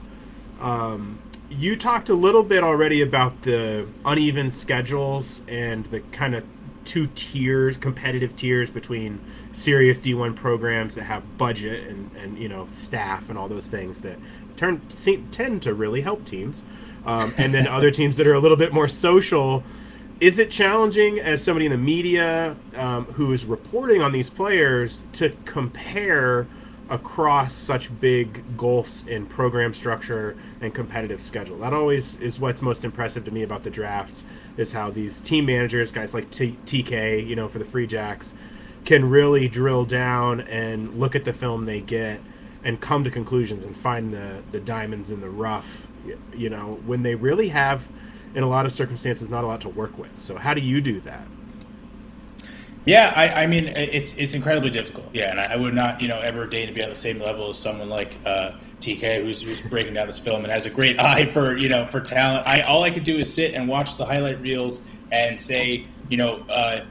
Um, 0.61 1.17
you 1.51 1.75
talked 1.75 2.09
a 2.09 2.13
little 2.13 2.43
bit 2.43 2.63
already 2.63 3.01
about 3.01 3.41
the 3.41 3.87
uneven 4.05 4.51
schedules 4.51 5.41
and 5.47 5.85
the 5.85 5.99
kind 6.11 6.33
of 6.33 6.43
two 6.85 7.07
tiers, 7.07 7.77
competitive 7.77 8.35
tiers 8.35 8.71
between 8.71 9.19
serious 9.51 9.99
D1 9.99 10.35
programs 10.35 10.95
that 10.95 11.03
have 11.03 11.37
budget 11.37 11.87
and, 11.87 12.09
and 12.15 12.37
you 12.37 12.49
know 12.49 12.67
staff 12.71 13.29
and 13.29 13.37
all 13.37 13.47
those 13.47 13.69
things 13.69 14.01
that 14.01 14.17
turn 14.55 14.81
seem, 14.89 15.27
tend 15.29 15.61
to 15.63 15.73
really 15.73 16.01
help 16.01 16.25
teams, 16.25 16.63
um, 17.05 17.33
and 17.37 17.53
then 17.53 17.67
other 17.67 17.91
teams 17.99 18.17
that 18.17 18.27
are 18.27 18.33
a 18.33 18.39
little 18.39 18.57
bit 18.57 18.73
more 18.73 18.87
social. 18.87 19.63
Is 20.19 20.37
it 20.37 20.51
challenging 20.51 21.19
as 21.19 21.43
somebody 21.43 21.65
in 21.65 21.71
the 21.71 21.77
media 21.77 22.55
um, 22.75 23.05
who 23.05 23.33
is 23.33 23.43
reporting 23.43 24.01
on 24.01 24.11
these 24.11 24.29
players 24.29 25.03
to 25.13 25.35
compare? 25.45 26.47
Across 26.91 27.53
such 27.53 27.89
big 28.01 28.57
gulfs 28.57 29.05
in 29.07 29.25
program 29.25 29.73
structure 29.73 30.35
and 30.59 30.75
competitive 30.75 31.21
schedule. 31.21 31.57
That 31.57 31.73
always 31.73 32.15
is 32.15 32.37
what's 32.37 32.61
most 32.61 32.83
impressive 32.83 33.23
to 33.23 33.31
me 33.31 33.43
about 33.43 33.63
the 33.63 33.69
drafts 33.69 34.25
is 34.57 34.73
how 34.73 34.91
these 34.91 35.21
team 35.21 35.45
managers, 35.45 35.93
guys 35.93 36.13
like 36.13 36.29
T- 36.31 36.57
TK, 36.65 37.25
you 37.25 37.37
know, 37.37 37.47
for 37.47 37.59
the 37.59 37.65
Free 37.65 37.87
Jacks, 37.87 38.33
can 38.83 39.09
really 39.09 39.47
drill 39.47 39.85
down 39.85 40.41
and 40.41 40.99
look 40.99 41.15
at 41.15 41.23
the 41.23 41.31
film 41.31 41.65
they 41.65 41.79
get 41.79 42.19
and 42.63 42.81
come 42.81 43.05
to 43.05 43.09
conclusions 43.09 43.63
and 43.63 43.75
find 43.75 44.13
the 44.13 44.43
the 44.51 44.59
diamonds 44.59 45.09
in 45.09 45.21
the 45.21 45.29
rough, 45.29 45.87
you 46.35 46.49
know, 46.49 46.77
when 46.85 47.03
they 47.03 47.15
really 47.15 47.47
have 47.49 47.87
in 48.35 48.43
a 48.43 48.49
lot 48.49 48.65
of 48.65 48.73
circumstances 48.73 49.29
not 49.29 49.45
a 49.45 49.47
lot 49.47 49.61
to 49.61 49.69
work 49.69 49.97
with. 49.97 50.17
So 50.17 50.35
how 50.35 50.53
do 50.53 50.61
you 50.61 50.81
do 50.81 50.99
that? 51.01 51.25
Yeah, 52.85 53.13
I, 53.15 53.43
I 53.43 53.47
mean 53.47 53.67
it's 53.67 54.13
it's 54.13 54.33
incredibly 54.33 54.71
difficult. 54.71 55.05
Yeah, 55.13 55.29
and 55.29 55.39
I, 55.39 55.45
I, 55.45 55.55
would 55.55 55.75
not 55.75 56.01
you 56.01 56.07
know 56.07 56.19
ever 56.19 56.47
deign 56.47 56.67
to 56.67 56.73
be 56.73 56.81
on 56.81 56.89
the 56.89 56.95
same 56.95 57.19
level 57.19 57.51
as 57.51 57.59
someone 57.59 57.89
like 57.89 58.15
uh, 58.25 58.53
TK 58.79 59.23
who's, 59.23 59.43
who's 59.43 59.61
breaking 59.61 59.93
down 59.93 60.07
this 60.07 60.17
film 60.17 60.43
and 60.43 60.51
has 60.51 60.65
a 60.65 60.69
great 60.69 60.99
eye 60.99 61.25
for 61.27 61.57
you 61.57 61.69
know 61.69 61.85
for 61.87 62.01
talent. 62.01 62.47
I 62.47 62.61
all 62.61 62.83
I 62.83 62.89
could 62.89 63.03
do 63.03 63.19
is 63.19 63.31
sit 63.31 63.53
and 63.53 63.67
watch 63.67 63.97
the 63.97 64.05
highlight 64.05 64.41
reels 64.41 64.81
and 65.11 65.39
say 65.39 65.85
you 66.09 66.17
know 66.17 66.37
uh, 66.49 66.83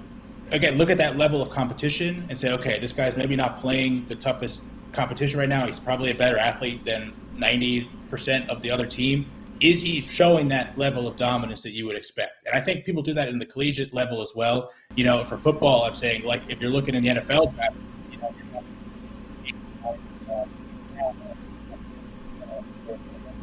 again 0.52 0.78
look 0.78 0.90
at 0.90 0.98
that 0.98 1.16
level 1.16 1.42
of 1.42 1.50
competition 1.50 2.24
and 2.28 2.38
say 2.38 2.52
okay 2.52 2.78
this 2.78 2.92
guy's 2.92 3.16
maybe 3.16 3.34
not 3.34 3.58
playing 3.58 4.06
the 4.06 4.14
toughest 4.14 4.62
competition 4.92 5.40
right 5.40 5.48
now. 5.48 5.66
He's 5.66 5.80
probably 5.80 6.12
a 6.12 6.14
better 6.14 6.38
athlete 6.38 6.84
than 6.84 7.12
ninety 7.36 7.90
percent 8.08 8.48
of 8.48 8.62
the 8.62 8.70
other 8.70 8.86
team 8.86 9.26
is 9.60 9.82
he 9.82 10.02
showing 10.02 10.48
that 10.48 10.76
level 10.76 11.06
of 11.06 11.16
dominance 11.16 11.62
that 11.62 11.72
you 11.72 11.86
would 11.86 11.96
expect? 11.96 12.46
And 12.46 12.54
I 12.56 12.60
think 12.60 12.84
people 12.84 13.02
do 13.02 13.14
that 13.14 13.28
in 13.28 13.38
the 13.38 13.46
collegiate 13.46 13.92
level 13.92 14.22
as 14.22 14.32
well. 14.34 14.70
You 14.96 15.04
know, 15.04 15.24
for 15.24 15.38
football, 15.38 15.84
I'm 15.84 15.94
saying 15.94 16.24
like 16.24 16.44
if 16.48 16.60
you're 16.60 16.70
looking 16.70 16.94
in 16.94 17.02
the 17.02 17.10
NFL 17.10 17.26
draft, 17.26 17.76
you 18.10 18.18
know, 18.20 18.30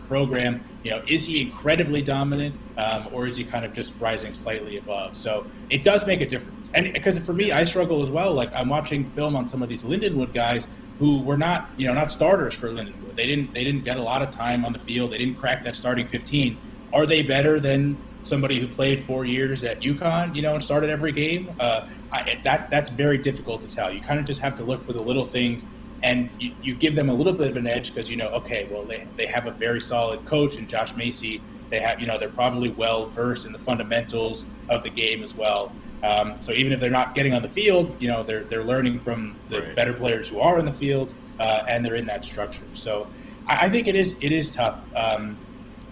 program, 0.07 0.63
you 0.83 0.91
know, 0.91 1.01
is 1.07 1.25
he 1.25 1.41
incredibly 1.41 2.01
dominant, 2.01 2.57
um, 2.77 3.09
or 3.11 3.27
is 3.27 3.35
he 3.35 3.43
kind 3.43 3.65
of 3.65 3.73
just 3.73 3.99
rising 3.99 4.33
slightly 4.33 4.77
above? 4.77 5.15
So 5.15 5.47
it 5.69 5.83
does 5.83 6.07
make 6.07 6.21
a 6.21 6.25
difference. 6.25 6.69
And 6.73 6.91
because 6.93 7.19
for 7.19 7.33
me, 7.33 7.51
I 7.51 7.63
struggle 7.65 8.01
as 8.01 8.09
well. 8.09 8.33
Like 8.33 8.49
I'm 8.55 8.69
watching 8.69 9.09
film 9.09 9.35
on 9.35 9.47
some 9.47 9.61
of 9.61 9.69
these 9.69 9.83
Lindenwood 9.83 10.33
guys 10.33 10.67
who 10.97 11.23
were 11.23 11.37
not, 11.37 11.67
you 11.77 11.87
know, 11.87 11.93
not 11.93 12.11
starters 12.11 12.53
for 12.53 12.69
Lindenwood. 12.71 13.15
They 13.15 13.27
didn't 13.27 13.53
they 13.53 13.63
didn't 13.63 13.83
get 13.83 13.97
a 13.97 14.03
lot 14.03 14.21
of 14.21 14.31
time 14.31 14.65
on 14.65 14.73
the 14.73 14.79
field. 14.79 15.11
They 15.11 15.17
didn't 15.17 15.35
crack 15.35 15.63
that 15.63 15.75
starting 15.75 16.07
15. 16.07 16.59
Are 16.93 17.05
they 17.05 17.21
better 17.21 17.59
than 17.59 18.01
somebody 18.21 18.59
who 18.59 18.67
played 18.67 19.03
four 19.03 19.23
years 19.25 19.63
at 19.63 19.81
UConn, 19.83 20.35
you 20.35 20.41
know, 20.41 20.53
and 20.53 20.63
started 20.63 20.89
every 20.89 21.11
game? 21.11 21.49
Uh, 21.59 21.81
I, 22.11 22.37
that 22.43 22.67
that's 22.71 22.89
very 22.91 23.17
difficult 23.19 23.61
to 23.61 23.67
tell. 23.67 23.91
You 23.91 24.01
kind 24.01 24.19
of 24.19 24.25
just 24.25 24.41
have 24.41 24.55
to 24.55 24.63
look 24.63 24.81
for 24.81 24.93
the 24.93 25.01
little 25.01 25.25
things, 25.25 25.65
and 26.01 26.31
you, 26.39 26.51
you 26.61 26.75
give 26.75 26.95
them 26.95 27.09
a 27.09 27.13
little 27.13 27.33
bit 27.33 27.49
of 27.49 27.57
an 27.57 27.67
edge 27.67 27.93
because 27.93 28.09
you 28.09 28.17
know, 28.17 28.29
okay, 28.29 28.67
well, 28.71 28.87
they 28.87 28.99
they 29.17 29.27
have 29.27 29.45
a 29.45 29.55
very 29.59 29.79
solid 29.79 30.25
coach 30.25 30.57
and 30.57 30.67
Josh 30.67 30.95
Macy. 30.95 31.45
They 31.69 31.79
have, 31.79 31.99
you 31.99 32.07
know, 32.07 32.17
they're 32.17 32.29
probably 32.29 32.69
well 32.69 33.09
versed 33.11 33.45
in 33.45 33.51
the 33.51 33.59
fundamentals 33.59 34.45
of 34.69 34.81
the 34.83 34.89
game 34.89 35.21
as 35.21 35.35
well. 35.35 35.75
Um, 36.03 36.39
so 36.39 36.51
even 36.51 36.71
if 36.71 36.79
they're 36.79 36.89
not 36.89 37.15
getting 37.15 37.33
on 37.33 37.41
the 37.41 37.49
field, 37.49 38.01
you 38.01 38.07
know, 38.07 38.23
they're 38.23 38.45
they're 38.45 38.63
learning 38.63 38.99
from 38.99 39.35
the 39.49 39.61
right. 39.61 39.75
better 39.75 39.93
players 39.93 40.29
who 40.29 40.39
are 40.39 40.59
in 40.59 40.65
the 40.65 40.71
field, 40.71 41.15
uh, 41.39 41.63
and 41.67 41.83
they're 41.83 41.95
in 41.95 42.05
that 42.05 42.23
structure. 42.23 42.67
So 42.73 43.11
I, 43.47 43.65
I 43.65 43.69
think 43.69 43.87
it 43.87 43.95
is 43.95 44.17
it 44.21 44.31
is 44.31 44.51
tough 44.51 44.79
um, 44.95 45.37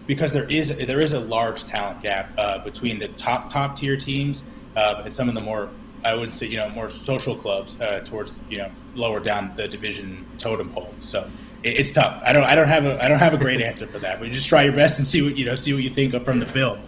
because 0.05 0.31
there 0.31 0.45
is 0.45 0.69
there 0.69 1.01
is 1.01 1.13
a 1.13 1.19
large 1.19 1.65
talent 1.65 2.01
gap 2.01 2.33
uh, 2.37 2.63
between 2.63 2.99
the 2.99 3.09
top 3.09 3.51
top 3.51 3.77
tier 3.77 3.97
teams 3.97 4.43
uh, 4.75 5.01
and 5.05 5.15
some 5.15 5.27
of 5.27 5.35
the 5.35 5.41
more 5.41 5.69
I 6.03 6.13
would 6.13 6.35
say 6.35 6.47
you 6.47 6.57
know 6.57 6.69
more 6.69 6.89
social 6.89 7.35
clubs 7.35 7.79
uh, 7.81 8.01
towards 8.05 8.39
you 8.49 8.59
know 8.59 8.69
lower 8.93 9.19
down 9.19 9.53
the 9.55 9.67
division 9.67 10.25
totem 10.37 10.69
pole. 10.69 10.95
So 10.99 11.27
it, 11.63 11.79
it's 11.79 11.91
tough. 11.91 12.21
I 12.25 12.31
don't 12.31 12.43
I 12.43 12.55
don't 12.55 12.67
have 12.67 12.85
a 12.85 13.03
I 13.03 13.07
don't 13.07 13.19
have 13.19 13.33
a 13.33 13.37
great 13.37 13.61
answer 13.69 13.87
for 13.87 13.99
that. 13.99 14.19
But 14.19 14.31
just 14.31 14.47
try 14.47 14.63
your 14.63 14.73
best 14.73 14.99
and 14.99 15.07
see 15.07 15.21
what 15.21 15.35
you 15.37 15.45
know 15.45 15.55
see 15.55 15.73
what 15.73 15.83
you 15.83 15.89
think 15.89 16.13
from 16.23 16.39
the 16.39 16.45
film. 16.45 16.79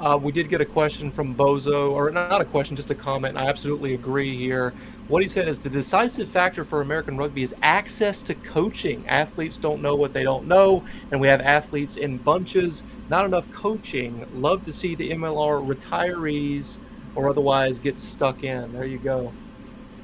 Uh, 0.00 0.16
we 0.16 0.32
did 0.32 0.48
get 0.48 0.62
a 0.62 0.64
question 0.64 1.10
from 1.10 1.34
Bozo, 1.34 1.92
or 1.92 2.10
not 2.10 2.40
a 2.40 2.44
question, 2.46 2.74
just 2.74 2.90
a 2.90 2.94
comment. 2.94 3.36
I 3.36 3.46
absolutely 3.46 3.92
agree 3.92 4.34
here. 4.34 4.72
What 5.08 5.20
he 5.20 5.28
said 5.28 5.46
is 5.46 5.58
the 5.58 5.68
decisive 5.68 6.26
factor 6.26 6.64
for 6.64 6.80
American 6.80 7.18
rugby 7.18 7.42
is 7.42 7.54
access 7.60 8.22
to 8.22 8.34
coaching. 8.34 9.06
Athletes 9.06 9.58
don't 9.58 9.82
know 9.82 9.94
what 9.94 10.14
they 10.14 10.22
don't 10.22 10.48
know, 10.48 10.82
and 11.10 11.20
we 11.20 11.28
have 11.28 11.42
athletes 11.42 11.98
in 11.98 12.16
bunches, 12.16 12.82
not 13.10 13.26
enough 13.26 13.50
coaching. 13.52 14.26
Love 14.34 14.64
to 14.64 14.72
see 14.72 14.94
the 14.94 15.10
MLR 15.10 15.66
retirees 15.66 16.78
or 17.14 17.28
otherwise 17.28 17.78
get 17.78 17.98
stuck 17.98 18.42
in. 18.42 18.72
There 18.72 18.86
you 18.86 18.98
go. 18.98 19.30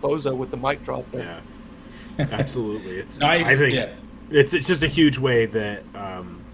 Bozo 0.03 0.37
with 0.37 0.51
the 0.51 0.59
mic 0.59 0.85
drop 0.85 1.11
there. 1.11 1.41
Yeah, 2.19 2.29
absolutely. 2.33 2.99
It's 2.99 3.19
I, 3.23 3.37
I 3.53 3.57
think 3.57 3.73
yeah. 3.73 3.95
it's, 4.29 4.53
it's 4.53 4.69
just 4.69 4.83
a 4.83 4.89
huge 4.89 5.17
way 5.17 5.47
that 5.47 5.85
um, 5.95 6.45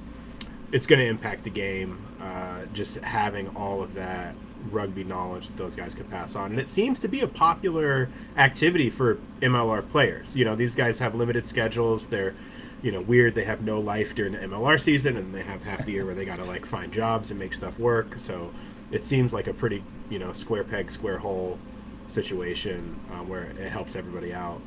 it's 0.70 0.87
going 0.87 1.00
to 1.00 1.07
impact 1.07 1.42
the 1.42 1.50
game 1.50 1.98
uh, 2.23 2.67
just 2.73 2.99
having 2.99 3.49
all 3.57 3.83
of 3.83 3.95
that 3.95 4.35
rugby 4.71 5.03
knowledge 5.03 5.49
that 5.49 5.57
those 5.57 5.75
guys 5.75 5.95
could 5.95 6.09
pass 6.09 6.37
on. 6.37 6.53
And 6.53 6.61
it 6.61 6.69
seems 6.69 7.01
to 7.01 7.09
be 7.09 7.21
a 7.21 7.27
popular 7.27 8.09
activity 8.37 8.91
for 8.91 9.19
MLR 9.41 9.89
players. 9.91 10.37
You 10.37 10.45
know, 10.45 10.55
these 10.55 10.77
guys 10.77 11.01
have 11.01 11.17
limited 11.17 11.49
schedules. 11.49 12.07
They're, 12.07 12.35
you 12.81 12.93
know, 12.93 13.01
weird. 13.01 13.35
They 13.35 13.45
have 13.45 13.63
no 13.63 13.81
life 13.81 14.15
during 14.15 14.33
the 14.33 14.39
MLR 14.39 14.81
season, 14.81 15.17
and 15.17 15.35
they 15.35 15.43
have 15.43 15.65
half 15.65 15.85
the 15.85 15.93
year 15.93 16.07
where 16.07 16.15
they 16.15 16.25
got 16.25 16.37
to 16.37 16.45
like 16.45 16.65
find 16.65 16.93
jobs 16.93 17.33
and 17.33 17.41
make 17.41 17.55
stuff 17.55 17.77
work. 17.79 18.19
So 18.19 18.53
it 18.93 19.05
seems 19.05 19.35
like 19.35 19.49
a 19.49 19.55
pretty, 19.55 19.83
you 20.09 20.21
know, 20.21 20.33
square 20.33 20.65
peg, 20.65 20.93
square 20.93 21.19
hole 21.19 21.59
situation 22.07 23.01
uh, 23.11 23.25
where 23.25 23.45
it 23.45 23.71
helps 23.71 23.97
everybody 23.97 24.33
out. 24.33 24.61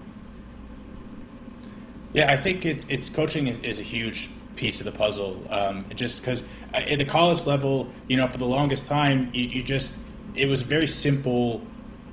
Yeah, 2.13 2.31
I 2.31 2.37
think 2.37 2.65
it's 2.65 2.85
it's 2.89 3.07
coaching 3.09 3.47
is, 3.47 3.59
is 3.59 3.79
a 3.79 3.83
huge 3.83 4.29
piece 4.55 4.79
of 4.79 4.85
the 4.85 4.91
puzzle. 4.91 5.41
Um, 5.49 5.85
just 5.95 6.21
because 6.21 6.43
uh, 6.73 6.77
at 6.77 6.97
the 6.97 7.05
college 7.05 7.45
level, 7.45 7.87
you 8.07 8.17
know, 8.17 8.27
for 8.27 8.37
the 8.37 8.45
longest 8.45 8.87
time, 8.87 9.29
you, 9.33 9.43
you, 9.43 9.63
just 9.63 9.93
it 10.35 10.45
was 10.45 10.61
a 10.61 10.65
very 10.65 10.87
simple 10.87 11.61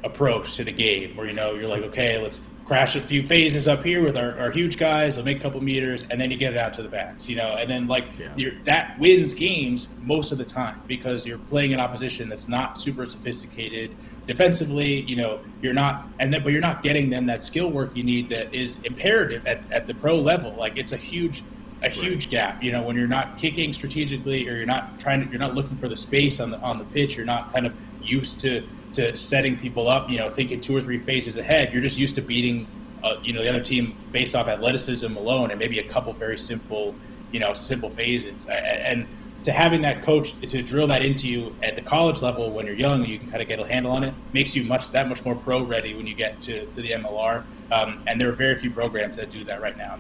approach 0.05 0.57
to 0.57 0.65
the 0.65 0.73
game, 0.73 1.17
where 1.17 1.27
you 1.27 1.33
know 1.33 1.55
you're 1.55 1.69
like, 1.69 1.83
okay, 1.83 2.19
let's 2.19 2.41
crash 2.65 2.97
a 2.97 3.03
few 3.03 3.27
phases 3.27 3.67
up 3.69 3.83
here 3.83 4.03
with 4.03 4.17
our, 4.17 4.39
our 4.39 4.51
huge 4.51 4.79
guys. 4.79 5.17
They'll 5.17 5.25
make 5.25 5.39
a 5.39 5.41
couple 5.41 5.61
meters, 5.61 6.05
and 6.11 6.21
then 6.21 6.31
you 6.31 6.37
get 6.37 6.53
it 6.53 6.59
out 6.59 6.73
to 6.75 6.83
the 6.83 6.89
backs, 6.89 7.29
you 7.29 7.37
know. 7.37 7.57
And 7.57 7.69
then 7.69 7.87
like 7.87 8.05
yeah. 8.37 8.51
that 8.65 8.99
wins 8.99 9.35
games 9.35 9.89
most 10.01 10.33
of 10.33 10.39
the 10.39 10.45
time 10.45 10.81
because 10.87 11.27
you're 11.27 11.39
playing 11.39 11.75
an 11.75 11.81
opposition 11.81 12.29
that's 12.29 12.49
not 12.49 12.79
super 12.79 13.05
sophisticated 13.07 13.95
defensively. 14.27 15.03
You 15.03 15.17
know, 15.17 15.41
you're 15.61 15.75
not, 15.75 16.09
and 16.19 16.33
then 16.33 16.43
but 16.43 16.53
you're 16.53 16.61
not 16.61 16.83
getting 16.83 17.11
them 17.11 17.27
that 17.27 17.43
skill 17.43 17.71
work 17.71 17.97
you 17.97 18.05
need 18.05 18.29
that 18.31 18.55
is 18.55 18.79
imperative 18.85 19.47
at, 19.47 19.61
at 19.71 19.87
the 19.87 19.95
pro 19.95 20.19
level. 20.19 20.55
Like 20.55 20.79
it's 20.79 20.93
a 20.93 20.97
huge 20.97 21.43
a 21.85 21.89
huge 21.89 22.31
gap. 22.31 22.63
You 22.63 22.73
know, 22.73 22.83
when 22.83 22.97
you're 22.97 23.09
not 23.09 23.37
kicking 23.39 23.73
strategically, 23.73 24.49
or 24.49 24.57
you're 24.57 24.67
not 24.67 24.99
trying 24.99 25.21
to, 25.23 25.31
you're 25.31 25.41
not 25.41 25.55
looking 25.55 25.79
for 25.79 25.89
the 25.89 25.97
space 25.97 26.41
on 26.41 26.51
the 26.51 26.61
on 26.63 26.79
the 26.79 26.85
pitch. 26.85 27.17
You're 27.17 27.27
not 27.27 27.53
kind 27.53 27.67
of 27.67 27.75
used 27.99 28.41
to 28.43 28.63
to 28.93 29.17
setting 29.17 29.57
people 29.57 29.89
up, 29.89 30.11
you 30.11 30.19
know, 30.19 30.29
thinking 30.29 30.61
two 30.61 30.77
or 30.77 30.83
three 30.83 30.99
phases 30.99 31.37
ahead. 31.37 31.71
You're 31.73 31.83
just 31.83 31.99
used 31.99 32.15
to 32.17 32.23
beating, 32.23 32.69
uh, 33.03 33.15
you 33.25 33.33
know, 33.33 33.43
the 33.43 33.49
other 33.49 33.63
team 33.63 33.97
based 34.13 34.35
off 34.35 34.49
athleticism 34.49 35.17
alone 35.17 35.51
and 35.51 35.59
maybe 35.59 35.79
a 35.79 35.89
couple 35.89 36.13
very 36.13 36.37
simple, 36.37 36.99
you 37.31 37.41
know, 37.41 37.53
simple 37.55 37.89
phases. 37.89 38.47
And 38.87 39.09
to 39.43 39.51
having 39.51 39.81
that 39.83 40.03
coach 40.03 40.39
to 40.41 40.63
drill 40.63 40.87
that 40.87 41.03
into 41.03 41.27
you 41.27 41.57
at 41.63 41.75
the 41.75 41.83
college 41.83 42.23
level 42.23 42.55
when 42.55 42.67
you're 42.67 42.77
young, 42.77 43.05
you 43.05 43.19
can 43.19 43.29
kind 43.29 43.43
of 43.43 43.49
get 43.49 43.59
a 43.59 43.67
handle 43.67 43.93
on 43.93 44.05
it. 44.05 44.15
Makes 44.33 44.55
you 44.55 44.65
much 44.65 44.91
that 44.93 45.09
much 45.09 45.25
more 45.25 45.35
pro 45.37 45.63
ready 45.65 45.95
when 45.95 46.07
you 46.07 46.15
get 46.15 46.41
to, 46.43 46.67
to 46.67 46.83
the 46.83 46.91
MLR. 46.91 47.45
Um, 47.71 47.99
and 48.07 48.21
there 48.21 48.29
are 48.29 48.37
very 48.37 48.55
few 48.57 48.71
programs 48.71 49.17
that 49.17 49.31
do 49.31 49.45
that 49.47 49.61
right 49.61 49.75
now. 49.79 49.97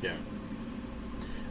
Yeah. 0.00 0.16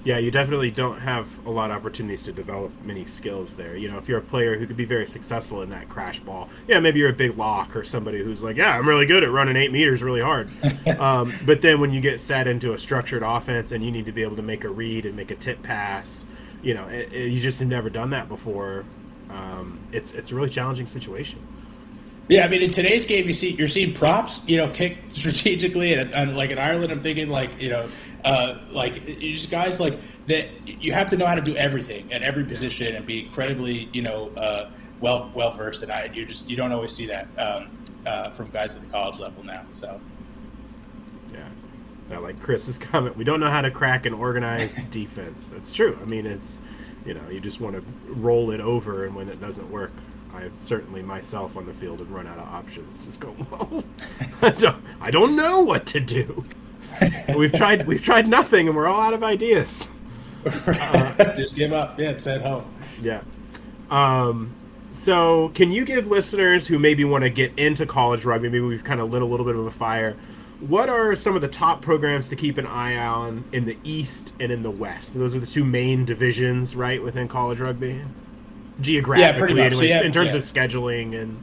Yeah, 0.06 0.20
you 0.20 0.30
definitely 0.30 0.70
don't 0.70 1.00
have 1.00 1.44
a 1.48 1.50
lot 1.50 1.72
of 1.72 1.78
opportunities 1.78 2.22
to 2.24 2.32
develop 2.32 2.72
many 2.84 3.06
skills 3.06 3.58
there. 3.58 3.76
You 3.76 3.90
know, 3.90 3.98
if 3.98 4.08
you're 4.08 4.20
a 4.20 4.22
player 4.22 4.56
who 4.56 4.68
could 4.68 4.78
be 4.78 4.86
very 4.86 5.08
successful 5.08 5.64
in 5.64 5.72
that 5.72 5.90
crash 5.90 6.20
ball, 6.20 6.48
yeah, 6.68 6.80
maybe 6.80 7.00
you're 7.00 7.10
a 7.10 7.14
big 7.14 7.36
lock 7.40 7.76
or 7.76 7.84
somebody 7.84 8.24
who's 8.24 8.44
like, 8.44 8.56
yeah, 8.56 8.78
I'm 8.78 8.88
really 8.88 9.08
good 9.08 9.24
at 9.24 9.32
running 9.32 9.56
eight 9.56 9.72
meters 9.72 10.04
really 10.04 10.22
hard. 10.22 10.52
um, 11.00 11.34
but 11.44 11.64
then 11.64 11.80
when 11.80 11.92
you 11.92 12.02
get 12.02 12.22
set 12.22 12.48
into 12.48 12.74
a 12.74 12.78
structured 12.78 13.24
offense 13.24 13.72
and 13.72 13.84
you 13.84 13.92
need 13.92 14.06
to 14.06 14.12
be 14.12 14.22
able 14.22 14.36
to 14.36 14.44
make 14.44 14.64
a 14.64 14.70
read 14.70 15.08
and 15.08 15.16
make 15.16 15.32
a 15.32 15.36
tip 15.36 15.64
pass, 15.64 16.26
you 16.62 16.76
know, 16.76 16.86
it, 16.86 17.12
it, 17.12 17.32
you 17.32 17.40
just 17.40 17.58
have 17.58 17.68
never 17.68 17.90
done 17.90 18.12
that 18.12 18.30
before. 18.30 18.86
Um, 19.32 19.80
it's 19.92 20.14
it's 20.14 20.32
a 20.32 20.36
really 20.36 20.52
challenging 20.52 20.86
situation. 20.86 21.40
Yeah, 22.28 22.46
I 22.46 22.48
mean, 22.48 22.64
in 22.64 22.72
today's 22.72 23.06
game, 23.06 23.28
you 23.28 23.34
see 23.34 23.52
you're 23.52 23.68
seeing 23.68 23.94
props, 23.94 24.42
you 24.48 24.58
know, 24.58 24.70
kick 24.70 24.98
strategically, 25.10 25.94
and, 25.94 26.12
and 26.12 26.36
like 26.36 26.50
in 26.50 26.58
Ireland, 26.58 26.92
I'm 26.92 27.02
thinking 27.02 27.30
like 27.30 27.62
you 27.62 27.70
know, 27.70 27.88
uh, 28.26 28.60
like 28.72 29.06
just 29.20 29.50
guys 29.50 29.80
like 29.80 29.98
that. 30.28 30.50
You 30.66 30.92
have 30.92 31.10
to 31.12 31.18
know 31.18 31.26
how 31.26 31.36
to 31.36 31.42
do 31.42 31.56
everything 31.56 32.12
at 32.12 32.24
every 32.24 32.44
position 32.44 32.96
and 32.96 33.06
be 33.06 33.26
incredibly, 33.26 33.88
you 33.94 34.02
know, 34.02 34.30
uh, 34.36 34.72
well 35.00 35.32
well 35.34 35.52
versed. 35.52 35.84
And 35.84 35.92
I, 35.92 36.06
you 36.14 36.26
just 36.26 36.50
you 36.50 36.58
don't 36.58 36.72
always 36.72 36.92
see 36.92 37.06
that 37.06 37.28
um, 37.38 37.78
uh, 38.06 38.32
from 38.32 38.50
guys 38.50 38.76
at 38.76 38.82
the 38.82 38.90
college 38.90 39.20
level 39.20 39.44
now. 39.44 39.64
So. 39.70 40.02
Yeah. 41.32 41.48
yeah, 42.10 42.18
like 42.20 42.42
Chris's 42.42 42.78
comment, 42.92 43.16
we 43.16 43.24
don't 43.24 43.40
know 43.40 43.50
how 43.50 43.62
to 43.62 43.72
crack 43.72 44.06
an 44.06 44.14
organized 44.14 44.90
defense. 44.92 45.52
That's 45.52 45.72
true. 45.72 45.98
I 46.02 46.06
mean, 46.06 46.26
it's 46.26 46.62
you 47.06 47.14
know, 47.14 47.30
you 47.30 47.40
just 47.40 47.62
want 47.62 47.76
to 47.76 47.84
roll 48.12 48.50
it 48.50 48.60
over, 48.60 49.06
and 49.06 49.16
when 49.16 49.30
it 49.30 49.40
doesn't 49.40 49.70
work, 49.70 49.92
I 50.34 50.50
certainly 50.60 51.04
myself 51.04 51.56
on 51.56 51.68
the 51.68 51.74
field 51.74 52.00
have 52.00 52.12
run 52.12 52.26
out 52.26 52.40
of 52.40 52.48
options. 52.48 52.98
Just 53.06 53.20
go, 53.20 53.36
well, 53.52 53.84
I 54.42 54.50
don't, 54.50 54.84
I 55.00 55.12
don't 55.12 55.36
know 55.36 55.62
what 55.62 55.86
to 55.88 56.00
do. 56.00 56.44
we've 57.36 57.54
tried, 57.54 57.88
we've 57.88 58.04
tried 58.04 58.28
nothing, 58.28 58.68
and 58.68 58.76
we're 58.76 58.88
all 58.88 59.02
out 59.02 59.14
of 59.14 59.24
ideas. 59.24 59.88
Uh, 60.46 61.34
just 61.36 61.56
give 61.56 61.74
up. 61.74 62.00
Yeah, 62.00 62.12
at 62.12 62.42
home. 62.42 62.66
Yeah. 63.02 63.22
Um, 63.90 64.54
so, 64.92 65.50
can 65.50 65.72
you 65.72 65.86
give 65.86 66.08
listeners 66.08 66.68
who 66.68 66.80
maybe 66.80 67.04
want 67.04 67.24
to 67.24 67.30
get 67.30 67.58
into 67.58 67.86
college 67.86 68.26
rugby, 68.26 68.50
maybe 68.50 68.66
we've 68.66 68.84
kind 68.84 69.00
of 69.00 69.12
lit 69.12 69.22
a 69.22 69.26
little 69.26 69.46
bit 69.46 69.56
of 69.56 69.66
a 69.66 69.72
fire, 69.72 70.16
what 70.60 70.90
are 70.90 71.16
some 71.16 71.36
of 71.36 71.42
the 71.42 71.50
top 71.50 71.82
programs 71.82 72.30
to 72.30 72.36
keep 72.36 72.58
an 72.58 72.66
eye 72.66 72.96
on 72.96 73.44
in 73.52 73.66
the 73.66 73.78
East 73.84 74.34
and 74.40 74.52
in 74.52 74.64
the 74.64 74.72
West? 74.72 75.14
Those 75.14 75.36
are 75.36 75.40
the 75.40 75.46
two 75.46 75.66
main 75.66 76.06
divisions, 76.06 76.76
right, 76.76 77.04
within 77.04 77.28
college 77.28 77.60
rugby? 77.60 78.02
geographically 78.82 79.56
yeah, 79.56 79.64
anyway, 79.64 79.88
yeah, 79.88 80.04
in 80.04 80.12
terms 80.12 80.32
yeah. 80.32 80.38
of 80.38 80.44
scheduling 80.44 81.20
and 81.20 81.42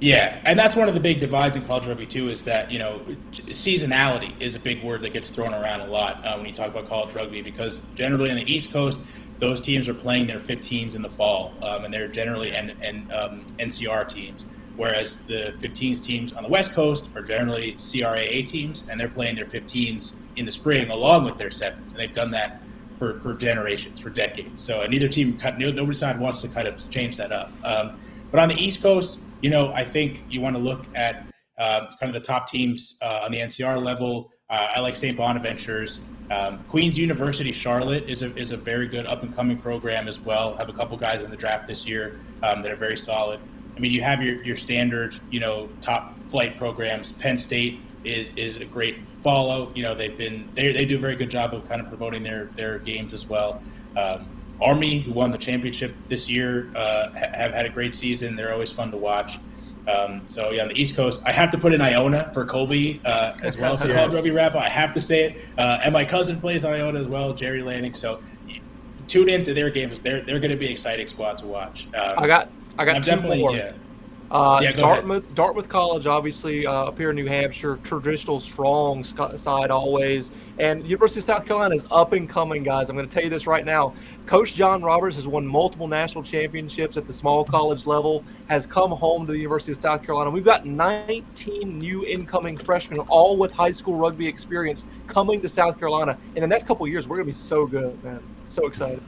yeah, 0.00 0.40
and 0.44 0.58
that's 0.58 0.76
one 0.76 0.88
of 0.88 0.94
the 0.94 1.00
big 1.00 1.18
divides 1.18 1.56
in 1.56 1.64
college 1.64 1.86
rugby 1.86 2.06
too. 2.06 2.28
Is 2.28 2.44
that 2.44 2.70
you 2.70 2.78
know 2.78 3.04
seasonality 3.32 4.32
is 4.40 4.54
a 4.54 4.60
big 4.60 4.82
word 4.82 5.02
that 5.02 5.12
gets 5.12 5.30
thrown 5.30 5.52
around 5.52 5.80
a 5.80 5.86
lot 5.86 6.24
uh, 6.24 6.36
when 6.36 6.46
you 6.46 6.52
talk 6.52 6.68
about 6.68 6.86
college 6.86 7.14
rugby 7.14 7.42
because 7.42 7.80
generally 7.94 8.30
on 8.30 8.36
the 8.36 8.52
East 8.52 8.72
Coast, 8.72 9.00
those 9.40 9.60
teams 9.60 9.88
are 9.88 9.94
playing 9.94 10.26
their 10.26 10.38
15s 10.38 10.94
in 10.94 11.02
the 11.02 11.08
fall, 11.08 11.58
um, 11.62 11.84
and 11.84 11.92
they're 11.92 12.08
generally 12.08 12.54
and 12.54 12.74
and 12.80 13.10
um, 13.10 13.46
NCR 13.60 14.06
teams. 14.08 14.46
Whereas 14.76 15.24
the 15.26 15.54
15s 15.60 16.00
teams 16.00 16.32
on 16.32 16.44
the 16.44 16.48
West 16.48 16.72
Coast 16.72 17.10
are 17.16 17.22
generally 17.22 17.72
CRAA 17.72 18.46
teams, 18.46 18.84
and 18.88 19.00
they're 19.00 19.08
playing 19.08 19.34
their 19.34 19.44
15s 19.44 20.20
in 20.36 20.46
the 20.46 20.52
spring 20.52 20.90
along 20.90 21.24
with 21.24 21.36
their 21.36 21.50
sevens, 21.50 21.92
and 21.92 22.00
they've 22.00 22.12
done 22.12 22.30
that 22.30 22.62
for, 22.96 23.18
for 23.18 23.34
generations, 23.34 23.98
for 23.98 24.10
decades. 24.10 24.62
So 24.62 24.86
neither 24.86 25.08
team, 25.08 25.36
nobody 25.58 25.96
side 25.96 26.20
wants 26.20 26.40
to 26.42 26.48
kind 26.48 26.68
of 26.68 26.80
change 26.90 27.16
that 27.16 27.32
up. 27.32 27.58
Um, 27.64 27.90
but 28.30 28.38
on 28.40 28.48
the 28.48 28.54
East 28.54 28.80
Coast, 28.80 29.27
you 29.40 29.50
know, 29.50 29.72
I 29.72 29.84
think 29.84 30.24
you 30.28 30.40
want 30.40 30.56
to 30.56 30.62
look 30.62 30.88
at 30.94 31.26
uh, 31.58 31.86
kind 32.00 32.14
of 32.14 32.14
the 32.14 32.26
top 32.26 32.46
teams 32.46 32.96
uh, 33.02 33.22
on 33.24 33.32
the 33.32 33.38
NCR 33.38 33.82
level. 33.82 34.30
Uh, 34.50 34.68
I 34.76 34.80
like 34.80 34.96
St. 34.96 35.16
Bonaventures. 35.16 36.00
Um, 36.30 36.60
Queen's 36.68 36.98
University 36.98 37.52
Charlotte 37.52 38.04
is 38.08 38.22
a, 38.22 38.34
is 38.36 38.52
a 38.52 38.56
very 38.56 38.86
good 38.86 39.06
up 39.06 39.22
and 39.22 39.34
coming 39.34 39.58
program 39.58 40.08
as 40.08 40.24
well. 40.24 40.56
Have 40.56 40.68
a 40.68 40.72
couple 40.72 40.96
guys 40.96 41.22
in 41.22 41.30
the 41.30 41.36
draft 41.36 41.66
this 41.66 41.86
year 41.86 42.18
um, 42.42 42.62
that 42.62 42.70
are 42.70 42.76
very 42.76 42.96
solid. 42.96 43.40
I 43.76 43.80
mean, 43.80 43.92
you 43.92 44.02
have 44.02 44.22
your, 44.22 44.42
your 44.44 44.56
standard, 44.56 45.14
you 45.30 45.40
know, 45.40 45.70
top 45.80 46.20
flight 46.30 46.56
programs. 46.56 47.12
Penn 47.12 47.38
State 47.38 47.84
is 48.04 48.30
is 48.36 48.56
a 48.56 48.64
great 48.64 48.96
follow. 49.22 49.72
You 49.74 49.82
know, 49.82 49.94
they've 49.94 50.16
been 50.16 50.50
they, 50.54 50.72
they 50.72 50.84
do 50.84 50.96
a 50.96 51.00
very 51.00 51.16
good 51.16 51.30
job 51.30 51.54
of 51.54 51.64
kind 51.64 51.80
of 51.80 51.86
promoting 51.88 52.22
their 52.22 52.52
their 52.56 52.78
games 52.78 53.12
as 53.12 53.28
well. 53.28 53.62
Um, 53.96 54.28
Army, 54.60 55.00
who 55.00 55.12
won 55.12 55.30
the 55.30 55.38
championship 55.38 55.94
this 56.08 56.28
year, 56.28 56.70
uh, 56.74 57.10
have 57.12 57.52
had 57.52 57.66
a 57.66 57.70
great 57.70 57.94
season. 57.94 58.36
They're 58.36 58.52
always 58.52 58.72
fun 58.72 58.90
to 58.90 58.96
watch. 58.96 59.38
Um, 59.86 60.20
so 60.26 60.50
yeah, 60.50 60.62
on 60.62 60.68
the 60.68 60.80
East 60.80 60.96
Coast, 60.96 61.22
I 61.24 61.32
have 61.32 61.50
to 61.50 61.58
put 61.58 61.72
in 61.72 61.80
Iona 61.80 62.30
for 62.34 62.44
Colby 62.44 63.00
uh, 63.04 63.34
as 63.42 63.56
well 63.56 63.76
for 63.78 63.88
yes. 63.88 63.96
College 63.96 64.14
Rugby 64.14 64.30
Wrap. 64.32 64.54
I 64.54 64.68
have 64.68 64.92
to 64.92 65.00
say 65.00 65.24
it. 65.24 65.38
Uh, 65.56 65.80
and 65.82 65.92
my 65.92 66.04
cousin 66.04 66.40
plays 66.40 66.64
on 66.64 66.74
Iona 66.74 66.98
as 66.98 67.08
well, 67.08 67.32
Jerry 67.32 67.62
Lanning. 67.62 67.94
So 67.94 68.20
tune 69.06 69.28
into 69.28 69.54
their 69.54 69.70
games. 69.70 69.98
They're 69.98 70.20
they're 70.20 70.40
going 70.40 70.50
to 70.50 70.56
be 70.56 70.66
an 70.66 70.72
exciting 70.72 71.08
squad 71.08 71.38
to 71.38 71.46
watch. 71.46 71.86
Um, 71.94 72.14
I 72.18 72.26
got 72.26 72.50
I 72.78 72.84
got 72.84 73.02
two 73.02 73.10
definitely, 73.10 73.40
more. 73.40 73.56
Yeah, 73.56 73.72
uh, 74.30 74.60
yeah, 74.62 74.72
Dartmouth, 74.72 75.24
ahead. 75.24 75.34
Dartmouth 75.34 75.68
College, 75.68 76.06
obviously 76.06 76.66
uh, 76.66 76.72
up 76.72 76.98
here 76.98 77.10
in 77.10 77.16
New 77.16 77.26
Hampshire, 77.26 77.78
traditional, 77.82 78.40
strong 78.40 79.02
side 79.02 79.70
always, 79.70 80.30
and 80.58 80.86
University 80.86 81.20
of 81.20 81.24
South 81.24 81.46
Carolina 81.46 81.74
is 81.74 81.86
up 81.90 82.12
and 82.12 82.28
coming, 82.28 82.62
guys. 82.62 82.90
I'm 82.90 82.96
going 82.96 83.08
to 83.08 83.12
tell 83.12 83.24
you 83.24 83.30
this 83.30 83.46
right 83.46 83.64
now. 83.64 83.94
Coach 84.26 84.54
John 84.54 84.82
Roberts 84.82 85.16
has 85.16 85.26
won 85.26 85.46
multiple 85.46 85.88
national 85.88 86.22
championships 86.24 86.98
at 86.98 87.06
the 87.06 87.12
small 87.12 87.44
college 87.44 87.86
level. 87.86 88.22
Has 88.48 88.66
come 88.66 88.90
home 88.90 89.26
to 89.26 89.32
the 89.32 89.38
University 89.38 89.72
of 89.72 89.78
South 89.78 90.02
Carolina. 90.02 90.30
We've 90.30 90.44
got 90.44 90.66
19 90.66 91.78
new 91.78 92.04
incoming 92.04 92.58
freshmen, 92.58 92.98
all 93.00 93.36
with 93.36 93.52
high 93.52 93.72
school 93.72 93.96
rugby 93.96 94.26
experience, 94.26 94.84
coming 95.06 95.40
to 95.40 95.48
South 95.48 95.78
Carolina. 95.78 96.18
In 96.34 96.42
the 96.42 96.48
next 96.48 96.66
couple 96.66 96.86
years, 96.86 97.08
we're 97.08 97.16
going 97.16 97.26
to 97.26 97.32
be 97.32 97.36
so 97.36 97.66
good, 97.66 98.02
man. 98.04 98.22
So 98.46 98.66
excited. 98.66 99.02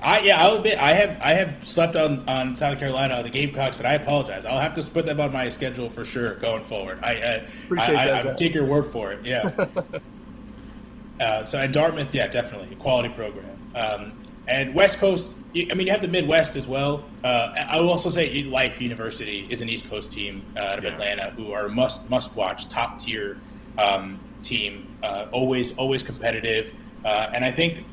I 0.00 0.20
yeah, 0.20 0.42
I'll 0.42 0.56
admit 0.56 0.78
I 0.78 0.92
have 0.92 1.18
I 1.20 1.34
have 1.34 1.66
slept 1.66 1.96
on, 1.96 2.28
on 2.28 2.54
South 2.56 2.78
Carolina 2.78 3.22
the 3.22 3.30
Gamecocks, 3.30 3.78
and 3.78 3.86
I 3.86 3.94
apologize. 3.94 4.44
I'll 4.44 4.60
have 4.60 4.74
to 4.74 4.82
put 4.90 5.06
them 5.06 5.20
on 5.20 5.32
my 5.32 5.48
schedule 5.48 5.88
for 5.88 6.04
sure 6.04 6.36
going 6.36 6.62
forward. 6.62 7.00
I 7.02 7.10
I, 7.10 7.46
Appreciate 7.64 7.96
I, 7.96 8.06
that, 8.06 8.26
I, 8.26 8.30
I 8.30 8.34
take 8.34 8.54
your 8.54 8.64
word 8.64 8.84
for 8.84 9.12
it. 9.12 9.24
Yeah. 9.24 9.50
uh, 11.20 11.44
so 11.44 11.58
at 11.58 11.72
Dartmouth, 11.72 12.14
yeah, 12.14 12.28
definitely 12.28 12.72
a 12.72 12.76
quality 12.76 13.08
program. 13.08 13.58
Um, 13.74 14.12
and 14.46 14.74
West 14.74 14.98
Coast, 14.98 15.32
I 15.54 15.74
mean, 15.74 15.86
you 15.86 15.92
have 15.92 16.00
the 16.00 16.08
Midwest 16.08 16.56
as 16.56 16.66
well. 16.66 17.04
Uh, 17.22 17.52
I 17.68 17.80
will 17.80 17.90
also 17.90 18.08
say 18.08 18.44
Life 18.44 18.80
University 18.80 19.46
is 19.50 19.60
an 19.60 19.68
East 19.68 19.88
Coast 19.88 20.12
team 20.12 20.42
uh, 20.56 20.60
out 20.60 20.78
of 20.78 20.84
yeah. 20.84 20.92
Atlanta 20.92 21.30
who 21.36 21.52
are 21.52 21.68
must 21.68 22.08
must 22.08 22.36
watch 22.36 22.68
top 22.68 22.98
tier 23.00 23.38
um, 23.78 24.20
team. 24.42 24.86
Uh, 25.02 25.26
always 25.32 25.76
always 25.76 26.02
competitive, 26.02 26.70
uh, 27.04 27.30
and 27.32 27.44
I 27.44 27.50
think 27.50 27.84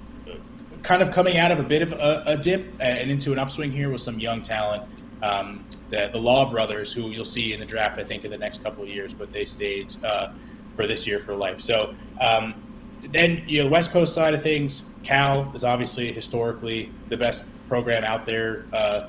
kind 0.85 1.01
of 1.01 1.11
coming 1.11 1.37
out 1.37 1.51
of 1.51 1.59
a 1.59 1.63
bit 1.63 1.81
of 1.81 1.91
a, 1.93 2.23
a 2.27 2.37
dip 2.37 2.63
and 2.79 3.09
into 3.09 3.33
an 3.33 3.39
upswing 3.39 3.71
here 3.71 3.89
with 3.89 4.01
some 4.01 4.19
young 4.19 4.41
talent. 4.41 4.83
Um, 5.23 5.65
the, 5.89 6.09
the 6.11 6.19
Law 6.19 6.49
brothers, 6.49 6.93
who 6.93 7.09
you'll 7.09 7.25
see 7.25 7.53
in 7.53 7.59
the 7.59 7.65
draft, 7.65 7.99
I 7.99 8.03
think, 8.03 8.23
in 8.23 8.31
the 8.31 8.37
next 8.37 8.63
couple 8.63 8.83
of 8.83 8.89
years, 8.89 9.13
but 9.13 9.31
they 9.31 9.45
stayed 9.45 9.95
uh, 10.03 10.31
for 10.75 10.85
this 10.85 11.07
year 11.07 11.17
for 11.17 11.35
life. 11.35 11.59
So 11.59 11.95
um, 12.21 12.53
then, 13.01 13.43
you 13.47 13.63
know, 13.63 13.69
West 13.69 13.91
Coast 13.91 14.13
side 14.13 14.35
of 14.35 14.43
things, 14.43 14.83
Cal 15.03 15.51
is 15.55 15.63
obviously 15.63 16.11
historically 16.11 16.91
the 17.09 17.17
best 17.17 17.43
program 17.67 18.03
out 18.03 18.25
there 18.25 18.65
uh, 18.71 19.07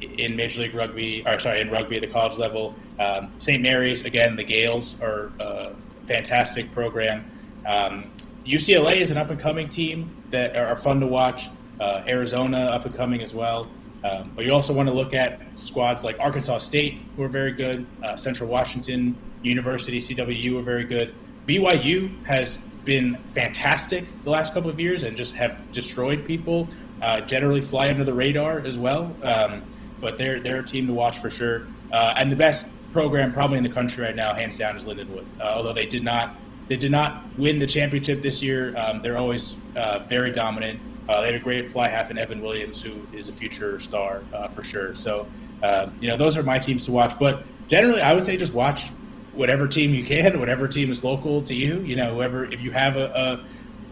in 0.00 0.36
Major 0.36 0.62
League 0.62 0.74
Rugby, 0.74 1.24
or 1.26 1.40
sorry, 1.40 1.60
in 1.60 1.70
rugby 1.70 1.96
at 1.96 2.02
the 2.02 2.08
college 2.08 2.38
level. 2.38 2.74
Um, 3.00 3.32
St. 3.38 3.60
Mary's, 3.60 4.04
again, 4.04 4.36
the 4.36 4.44
Gaels 4.44 5.00
are 5.00 5.32
a 5.40 5.74
fantastic 6.06 6.70
program. 6.70 7.28
Um, 7.66 8.10
UCLA 8.46 8.98
is 8.98 9.10
an 9.10 9.16
up 9.16 9.30
and 9.30 9.40
coming 9.40 9.68
team 9.68 10.08
that 10.30 10.56
are 10.56 10.76
fun 10.76 11.00
to 11.00 11.06
watch. 11.06 11.48
Uh, 11.80 12.02
Arizona 12.06 12.58
up 12.58 12.86
and 12.86 12.94
coming 12.94 13.20
as 13.20 13.34
well. 13.34 13.66
Um, 14.02 14.32
but 14.34 14.44
you 14.44 14.52
also 14.52 14.72
want 14.72 14.88
to 14.88 14.94
look 14.94 15.12
at 15.12 15.40
squads 15.58 16.04
like 16.04 16.18
Arkansas 16.20 16.58
State, 16.58 17.02
who 17.16 17.22
are 17.22 17.28
very 17.28 17.52
good, 17.52 17.86
uh, 18.02 18.16
Central 18.16 18.48
Washington 18.48 19.16
University, 19.42 19.98
CWU, 19.98 20.58
are 20.58 20.62
very 20.62 20.84
good. 20.84 21.14
BYU 21.46 22.24
has 22.24 22.58
been 22.84 23.18
fantastic 23.34 24.04
the 24.24 24.30
last 24.30 24.54
couple 24.54 24.70
of 24.70 24.78
years 24.78 25.02
and 25.02 25.16
just 25.16 25.34
have 25.34 25.70
destroyed 25.72 26.24
people. 26.24 26.68
Uh, 27.02 27.20
generally 27.20 27.60
fly 27.60 27.90
under 27.90 28.04
the 28.04 28.14
radar 28.14 28.60
as 28.60 28.78
well, 28.78 29.14
um, 29.22 29.62
but 30.00 30.16
they're 30.16 30.40
they're 30.40 30.60
a 30.60 30.66
team 30.66 30.86
to 30.86 30.94
watch 30.94 31.18
for 31.18 31.28
sure. 31.28 31.66
Uh, 31.92 32.14
and 32.16 32.32
the 32.32 32.36
best 32.36 32.64
program 32.92 33.32
probably 33.32 33.58
in 33.58 33.64
the 33.64 33.70
country 33.70 34.02
right 34.02 34.16
now, 34.16 34.32
hands 34.32 34.56
down, 34.56 34.74
is 34.76 34.84
Lindenwood. 34.86 35.26
Uh, 35.38 35.42
although 35.42 35.74
they 35.74 35.84
did 35.84 36.02
not 36.02 36.36
they 36.68 36.76
did 36.76 36.90
not 36.90 37.14
win 37.36 37.58
the 37.58 37.66
championship 37.66 38.22
this 38.22 38.42
year, 38.42 38.74
um, 38.76 39.00
they're 39.02 39.18
always 39.18 39.64
uh, 39.76 40.00
very 40.08 40.30
dominant. 40.32 40.80
Uh, 41.08 41.20
they 41.20 41.26
had 41.26 41.34
a 41.36 41.40
great 41.40 41.70
fly 41.70 41.88
half 41.88 42.10
in 42.10 42.18
Evan 42.18 42.40
Williams, 42.40 42.80
who 42.80 43.06
is 43.12 43.28
a 43.28 43.32
future 43.32 43.78
star 43.78 44.26
uh, 44.32 44.48
for 44.48 44.62
sure. 44.62 44.92
So, 44.92 45.28
uh, 45.62 45.86
you 46.00 46.08
know, 46.08 46.16
those 46.16 46.36
are 46.36 46.42
my 46.42 46.58
teams 46.58 46.84
to 46.86 46.92
watch. 46.92 47.14
But 47.20 47.44
generally, 47.68 48.02
I 48.02 48.12
would 48.12 48.24
say 48.24 48.36
just 48.36 48.54
watch 48.54 48.82
whatever 49.30 49.68
team 49.68 49.94
you 49.94 50.04
can, 50.04 50.38
whatever 50.40 50.66
team 50.66 50.90
is 50.90 51.04
local 51.04 51.42
to 51.44 51.54
you. 51.54 51.80
You 51.82 51.96
know, 51.96 52.14
whoever 52.14 52.44
if 52.52 52.60
you 52.60 52.72
have 52.72 52.96
a, 52.96 53.10
a 53.14 53.38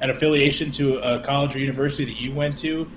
an 0.00 0.10
affiliation 0.10 0.72
to 0.72 0.96
a 0.98 1.20
college 1.20 1.54
or 1.54 1.60
university 1.60 2.04
that 2.04 2.18
you 2.20 2.34
went 2.34 2.58
to, 2.58 2.90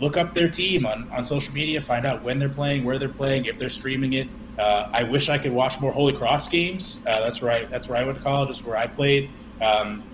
look 0.00 0.16
up 0.16 0.34
their 0.34 0.50
team 0.50 0.86
on, 0.86 1.08
on 1.16 1.24
social 1.24 1.54
media, 1.54 1.80
find 1.80 2.06
out 2.06 2.24
when 2.24 2.38
they're 2.38 2.48
playing, 2.48 2.84
where 2.84 2.98
they're 2.98 3.08
playing, 3.14 3.44
if 3.46 3.58
they're 3.58 3.68
streaming 3.68 4.12
it. 4.14 4.28
Uh, 4.58 4.88
I 4.92 5.04
wish 5.04 5.28
I 5.28 5.38
could 5.38 5.52
watch 5.52 5.80
more 5.80 5.92
Holy 5.92 6.12
Cross 6.12 6.48
games. 6.48 7.02
Uh, 7.06 7.20
that's 7.20 7.42
right. 7.42 7.70
That's 7.70 7.88
where 7.88 7.98
I 7.98 8.04
went 8.04 8.18
to 8.18 8.24
college. 8.24 8.48
That's 8.48 8.64
where 8.64 8.76
I 8.76 8.86
played. 8.86 9.34
Um, 9.60 10.04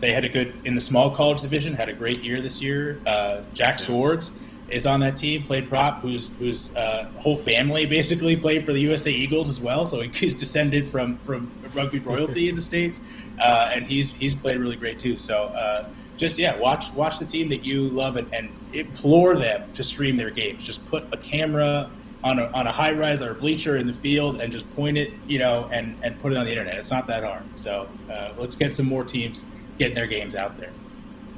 they 0.00 0.12
had 0.12 0.24
a 0.24 0.28
good 0.28 0.60
in 0.64 0.74
the 0.74 0.80
small 0.80 1.14
college 1.14 1.40
division. 1.40 1.72
Had 1.74 1.88
a 1.88 1.94
great 1.94 2.22
year 2.22 2.40
this 2.40 2.60
year. 2.60 3.02
Uh, 3.06 3.42
Jack 3.54 3.78
Swords 3.78 4.32
is 4.68 4.86
on 4.86 5.00
that 5.00 5.16
team. 5.16 5.44
Played 5.44 5.68
prop, 5.68 6.02
whose 6.02 6.30
whose 6.38 6.74
uh, 6.76 7.04
whole 7.14 7.36
family 7.36 7.86
basically 7.86 8.36
played 8.36 8.66
for 8.66 8.72
the 8.72 8.80
USA 8.80 9.10
Eagles 9.10 9.48
as 9.48 9.60
well. 9.60 9.86
So 9.86 10.02
he's 10.14 10.34
descended 10.34 10.86
from 10.86 11.18
from 11.20 11.54
rugby 11.72 12.00
royalty 12.00 12.48
in 12.48 12.54
the 12.56 12.62
states, 12.62 13.00
uh, 13.38 13.70
and 13.74 13.86
he's 13.86 14.12
he's 14.12 14.34
played 14.34 14.58
really 14.58 14.76
great 14.76 14.98
too. 14.98 15.16
So 15.16 15.46
uh, 15.46 15.84
just 16.16 16.38
yeah, 16.38 16.58
watch 16.58 16.92
watch 16.94 17.18
the 17.18 17.26
team 17.26 17.48
that 17.48 17.64
you 17.64 17.88
love 17.88 18.16
and, 18.16 18.28
and 18.34 18.52
implore 18.72 19.36
them 19.36 19.62
to 19.74 19.84
stream 19.84 20.16
their 20.16 20.30
games. 20.30 20.62
Just 20.62 20.84
put 20.84 21.04
a 21.12 21.16
camera 21.16 21.92
on 22.26 22.40
a, 22.40 22.46
on 22.46 22.66
a 22.66 22.72
high 22.72 22.90
rise 22.90 23.22
or 23.22 23.30
a 23.30 23.34
bleacher 23.34 23.76
in 23.76 23.86
the 23.86 23.92
field 23.92 24.40
and 24.40 24.52
just 24.52 24.68
point 24.74 24.98
it, 24.98 25.12
you 25.28 25.38
know, 25.38 25.68
and, 25.70 25.96
and 26.02 26.18
put 26.20 26.32
it 26.32 26.36
on 26.36 26.44
the 26.44 26.50
internet. 26.50 26.74
It's 26.74 26.90
not 26.90 27.06
that 27.06 27.22
hard. 27.22 27.44
So 27.56 27.88
uh, 28.10 28.32
let's 28.36 28.56
get 28.56 28.74
some 28.74 28.86
more 28.86 29.04
teams 29.04 29.44
getting 29.78 29.94
their 29.94 30.08
games 30.08 30.34
out 30.34 30.58
there. 30.58 30.70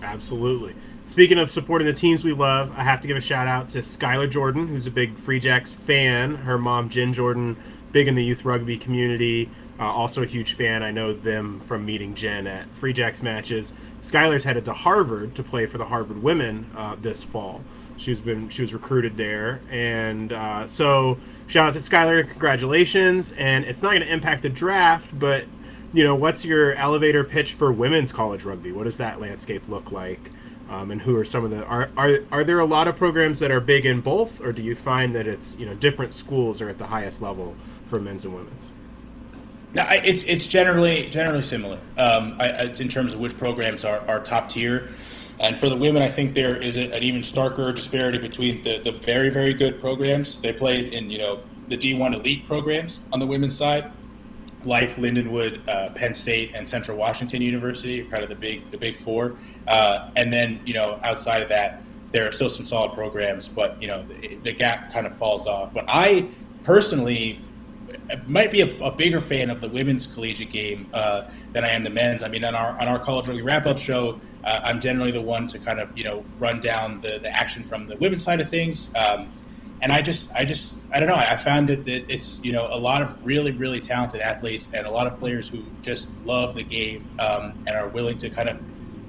Absolutely. 0.00 0.74
Speaking 1.04 1.38
of 1.38 1.50
supporting 1.50 1.86
the 1.86 1.92
teams 1.92 2.24
we 2.24 2.32
love, 2.32 2.72
I 2.74 2.84
have 2.84 3.02
to 3.02 3.08
give 3.08 3.18
a 3.18 3.20
shout 3.20 3.46
out 3.46 3.68
to 3.70 3.80
Skylar 3.80 4.30
Jordan, 4.30 4.66
who's 4.66 4.86
a 4.86 4.90
big 4.90 5.18
Free 5.18 5.38
Jacks 5.38 5.74
fan. 5.74 6.36
Her 6.36 6.56
mom, 6.56 6.88
Jen 6.88 7.12
Jordan, 7.12 7.58
big 7.92 8.08
in 8.08 8.14
the 8.14 8.24
youth 8.24 8.46
rugby 8.46 8.78
community. 8.78 9.50
Uh, 9.78 9.84
also 9.84 10.22
a 10.22 10.26
huge 10.26 10.54
fan. 10.54 10.82
I 10.82 10.90
know 10.90 11.12
them 11.12 11.60
from 11.60 11.86
meeting 11.86 12.14
Jen 12.14 12.46
at 12.46 12.68
Free 12.74 12.92
Jacks 12.92 13.22
matches. 13.22 13.72
Skylar's 14.02 14.44
headed 14.44 14.64
to 14.64 14.72
Harvard 14.72 15.34
to 15.36 15.42
play 15.42 15.66
for 15.66 15.78
the 15.78 15.84
Harvard 15.84 16.22
women 16.22 16.70
uh, 16.76 16.96
this 17.00 17.22
fall. 17.22 17.62
She's 17.96 18.20
been 18.20 18.48
she 18.48 18.62
was 18.62 18.72
recruited 18.72 19.16
there, 19.16 19.60
and 19.70 20.32
uh, 20.32 20.66
so 20.66 21.18
shout 21.46 21.68
out 21.68 21.72
to 21.74 21.80
Skylar. 21.80 22.28
Congratulations! 22.28 23.32
And 23.32 23.64
it's 23.64 23.82
not 23.82 23.90
going 23.90 24.02
to 24.02 24.12
impact 24.12 24.42
the 24.42 24.48
draft, 24.48 25.16
but 25.18 25.44
you 25.92 26.04
know, 26.04 26.14
what's 26.14 26.44
your 26.44 26.74
elevator 26.74 27.24
pitch 27.24 27.54
for 27.54 27.72
women's 27.72 28.12
college 28.12 28.44
rugby? 28.44 28.72
What 28.72 28.84
does 28.84 28.98
that 28.98 29.20
landscape 29.20 29.68
look 29.68 29.90
like? 29.90 30.30
Um, 30.70 30.90
and 30.90 31.00
who 31.00 31.16
are 31.16 31.24
some 31.24 31.44
of 31.44 31.50
the 31.50 31.64
are, 31.64 31.90
are 31.96 32.18
are 32.30 32.44
there 32.44 32.58
a 32.60 32.66
lot 32.66 32.88
of 32.88 32.96
programs 32.96 33.38
that 33.40 33.50
are 33.50 33.60
big 33.60 33.86
in 33.86 34.00
both, 34.00 34.40
or 34.40 34.52
do 34.52 34.62
you 34.62 34.74
find 34.76 35.14
that 35.14 35.26
it's 35.26 35.56
you 35.58 35.66
know 35.66 35.74
different 35.74 36.12
schools 36.12 36.60
are 36.60 36.68
at 36.68 36.78
the 36.78 36.86
highest 36.86 37.22
level 37.22 37.56
for 37.86 37.98
men's 37.98 38.24
and 38.24 38.34
women's? 38.34 38.72
No, 39.74 39.86
it's 39.90 40.22
it's 40.22 40.46
generally 40.46 41.10
generally 41.10 41.42
similar 41.42 41.78
um, 41.98 42.36
I, 42.40 42.62
in 42.64 42.88
terms 42.88 43.12
of 43.12 43.20
which 43.20 43.36
programs 43.36 43.84
are, 43.84 44.00
are 44.08 44.20
top 44.20 44.48
tier. 44.48 44.88
And 45.40 45.56
for 45.56 45.68
the 45.68 45.76
women, 45.76 46.02
I 46.02 46.08
think 46.08 46.34
there 46.34 46.56
is 46.60 46.76
an 46.76 46.92
even 46.94 47.20
starker 47.20 47.72
disparity 47.74 48.18
between 48.18 48.62
the, 48.62 48.78
the 48.78 48.92
very, 48.92 49.30
very 49.30 49.54
good 49.54 49.80
programs. 49.80 50.40
They 50.40 50.52
played 50.52 50.92
in, 50.92 51.10
you 51.10 51.18
know, 51.18 51.40
the 51.68 51.76
D1 51.76 52.14
elite 52.14 52.46
programs 52.48 52.98
on 53.12 53.20
the 53.20 53.26
women's 53.26 53.56
side. 53.56 53.92
Life, 54.64 54.96
Lindenwood, 54.96 55.66
uh, 55.68 55.92
Penn 55.92 56.12
State, 56.14 56.50
and 56.54 56.68
Central 56.68 56.98
Washington 56.98 57.40
University 57.40 58.00
are 58.00 58.04
kind 58.06 58.24
of 58.24 58.28
the 58.28 58.34
big 58.34 58.68
the 58.72 58.78
big 58.78 58.96
four. 58.96 59.36
Uh, 59.68 60.10
and 60.16 60.32
then 60.32 60.60
you 60.64 60.74
know 60.74 60.98
outside 61.04 61.42
of 61.42 61.48
that, 61.50 61.82
there 62.10 62.26
are 62.26 62.32
still 62.32 62.48
some 62.48 62.64
solid 62.64 62.92
programs, 62.92 63.48
but 63.48 63.80
you 63.80 63.86
know 63.86 64.02
the, 64.02 64.34
the 64.42 64.52
gap 64.52 64.92
kind 64.92 65.06
of 65.06 65.16
falls 65.16 65.46
off. 65.46 65.72
But 65.72 65.84
I 65.86 66.26
personally 66.64 67.40
might 68.26 68.50
be 68.50 68.60
a, 68.60 68.78
a, 68.78 68.90
bigger 68.90 69.20
fan 69.20 69.50
of 69.50 69.60
the 69.60 69.68
women's 69.68 70.06
collegiate 70.06 70.50
game 70.50 70.88
uh, 70.92 71.22
than 71.52 71.64
I 71.64 71.70
am 71.70 71.84
the 71.84 71.90
men's. 71.90 72.22
I 72.22 72.28
mean, 72.28 72.44
on 72.44 72.54
our 72.54 72.78
on 72.80 72.88
our 72.88 72.98
college 72.98 73.28
rugby 73.28 73.42
wrap 73.42 73.66
up 73.66 73.78
show, 73.78 74.20
uh, 74.44 74.60
I'm 74.64 74.80
generally 74.80 75.10
the 75.10 75.22
one 75.22 75.46
to 75.48 75.58
kind 75.58 75.80
of 75.80 75.90
you 75.96 76.04
know 76.04 76.24
run 76.38 76.60
down 76.60 77.00
the, 77.00 77.18
the 77.20 77.34
action 77.34 77.64
from 77.64 77.86
the 77.86 77.96
women's 77.96 78.24
side 78.24 78.40
of 78.40 78.48
things. 78.48 78.90
Um, 78.94 79.30
and 79.80 79.92
I 79.92 80.02
just, 80.02 80.30
I 80.34 80.44
just, 80.44 80.80
I 80.92 80.98
don't 80.98 81.08
know. 81.08 81.14
I 81.14 81.36
found 81.36 81.68
that, 81.68 81.84
that 81.84 82.12
it's, 82.12 82.40
you 82.42 82.50
know, 82.50 82.66
a 82.68 82.78
lot 82.78 83.00
of 83.00 83.24
really, 83.24 83.52
really 83.52 83.80
talented 83.80 84.20
athletes 84.20 84.66
and 84.72 84.86
a 84.86 84.90
lot 84.90 85.06
of 85.06 85.16
players 85.20 85.48
who 85.48 85.62
just 85.82 86.10
love 86.24 86.54
the 86.54 86.64
game 86.64 87.06
um, 87.20 87.54
and 87.64 87.76
are 87.76 87.88
willing 87.88 88.18
to 88.18 88.30
kind 88.30 88.48
of 88.48 88.58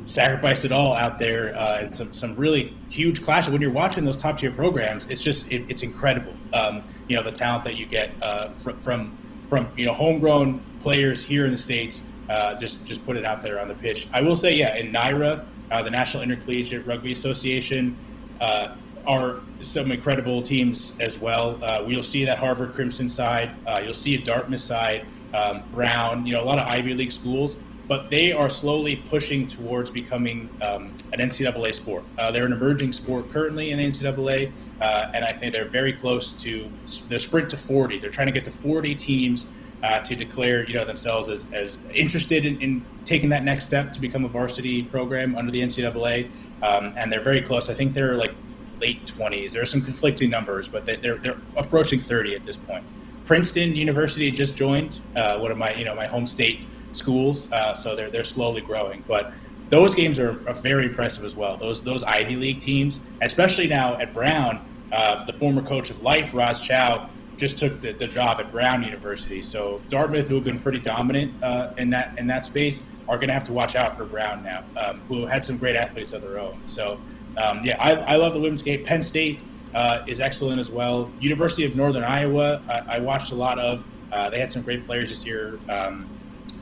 sacrifice 0.10 0.66
it 0.66 0.72
all 0.72 0.94
out 0.94 1.20
there. 1.20 1.56
Uh, 1.56 1.82
and 1.82 1.96
some, 1.96 2.12
some 2.12 2.36
really 2.36 2.74
huge 2.90 3.24
clashes. 3.24 3.52
When 3.52 3.62
you're 3.62 3.72
watching 3.72 4.04
those 4.06 4.18
top 4.18 4.38
tier 4.38 4.52
programs, 4.52 5.06
it's 5.06 5.22
just, 5.22 5.52
it, 5.52 5.66
it's 5.70 5.84
incredible. 5.84 6.34
Um, 6.54 6.84
you 7.08 7.16
know, 7.16 7.24
the 7.24 7.32
talent 7.32 7.64
that 7.66 7.76
you 7.76 7.86
get 7.86 8.12
uh, 8.22 8.50
from, 8.54 8.80
from, 8.80 9.18
from, 9.50 9.68
you 9.78 9.86
know, 9.86 9.94
homegrown 9.94 10.62
players 10.82 11.24
here 11.24 11.46
in 11.46 11.52
the 11.52 11.58
States. 11.58 12.02
Uh, 12.30 12.56
just, 12.56 12.86
just 12.86 13.04
put 13.06 13.18
it 13.18 13.26
out 13.26 13.42
there 13.42 13.60
on 13.60 13.68
the 13.68 13.74
pitch. 13.76 14.08
I 14.14 14.22
will 14.22 14.36
say, 14.36 14.54
yeah, 14.54 14.76
in 14.76 14.92
NIRA, 14.92 15.46
uh, 15.72 15.84
the 15.84 15.90
National 15.90 16.22
Intercollegiate 16.22 16.86
Rugby 16.86 17.12
Association, 17.12 17.96
uh, 18.40 18.76
are 19.08 19.40
some 19.62 19.92
incredible 19.92 20.42
teams 20.42 20.94
as 21.00 21.18
well. 21.18 21.64
Uh, 21.64 21.84
you'll 21.88 22.04
see 22.04 22.26
that 22.26 22.38
Harvard 22.38 22.76
Crimson 22.76 23.10
side. 23.10 23.52
Uh, 23.66 23.82
you'll 23.84 23.94
see 23.94 24.14
a 24.14 24.22
Dartmouth 24.22 24.62
side, 24.62 25.06
um, 25.34 25.64
Brown. 25.72 26.28
You 26.28 26.34
know, 26.34 26.44
a 26.44 26.46
lot 26.46 26.60
of 26.60 26.68
Ivy 26.68 26.94
League 26.94 27.12
schools, 27.12 27.58
but 27.90 28.12
they 28.12 28.32
are 28.32 28.52
slowly 28.52 28.96
pushing 28.96 29.48
towards 29.48 29.90
becoming 29.90 30.48
um, 30.62 30.94
an 31.12 31.20
NCAA 31.20 31.74
sport. 31.74 32.06
Uh, 32.20 32.32
they're 32.32 32.46
an 32.46 32.54
emerging 32.54 32.94
sport 32.94 33.32
currently 33.32 33.72
in 33.72 33.80
the 33.80 33.86
NCAA, 33.86 34.54
uh, 34.80 35.08
and 35.16 35.26
I 35.26 35.34
think 35.34 35.54
they're 35.54 35.68
very 35.68 35.92
close 35.92 36.32
to 36.44 36.72
the 37.10 37.18
sprint 37.18 37.50
to 37.50 37.58
40. 37.58 37.98
They're 37.98 38.12
trying 38.12 38.28
to 38.28 38.32
get 38.32 38.46
to 38.46 38.52
40 38.52 38.96
teams. 38.96 39.48
Uh, 39.82 39.98
to 40.02 40.14
declare, 40.14 40.68
you 40.68 40.74
know, 40.74 40.84
themselves 40.84 41.30
as, 41.30 41.48
as 41.54 41.78
interested 41.94 42.46
in, 42.46 42.60
in, 42.60 42.86
taking 43.06 43.30
that 43.30 43.46
next 43.46 43.64
step 43.64 43.94
to 43.94 44.02
become 44.02 44.26
a 44.26 44.28
varsity 44.28 44.84
program 44.84 45.38
under 45.38 45.54
the 45.54 45.62
NCAA, 45.62 46.30
um, 46.62 46.94
and 46.98 47.10
they're 47.10 47.24
very 47.24 47.42
close. 47.42 47.70
I 47.70 47.74
think 47.74 47.94
they're 47.94 48.16
like 48.16 48.36
late 48.82 49.06
20s. 49.06 49.54
There 49.54 49.62
are 49.62 49.66
some 49.66 49.82
conflicting 49.82 50.30
numbers, 50.30 50.68
but 50.68 50.86
they, 50.86 50.96
are 51.08 51.18
they're 51.20 51.38
approaching 51.56 51.98
30 51.98 52.36
at 52.36 52.44
this 52.44 52.58
point. 52.58 52.84
Princeton 53.24 53.74
University 53.74 54.30
just 54.32 54.58
joined 54.58 55.00
uh, 55.16 55.38
one 55.38 55.50
of 55.50 55.58
my 55.58 55.74
you 55.76 55.86
know 55.86 55.96
my 55.96 56.08
home 56.08 56.26
state 56.26 56.60
schools, 56.92 57.52
uh, 57.52 57.74
so 57.76 57.96
they're 57.96 58.10
they're 58.10 58.24
slowly 58.24 58.62
growing. 58.62 59.04
But 59.08 59.34
those 59.70 59.94
games 59.94 60.18
are, 60.20 60.32
are, 60.48 60.54
very 60.54 60.86
impressive 60.86 61.24
as 61.24 61.36
well. 61.36 61.58
Those 61.58 61.84
those 61.84 62.04
Ivy 62.04 62.36
League 62.36 62.60
teams, 62.60 63.00
especially 63.22 63.68
now 63.68 63.96
at 63.96 64.14
Brown, 64.14 64.66
uh, 64.92 65.26
the 65.26 65.34
former 65.34 65.62
coach 65.62 65.90
of 65.90 66.02
Life, 66.02 66.34
Raz 66.34 66.62
Chow, 66.62 67.10
just 67.38 67.58
took 67.58 67.80
the, 67.82 67.94
the, 67.94 68.08
job 68.08 68.40
at 68.40 68.52
Brown 68.52 68.84
University. 68.84 69.42
So 69.42 69.82
Dartmouth, 69.90 70.28
who 70.28 70.36
have 70.36 70.44
been 70.44 70.60
pretty 70.60 70.80
dominant 70.80 71.32
uh, 71.44 71.72
in 71.78 71.90
that 71.92 72.18
in 72.18 72.28
that 72.28 72.46
space, 72.46 72.84
are 73.08 73.18
going 73.18 73.30
to 73.30 73.34
have 73.34 73.46
to 73.46 73.54
watch 73.54 73.76
out 73.76 73.96
for 73.96 74.06
Brown 74.06 74.44
now, 74.44 74.64
um, 74.78 75.02
who 75.08 75.26
had 75.26 75.46
some 75.46 75.58
great 75.58 75.76
athletes 75.76 76.12
of 76.12 76.22
their 76.22 76.40
own. 76.40 76.60
So 76.66 77.00
um, 77.38 77.64
yeah, 77.64 77.82
I, 77.82 77.94
I, 77.94 78.16
love 78.16 78.34
the 78.34 78.40
women's 78.40 78.62
game. 78.62 78.84
Penn 78.84 79.04
State 79.04 79.40
uh, 79.74 80.04
is 80.08 80.20
excellent 80.20 80.60
as 80.60 80.70
well. 80.70 81.10
University 81.20 81.64
of 81.64 81.76
Northern 81.76 82.04
Iowa, 82.04 82.62
I, 82.68 82.96
I 82.96 83.00
watched 83.00 83.32
a 83.32 83.36
lot 83.36 83.60
of. 83.60 83.86
Uh, 84.12 84.30
they 84.30 84.40
had 84.40 84.52
some 84.52 84.64
great 84.64 84.86
players 84.86 85.10
this 85.10 85.26
year. 85.26 85.60
Um, 85.70 86.10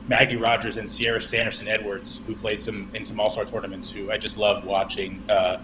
Maggie 0.08 0.36
Rogers 0.36 0.76
and 0.78 0.90
Sierra 0.90 1.20
Sanderson 1.20 1.68
Edwards, 1.68 2.20
who 2.26 2.34
played 2.34 2.62
some 2.62 2.90
in 2.94 3.04
some 3.04 3.20
All 3.20 3.30
Star 3.30 3.44
tournaments, 3.44 3.90
who 3.90 4.10
I 4.10 4.16
just 4.16 4.36
loved 4.36 4.66
watching 4.66 5.22
uh, 5.28 5.58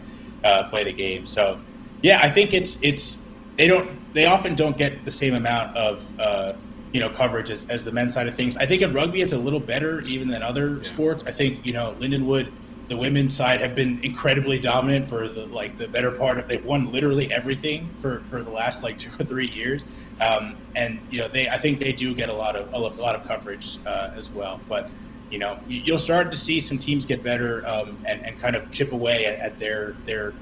uh, 0.44 0.64
play 0.64 0.84
the 0.84 0.92
game. 0.92 1.26
So, 1.26 1.58
yeah, 2.02 2.20
I 2.22 2.30
think 2.30 2.52
it's 2.52 2.78
it's 2.82 3.18
they 3.56 3.66
don't 3.66 3.98
they 4.12 4.26
often 4.26 4.54
don't 4.54 4.76
get 4.76 5.04
the 5.04 5.10
same 5.10 5.34
amount 5.34 5.76
of 5.76 6.10
uh, 6.18 6.52
you 6.92 7.00
know 7.00 7.08
coverage 7.08 7.50
as, 7.50 7.64
as 7.64 7.84
the 7.84 7.92
men's 7.92 8.14
side 8.14 8.28
of 8.28 8.34
things. 8.34 8.56
I 8.56 8.66
think 8.66 8.82
in 8.82 8.92
rugby 8.92 9.22
it's 9.22 9.32
a 9.32 9.38
little 9.38 9.60
better 9.60 10.02
even 10.02 10.28
than 10.28 10.42
other 10.42 10.76
yeah. 10.76 10.82
sports. 10.82 11.24
I 11.26 11.32
think 11.32 11.64
you 11.64 11.72
know 11.72 11.96
Lindenwood 11.98 12.52
the 12.88 12.96
women's 12.96 13.36
side 13.36 13.60
have 13.60 13.74
been 13.74 13.98
incredibly 14.02 14.58
dominant 14.58 15.08
for 15.08 15.28
the 15.28 15.46
like 15.46 15.76
the 15.78 15.88
better 15.88 16.12
part 16.12 16.38
of 16.38 16.46
they've 16.48 16.64
won 16.64 16.92
literally 16.92 17.30
everything 17.32 17.94
for, 17.98 18.26
for 18.28 18.42
the 18.42 18.50
last 18.50 18.82
like 18.82 18.98
two 18.98 19.10
or 19.18 19.24
three 19.24 19.48
years 19.48 19.84
um, 20.20 20.56
and 20.74 21.00
you 21.08 21.18
know 21.18 21.28
they 21.32 21.48
I 21.48 21.58
think 21.58 21.78
they 21.78 21.92
do 21.92 22.14
get 22.14 22.28
a 22.28 22.34
lot 22.34 22.56
of 22.56 22.68
a 22.72 22.78
lot 23.00 23.14
of 23.14 23.24
coverage 23.24 23.80
uh, 23.86 24.08
as 24.16 24.32
well 24.32 24.64
but 24.68 24.90
you 25.30 25.38
know 25.38 25.56
you'll 25.66 25.98
start 25.98 26.30
to 26.32 26.38
see 26.38 26.60
some 26.60 26.78
teams 26.78 27.06
get 27.06 27.24
better 27.24 27.66
um, 27.66 28.00
and, 28.08 28.20
and 28.26 28.38
kind 28.38 28.56
of 28.56 28.70
chip 28.70 28.92
away 28.92 29.26
at, 29.26 29.38
at 29.44 29.58
their 29.58 29.98
their 30.06 30.36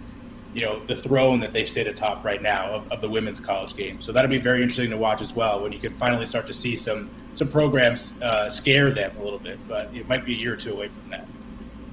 you 0.53 0.61
know 0.63 0.85
the 0.87 0.97
throne 0.97 1.41
that 1.41 1.53
they 1.53 1.65
sit 1.65 1.87
atop 1.87 2.25
right 2.25 2.43
now 2.43 2.73
of, 2.75 2.87
of 2.91 3.01
the 3.01 3.09
women's 3.09 3.41
college 3.41 3.75
game. 3.75 4.01
So 4.01 4.13
that'll 4.13 4.31
be 4.31 4.39
very 4.39 4.63
interesting 4.63 4.91
to 4.91 4.99
watch 4.99 5.23
as 5.23 5.35
well 5.35 5.63
when 5.63 5.73
you 5.73 5.81
can 5.81 5.93
finally 5.93 6.27
start 6.27 6.47
to 6.49 6.53
see 6.53 6.77
some 6.77 7.11
some 7.33 7.49
programs 7.49 8.19
uh, 8.23 8.49
scare 8.51 8.93
them 8.93 9.13
a 9.17 9.23
little 9.23 9.39
bit. 9.39 9.61
But 9.67 9.89
it 9.95 10.07
might 10.09 10.25
be 10.25 10.35
a 10.35 10.37
year 10.37 10.53
or 10.53 10.57
two 10.57 10.73
away 10.73 10.89
from 10.89 11.09
that. 11.11 11.31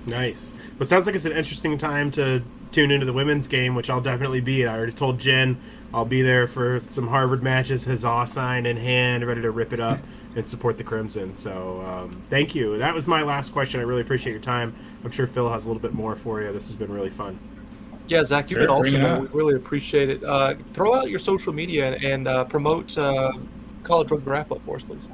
Nice. 0.09 0.53
Well, 0.73 0.83
it 0.83 0.87
sounds 0.87 1.05
like 1.05 1.15
it's 1.15 1.25
an 1.25 1.33
interesting 1.33 1.77
time 1.77 2.11
to 2.11 2.41
tune 2.71 2.91
into 2.91 3.05
the 3.05 3.13
women's 3.13 3.47
game, 3.47 3.75
which 3.75 3.89
I'll 3.89 4.01
definitely 4.01 4.41
be. 4.41 4.65
I 4.65 4.75
already 4.75 4.91
told 4.91 5.19
Jen 5.19 5.59
I'll 5.93 6.05
be 6.05 6.21
there 6.21 6.47
for 6.47 6.81
some 6.87 7.07
Harvard 7.07 7.41
matches, 7.41 7.85
huzzah 7.85 8.25
sign 8.27 8.65
in 8.65 8.77
hand, 8.77 9.25
ready 9.25 9.41
to 9.41 9.51
rip 9.51 9.73
it 9.73 9.79
up 9.79 9.99
and 10.35 10.47
support 10.47 10.77
the 10.77 10.83
Crimson. 10.83 11.33
So 11.33 11.81
um, 11.81 12.21
thank 12.29 12.53
you. 12.53 12.77
That 12.77 12.93
was 12.93 13.07
my 13.07 13.23
last 13.23 13.51
question. 13.51 13.79
I 13.79 13.83
really 13.83 14.01
appreciate 14.01 14.33
your 14.33 14.41
time. 14.41 14.75
I'm 15.03 15.11
sure 15.11 15.25
Phil 15.27 15.49
has 15.49 15.65
a 15.65 15.67
little 15.67 15.81
bit 15.81 15.93
more 15.93 16.15
for 16.15 16.41
you. 16.41 16.51
This 16.51 16.67
has 16.67 16.75
been 16.75 16.91
really 16.91 17.09
fun. 17.09 17.39
Yeah, 18.07 18.23
Zach, 18.23 18.49
you've 18.49 18.57
sure, 18.57 18.67
been 18.67 19.03
awesome. 19.03 19.21
We 19.21 19.39
really 19.39 19.55
appreciate 19.55 20.09
it. 20.09 20.23
Uh, 20.23 20.55
throw 20.73 20.95
out 20.95 21.09
your 21.09 21.19
social 21.19 21.53
media 21.53 21.95
and, 22.03 22.27
uh, 22.27 22.43
promote 22.45 22.97
uh, 22.97 23.33
College 23.83 24.11
Rugby 24.11 24.31
Wrap 24.31 24.51
Up 24.51 24.63
for 24.65 24.75
us, 24.75 24.83
please. 24.83 25.09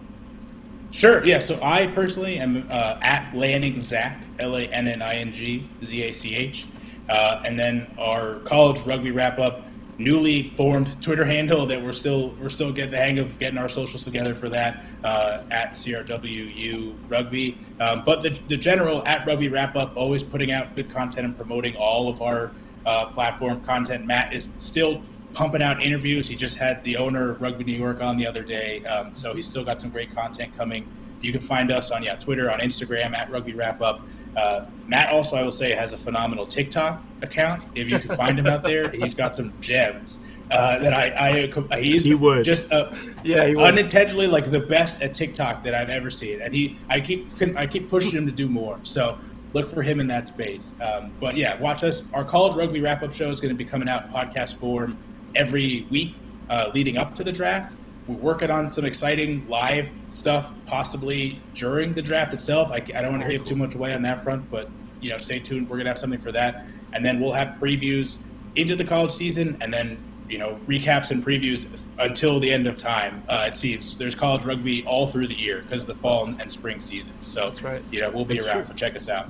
Sure. 0.96 1.26
Yeah. 1.26 1.40
So 1.40 1.60
I 1.62 1.88
personally 1.88 2.38
am 2.38 2.66
uh, 2.70 2.98
at 3.02 3.36
Lanning 3.36 3.82
Zach, 3.82 4.32
L 4.40 4.56
A 4.56 4.62
N 4.68 4.88
N 4.88 5.02
I 5.02 5.16
N 5.16 5.34
G 5.34 5.70
Z 5.84 6.02
A 6.04 6.14
C 6.14 6.34
H. 6.34 6.72
Uh, 7.10 7.42
and 7.44 7.60
then 7.60 7.94
our 7.98 8.40
college 8.46 8.80
rugby 8.86 9.12
wrap 9.12 9.38
up 9.38 9.68
newly 9.98 10.54
formed 10.56 11.02
Twitter 11.02 11.26
handle 11.26 11.66
that 11.66 11.84
we're 11.84 11.92
still 11.92 12.38
we're 12.40 12.48
still 12.48 12.72
getting 12.72 12.92
the 12.92 12.98
hang 12.98 13.20
of 13.20 13.38
getting 13.40 13.58
our 13.58 13.68
socials 13.68 14.06
together 14.06 14.34
for 14.34 14.48
that 14.48 14.86
uh, 15.04 15.40
at 15.52 15.74
CRWU 15.74 16.96
Rugby. 17.10 17.58
Um, 17.82 18.04
but 18.06 18.22
the, 18.22 18.30
the 18.48 18.56
general 18.56 19.06
at 19.06 19.28
Rugby 19.28 19.50
Wrap 19.50 19.76
Up 19.76 19.98
always 19.98 20.24
putting 20.24 20.54
out 20.54 20.78
good 20.78 20.90
content 20.90 21.26
and 21.26 21.36
promoting 21.36 21.76
all 21.76 22.08
of 22.08 22.22
our 22.22 22.54
uh, 22.86 23.08
platform 23.08 23.60
content. 23.60 24.06
Matt 24.06 24.32
is 24.32 24.48
still 24.60 25.04
pumping 25.36 25.62
out 25.62 25.84
interviews. 25.84 26.28
He 26.28 26.36
just 26.36 26.58
had 26.58 26.84
the 26.84 26.98
owner 26.98 27.30
of 27.30 27.42
Rugby 27.42 27.64
New 27.64 27.78
York 27.78 28.02
on 28.02 28.18
the 28.18 28.26
other 28.26 28.44
day, 28.44 28.84
um, 28.86 29.14
so 29.14 29.34
he's 29.36 29.46
still 29.46 29.64
got 29.64 29.80
some 29.80 29.92
great 29.92 30.14
content 30.16 30.56
coming. 30.58 30.88
You 31.22 31.32
can 31.32 31.42
find 31.42 31.72
us 31.72 31.92
on 31.92 32.04
yeah 32.04 32.16
Twitter, 32.16 32.50
on 32.52 32.60
Instagram 32.60 33.16
at 33.16 33.30
Rugby 33.30 33.54
Wrap 33.54 33.82
Up. 33.82 34.02
Uh, 34.36 34.66
Matt 34.88 35.12
also, 35.12 35.36
I 35.36 35.44
will 35.44 35.52
say, 35.52 35.72
has 35.72 35.94
a 35.94 35.98
phenomenal 35.98 36.46
TikTok 36.46 37.04
account. 37.22 37.64
If 37.76 37.90
you 37.90 38.00
can 38.00 38.16
find 38.16 38.38
him 38.40 38.48
out 38.48 38.64
there, 38.64 38.90
he's 38.94 39.14
got 39.14 39.36
some 39.36 39.54
gems 39.60 40.20
uh, 40.52 40.80
that 40.80 40.94
I, 40.94 41.50
I 41.72 41.82
he's 41.82 42.04
he 42.04 42.14
would 42.14 42.46
just 42.46 42.72
uh, 42.72 42.94
yeah 43.24 43.46
he 43.48 43.56
unintentionally 43.56 44.28
like 44.28 44.52
the 44.52 44.60
best 44.60 45.02
at 45.02 45.14
TikTok 45.14 45.64
that 45.64 45.74
I've 45.74 45.90
ever 45.90 46.10
seen, 46.10 46.42
and 46.42 46.54
he 46.54 46.78
I 46.90 47.00
keep 47.00 47.30
I 47.58 47.68
keep 47.68 47.90
pushing 47.90 48.12
him 48.12 48.26
to 48.26 48.32
do 48.32 48.48
more. 48.48 48.80
So 48.84 49.18
look 49.54 49.70
for 49.70 49.82
him 49.82 50.00
in 50.00 50.08
that 50.08 50.28
space. 50.28 50.76
Um, 50.82 51.12
but 51.20 51.38
yeah, 51.38 51.60
watch 51.60 51.84
us. 51.84 52.04
Our 52.14 52.26
college 52.26 52.56
rugby 52.56 52.82
wrap 52.82 53.04
up 53.04 53.14
show 53.14 53.30
is 53.30 53.40
going 53.40 53.54
to 53.54 53.58
be 53.58 53.66
coming 53.66 53.88
out 53.88 54.06
in 54.06 54.12
podcast 54.12 54.56
form 54.56 54.98
every 55.36 55.86
week 55.90 56.16
uh, 56.50 56.72
leading 56.74 56.98
up 56.98 57.16
to 57.16 57.24
the 57.24 57.32
draft. 57.32 57.76
We're 58.08 58.16
working 58.16 58.52
on 58.52 58.72
some 58.72 58.86
exciting 58.86 59.48
live 59.50 59.90
stuff, 60.12 60.52
possibly 60.68 61.42
during 61.56 61.94
the 61.94 62.02
draft 62.02 62.34
itself. 62.34 62.72
I, 62.72 62.76
I 62.76 63.02
don't 63.02 63.12
want 63.12 63.24
to 63.24 63.30
give 63.30 63.44
too 63.44 63.56
much 63.56 63.76
away 63.76 63.94
on 63.94 64.02
that 64.04 64.24
front, 64.24 64.50
but 64.52 64.70
you 65.02 65.10
know, 65.10 65.18
stay 65.18 65.40
tuned. 65.40 65.70
We're 65.70 65.78
gonna 65.78 65.90
have 65.90 65.98
something 65.98 66.20
for 66.20 66.32
that, 66.32 66.66
and 66.94 67.06
then 67.06 67.20
we'll 67.20 67.34
have 67.34 67.58
previews 67.60 68.18
into 68.56 68.76
the 68.76 68.84
college 68.84 69.12
season, 69.12 69.58
and 69.62 69.74
then 69.74 69.98
you 70.30 70.38
know 70.38 70.60
recaps 70.68 71.12
and 71.12 71.24
previews 71.24 71.68
until 72.00 72.40
the 72.40 72.52
end 72.52 72.68
of 72.68 72.78
time. 72.78 73.24
Uh, 73.28 73.46
it 73.48 73.56
seems 73.56 73.98
there's 73.98 74.16
college 74.16 74.46
rugby 74.46 74.84
all 74.86 75.08
through 75.08 75.28
the 75.28 75.36
year 75.36 75.62
because 75.62 75.82
of 75.82 75.88
the 75.88 75.96
fall 75.96 76.26
and, 76.26 76.52
spring 76.52 76.80
seasons. 76.80 77.26
So 77.26 77.46
that's 77.50 77.64
right. 77.64 77.84
You 77.92 78.02
know, 78.02 78.10
we'll 78.10 78.26
be 78.26 78.36
That's 78.36 78.48
around. 78.48 78.56
True. 78.58 78.66
So 78.66 78.74
check 78.74 78.96
us 78.96 79.10
out. 79.10 79.30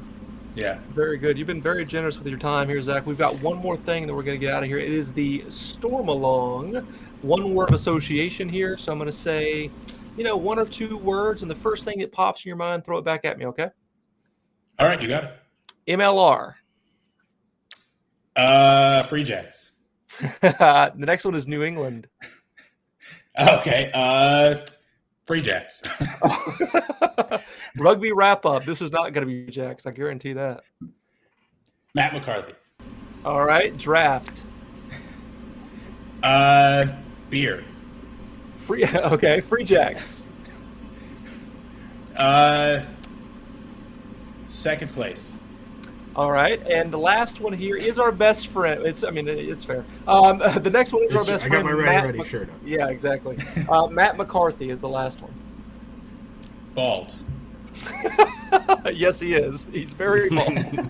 Yeah. 0.55 0.79
Very 0.91 1.17
good. 1.17 1.37
You've 1.37 1.47
been 1.47 1.61
very 1.61 1.85
generous 1.85 2.17
with 2.17 2.27
your 2.27 2.39
time 2.39 2.69
here, 2.69 2.81
Zach. 2.81 3.05
We've 3.05 3.17
got 3.17 3.39
one 3.41 3.57
more 3.57 3.75
thing 3.75 4.07
that 4.07 4.13
we're 4.13 4.23
going 4.23 4.39
to 4.39 4.45
get 4.45 4.53
out 4.53 4.63
of 4.63 4.69
here. 4.69 4.77
It 4.77 4.91
is 4.91 5.11
the 5.11 5.43
Storm 5.49 6.07
Along 6.07 6.87
one 7.21 7.53
word 7.53 7.73
association 7.73 8.47
here. 8.47 8.77
So 8.77 8.91
I'm 8.91 8.97
going 8.97 9.07
to 9.07 9.11
say, 9.11 9.69
you 10.17 10.23
know, 10.23 10.37
one 10.37 10.59
or 10.59 10.65
two 10.65 10.97
words, 10.97 11.41
and 11.41 11.51
the 11.51 11.55
first 11.55 11.83
thing 11.83 11.99
that 11.99 12.11
pops 12.11 12.45
in 12.45 12.49
your 12.49 12.55
mind, 12.55 12.85
throw 12.85 12.97
it 12.97 13.03
back 13.03 13.25
at 13.25 13.37
me, 13.37 13.45
okay? 13.47 13.69
All 14.79 14.87
right, 14.87 15.01
you 15.01 15.07
got 15.07 15.23
it. 15.25 15.31
MLR. 15.87 16.53
Uh, 18.35 19.03
Free 19.03 19.23
Jacks. 19.23 19.71
the 20.41 20.93
next 20.95 21.25
one 21.25 21.35
is 21.35 21.47
New 21.47 21.63
England. 21.63 22.07
Okay. 23.37 23.91
Uh, 23.93 24.65
Free 25.25 25.41
Jacks. 25.41 25.81
Rugby 27.77 28.11
wrap 28.11 28.45
up. 28.45 28.63
This 28.63 28.81
is 28.81 28.91
not 28.91 29.13
going 29.13 29.27
to 29.27 29.33
be 29.33 29.51
Jacks. 29.51 29.85
I 29.85 29.91
guarantee 29.91 30.33
that. 30.33 30.63
Matt 31.93 32.13
McCarthy. 32.13 32.53
All 33.23 33.43
right. 33.43 33.75
Draft. 33.77 34.43
Uh, 36.21 36.87
beer. 37.29 37.63
Free. 38.57 38.85
Okay. 38.95 39.41
Free 39.41 39.63
Jacks. 39.63 40.23
Uh, 42.17 42.83
second 44.47 44.93
place. 44.93 45.31
All 46.15 46.31
right, 46.31 46.65
and 46.67 46.93
the 46.93 46.97
last 46.97 47.41
one 47.41 47.51
here 47.51 47.75
is 47.75 47.99
our 47.99 48.11
best 48.11 48.47
friend. 48.47 48.85
It's, 48.85 49.03
I 49.03 49.09
mean, 49.09 49.27
it's 49.27 49.65
fair. 49.65 49.83
Um, 50.07 50.37
the 50.61 50.69
next 50.69 50.93
one 50.93 51.03
is 51.03 51.13
our 51.13 51.25
best 51.25 51.45
friend. 51.45 51.67
I 51.67 51.71
got 51.71 51.77
my 51.77 51.83
ready, 51.83 52.17
ready 52.19 52.29
shirt 52.29 52.49
on. 52.49 52.59
Yeah, 52.65 52.87
exactly. 52.87 53.37
Uh, 53.67 53.87
Matt 53.91 54.15
McCarthy 54.15 54.69
is 54.69 54.79
the 54.79 54.87
last 54.87 55.21
one. 55.21 55.33
Bald. 56.73 57.15
yes, 58.93 59.19
he 59.19 59.33
is. 59.33 59.67
He's 59.73 59.91
very 59.91 60.29
bald. 60.29 60.89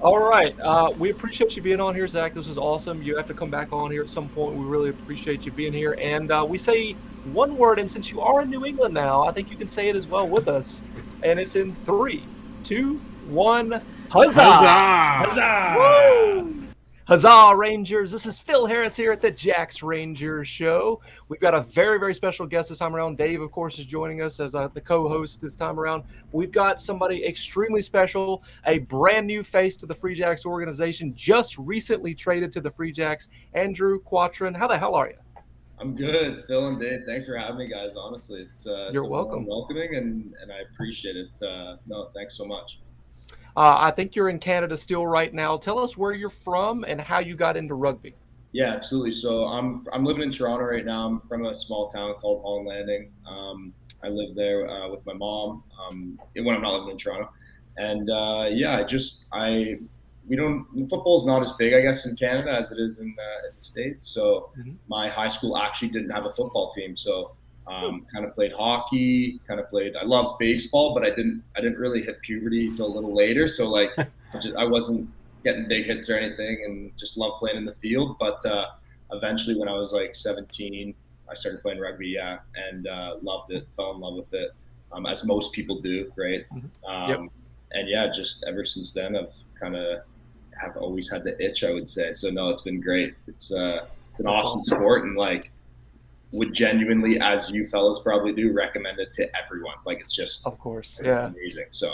All 0.00 0.18
right. 0.18 0.58
Uh, 0.60 0.92
we 0.96 1.10
appreciate 1.10 1.56
you 1.56 1.62
being 1.62 1.80
on 1.80 1.94
here, 1.94 2.06
Zach. 2.06 2.32
This 2.32 2.46
is 2.46 2.58
awesome. 2.58 3.02
You 3.02 3.16
have 3.16 3.26
to 3.26 3.34
come 3.34 3.50
back 3.50 3.72
on 3.72 3.90
here 3.90 4.02
at 4.02 4.08
some 4.08 4.28
point. 4.28 4.56
We 4.56 4.64
really 4.64 4.90
appreciate 4.90 5.44
you 5.44 5.52
being 5.52 5.72
here. 5.72 5.96
And 6.00 6.30
uh, 6.30 6.46
we 6.48 6.58
say 6.58 6.92
one 7.32 7.56
word, 7.58 7.78
and 7.80 7.90
since 7.90 8.10
you 8.10 8.20
are 8.20 8.42
in 8.42 8.50
New 8.50 8.64
England 8.64 8.94
now, 8.94 9.24
I 9.24 9.32
think 9.32 9.50
you 9.50 9.56
can 9.56 9.66
say 9.66 9.88
it 9.88 9.96
as 9.96 10.06
well 10.06 10.28
with 10.28 10.48
us. 10.48 10.82
And 11.22 11.38
it's 11.38 11.56
in 11.56 11.74
three, 11.74 12.22
two, 12.64 13.00
one. 13.30 13.80
Huzzah! 14.08 14.42
Huzzah! 14.42 15.28
Huzzah! 15.28 15.74
Woo! 15.78 16.60
Huzzah, 17.04 17.56
Rangers. 17.56 18.12
This 18.12 18.24
is 18.24 18.38
Phil 18.38 18.66
Harris 18.66 18.94
here 18.94 19.10
at 19.10 19.20
the 19.20 19.32
Jacks 19.32 19.82
Rangers 19.82 20.46
Show. 20.46 21.00
We've 21.28 21.40
got 21.40 21.54
a 21.54 21.62
very, 21.62 21.98
very 21.98 22.14
special 22.14 22.46
guest 22.46 22.68
this 22.68 22.78
time 22.78 22.94
around. 22.94 23.18
Dave, 23.18 23.40
of 23.40 23.50
course, 23.50 23.80
is 23.80 23.86
joining 23.86 24.22
us 24.22 24.38
as 24.38 24.54
uh, 24.54 24.68
the 24.68 24.80
co 24.80 25.08
host 25.08 25.40
this 25.40 25.56
time 25.56 25.80
around. 25.80 26.04
We've 26.30 26.52
got 26.52 26.80
somebody 26.80 27.24
extremely 27.24 27.82
special, 27.82 28.44
a 28.66 28.78
brand 28.78 29.26
new 29.26 29.42
face 29.42 29.74
to 29.76 29.86
the 29.86 29.94
Free 29.94 30.14
Jacks 30.14 30.46
organization, 30.46 31.12
just 31.16 31.58
recently 31.58 32.14
traded 32.14 32.52
to 32.52 32.60
the 32.60 32.70
Free 32.70 32.92
Jacks. 32.92 33.28
Andrew 33.54 34.00
Quattrin, 34.00 34.54
how 34.54 34.68
the 34.68 34.78
hell 34.78 34.94
are 34.94 35.08
you? 35.08 35.16
I'm 35.80 35.96
good, 35.96 36.44
Phil 36.46 36.68
and 36.68 36.78
Dave. 36.78 37.00
Thanks 37.06 37.26
for 37.26 37.36
having 37.36 37.58
me, 37.58 37.66
guys. 37.66 37.96
Honestly, 37.96 38.42
it's 38.42 38.66
uh, 38.66 38.90
you're 38.92 39.08
welcome. 39.08 39.46
Welcoming, 39.46 39.94
and 39.94 40.34
and 40.40 40.52
I 40.52 40.60
appreciate 40.72 41.16
it. 41.16 41.30
Uh, 41.42 41.76
no, 41.86 42.10
thanks 42.14 42.36
so 42.36 42.44
much. 42.44 42.78
Uh, 43.56 43.76
I 43.78 43.90
think 43.90 44.14
you're 44.14 44.28
in 44.28 44.38
Canada 44.38 44.76
still 44.76 45.06
right 45.06 45.32
now. 45.32 45.56
Tell 45.56 45.78
us 45.78 45.96
where 45.96 46.12
you're 46.12 46.28
from 46.28 46.84
and 46.84 47.00
how 47.00 47.18
you 47.18 47.34
got 47.34 47.56
into 47.56 47.74
rugby. 47.74 48.14
Yeah, 48.52 48.72
absolutely. 48.72 49.12
So 49.12 49.44
I'm 49.44 49.80
I'm 49.92 50.04
living 50.04 50.22
in 50.22 50.30
Toronto 50.30 50.64
right 50.64 50.84
now. 50.84 51.06
I'm 51.06 51.20
from 51.20 51.46
a 51.46 51.54
small 51.54 51.88
town 51.90 52.14
called 52.14 52.42
Holland 52.42 52.66
Landing. 52.66 53.12
Um, 53.28 53.72
I 54.02 54.08
live 54.08 54.34
there 54.34 54.68
uh, 54.68 54.88
with 54.88 55.04
my 55.06 55.12
mom 55.12 55.62
um, 55.80 56.18
when 56.34 56.54
I'm 56.54 56.62
not 56.62 56.72
living 56.72 56.90
in 56.90 56.96
Toronto, 56.96 57.30
and 57.76 58.10
uh, 58.10 58.46
yeah, 58.50 58.78
I 58.78 58.82
just 58.82 59.26
I 59.32 59.78
we 60.26 60.36
don't 60.36 60.66
football's 60.88 61.24
not 61.26 61.42
as 61.42 61.52
big 61.52 61.74
I 61.74 61.80
guess 61.80 62.06
in 62.06 62.16
Canada 62.16 62.52
as 62.52 62.72
it 62.72 62.78
is 62.78 62.98
in, 62.98 63.14
uh, 63.18 63.48
in 63.48 63.54
the 63.56 63.62
states. 63.62 64.08
So 64.08 64.50
mm-hmm. 64.58 64.72
my 64.88 65.08
high 65.08 65.28
school 65.28 65.56
actually 65.56 65.88
didn't 65.88 66.10
have 66.10 66.26
a 66.26 66.30
football 66.30 66.72
team, 66.72 66.96
so 66.96 67.32
um, 67.70 68.06
kind 68.12 68.24
of 68.24 68.34
played 68.34 68.52
hockey, 68.52 69.40
kind 69.46 69.60
of 69.60 69.70
played. 69.70 69.96
I 69.96 70.04
loved 70.04 70.38
baseball, 70.38 70.92
but 70.92 71.04
I 71.04 71.10
didn't. 71.10 71.42
I 71.56 71.60
didn't 71.60 71.78
really 71.78 72.02
hit 72.02 72.20
puberty 72.20 72.66
until 72.66 72.86
a 72.86 72.94
little 72.94 73.14
later. 73.14 73.46
So 73.46 73.68
like, 73.68 73.90
just, 74.32 74.54
I 74.56 74.64
wasn't 74.64 75.08
getting 75.44 75.68
big 75.68 75.86
hits 75.86 76.10
or 76.10 76.16
anything, 76.16 76.62
and 76.64 76.96
just 76.96 77.16
loved 77.16 77.38
playing 77.38 77.56
in 77.56 77.64
the 77.64 77.74
field. 77.74 78.16
But 78.18 78.44
uh, 78.44 78.66
eventually, 79.12 79.56
when 79.56 79.68
I 79.68 79.72
was 79.72 79.92
like 79.92 80.14
17, 80.14 80.94
I 81.30 81.34
started 81.34 81.62
playing 81.62 81.78
rugby. 81.78 82.08
Yeah, 82.08 82.38
and 82.56 82.88
uh, 82.88 83.16
loved 83.22 83.52
it. 83.52 83.68
Fell 83.76 83.94
in 83.94 84.00
love 84.00 84.14
with 84.14 84.34
it, 84.34 84.50
um, 84.92 85.06
as 85.06 85.24
most 85.24 85.52
people 85.52 85.80
do. 85.80 86.10
Right. 86.16 86.44
Mm-hmm. 86.52 86.90
Um, 86.90 87.10
yep. 87.10 87.20
And 87.72 87.88
yeah, 87.88 88.10
just 88.10 88.44
ever 88.48 88.64
since 88.64 88.92
then, 88.92 89.16
I've 89.16 89.32
kind 89.60 89.76
of 89.76 90.00
have 90.60 90.76
always 90.76 91.08
had 91.08 91.22
the 91.22 91.40
itch. 91.40 91.62
I 91.62 91.72
would 91.72 91.88
say. 91.88 92.12
So 92.14 92.30
no, 92.30 92.48
it's 92.48 92.62
been 92.62 92.80
great. 92.80 93.14
It's 93.28 93.52
uh, 93.52 93.86
it's 94.10 94.20
an 94.20 94.26
awesome 94.26 94.58
sport, 94.58 95.04
and 95.04 95.16
like 95.16 95.52
would 96.32 96.52
genuinely, 96.52 97.20
as 97.20 97.50
you 97.50 97.64
fellas 97.64 98.00
probably 98.00 98.32
do, 98.32 98.52
recommend 98.52 98.98
it 98.98 99.12
to 99.14 99.28
everyone. 99.36 99.76
Like 99.84 100.00
it's 100.00 100.14
just, 100.14 100.46
of 100.46 100.58
course, 100.58 101.00
yeah, 101.02 101.26
amazing. 101.26 101.66
So. 101.70 101.92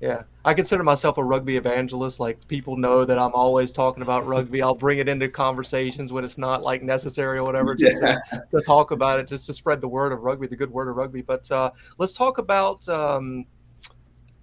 Yeah, 0.00 0.24
I 0.44 0.52
consider 0.52 0.82
myself 0.82 1.16
a 1.16 1.24
rugby 1.24 1.56
evangelist. 1.56 2.20
Like 2.20 2.46
people 2.46 2.76
know 2.76 3.06
that 3.06 3.18
I'm 3.18 3.32
always 3.32 3.72
talking 3.72 4.02
about 4.02 4.26
rugby. 4.26 4.60
I'll 4.60 4.74
bring 4.74 4.98
it 4.98 5.08
into 5.08 5.28
conversations 5.28 6.12
when 6.12 6.24
it's 6.24 6.36
not 6.36 6.62
like 6.62 6.82
necessary 6.82 7.38
or 7.38 7.44
whatever, 7.44 7.74
just 7.74 8.02
yeah. 8.02 8.18
to, 8.30 8.44
to, 8.50 8.60
talk 8.60 8.90
about 8.90 9.20
it, 9.20 9.28
just 9.28 9.46
to 9.46 9.54
spread 9.54 9.80
the 9.80 9.88
word 9.88 10.12
of 10.12 10.20
rugby, 10.20 10.46
the 10.46 10.56
good 10.56 10.70
word 10.70 10.88
of 10.88 10.96
rugby. 10.96 11.22
But 11.22 11.50
uh, 11.50 11.70
let's 11.96 12.12
talk 12.12 12.36
about 12.36 12.86
um, 12.88 13.46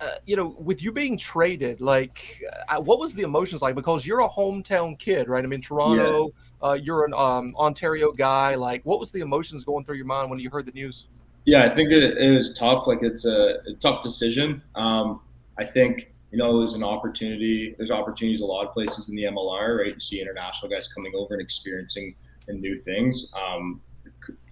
uh, 0.02 0.16
you 0.26 0.36
know, 0.36 0.56
with 0.58 0.82
you 0.82 0.92
being 0.92 1.16
traded, 1.16 1.80
like, 1.80 2.42
uh, 2.70 2.82
what 2.82 2.98
was 2.98 3.14
the 3.14 3.22
emotions 3.22 3.62
like? 3.62 3.76
Because 3.76 4.04
you're 4.04 4.22
a 4.22 4.30
hometown 4.30 4.98
kid, 4.98 5.30
right? 5.30 5.44
I 5.44 5.48
mean, 5.48 5.62
Toronto, 5.62 6.24
yeah. 6.24 6.42
Uh, 6.64 6.74
you're 6.74 7.05
an 7.05 7.14
um, 7.14 7.55
Ontario 7.57 8.12
guy. 8.12 8.55
Like, 8.55 8.84
what 8.86 8.99
was 8.99 9.12
the 9.12 9.22
emotions 9.22 9.64
going 9.64 9.86
through 9.86 9.97
your 9.97 10.05
mind 10.05 10.30
when 10.30 10.39
you 10.39 10.49
heard 10.49 10.66
the 10.66 10.72
news? 10.72 11.07
Yeah, 11.45 11.64
I 11.64 11.74
think 11.74 11.91
it, 11.91 12.18
it 12.18 12.32
was 12.32 12.53
tough. 12.53 12.88
Like, 12.88 12.99
it's 13.01 13.26
a, 13.26 13.62
a 13.68 13.74
tough 13.80 14.03
decision. 14.03 14.62
Um, 14.76 15.22
I 15.57 15.66
think 15.66 16.12
you 16.32 16.38
know 16.38 16.57
there's 16.57 16.74
an 16.74 16.84
opportunity. 16.84 17.76
There's 17.78 17.91
opportunities 17.91 18.41
a 18.41 18.45
lot 18.45 18.66
of 18.66 18.74
places 18.74 19.09
in 19.09 19.16
the 19.16 19.24
MLR, 19.24 19.80
right? 19.80 19.93
You 19.93 19.99
see 19.99 20.22
international 20.22 20.72
guys 20.72 20.88
coming 20.88 21.14
over 21.16 21.34
and 21.34 21.41
experiencing 21.41 22.16
and 22.47 22.62
new 22.62 22.76
things. 22.76 23.34
Um, 23.36 23.82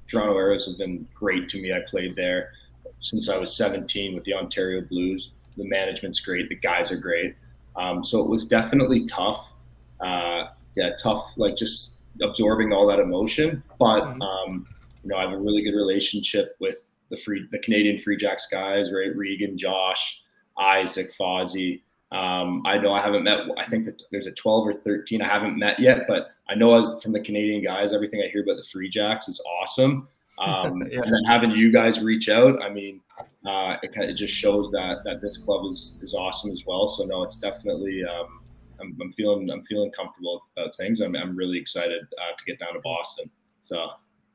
Toronto 0.07 0.35
Arrows 0.35 0.65
have 0.65 0.77
been 0.77 1.07
great 1.13 1.47
to 1.49 1.61
me. 1.61 1.71
I 1.71 1.81
played 1.87 2.15
there 2.15 2.51
since 2.99 3.29
I 3.29 3.37
was 3.37 3.55
17 3.55 4.15
with 4.15 4.23
the 4.23 4.33
Ontario 4.33 4.81
Blues. 4.81 5.33
The 5.55 5.65
management's 5.65 6.19
great. 6.19 6.49
The 6.49 6.55
guys 6.55 6.91
are 6.91 6.97
great. 6.97 7.35
Um, 7.75 8.03
so 8.03 8.19
it 8.19 8.27
was 8.27 8.45
definitely 8.45 9.05
tough. 9.05 9.53
Uh, 9.99 10.47
yeah, 10.75 10.91
tough, 11.01 11.33
like 11.37 11.55
just 11.55 11.97
absorbing 12.21 12.73
all 12.73 12.87
that 12.87 12.99
emotion. 12.99 13.63
But 13.79 14.01
mm-hmm. 14.01 14.21
um, 14.21 14.67
you 15.03 15.09
know, 15.09 15.17
I 15.17 15.21
have 15.21 15.31
a 15.31 15.37
really 15.37 15.63
good 15.63 15.75
relationship 15.75 16.55
with 16.59 16.91
the 17.09 17.17
free, 17.17 17.47
the 17.51 17.59
Canadian 17.59 17.97
Free 17.97 18.17
Jacks 18.17 18.47
guys, 18.51 18.91
right? 18.91 19.15
Regan, 19.15 19.57
Josh, 19.57 20.23
Isaac, 20.57 21.11
Fozzie. 21.19 21.81
Um, 22.11 22.63
I 22.65 22.77
know 22.77 22.93
I 22.93 23.01
haven't 23.01 23.23
met. 23.23 23.41
I 23.57 23.65
think 23.65 23.85
that 23.85 24.01
there's 24.11 24.27
a 24.27 24.31
12 24.31 24.67
or 24.67 24.73
13 24.73 25.21
I 25.21 25.27
haven't 25.27 25.57
met 25.57 25.79
yet, 25.79 26.05
but 26.07 26.31
I 26.49 26.55
know 26.55 26.75
as 26.75 26.91
from 27.03 27.11
the 27.11 27.19
Canadian 27.19 27.63
guys, 27.63 27.93
everything 27.93 28.21
I 28.25 28.29
hear 28.29 28.43
about 28.43 28.57
the 28.57 28.63
Free 28.63 28.89
Jacks 28.89 29.27
is 29.27 29.41
awesome. 29.61 30.07
Um, 30.39 30.83
yeah. 30.91 31.01
And 31.01 31.13
then 31.13 31.23
having 31.25 31.51
you 31.51 31.71
guys 31.71 32.01
reach 32.01 32.29
out, 32.29 32.61
I 32.63 32.69
mean, 32.69 33.01
uh, 33.45 33.77
it 33.83 33.93
kind 33.93 34.09
of 34.09 34.15
just 34.15 34.33
shows 34.33 34.71
that 34.71 35.03
that 35.05 35.21
this 35.21 35.37
club 35.37 35.65
is 35.69 35.99
is 36.01 36.13
awesome 36.13 36.51
as 36.51 36.65
well. 36.65 36.87
So 36.87 37.05
no, 37.05 37.23
it's 37.23 37.37
definitely. 37.37 38.03
Um, 38.03 38.41
I'm, 38.81 38.97
I'm, 39.01 39.11
feeling 39.11 39.49
I'm 39.49 39.63
feeling 39.63 39.91
comfortable 39.91 40.43
about 40.57 40.75
things. 40.75 41.01
I'm 41.01 41.15
I'm 41.15 41.35
really 41.35 41.57
excited 41.57 42.01
uh, 42.17 42.35
to 42.37 42.45
get 42.45 42.59
down 42.59 42.73
to 42.73 42.79
Boston. 42.79 43.29
So 43.59 43.89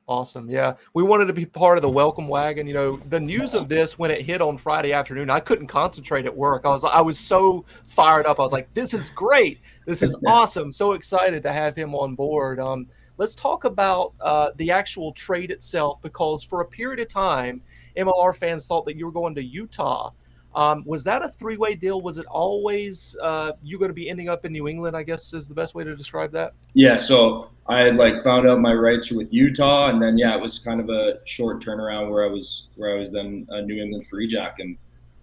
Awesome. 0.06 0.50
Yeah. 0.50 0.74
We 0.92 1.02
wanted 1.02 1.26
to 1.26 1.32
be 1.32 1.46
part 1.46 1.78
of 1.78 1.82
the 1.82 1.88
welcome 1.88 2.28
wagon. 2.28 2.66
You 2.66 2.74
know, 2.74 2.96
the 3.08 3.20
news 3.20 3.54
of 3.54 3.70
this 3.70 3.98
when 3.98 4.10
it 4.10 4.20
hit 4.20 4.42
on 4.42 4.58
Friday 4.58 4.92
afternoon, 4.92 5.30
I 5.30 5.40
couldn't 5.40 5.66
concentrate 5.66 6.26
at 6.26 6.36
work. 6.36 6.66
I 6.66 6.68
was 6.68 6.84
I 6.84 7.00
was 7.00 7.18
so 7.18 7.64
fired 7.86 8.26
up. 8.26 8.38
I 8.38 8.42
was 8.42 8.52
like, 8.52 8.72
this 8.74 8.92
is 8.92 9.08
great. 9.10 9.60
This 9.86 10.02
is 10.02 10.14
awesome. 10.26 10.72
So 10.72 10.92
excited 10.92 11.42
to 11.44 11.52
have 11.52 11.74
him 11.74 11.94
on 11.94 12.14
board. 12.14 12.60
Um, 12.60 12.86
let's 13.16 13.34
talk 13.34 13.64
about 13.64 14.12
uh, 14.20 14.50
the 14.56 14.70
actual 14.70 15.12
trade 15.12 15.50
itself 15.50 16.02
because 16.02 16.44
for 16.44 16.60
a 16.60 16.66
period 16.66 17.00
of 17.00 17.08
time, 17.08 17.62
MLR 17.96 18.36
fans 18.36 18.66
thought 18.66 18.84
that 18.84 18.96
you 18.96 19.06
were 19.06 19.12
going 19.12 19.34
to 19.36 19.42
Utah. 19.42 20.10
Um, 20.54 20.84
was 20.86 21.02
that 21.04 21.22
a 21.22 21.28
three 21.28 21.56
way 21.56 21.74
deal? 21.74 22.00
Was 22.00 22.18
it 22.18 22.26
always 22.26 23.16
uh, 23.20 23.52
you 23.62 23.78
going 23.78 23.88
to 23.88 23.94
be 23.94 24.08
ending 24.08 24.28
up 24.28 24.44
in 24.44 24.52
New 24.52 24.68
England? 24.68 24.96
I 24.96 25.02
guess 25.02 25.32
is 25.32 25.48
the 25.48 25.54
best 25.54 25.74
way 25.74 25.84
to 25.84 25.96
describe 25.96 26.30
that. 26.32 26.54
Yeah. 26.74 26.96
So 26.96 27.50
I 27.66 27.90
like 27.90 28.20
found 28.20 28.48
out 28.48 28.60
my 28.60 28.74
rights 28.74 29.10
were 29.10 29.18
with 29.18 29.32
Utah, 29.32 29.88
and 29.88 30.00
then 30.00 30.18
yeah, 30.18 30.34
it 30.34 30.40
was 30.40 30.58
kind 30.58 30.80
of 30.80 30.90
a 30.90 31.18
short 31.24 31.64
turnaround 31.64 32.10
where 32.10 32.24
I 32.24 32.28
was 32.28 32.68
where 32.76 32.94
I 32.94 32.98
was 32.98 33.10
then 33.10 33.46
a 33.50 33.62
New 33.62 33.82
England 33.82 34.06
Free 34.06 34.26
Jack, 34.26 34.60
and 34.60 34.76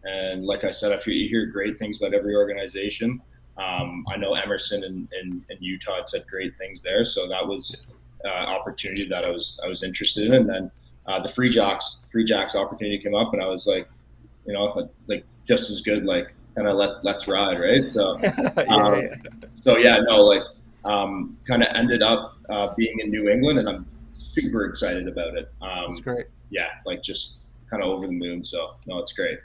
and 0.03 0.45
like 0.45 0.63
I 0.63 0.71
said, 0.71 0.91
I 0.91 0.97
feel 0.97 1.13
you 1.13 1.29
hear 1.29 1.45
great 1.45 1.77
things 1.77 1.97
about 1.97 2.13
every 2.13 2.35
organization. 2.35 3.21
Um, 3.57 4.05
I 4.09 4.15
know 4.17 4.33
Emerson 4.33 4.83
and, 4.85 5.07
and, 5.21 5.43
and, 5.49 5.59
Utah 5.59 5.97
had 5.97 6.09
said 6.09 6.25
great 6.25 6.57
things 6.57 6.81
there, 6.81 7.03
so 7.03 7.27
that 7.27 7.45
was 7.45 7.85
uh, 8.25 8.29
opportunity 8.29 9.07
that 9.09 9.25
I 9.25 9.29
was 9.29 9.59
I 9.63 9.67
was 9.67 9.83
interested 9.83 10.27
in. 10.27 10.33
And 10.33 10.49
then 10.49 10.71
uh, 11.05 11.21
the 11.21 11.27
Free 11.27 11.49
Jacks 11.49 12.01
Free 12.09 12.23
Jacks 12.23 12.55
opportunity 12.55 12.97
came 12.97 13.13
up, 13.13 13.33
and 13.33 13.41
I 13.41 13.45
was 13.45 13.67
like, 13.67 13.87
you 14.45 14.53
know, 14.53 14.89
like 15.07 15.25
just 15.45 15.69
as 15.69 15.81
good, 15.81 16.05
like 16.05 16.33
kind 16.55 16.67
of 16.67 16.75
let 16.77 17.03
let's 17.03 17.27
ride, 17.27 17.59
right? 17.59 17.89
So, 17.89 18.17
yeah, 18.23 18.51
um, 18.69 19.01
yeah. 19.01 19.15
so 19.53 19.77
yeah, 19.77 19.97
no, 20.01 20.17
like 20.21 20.43
um, 20.85 21.37
kind 21.47 21.63
of 21.63 21.69
ended 21.75 22.01
up 22.01 22.37
uh, 22.49 22.73
being 22.75 22.99
in 22.99 23.09
New 23.09 23.29
England, 23.29 23.59
and 23.59 23.69
I'm 23.69 23.85
super 24.11 24.65
excited 24.65 25.07
about 25.07 25.35
it. 25.35 25.51
Um, 25.61 25.85
That's 25.89 26.01
great. 26.01 26.25
Yeah, 26.49 26.69
like 26.85 27.01
just 27.01 27.39
kind 27.69 27.81
of 27.81 27.89
over 27.89 28.07
the 28.07 28.13
moon. 28.13 28.43
So 28.43 28.75
no, 28.87 28.99
it's 28.99 29.13
great. 29.13 29.39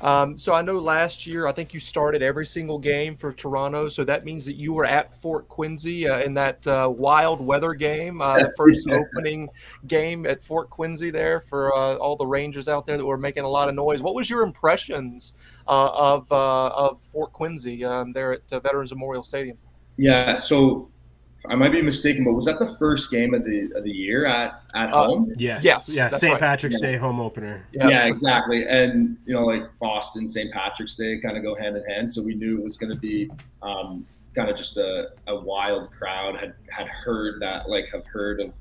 Um, 0.00 0.38
so 0.38 0.52
I 0.52 0.62
know 0.62 0.78
last 0.78 1.26
year, 1.26 1.46
I 1.46 1.52
think 1.52 1.74
you 1.74 1.80
started 1.80 2.22
every 2.22 2.46
single 2.46 2.78
game 2.78 3.16
for 3.16 3.32
Toronto. 3.32 3.88
So 3.88 4.04
that 4.04 4.24
means 4.24 4.44
that 4.46 4.54
you 4.54 4.72
were 4.72 4.84
at 4.84 5.14
Fort 5.14 5.48
Quincy 5.48 6.08
uh, 6.08 6.20
in 6.20 6.34
that 6.34 6.66
uh, 6.66 6.92
wild 6.94 7.44
weather 7.44 7.74
game, 7.74 8.20
uh, 8.20 8.38
the 8.38 8.52
first 8.56 8.88
opening 8.88 9.48
game 9.86 10.26
at 10.26 10.42
Fort 10.42 10.70
Quincy 10.70 11.10
there 11.10 11.40
for 11.40 11.74
uh, 11.74 11.96
all 11.96 12.16
the 12.16 12.26
Rangers 12.26 12.68
out 12.68 12.86
there 12.86 12.96
that 12.96 13.04
were 13.04 13.18
making 13.18 13.44
a 13.44 13.48
lot 13.48 13.68
of 13.68 13.74
noise. 13.74 14.02
What 14.02 14.14
was 14.14 14.30
your 14.30 14.42
impressions 14.42 15.34
uh, 15.66 15.90
of 15.92 16.30
uh, 16.30 16.68
of 16.68 17.02
Fort 17.02 17.32
Quincy 17.32 17.84
um, 17.84 18.12
there 18.12 18.32
at 18.32 18.48
Veterans 18.50 18.92
Memorial 18.92 19.24
Stadium? 19.24 19.58
Yeah, 19.96 20.38
so 20.38 20.90
I 21.46 21.54
might 21.54 21.70
be 21.70 21.82
mistaken, 21.82 22.24
but 22.24 22.32
was 22.32 22.46
that 22.46 22.58
the 22.58 22.66
first 22.66 23.10
game 23.10 23.32
of 23.32 23.44
the 23.44 23.70
of 23.74 23.84
the 23.84 23.90
year 23.90 24.26
at 24.26 24.62
at 24.74 24.92
uh, 24.92 25.06
home? 25.06 25.32
Yes. 25.36 25.64
Yes. 25.64 25.88
Yeah. 25.88 26.10
St. 26.10 26.32
Right. 26.32 26.40
Patrick's 26.40 26.80
yeah. 26.80 26.90
Day 26.92 26.96
home 26.96 27.20
opener. 27.20 27.64
Yeah. 27.72 27.88
yeah, 27.88 28.04
exactly. 28.06 28.64
And 28.68 29.16
you 29.24 29.34
know, 29.34 29.44
like 29.44 29.62
Boston, 29.78 30.28
St. 30.28 30.52
Patrick's 30.52 30.96
Day 30.96 31.18
kind 31.18 31.36
of 31.36 31.42
go 31.44 31.54
hand 31.54 31.76
in 31.76 31.84
hand. 31.84 32.12
So 32.12 32.22
we 32.22 32.34
knew 32.34 32.58
it 32.58 32.64
was 32.64 32.76
going 32.76 32.92
to 32.92 32.98
be 32.98 33.30
um, 33.62 34.04
kind 34.34 34.50
of 34.50 34.56
just 34.56 34.78
a, 34.78 35.10
a 35.28 35.36
wild 35.38 35.90
crowd. 35.92 36.38
Had 36.38 36.54
had 36.70 36.88
heard 36.88 37.40
that, 37.40 37.68
like, 37.68 37.88
have 37.92 38.04
heard 38.06 38.40
of 38.40 38.52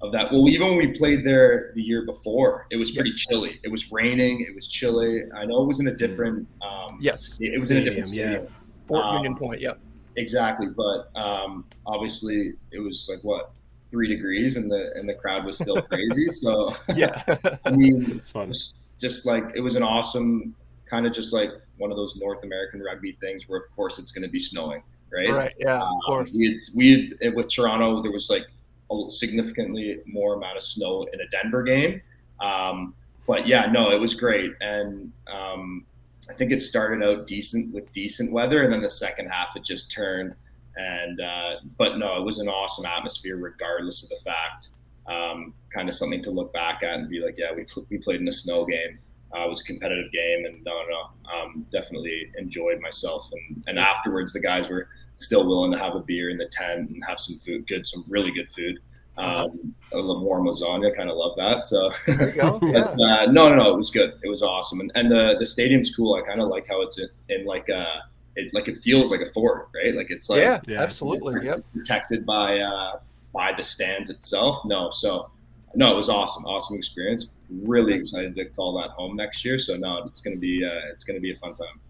of 0.00 0.12
that. 0.12 0.32
Well, 0.32 0.48
even 0.48 0.68
when 0.68 0.78
we 0.78 0.98
played 0.98 1.24
there 1.24 1.72
the 1.74 1.82
year 1.82 2.06
before, 2.06 2.66
it 2.70 2.76
was 2.76 2.92
pretty 2.92 3.12
chilly. 3.12 3.60
It 3.62 3.68
was 3.68 3.92
raining. 3.92 4.44
It 4.48 4.54
was 4.54 4.68
chilly. 4.68 5.24
I 5.34 5.44
know 5.44 5.62
it 5.62 5.66
was 5.66 5.80
in 5.80 5.88
a 5.88 5.94
different. 5.94 6.48
Um, 6.62 6.98
yes. 7.00 7.36
It 7.40 7.52
was 7.52 7.64
stadium, 7.64 7.76
in 7.76 7.82
a 7.82 7.84
different 7.90 8.08
stadium. 8.08 8.44
Yeah. 8.44 8.50
Fort 8.88 9.04
um, 9.04 9.16
Union 9.16 9.36
Point. 9.36 9.60
Yep. 9.60 9.80
Exactly, 10.16 10.68
but 10.68 11.10
um, 11.14 11.64
obviously 11.86 12.54
it 12.70 12.78
was 12.78 13.08
like 13.10 13.22
what 13.22 13.50
three 13.90 14.08
degrees, 14.08 14.56
and 14.56 14.70
the 14.70 14.92
and 14.94 15.08
the 15.08 15.14
crowd 15.14 15.44
was 15.44 15.58
still 15.58 15.80
crazy. 15.90 16.28
So 16.30 16.74
yeah, 16.94 17.22
I 17.64 17.70
mean, 17.70 18.10
it's 18.10 18.30
fun. 18.30 18.48
Just, 18.48 18.76
just 18.98 19.26
like 19.26 19.44
it 19.54 19.60
was 19.60 19.76
an 19.76 19.82
awesome 19.82 20.54
kind 20.88 21.06
of 21.06 21.12
just 21.12 21.32
like 21.32 21.50
one 21.78 21.90
of 21.90 21.96
those 21.96 22.16
North 22.16 22.44
American 22.44 22.80
rugby 22.80 23.12
things 23.12 23.48
where 23.48 23.60
of 23.60 23.64
course 23.74 23.98
it's 23.98 24.10
going 24.10 24.22
to 24.22 24.28
be 24.28 24.38
snowing, 24.38 24.82
right? 25.12 25.30
Right. 25.30 25.54
Yeah. 25.58 25.82
Um, 25.82 25.82
of 25.82 26.06
course. 26.06 26.34
We 26.34 26.46
had, 26.46 26.58
we 26.76 27.16
had 27.20 27.34
with 27.34 27.48
Toronto 27.48 28.02
there 28.02 28.12
was 28.12 28.30
like 28.30 28.44
a 28.90 29.10
significantly 29.10 30.00
more 30.06 30.34
amount 30.34 30.56
of 30.56 30.62
snow 30.62 31.06
in 31.12 31.20
a 31.20 31.28
Denver 31.28 31.62
game. 31.62 32.00
Um, 32.40 32.94
but 33.26 33.46
yeah, 33.46 33.66
no, 33.66 33.90
it 33.90 34.00
was 34.00 34.14
great, 34.14 34.52
and 34.60 35.12
um, 35.26 35.84
I 36.28 36.34
think 36.34 36.50
it 36.52 36.60
started 36.60 37.06
out 37.06 37.26
decent 37.26 37.72
with 37.72 37.90
decent 37.92 38.32
weather, 38.32 38.62
and 38.62 38.72
then 38.72 38.82
the 38.82 38.88
second 38.88 39.28
half 39.28 39.56
it 39.56 39.64
just 39.64 39.90
turned. 39.90 40.34
And 40.76 41.20
uh, 41.20 41.56
but 41.78 41.98
no, 41.98 42.20
it 42.20 42.24
was 42.24 42.38
an 42.38 42.48
awesome 42.48 42.84
atmosphere, 42.84 43.36
regardless 43.36 44.02
of 44.02 44.10
the 44.10 44.20
fact. 44.24 44.68
Um, 45.06 45.54
kind 45.72 45.88
of 45.88 45.94
something 45.94 46.20
to 46.22 46.30
look 46.32 46.52
back 46.52 46.82
at 46.82 46.94
and 46.98 47.08
be 47.08 47.20
like, 47.20 47.38
yeah, 47.38 47.52
we 47.54 47.64
we 47.90 47.98
played 47.98 48.20
in 48.20 48.28
a 48.28 48.32
snow 48.32 48.64
game. 48.64 48.98
Uh, 49.34 49.44
it 49.44 49.48
was 49.48 49.60
a 49.60 49.64
competitive 49.64 50.10
game, 50.12 50.44
and 50.46 50.64
no, 50.64 50.82
no, 50.88 51.32
um, 51.32 51.66
definitely 51.70 52.30
enjoyed 52.38 52.80
myself. 52.80 53.28
And, 53.32 53.64
and 53.66 53.78
afterwards, 53.78 54.32
the 54.32 54.40
guys 54.40 54.68
were 54.68 54.88
still 55.16 55.46
willing 55.46 55.72
to 55.72 55.78
have 55.78 55.94
a 55.94 56.00
beer 56.00 56.30
in 56.30 56.38
the 56.38 56.46
tent 56.46 56.90
and 56.90 57.04
have 57.04 57.18
some 57.18 57.38
food, 57.38 57.66
good, 57.66 57.86
some 57.86 58.04
really 58.08 58.30
good 58.30 58.50
food. 58.50 58.78
Um, 59.18 59.74
a 59.92 59.96
little 59.96 60.22
warm 60.22 60.46
lasagna, 60.46 60.94
kind 60.94 61.08
of 61.08 61.16
love 61.16 61.36
that. 61.36 61.64
So, 61.64 61.90
yeah. 62.06 62.84
uh, 62.84 63.26
no, 63.30 63.48
no, 63.48 63.54
no, 63.54 63.72
it 63.72 63.76
was 63.76 63.90
good. 63.90 64.12
It 64.22 64.28
was 64.28 64.42
awesome, 64.42 64.80
and 64.80 64.92
and 64.94 65.10
the 65.10 65.36
the 65.38 65.46
stadium's 65.46 65.94
cool. 65.94 66.14
I 66.14 66.22
kind 66.22 66.42
of 66.42 66.48
like 66.48 66.66
how 66.68 66.82
it's 66.82 66.98
in, 66.98 67.08
in 67.30 67.46
like 67.46 67.68
a 67.68 67.78
uh, 67.78 68.00
it 68.36 68.52
like 68.52 68.68
it 68.68 68.78
feels 68.78 69.10
like 69.10 69.20
a 69.20 69.26
fort, 69.26 69.68
right? 69.74 69.94
Like 69.94 70.10
it's 70.10 70.28
like 70.28 70.42
yeah, 70.42 70.60
yeah. 70.66 70.82
absolutely, 70.82 71.44
yep. 71.44 71.64
protected 71.72 72.26
by 72.26 72.58
uh, 72.58 73.00
by 73.32 73.52
the 73.56 73.62
stands 73.62 74.10
itself. 74.10 74.62
No, 74.64 74.90
so 74.90 75.30
no, 75.74 75.92
it 75.92 75.96
was 75.96 76.08
awesome, 76.08 76.44
awesome 76.44 76.76
experience. 76.76 77.32
Really 77.50 77.94
excited 77.94 78.34
to 78.36 78.44
call 78.46 78.78
that 78.80 78.90
home 78.90 79.16
next 79.16 79.44
year. 79.44 79.58
So 79.58 79.76
no, 79.76 80.04
it's 80.04 80.20
gonna 80.20 80.36
be 80.36 80.64
uh, 80.64 80.90
it's 80.90 81.04
gonna 81.04 81.20
be 81.20 81.32
a 81.32 81.36
fun 81.36 81.54
time. 81.54 81.80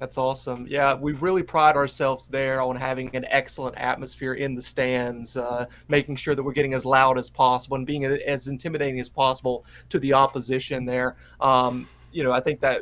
That's 0.00 0.16
awesome. 0.16 0.66
Yeah, 0.66 0.94
we 0.94 1.12
really 1.12 1.42
pride 1.42 1.76
ourselves 1.76 2.26
there 2.26 2.62
on 2.62 2.74
having 2.74 3.14
an 3.14 3.26
excellent 3.28 3.76
atmosphere 3.76 4.32
in 4.32 4.54
the 4.54 4.62
stands, 4.62 5.36
uh, 5.36 5.66
making 5.88 6.16
sure 6.16 6.34
that 6.34 6.42
we're 6.42 6.54
getting 6.54 6.72
as 6.72 6.86
loud 6.86 7.18
as 7.18 7.28
possible 7.28 7.76
and 7.76 7.86
being 7.86 8.06
as 8.06 8.48
intimidating 8.48 8.98
as 8.98 9.10
possible 9.10 9.66
to 9.90 9.98
the 9.98 10.14
opposition 10.14 10.86
there. 10.86 11.16
Um, 11.38 11.86
you 12.12 12.24
know, 12.24 12.32
I 12.32 12.40
think 12.40 12.60
that 12.60 12.80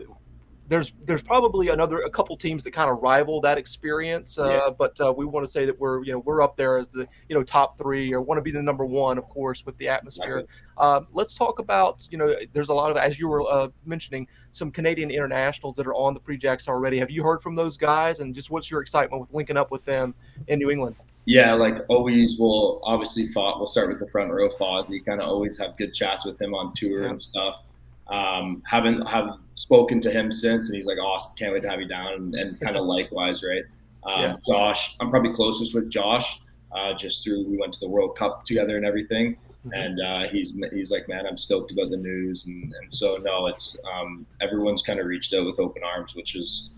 there's 0.68 0.92
there's 1.04 1.22
probably 1.22 1.68
another 1.68 2.00
a 2.02 2.10
couple 2.10 2.36
teams 2.36 2.62
that 2.64 2.72
kind 2.72 2.90
of 2.90 2.98
rival 3.02 3.40
that 3.40 3.56
experience, 3.56 4.38
uh, 4.38 4.48
yeah. 4.48 4.70
but 4.70 5.00
uh, 5.00 5.12
we 5.16 5.24
want 5.24 5.44
to 5.44 5.50
say 5.50 5.64
that 5.64 5.78
we're 5.78 6.04
you 6.04 6.12
know 6.12 6.18
we're 6.20 6.42
up 6.42 6.56
there 6.56 6.78
as 6.78 6.88
the 6.88 7.08
you 7.28 7.34
know 7.34 7.42
top 7.42 7.78
three 7.78 8.12
or 8.12 8.20
want 8.20 8.38
to 8.38 8.42
be 8.42 8.50
the 8.50 8.62
number 8.62 8.84
one, 8.84 9.16
of 9.16 9.28
course, 9.28 9.64
with 9.64 9.76
the 9.78 9.88
atmosphere. 9.88 10.44
Uh, 10.76 11.00
let's 11.12 11.34
talk 11.34 11.58
about 11.58 12.06
you 12.10 12.18
know 12.18 12.34
there's 12.52 12.68
a 12.68 12.74
lot 12.74 12.90
of 12.90 12.96
as 12.98 13.18
you 13.18 13.28
were 13.28 13.42
uh, 13.50 13.68
mentioning 13.86 14.28
some 14.52 14.70
Canadian 14.70 15.10
internationals 15.10 15.74
that 15.76 15.86
are 15.86 15.94
on 15.94 16.12
the 16.12 16.20
Free 16.20 16.36
Jacks 16.36 16.68
already. 16.68 16.98
Have 16.98 17.10
you 17.10 17.22
heard 17.22 17.40
from 17.40 17.56
those 17.56 17.76
guys, 17.78 18.18
and 18.18 18.34
just 18.34 18.50
what's 18.50 18.70
your 18.70 18.82
excitement 18.82 19.22
with 19.22 19.32
linking 19.32 19.56
up 19.56 19.70
with 19.70 19.84
them 19.84 20.14
in 20.48 20.58
New 20.58 20.70
England? 20.70 20.96
Yeah, 21.24 21.52
like 21.52 21.84
always, 21.88 22.38
we'll 22.38 22.80
obviously 22.84 23.26
fought. 23.26 23.58
We'll 23.58 23.66
start 23.66 23.88
with 23.88 23.98
the 23.98 24.08
front 24.08 24.30
row. 24.30 24.48
Fozzie 24.48 25.04
kind 25.04 25.20
of 25.20 25.28
always 25.28 25.58
have 25.58 25.76
good 25.76 25.92
chats 25.92 26.24
with 26.24 26.40
him 26.40 26.54
on 26.54 26.72
tour 26.74 27.02
yeah. 27.02 27.10
and 27.10 27.20
stuff. 27.20 27.64
Um, 28.08 28.62
haven't 28.66 29.06
have 29.06 29.38
spoken 29.54 30.00
to 30.00 30.10
him 30.10 30.30
since, 30.30 30.68
and 30.68 30.76
he's 30.76 30.86
like, 30.86 30.98
"Awesome, 30.98 31.34
can't 31.36 31.52
wait 31.52 31.62
to 31.62 31.68
have 31.68 31.80
you 31.80 31.88
down." 31.88 32.12
And, 32.14 32.34
and 32.34 32.60
kind 32.60 32.76
of 32.76 32.86
likewise, 32.96 33.42
right? 33.42 33.64
Um, 34.04 34.20
yeah. 34.20 34.36
Josh, 34.46 34.96
I'm 35.00 35.10
probably 35.10 35.34
closest 35.34 35.74
with 35.74 35.90
Josh, 35.90 36.40
uh, 36.72 36.94
just 36.94 37.24
through 37.24 37.46
we 37.48 37.58
went 37.58 37.72
to 37.74 37.80
the 37.80 37.88
World 37.88 38.16
Cup 38.16 38.44
together 38.44 38.76
and 38.76 38.86
everything. 38.86 39.36
Mm-hmm. 39.66 39.72
And 39.72 40.00
uh, 40.00 40.28
he's 40.28 40.58
he's 40.72 40.90
like, 40.90 41.08
man, 41.08 41.26
I'm 41.26 41.36
stoked 41.36 41.72
about 41.72 41.90
the 41.90 41.96
news, 41.96 42.46
and, 42.46 42.72
and 42.80 42.92
so 42.92 43.16
no, 43.16 43.46
it's 43.46 43.78
um, 43.92 44.26
everyone's 44.40 44.82
kind 44.82 45.00
of 45.00 45.06
reached 45.06 45.34
out 45.34 45.44
with 45.44 45.58
open 45.58 45.82
arms, 45.84 46.14
which 46.14 46.36
is 46.36 46.70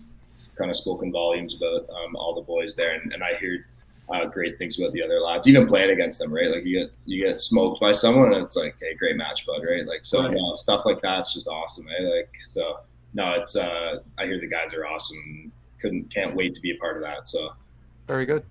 kind 0.57 0.69
of 0.69 0.75
spoken 0.75 1.11
volumes 1.11 1.55
about 1.55 1.89
um, 1.89 2.15
all 2.15 2.35
the 2.35 2.41
boys 2.41 2.75
there, 2.75 2.95
and, 2.95 3.13
and 3.13 3.23
I 3.23 3.35
hear 3.35 3.67
uh, 4.11 4.25
great 4.25 4.57
things 4.57 4.79
about 4.79 4.93
the 4.93 5.03
other 5.03 5.19
lads, 5.19 5.47
even 5.47 5.67
playing 5.67 5.91
against 5.91 6.19
them, 6.19 6.33
right? 6.33 6.49
Like 6.49 6.65
you 6.65 6.79
get 6.79 6.91
you 7.05 7.23
get 7.23 7.39
smoked 7.39 7.79
by 7.79 7.91
someone, 7.91 8.33
and 8.33 8.43
it's 8.43 8.55
like, 8.55 8.75
hey, 8.79 8.95
great 8.95 9.15
match, 9.15 9.45
bud, 9.45 9.61
right? 9.67 9.85
Like 9.85 10.05
so, 10.05 10.23
right. 10.23 10.31
No, 10.31 10.53
stuff 10.53 10.85
like 10.85 11.01
that's 11.01 11.33
just 11.33 11.47
awesome, 11.47 11.87
eh? 11.87 12.03
Like 12.03 12.33
so, 12.39 12.79
no, 13.13 13.33
it's 13.33 13.55
uh, 13.55 13.99
I 14.17 14.25
hear 14.25 14.39
the 14.39 14.47
guys 14.47 14.73
are 14.73 14.85
awesome. 14.85 15.51
Couldn't 15.79 16.13
can't 16.13 16.35
wait 16.35 16.53
to 16.55 16.61
be 16.61 16.71
a 16.71 16.77
part 16.77 16.97
of 16.97 17.03
that. 17.03 17.27
So 17.27 17.53
very 18.07 18.25
good. 18.25 18.43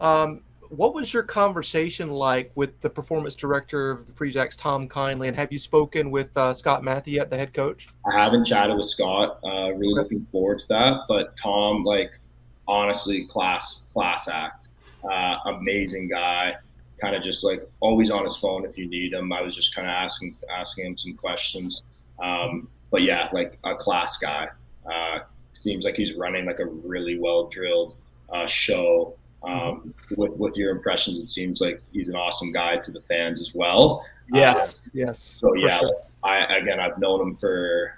Um, 0.00 0.42
what 0.70 0.94
was 0.94 1.12
your 1.12 1.22
conversation 1.22 2.10
like 2.10 2.52
with 2.54 2.78
the 2.80 2.90
performance 2.90 3.34
director 3.34 3.90
of 3.90 4.06
the 4.06 4.12
Free 4.12 4.30
Jacks, 4.30 4.54
Tom 4.56 4.86
Kindly, 4.86 5.28
and 5.28 5.36
have 5.36 5.50
you 5.50 5.58
spoken 5.58 6.10
with 6.10 6.36
uh, 6.36 6.52
Scott 6.52 6.82
Mathie 6.82 7.12
yet, 7.12 7.30
the 7.30 7.36
head 7.36 7.54
coach? 7.54 7.88
I 8.06 8.12
haven't 8.12 8.44
chatted 8.44 8.76
with 8.76 8.86
Scott. 8.86 9.38
Uh, 9.42 9.72
really 9.72 9.92
okay. 9.92 10.02
looking 10.02 10.26
forward 10.26 10.58
to 10.60 10.68
that. 10.68 11.00
But 11.08 11.36
Tom, 11.36 11.84
like, 11.84 12.18
honestly, 12.66 13.26
class 13.26 13.86
class 13.92 14.28
act, 14.28 14.67
uh, 15.10 15.36
amazing 15.46 16.08
guy. 16.08 16.54
Kind 17.00 17.14
of 17.14 17.22
just 17.22 17.44
like 17.44 17.68
always 17.80 18.10
on 18.10 18.24
his 18.24 18.36
phone 18.36 18.64
if 18.64 18.76
you 18.76 18.88
need 18.88 19.12
him. 19.12 19.32
I 19.32 19.40
was 19.40 19.54
just 19.54 19.74
kind 19.74 19.86
of 19.86 19.92
asking 19.92 20.36
asking 20.50 20.86
him 20.86 20.96
some 20.96 21.14
questions. 21.14 21.84
Um, 22.20 22.68
but 22.90 23.02
yeah, 23.02 23.28
like 23.32 23.58
a 23.64 23.74
class 23.74 24.16
guy. 24.16 24.48
Uh, 24.90 25.20
seems 25.52 25.84
like 25.84 25.94
he's 25.94 26.14
running 26.14 26.46
like 26.46 26.60
a 26.60 26.66
really 26.66 27.18
well 27.18 27.46
drilled 27.46 27.94
uh, 28.32 28.46
show 28.46 29.14
um, 29.42 29.94
with 30.16 30.36
with 30.36 30.56
your 30.56 30.70
impressions, 30.70 31.18
it 31.18 31.28
seems 31.28 31.60
like 31.60 31.80
he's 31.92 32.08
an 32.08 32.16
awesome 32.16 32.52
guy 32.52 32.76
to 32.78 32.90
the 32.90 33.00
fans 33.00 33.40
as 33.40 33.54
well. 33.54 34.04
Yes, 34.32 34.86
uh, 34.86 34.90
yes. 34.94 35.38
So 35.40 35.54
yeah, 35.54 35.78
sure. 35.78 36.02
I 36.24 36.56
again 36.56 36.80
I've 36.80 36.98
known 36.98 37.20
him 37.20 37.36
for 37.36 37.94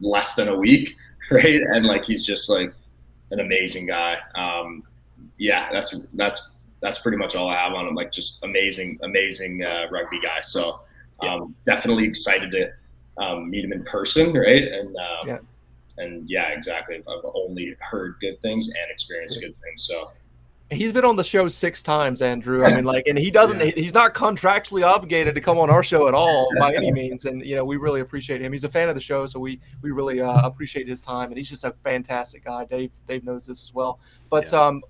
less 0.00 0.34
than 0.34 0.48
a 0.48 0.56
week, 0.56 0.96
right? 1.30 1.60
And 1.60 1.86
like 1.86 2.04
he's 2.04 2.26
just 2.26 2.50
like 2.50 2.72
an 3.30 3.40
amazing 3.40 3.86
guy. 3.86 4.16
Um, 4.34 4.82
yeah, 5.38 5.70
that's 5.72 5.96
that's 6.14 6.50
that's 6.80 6.98
pretty 6.98 7.18
much 7.18 7.34
all 7.34 7.48
I 7.48 7.56
have 7.56 7.72
on 7.72 7.86
him. 7.86 7.94
Like 7.94 8.12
just 8.12 8.42
amazing, 8.42 8.98
amazing 9.02 9.64
uh, 9.64 9.86
rugby 9.90 10.20
guy. 10.20 10.40
So 10.42 10.80
um, 11.20 11.54
yeah. 11.66 11.74
definitely 11.74 12.04
excited 12.06 12.50
to 12.52 13.22
um, 13.22 13.50
meet 13.50 13.64
him 13.64 13.72
in 13.72 13.82
person, 13.84 14.34
right? 14.34 14.62
And 14.62 14.88
um, 14.96 15.28
yeah 15.28 15.38
and 15.98 16.28
yeah, 16.28 16.48
exactly. 16.48 16.96
I've 16.96 17.30
only 17.34 17.76
heard 17.80 18.16
good 18.20 18.40
things 18.42 18.68
and 18.68 18.90
experienced 18.90 19.40
good 19.40 19.54
things. 19.62 19.84
So 19.84 20.10
he's 20.70 20.92
been 20.92 21.04
on 21.04 21.16
the 21.16 21.24
show 21.24 21.48
six 21.48 21.82
times, 21.82 22.22
Andrew. 22.22 22.64
I 22.64 22.72
mean, 22.76 22.84
like, 22.84 23.06
and 23.06 23.18
he 23.18 23.30
doesn't, 23.30 23.60
yeah. 23.60 23.72
he's 23.74 23.94
not 23.94 24.14
contractually 24.14 24.86
obligated 24.86 25.34
to 25.34 25.40
come 25.40 25.58
on 25.58 25.70
our 25.70 25.82
show 25.82 26.08
at 26.08 26.14
all 26.14 26.48
by 26.58 26.74
any 26.74 26.92
means. 26.92 27.24
And 27.24 27.44
you 27.44 27.56
know, 27.56 27.64
we 27.64 27.76
really 27.76 28.00
appreciate 28.00 28.42
him. 28.42 28.52
He's 28.52 28.64
a 28.64 28.68
fan 28.68 28.88
of 28.88 28.94
the 28.94 29.00
show, 29.00 29.26
so 29.26 29.40
we 29.40 29.60
we 29.82 29.90
really 29.90 30.20
uh, 30.20 30.46
appreciate 30.46 30.88
his 30.88 31.00
time. 31.00 31.30
And 31.30 31.38
he's 31.38 31.48
just 31.48 31.64
a 31.64 31.74
fantastic 31.82 32.44
guy. 32.44 32.64
Dave 32.64 32.90
Dave 33.08 33.24
knows 33.24 33.46
this 33.46 33.62
as 33.62 33.72
well. 33.72 34.00
But 34.30 34.52
yeah. 34.52 34.66
um, 34.66 34.82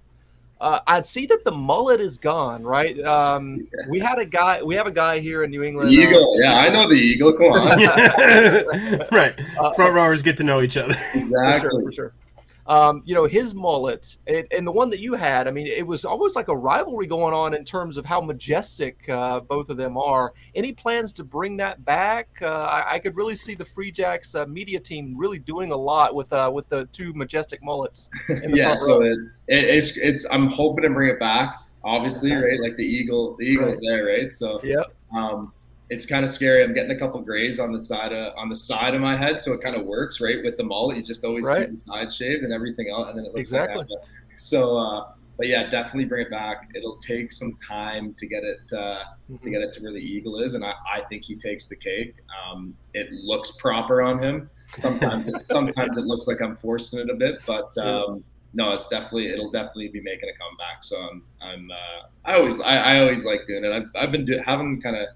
uh, 0.61 0.81
I 0.87 1.01
see 1.03 1.27
that 1.27 1.45
the 1.45 1.53
mullet 1.53 2.01
is 2.01 2.19
gone, 2.19 2.63
right? 2.63 2.99
Um, 3.01 3.59
yeah. 3.61 3.91
We 3.91 3.99
had 3.99 4.19
a 4.19 4.25
guy. 4.25 4.63
We 4.63 4.75
have 4.77 4.87
a 4.87 4.93
guy 4.93 5.19
here 5.21 5.43
in 5.45 5.51
New 5.51 5.63
England. 5.63 5.91
The 5.91 5.95
eagle, 5.95 6.35
uh, 6.35 6.39
yeah, 6.39 6.55
I 6.55 6.69
know 6.71 6.89
the 6.89 6.95
eagle. 6.95 7.33
Come 7.35 7.53
on, 7.53 7.79
right? 9.13 9.35
Uh, 9.59 9.73
Front 9.75 9.95
rowers 9.95 10.23
get 10.23 10.37
to 10.39 10.45
know 10.45 10.63
each 10.63 10.77
other. 10.77 10.97
Exactly, 11.15 11.71
for 11.71 11.71
sure. 11.71 11.83
For 11.83 11.93
sure. 11.93 12.13
Um, 12.69 13.03
you 13.05 13.15
know, 13.15 13.27
his 13.27 13.55
mullet 13.55 14.19
it, 14.27 14.49
and 14.51 14.67
the 14.67 14.73
one 14.73 14.91
that 14.91 15.01
you 15.01 15.15
had, 15.15 15.47
I 15.47 15.51
mean, 15.51 15.67
it 15.67 15.87
was 15.87 16.05
almost 16.05 16.35
like 16.35 16.49
a 16.49 16.57
rivalry 16.57 17.07
going 17.07 17.33
on 17.33 17.55
in 17.55 17.65
terms 17.65 17.97
of 17.97 18.05
how 18.05 18.21
majestic 18.21 19.09
uh, 19.09 19.41
both 19.41 19.69
of 19.69 19.77
them 19.77 19.97
are. 19.97 20.33
Any 20.55 20.73
plans 20.73 21.13
to 21.15 21.25
bring 21.25 21.57
that 21.59 21.85
back? 21.85 22.29
Uh, 22.43 22.47
I, 22.47 22.95
I, 22.95 22.99
could 22.99 23.17
really 23.17 23.37
see 23.37 23.55
the 23.55 23.65
Free 23.65 23.93
Jacks 23.93 24.35
uh, 24.35 24.47
media 24.47 24.81
team 24.81 25.15
really 25.17 25.39
doing 25.39 25.71
a 25.71 25.77
lot 25.77 26.15
with 26.15 26.33
uh, 26.33 26.51
with 26.53 26.69
the 26.69 26.87
two 26.87 27.13
majestic 27.15 27.63
mullets. 27.63 28.11
yeah, 28.49 28.75
so 28.75 29.03
it, 29.03 29.19
it, 29.47 29.65
it's 29.65 29.97
it's 29.97 30.27
I'm 30.31 30.49
hoping 30.49 30.83
to 30.83 30.91
bring 30.91 31.11
it 31.11 31.21
back. 31.21 31.55
Obviously, 31.85 32.33
right? 32.33 32.61
Like 32.61 32.77
the 32.77 32.85
eagle, 32.85 33.37
the 33.39 33.45
eagle's 33.45 33.77
right. 33.77 33.85
there, 33.87 34.05
right? 34.07 34.33
So 34.33 34.61
yeah. 34.65 34.83
Um, 35.15 35.53
it's 35.89 36.07
kind 36.07 36.25
of 36.25 36.31
scary. 36.31 36.65
I'm 36.65 36.75
getting 36.75 36.91
a 36.91 36.99
couple 36.99 37.21
grays 37.21 37.61
on 37.61 37.73
the 37.73 37.79
side 37.79 38.13
of 38.13 38.33
on 38.37 38.49
the 38.49 38.57
side 38.57 38.95
of 38.95 39.01
my 39.01 39.17
head, 39.17 39.41
so 39.41 39.53
it 39.53 39.61
kind 39.61 39.77
of 39.77 39.87
works, 39.87 40.21
right? 40.21 40.43
With 40.43 40.57
the 40.57 40.65
mullet, 40.65 40.97
you 40.97 41.03
just 41.03 41.25
always 41.25 41.47
right. 41.47 41.61
keep 41.61 41.71
the 41.71 41.77
side 41.77 42.13
shaved 42.13 42.45
and 42.45 42.53
everything 42.53 42.89
else, 42.91 43.09
and 43.09 43.19
then 43.19 43.25
it 43.25 43.29
looks 43.29 43.41
exactly. 43.41 43.79
Like 43.79 43.89
so, 44.37 44.77
uh, 44.77 45.09
but 45.37 45.47
yeah, 45.47 45.69
definitely 45.69 46.07
bring 46.07 46.27
it 46.27 46.31
back. 46.31 46.71
It'll 46.75 46.97
take 46.97 47.31
some 47.31 47.57
time 47.67 48.15
to 48.15 48.27
get 48.27 48.43
it 48.43 48.73
uh, 48.73 49.05
mm-hmm. 49.31 49.37
to 49.37 49.51
get 49.51 49.63
it 49.63 49.73
to 49.75 49.83
where 49.83 49.93
the 49.93 49.99
eagle 49.99 50.41
is, 50.41 50.55
and 50.55 50.65
I, 50.65 50.73
I 50.93 51.03
think 51.03 51.25
he 51.25 51.37
takes 51.37 51.69
the 51.69 51.77
cake. 51.77 52.17
Um, 52.51 52.77
it 52.95 53.13
looks 53.13 53.53
proper 53.53 54.03
on 54.03 54.21
him. 54.21 54.51
Sometimes, 54.79 55.29
it, 55.29 55.35
sometimes 55.47 55.99
it 55.99 56.05
looks 56.05 56.27
like 56.27 56.41
I'm 56.43 56.57
forcing 56.57 56.99
it 56.99 57.11
a 57.11 57.15
bit, 57.15 57.43
but 57.47 57.77
um, 57.79 58.25
no, 58.55 58.73
it's 58.73 58.89
definitely 58.89 59.29
it'll 59.29 59.51
definitely 59.51 59.89
be 59.89 60.01
making 60.01 60.29
a 60.29 60.37
comeback. 60.37 60.83
So 60.83 61.01
I'm 61.01 61.23
I'm 61.41 61.71
uh, 61.71 62.09
I 62.25 62.35
always 62.35 62.61
I, 62.61 62.77
I 62.77 63.01
always 63.01 63.25
like 63.25 63.47
doing 63.47 63.65
it. 63.65 63.71
I've, 63.71 63.89
I've 63.95 64.11
been 64.11 64.25
do, 64.25 64.41
having 64.45 64.81
kind 64.81 64.97
of 64.97 65.09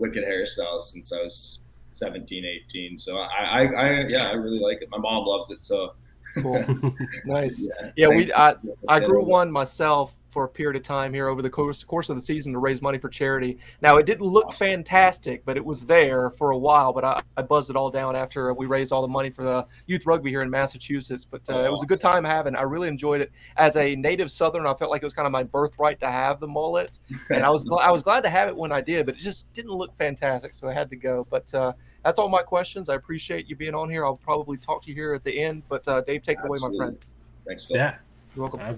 wicked 0.00 0.24
hairstyles 0.24 0.82
since 0.82 1.12
I 1.12 1.22
was 1.22 1.60
17, 1.90 2.44
18. 2.44 2.96
So 2.96 3.18
I, 3.18 3.26
I, 3.26 3.62
I, 3.64 4.06
yeah, 4.08 4.28
I 4.28 4.32
really 4.32 4.58
like 4.58 4.78
it. 4.80 4.88
My 4.90 4.98
mom 4.98 5.26
loves 5.26 5.50
it. 5.50 5.62
So 5.62 5.92
cool, 6.36 6.64
nice. 7.24 7.68
Yeah, 7.80 7.90
yeah 7.96 8.08
we 8.08 8.32
I, 8.32 8.54
I 8.88 9.00
grew 9.00 9.24
one 9.24 9.50
myself 9.50 10.16
for 10.30 10.44
a 10.44 10.48
period 10.48 10.76
of 10.76 10.82
time 10.82 11.12
here 11.12 11.28
over 11.28 11.42
the 11.42 11.50
course 11.50 11.82
course 11.82 12.08
of 12.08 12.16
the 12.16 12.22
season 12.22 12.52
to 12.52 12.58
raise 12.58 12.80
money 12.80 12.98
for 12.98 13.08
charity. 13.08 13.58
Now 13.82 13.96
it 13.96 14.06
didn't 14.06 14.26
look 14.26 14.46
awesome. 14.46 14.68
fantastic, 14.68 15.44
but 15.44 15.56
it 15.56 15.64
was 15.64 15.84
there 15.84 16.30
for 16.30 16.52
a 16.52 16.58
while. 16.58 16.92
But 16.92 17.04
I, 17.04 17.22
I, 17.36 17.42
buzzed 17.42 17.70
it 17.70 17.76
all 17.76 17.90
down 17.90 18.16
after 18.16 18.52
we 18.54 18.66
raised 18.66 18.92
all 18.92 19.02
the 19.02 19.08
money 19.08 19.30
for 19.30 19.42
the 19.42 19.66
youth 19.86 20.06
rugby 20.06 20.30
here 20.30 20.42
in 20.42 20.50
Massachusetts. 20.50 21.24
But 21.24 21.42
uh, 21.50 21.54
oh, 21.54 21.64
it 21.64 21.70
was 21.70 21.82
a 21.82 21.86
good 21.86 22.00
time 22.00 22.24
having. 22.24 22.54
I 22.54 22.62
really 22.62 22.88
enjoyed 22.88 23.20
it. 23.20 23.32
As 23.56 23.76
a 23.76 23.96
native 23.96 24.30
Southern, 24.30 24.66
I 24.66 24.74
felt 24.74 24.90
like 24.90 25.02
it 25.02 25.06
was 25.06 25.14
kind 25.14 25.26
of 25.26 25.32
my 25.32 25.42
birthright 25.42 26.00
to 26.00 26.10
have 26.10 26.40
the 26.40 26.48
mullet, 26.48 26.98
and 27.30 27.44
I 27.44 27.50
was 27.50 27.64
glad 27.64 27.86
I 27.86 27.90
was 27.90 28.02
glad 28.02 28.22
to 28.22 28.30
have 28.30 28.48
it 28.48 28.56
when 28.56 28.72
I 28.72 28.80
did. 28.80 29.06
But 29.06 29.16
it 29.16 29.20
just 29.20 29.52
didn't 29.52 29.72
look 29.72 29.96
fantastic, 29.96 30.54
so 30.54 30.68
I 30.68 30.72
had 30.72 30.90
to 30.90 30.96
go. 30.96 31.26
But 31.28 31.52
uh, 31.54 31.72
that's 32.04 32.18
all 32.18 32.28
my 32.28 32.42
questions. 32.42 32.88
I 32.88 32.94
appreciate 32.94 33.48
you 33.48 33.56
being 33.56 33.74
on 33.74 33.90
here. 33.90 34.04
I'll 34.04 34.16
probably 34.16 34.56
talk 34.56 34.82
to 34.82 34.88
you 34.88 34.94
here 34.94 35.12
at 35.12 35.24
the 35.24 35.40
end. 35.40 35.62
But 35.68 35.86
uh, 35.86 36.00
Dave, 36.02 36.22
take 36.22 36.38
Absolutely. 36.38 36.58
it 36.58 36.68
away, 36.68 36.78
my 36.78 36.84
friend. 36.84 36.98
Thanks, 37.46 37.64
Phil. 37.64 37.76
Yeah, 37.76 37.96
you're 38.34 38.44
welcome. 38.44 38.60
Uh, 38.60 38.74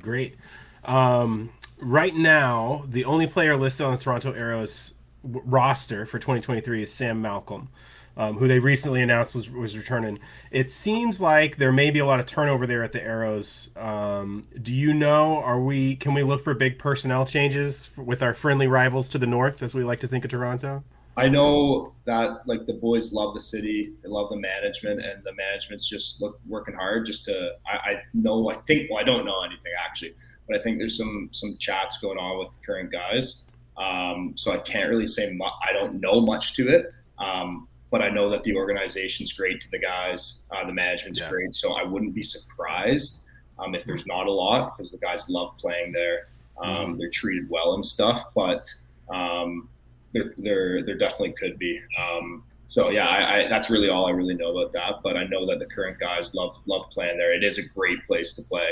great. 0.00 0.36
Um, 0.84 1.50
right 1.78 2.14
now, 2.14 2.84
the 2.88 3.04
only 3.04 3.26
player 3.26 3.56
listed 3.56 3.86
on 3.86 3.92
the 3.92 3.98
Toronto 3.98 4.32
Arrows 4.32 4.94
roster 5.22 6.06
for 6.06 6.18
2023 6.18 6.84
is 6.84 6.92
Sam 6.92 7.20
Malcolm, 7.20 7.68
um, 8.16 8.36
who 8.36 8.46
they 8.46 8.58
recently 8.58 9.02
announced 9.02 9.34
was, 9.34 9.50
was 9.50 9.76
returning. 9.76 10.18
It 10.50 10.70
seems 10.70 11.20
like 11.20 11.56
there 11.56 11.72
may 11.72 11.90
be 11.90 11.98
a 11.98 12.06
lot 12.06 12.20
of 12.20 12.26
turnover 12.26 12.66
there 12.66 12.82
at 12.82 12.92
the 12.92 13.02
Arrows. 13.02 13.70
Um, 13.76 14.46
do 14.60 14.74
you 14.74 14.94
know? 14.94 15.38
Are 15.38 15.60
we? 15.60 15.96
Can 15.96 16.14
we 16.14 16.22
look 16.22 16.44
for 16.44 16.54
big 16.54 16.78
personnel 16.78 17.26
changes 17.26 17.90
with 17.96 18.22
our 18.22 18.34
friendly 18.34 18.66
rivals 18.66 19.08
to 19.10 19.18
the 19.18 19.26
north, 19.26 19.62
as 19.62 19.74
we 19.74 19.82
like 19.82 20.00
to 20.00 20.08
think 20.08 20.24
of 20.24 20.30
Toronto? 20.30 20.84
I 21.18 21.28
know 21.28 21.94
that 22.04 22.46
like 22.46 22.66
the 22.66 22.74
boys 22.74 23.12
love 23.12 23.32
the 23.32 23.40
city, 23.40 23.94
they 24.02 24.08
love 24.08 24.28
the 24.28 24.36
management, 24.36 25.00
and 25.00 25.24
the 25.24 25.32
management's 25.34 25.88
just 25.88 26.20
look, 26.20 26.38
working 26.46 26.74
hard 26.74 27.06
just 27.06 27.24
to. 27.24 27.52
I, 27.66 27.90
I 27.90 28.02
know, 28.12 28.50
I 28.50 28.56
think. 28.66 28.90
Well, 28.90 29.00
I 29.00 29.02
don't 29.02 29.24
know 29.24 29.42
anything 29.42 29.72
actually, 29.82 30.14
but 30.46 30.56
I 30.56 30.62
think 30.62 30.78
there's 30.78 30.96
some 30.96 31.30
some 31.32 31.56
chats 31.58 31.98
going 31.98 32.18
on 32.18 32.38
with 32.38 32.50
current 32.64 32.92
guys. 32.92 33.44
Um, 33.78 34.32
so 34.36 34.52
I 34.52 34.58
can't 34.58 34.90
really 34.90 35.06
say 35.06 35.30
mu- 35.32 35.44
I 35.44 35.72
don't 35.72 36.00
know 36.00 36.20
much 36.20 36.54
to 36.54 36.68
it, 36.68 36.92
um, 37.18 37.66
but 37.90 38.02
I 38.02 38.10
know 38.10 38.28
that 38.30 38.42
the 38.44 38.54
organization's 38.54 39.32
great 39.32 39.60
to 39.62 39.70
the 39.70 39.78
guys, 39.78 40.42
uh, 40.50 40.66
the 40.66 40.72
management's 40.72 41.20
yeah. 41.20 41.30
great. 41.30 41.54
So 41.54 41.72
I 41.72 41.82
wouldn't 41.82 42.14
be 42.14 42.22
surprised 42.22 43.22
um, 43.58 43.74
if 43.74 43.84
there's 43.84 44.06
not 44.06 44.26
a 44.26 44.32
lot 44.32 44.76
because 44.76 44.90
the 44.90 44.98
guys 44.98 45.28
love 45.28 45.56
playing 45.58 45.92
there. 45.92 46.28
Um, 46.62 46.68
mm-hmm. 46.68 46.98
They're 46.98 47.10
treated 47.10 47.48
well 47.50 47.74
and 47.74 47.84
stuff, 47.84 48.22
but 48.34 48.66
um, 49.14 49.68
there 50.12 50.34
there 50.38 50.84
there 50.84 50.98
definitely 50.98 51.32
could 51.32 51.58
be. 51.58 51.80
Um, 52.00 52.44
so 52.68 52.90
yeah, 52.90 53.06
I, 53.06 53.44
I, 53.44 53.48
that's 53.48 53.70
really 53.70 53.88
all 53.88 54.06
I 54.06 54.10
really 54.10 54.34
know 54.34 54.56
about 54.56 54.72
that. 54.72 54.94
But 55.02 55.16
I 55.16 55.24
know 55.24 55.46
that 55.46 55.58
the 55.58 55.66
current 55.66 55.98
guys 55.98 56.34
love 56.34 56.56
love 56.66 56.90
playing 56.90 57.18
there. 57.18 57.32
It 57.34 57.44
is 57.44 57.58
a 57.58 57.62
great 57.62 58.04
place 58.06 58.34
to 58.34 58.42
play 58.42 58.68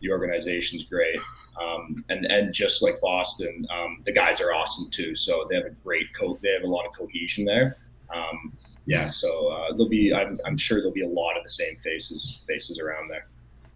the 0.00 0.10
organization's 0.10 0.84
great. 0.84 1.18
Um, 1.60 2.04
and 2.08 2.24
and 2.26 2.52
just 2.52 2.82
like 2.82 3.00
Boston, 3.00 3.66
um, 3.70 4.02
the 4.04 4.12
guys 4.12 4.40
are 4.40 4.52
awesome 4.52 4.88
too. 4.90 5.14
So 5.14 5.46
they 5.48 5.56
have 5.56 5.66
a 5.66 5.74
great 5.84 6.06
co- 6.18 6.38
They 6.42 6.52
have 6.52 6.62
a 6.62 6.66
lot 6.66 6.86
of 6.86 6.92
cohesion 6.92 7.44
there. 7.44 7.76
Um, 8.14 8.52
yeah, 8.86 9.06
so 9.06 9.48
uh, 9.48 9.72
there'll 9.72 9.88
be. 9.88 10.12
I'm, 10.12 10.40
I'm, 10.44 10.56
sure 10.56 10.78
there'll 10.78 10.92
be 10.92 11.04
a 11.04 11.08
lot 11.08 11.36
of 11.36 11.44
the 11.44 11.50
same 11.50 11.76
faces 11.76 12.42
faces 12.48 12.78
around 12.78 13.08
there. 13.08 13.26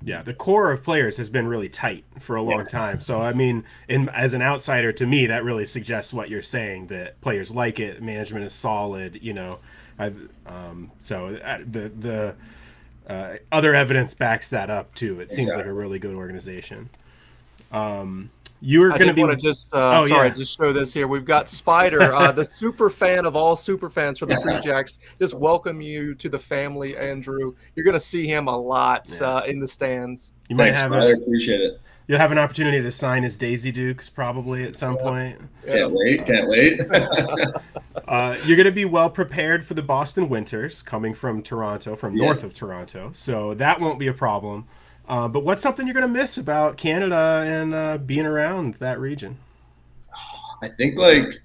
Yeah, 0.05 0.22
the 0.22 0.34
core 0.34 0.70
of 0.70 0.82
players 0.82 1.16
has 1.16 1.30
been 1.30 1.46
really 1.46 1.70
tight 1.70 2.05
for 2.20 2.36
a 2.36 2.42
long 2.42 2.61
yeah. 2.61 2.64
time. 2.64 3.00
So 3.00 3.22
I 3.22 3.32
mean, 3.32 3.64
in, 3.88 4.11
as 4.11 4.34
an 4.34 4.42
outsider 4.42 4.92
to 4.92 5.07
me, 5.07 5.26
that 5.26 5.44
really 5.44 5.64
suggests 5.64 6.12
what 6.12 6.28
you're 6.28 6.42
saying 6.42 6.88
that 6.88 7.20
players 7.22 7.50
like 7.50 7.80
it, 7.80 8.02
management 8.02 8.44
is 8.44 8.52
solid. 8.52 9.18
You 9.22 9.32
know, 9.32 9.59
um, 9.98 10.90
so 11.00 11.36
uh, 11.36 11.59
the 11.64 11.88
the 11.88 12.36
uh, 13.09 13.36
other 13.50 13.74
evidence 13.74 14.12
backs 14.14 14.50
that 14.50 14.68
up 14.68 14.94
too. 14.94 15.20
It 15.20 15.32
seems 15.32 15.48
like 15.48 15.66
a 15.66 15.72
really 15.72 15.98
good 15.98 16.14
organization. 16.14 16.90
Um, 17.72 18.30
you're 18.64 18.88
going 18.88 19.06
to 19.06 19.12
be. 19.12 19.22
want 19.22 19.38
to 19.38 19.46
just 19.46 19.74
uh, 19.74 20.00
oh, 20.00 20.06
sorry, 20.06 20.28
yeah. 20.28 20.34
just 20.34 20.56
show 20.56 20.72
this 20.72 20.92
here. 20.92 21.06
We've 21.06 21.24
got 21.24 21.48
Spider, 21.48 22.14
uh, 22.14 22.32
the 22.32 22.44
super 22.50 22.88
fan 22.88 23.26
of 23.26 23.36
all 23.36 23.56
super 23.56 23.90
fans 23.90 24.18
for 24.18 24.26
the 24.26 24.40
Free 24.40 24.58
Jacks. 24.60 24.98
Just 25.18 25.34
welcome 25.34 25.80
you 25.80 26.14
to 26.14 26.28
the 26.28 26.38
family, 26.38 26.96
Andrew. 26.96 27.54
You're 27.74 27.84
going 27.84 27.94
to 27.94 28.00
see 28.00 28.26
him 28.26 28.48
a 28.48 28.56
lot 28.56 29.14
yeah. 29.20 29.26
uh, 29.26 29.40
in 29.42 29.60
the 29.60 29.68
stands. 29.68 30.32
You 30.48 30.56
might 30.56 30.74
Thanks, 30.74 30.80
have. 30.80 30.92
I 30.92 31.10
appreciate 31.10 31.60
it. 31.60 31.80
You'll 32.06 32.18
have 32.18 32.32
an 32.32 32.38
opportunity 32.38 32.82
to 32.82 32.90
sign 32.90 33.22
his 33.22 33.36
Daisy 33.36 33.72
Dukes 33.72 34.10
probably 34.10 34.64
at 34.64 34.76
some 34.76 34.96
yeah. 34.96 35.02
point. 35.02 35.40
Can't 35.66 35.92
wait! 35.92 36.26
Can't 36.26 36.48
wait. 36.48 36.80
uh, 38.08 38.36
you're 38.44 38.56
going 38.56 38.66
to 38.66 38.72
be 38.72 38.84
well 38.84 39.10
prepared 39.10 39.64
for 39.64 39.74
the 39.74 39.82
Boston 39.82 40.28
Winters, 40.28 40.82
coming 40.82 41.14
from 41.14 41.42
Toronto, 41.42 41.96
from 41.96 42.14
north 42.14 42.44
of 42.44 42.52
Toronto, 42.52 43.10
so 43.14 43.54
that 43.54 43.80
won't 43.80 43.98
be 43.98 44.06
a 44.06 44.12
problem. 44.12 44.66
Uh, 45.09 45.28
but 45.28 45.44
what's 45.44 45.62
something 45.62 45.86
you're 45.86 45.94
going 45.94 46.07
to 46.07 46.12
miss 46.12 46.38
about 46.38 46.76
Canada 46.76 47.44
and 47.46 47.74
uh, 47.74 47.98
being 47.98 48.26
around 48.26 48.74
that 48.74 48.98
region? 48.98 49.38
I 50.62 50.68
think 50.68 50.98
like 50.98 51.40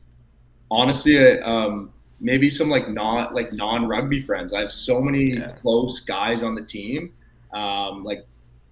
honestly, 0.71 1.39
um, 1.41 1.91
maybe 2.19 2.49
some 2.49 2.69
like 2.69 2.89
not 2.89 3.33
like 3.33 3.53
non 3.53 3.87
rugby 3.87 4.19
friends. 4.19 4.53
I 4.53 4.61
have 4.61 4.71
so 4.71 5.01
many 5.01 5.33
yeah. 5.33 5.51
close 5.61 5.99
guys 5.99 6.43
on 6.43 6.55
the 6.55 6.61
team, 6.61 7.13
um, 7.53 8.03
like 8.03 8.25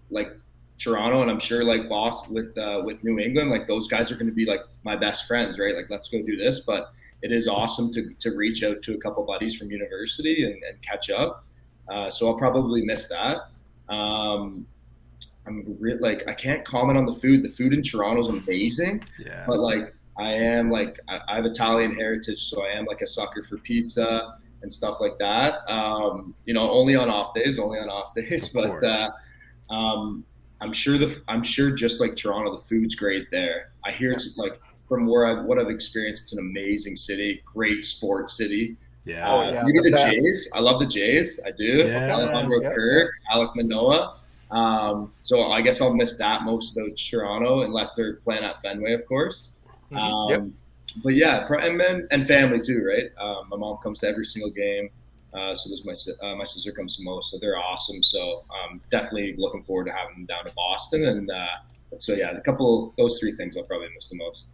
like 0.10 0.30
Toronto, 0.78 1.22
and 1.22 1.32
I'm 1.32 1.40
sure 1.40 1.64
like 1.64 1.90
Boston 1.90 2.34
with 2.34 2.58
uh, 2.58 2.82
with 2.86 3.04
New 3.04 3.20
England. 3.20 3.50
Like 3.50 3.68
those 3.68 3.88
guys 3.88 4.12
are 4.12 4.16
going 4.16 4.28
to 4.28 4.34
be 4.34 4.46
like 4.46 4.62
my 4.84 4.96
best 4.96 5.28
friends, 5.28 5.60
right? 5.60 5.76
Like 5.76 5.90
let's 5.90 6.08
go 6.08 6.22
do 6.22 6.38
this. 6.38 6.62
But 6.62 6.92
it 7.22 7.32
is 7.32 7.48
awesome 7.48 7.92
to 7.94 8.14
to 8.20 8.32
reach 8.32 8.64
out 8.64 8.82
to 8.84 8.94
a 8.94 8.98
couple 8.98 9.24
buddies 9.26 9.56
from 9.56 9.72
university 9.72 10.46
and, 10.46 10.62
and 10.64 10.82
catch 10.82 11.10
up. 11.10 11.44
Uh, 11.90 12.10
so 12.10 12.28
I'll 12.28 12.38
probably 12.38 12.84
miss 12.86 13.08
that. 13.08 13.50
Um, 13.90 14.68
I'm 15.48 15.78
re- 15.80 15.98
like 16.00 16.28
I 16.28 16.34
can't 16.34 16.64
comment 16.66 16.98
on 16.98 17.06
the 17.06 17.16
food. 17.16 17.44
The 17.44 17.50
food 17.50 17.74
in 17.74 17.82
Toronto 17.82 18.28
is 18.28 18.44
amazing. 18.44 19.04
Yeah. 19.18 19.46
But 19.48 19.60
like 19.60 19.94
I 20.18 20.32
am 20.32 20.70
like 20.70 21.00
I, 21.08 21.20
I 21.30 21.36
have 21.36 21.46
Italian 21.46 21.96
heritage, 21.96 22.44
so 22.44 22.66
I 22.66 22.70
am 22.70 22.86
like 22.86 23.02
a 23.02 23.08
sucker 23.08 23.44
for 23.44 23.58
pizza 23.58 24.36
and 24.62 24.72
stuff 24.72 25.00
like 25.00 25.18
that. 25.20 25.70
Um, 25.70 26.34
you 26.46 26.54
know, 26.54 26.70
only 26.70 26.96
on 26.96 27.10
off 27.10 27.34
days, 27.34 27.60
only 27.60 27.80
on 27.80 27.90
off 27.90 28.14
days. 28.16 28.50
But 28.54 28.84
uh, 28.84 29.12
um, 29.70 30.24
I'm 30.62 30.74
sure 30.74 30.98
the 30.98 31.22
I'm 31.28 31.44
sure 31.44 31.72
just 31.72 32.02
like 32.02 32.16
Toronto, 32.16 32.56
the 32.56 32.64
food's 32.64 32.96
great 32.96 33.30
there. 33.32 33.72
I 33.86 33.92
hear 33.92 34.12
it's 34.12 34.38
like 34.38 34.60
from 34.88 35.06
where 35.06 35.26
I 35.26 35.42
what 35.42 35.60
I've 35.60 35.70
experienced, 35.70 36.24
it's 36.24 36.34
an 36.34 36.40
amazing 36.40 36.96
city, 36.96 37.42
great 37.46 37.86
sports 37.86 38.36
city. 38.36 38.76
Yeah. 39.06 39.30
Uh, 39.30 39.36
oh, 39.36 39.52
yeah 39.52 39.64
maybe 39.64 39.80
the, 39.80 39.92
the 39.92 39.98
Jays. 39.98 40.50
I 40.54 40.60
love 40.60 40.80
the 40.80 40.86
Jays. 40.86 41.40
I 41.46 41.52
do. 41.52 41.88
Yeah. 41.88 42.14
Alejandro 42.14 42.62
yeah. 42.62 42.74
Kirk, 42.74 43.12
Alek 43.32 43.56
Manoah. 43.56 44.17
Um, 44.52 45.14
so 45.22 45.52
I 45.52 45.62
guess 45.62 45.82
I'll 45.82 45.94
miss 45.94 46.18
that 46.18 46.44
most 46.44 46.78
about 46.78 46.96
Toronto 46.96 47.62
unless 47.62 47.96
they're 47.96 48.16
playing 48.16 48.44
at 48.44 48.62
Fenway, 48.62 48.94
of 48.94 49.06
course. 49.06 49.58
Mm-hmm. 49.92 49.98
Um, 49.98 50.30
yep. 50.30 50.44
But 51.04 51.16
yeah, 51.16 51.48
and 51.62 51.80
then, 51.80 52.08
and 52.12 52.28
family 52.28 52.60
too, 52.60 52.84
right? 52.84 53.12
Um, 53.20 53.50
my 53.50 53.58
mom 53.58 53.78
comes 53.78 54.00
to 54.00 54.08
every 54.08 54.26
single 54.26 54.50
game. 54.50 54.90
Uh, 55.34 55.54
so 55.54 55.70
does 55.70 55.86
my 55.86 55.94
uh, 56.28 56.36
my 56.36 56.46
sister 56.46 56.72
comes 56.72 56.96
to 56.98 57.04
most, 57.04 57.32
so 57.32 57.38
they're 57.40 57.58
awesome. 57.58 58.02
So 58.02 58.46
um, 58.50 58.82
definitely 58.90 59.36
looking 59.38 59.64
forward 59.64 59.86
to 59.86 59.92
having 59.92 60.16
them 60.16 60.26
down 60.26 60.46
to 60.46 60.54
Boston, 60.54 61.04
and 61.04 61.30
uh, 61.30 61.48
so 61.98 62.14
yeah, 62.14 62.32
a 62.32 62.42
couple 62.42 62.90
of 62.90 62.96
those 62.96 63.20
three 63.20 63.36
things 63.36 63.58
I'll 63.58 63.64
probably 63.64 63.90
miss 63.94 64.10
the 64.10 64.16
most. 64.16 64.46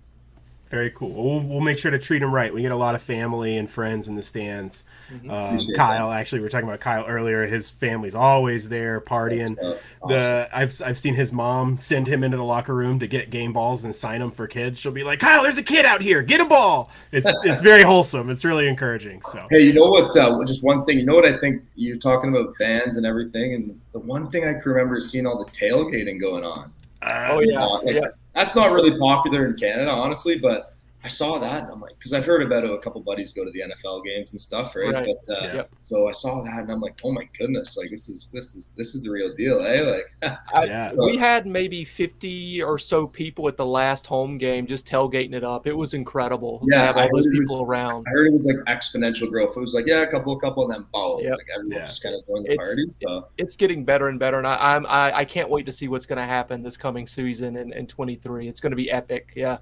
Very 0.74 0.90
cool. 0.90 1.12
We'll, 1.12 1.40
we'll 1.42 1.62
make 1.62 1.78
sure 1.78 1.92
to 1.92 2.00
treat 2.00 2.20
them 2.20 2.34
right. 2.34 2.52
We 2.52 2.64
get 2.64 2.72
a 2.72 2.76
lot 2.76 2.96
of 2.96 3.04
family 3.04 3.58
and 3.58 3.70
friends 3.70 4.08
in 4.08 4.16
the 4.16 4.24
stands. 4.24 4.84
Mm-hmm. 5.14 5.30
Um, 5.30 5.60
Kyle, 5.76 6.10
that. 6.10 6.20
actually, 6.20 6.40
we 6.40 6.46
were 6.46 6.50
talking 6.50 6.68
about 6.68 6.80
Kyle 6.80 7.06
earlier. 7.06 7.46
His 7.46 7.70
family's 7.70 8.16
always 8.16 8.70
there 8.70 9.00
partying. 9.00 9.56
Awesome. 9.62 9.78
The 10.08 10.50
I've 10.52 10.82
I've 10.84 10.98
seen 10.98 11.14
his 11.14 11.32
mom 11.32 11.78
send 11.78 12.08
him 12.08 12.24
into 12.24 12.38
the 12.38 12.44
locker 12.44 12.74
room 12.74 12.98
to 13.02 13.08
get 13.08 13.30
game 13.30 13.54
balls 13.54 13.84
and 13.84 13.96
sign 13.96 14.20
them 14.20 14.32
for 14.32 14.48
kids. 14.48 14.80
She'll 14.80 14.92
be 14.92 15.04
like, 15.04 15.20
"Kyle, 15.20 15.44
there's 15.44 15.60
a 15.60 15.64
kid 15.64 15.86
out 15.86 16.02
here. 16.02 16.24
Get 16.24 16.42
a 16.42 16.46
ball." 16.46 16.90
It's 17.12 17.32
it's 17.44 17.62
very 17.62 17.84
wholesome. 17.84 18.32
It's 18.32 18.44
really 18.44 18.68
encouraging. 18.68 19.22
So 19.32 19.46
hey, 19.52 19.62
you 19.62 19.74
know 19.74 19.86
what? 19.86 20.18
Uh, 20.18 20.44
just 20.44 20.64
one 20.64 20.84
thing. 20.86 20.98
You 20.98 21.06
know 21.06 21.14
what 21.14 21.26
I 21.26 21.38
think 21.38 21.62
you're 21.76 21.98
talking 21.98 22.36
about 22.36 22.56
fans 22.56 22.98
and 22.98 23.06
everything, 23.06 23.54
and 23.54 23.80
the 23.92 24.00
one 24.00 24.28
thing 24.32 24.44
I 24.48 24.54
can 24.54 24.72
remember 24.72 24.98
is 24.98 25.12
seeing 25.12 25.28
all 25.28 25.38
the 25.38 25.52
tailgating 25.52 26.20
going 26.20 26.44
on. 26.44 26.74
Uh, 27.04 27.28
oh 27.30 27.40
yeah, 27.42 27.64
uh, 27.64 27.82
like, 27.84 27.96
yeah 27.96 28.08
that's 28.34 28.56
not 28.56 28.72
really 28.74 28.96
popular 28.98 29.46
in 29.46 29.56
Canada, 29.56 29.92
honestly, 29.92 30.38
but 30.40 30.73
I 31.04 31.10
saw 31.10 31.38
that 31.38 31.64
and 31.64 31.72
I'm 31.72 31.82
like, 31.82 31.98
because 31.98 32.14
I've 32.14 32.26
heard 32.26 32.42
about 32.42 32.64
it. 32.64 32.72
A 32.72 32.80
couple 32.80 33.02
buddies 33.02 33.34
go 33.34 33.44
to 33.44 33.52
the 33.52 33.60
NFL 33.60 34.06
games 34.06 34.32
and 34.32 34.40
stuff, 34.40 34.74
right? 34.76 34.94
right. 34.94 35.14
But 35.28 35.36
uh, 35.36 35.54
yep. 35.54 35.70
so 35.82 36.08
I 36.08 36.14
saw 36.14 36.42
that 36.44 36.60
and 36.60 36.72
I'm 36.72 36.80
like, 36.80 36.98
oh 37.04 37.12
my 37.12 37.28
goodness, 37.38 37.76
like 37.76 37.90
this 37.90 38.08
is 38.08 38.30
this 38.32 38.56
is 38.56 38.72
this 38.78 38.96
is 38.96 39.02
the 39.04 39.10
real 39.10 39.34
deal, 39.34 39.60
eh? 39.66 39.82
Like, 39.82 40.38
yeah. 40.66 40.94
we 40.94 41.18
had 41.18 41.46
maybe 41.46 41.84
50 41.84 42.64
or 42.64 42.80
so 42.80 43.06
people 43.06 43.50
at 43.50 43.58
the 43.58 43.66
last 43.66 44.08
home 44.08 44.38
game 44.38 44.66
just 44.66 44.88
tailgating 44.88 45.34
it 45.34 45.44
up. 45.44 45.68
It 45.68 45.74
was 45.74 45.94
incredible. 45.94 46.66
Yeah, 46.72 46.86
have 46.86 46.98
all 46.98 47.10
those 47.14 47.28
people 47.28 47.60
was, 47.60 47.68
around. 47.68 48.06
I 48.08 48.12
heard 48.12 48.28
it 48.28 48.34
was 48.34 48.46
like 48.46 48.78
exponential 48.78 49.30
growth. 49.30 49.58
It 49.58 49.60
was 49.60 49.74
like, 49.74 49.86
yeah, 49.86 50.04
a 50.04 50.08
couple, 50.08 50.38
a 50.38 50.40
couple, 50.40 50.64
and 50.64 50.74
then 50.74 50.86
boom, 50.94 51.20
yep. 51.20 51.38
like 51.38 51.48
everyone 51.54 51.80
yeah. 51.80 51.86
just 51.88 52.02
kind 52.02 52.16
of 52.16 52.26
joined 52.26 52.46
the 52.46 52.54
it's, 52.54 52.70
party. 52.70 52.88
So. 53.02 53.28
It's 53.38 53.58
getting 53.58 53.84
better 53.84 54.08
and 54.08 54.18
better, 54.18 54.38
and 54.38 54.48
I, 54.48 54.76
I'm 54.76 54.86
I, 54.86 55.18
I 55.20 55.26
can't 55.26 55.50
wait 55.50 55.66
to 55.66 55.72
see 55.74 55.90
what's 55.90 56.06
going 56.06 56.20
to 56.20 56.26
happen 56.26 56.64
this 56.64 56.78
coming 56.78 57.08
season 57.08 57.58
in, 57.58 57.74
in 57.74 57.88
23. 57.88 58.48
It's 58.48 58.62
going 58.62 58.72
to 58.72 58.78
be 58.78 58.90
epic. 58.90 59.34
Yeah. 59.36 59.58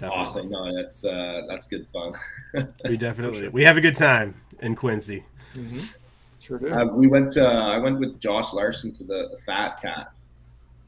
Definitely. 0.00 0.18
Awesome. 0.18 0.50
No, 0.50 0.74
that's 0.74 1.04
uh, 1.04 1.42
that's 1.46 1.66
good 1.66 1.86
fun. 1.88 2.12
we 2.88 2.96
definitely 2.96 3.48
we 3.48 3.62
have 3.64 3.76
a 3.76 3.82
good 3.82 3.94
time 3.94 4.34
in 4.60 4.74
Quincy. 4.74 5.24
Mm-hmm. 5.54 5.80
Sure 6.38 6.58
do. 6.58 6.70
Uh, 6.70 6.86
we 6.86 7.06
went. 7.06 7.36
Uh, 7.36 7.44
I 7.44 7.76
went 7.76 8.00
with 8.00 8.18
Josh 8.18 8.54
Larson 8.54 8.92
to 8.92 9.04
the, 9.04 9.28
the 9.30 9.36
Fat 9.44 9.78
Cat. 9.82 10.10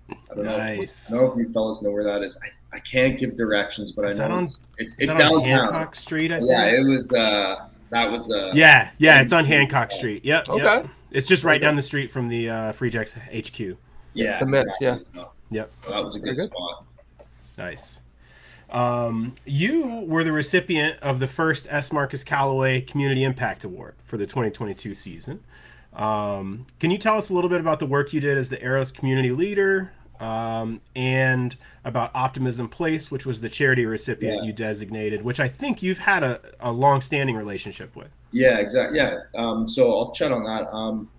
I 0.08 0.34
don't 0.34 0.44
nice. 0.46 1.10
know. 1.10 1.16
If, 1.16 1.20
I 1.20 1.26
don't 1.26 1.36
know 1.36 1.42
if 1.42 1.46
you 1.46 1.52
fellas 1.52 1.82
know 1.82 1.90
where 1.90 2.04
that 2.04 2.22
is. 2.22 2.40
I, 2.42 2.76
I 2.76 2.80
can't 2.80 3.18
give 3.18 3.36
directions, 3.36 3.92
but 3.92 4.06
is 4.06 4.18
I 4.18 4.28
know 4.28 4.36
on, 4.36 4.44
it's 4.44 4.62
it's, 4.78 4.98
it's 4.98 5.08
downtown. 5.08 5.44
Hancock 5.44 5.94
Street. 5.94 6.32
I 6.32 6.38
think? 6.38 6.50
Yeah, 6.50 6.64
it 6.68 6.82
was. 6.82 7.12
Uh, 7.12 7.68
that 7.90 8.10
was. 8.10 8.32
Uh, 8.32 8.50
yeah, 8.54 8.92
yeah, 8.96 9.20
it's 9.20 9.34
on 9.34 9.44
Hancock 9.44 9.92
Street. 9.92 10.24
Yep. 10.24 10.48
Okay. 10.48 10.64
Yep. 10.64 10.88
It's 11.10 11.26
just 11.28 11.44
right 11.44 11.60
down 11.60 11.76
the 11.76 11.82
street 11.82 12.10
from 12.10 12.28
the 12.28 12.48
uh, 12.48 12.72
Free 12.72 12.88
Jacks 12.88 13.12
HQ. 13.12 13.76
Yeah, 14.14 14.38
the 14.40 14.46
Mets. 14.46 14.78
Exactly. 14.80 14.86
Yeah. 14.86 14.98
So, 15.00 15.30
yep. 15.50 15.70
Well, 15.82 15.96
that 15.96 16.04
was 16.04 16.16
a 16.16 16.20
good, 16.20 16.38
good 16.38 16.48
spot. 16.48 16.86
Nice. 17.58 18.00
Um, 18.72 19.34
you 19.44 20.04
were 20.06 20.24
the 20.24 20.32
recipient 20.32 20.98
of 21.00 21.20
the 21.20 21.26
first 21.26 21.66
S. 21.68 21.92
Marcus 21.92 22.24
Calloway 22.24 22.80
Community 22.80 23.22
Impact 23.22 23.64
Award 23.64 23.94
for 24.04 24.16
the 24.16 24.26
2022 24.26 24.94
season. 24.94 25.44
Um, 25.92 26.66
can 26.80 26.90
you 26.90 26.96
tell 26.96 27.18
us 27.18 27.28
a 27.28 27.34
little 27.34 27.50
bit 27.50 27.60
about 27.60 27.80
the 27.80 27.86
work 27.86 28.14
you 28.14 28.20
did 28.20 28.38
as 28.38 28.48
the 28.48 28.60
Arrows 28.62 28.90
community 28.90 29.30
leader 29.30 29.92
um, 30.20 30.80
and 30.96 31.54
about 31.84 32.12
Optimism 32.14 32.70
Place, 32.70 33.10
which 33.10 33.26
was 33.26 33.42
the 33.42 33.50
charity 33.50 33.84
recipient 33.84 34.38
yeah. 34.38 34.46
you 34.46 34.54
designated, 34.54 35.22
which 35.22 35.38
I 35.38 35.48
think 35.48 35.82
you've 35.82 35.98
had 35.98 36.22
a, 36.22 36.40
a 36.58 36.72
long 36.72 37.02
standing 37.02 37.36
relationship 37.36 37.94
with? 37.94 38.08
Yeah, 38.30 38.58
exactly. 38.58 38.98
Yeah. 38.98 39.18
Um, 39.34 39.68
so 39.68 39.92
I'll 39.92 40.12
chat 40.12 40.32
on 40.32 40.44
that. 40.44 40.70
Um, 40.72 41.10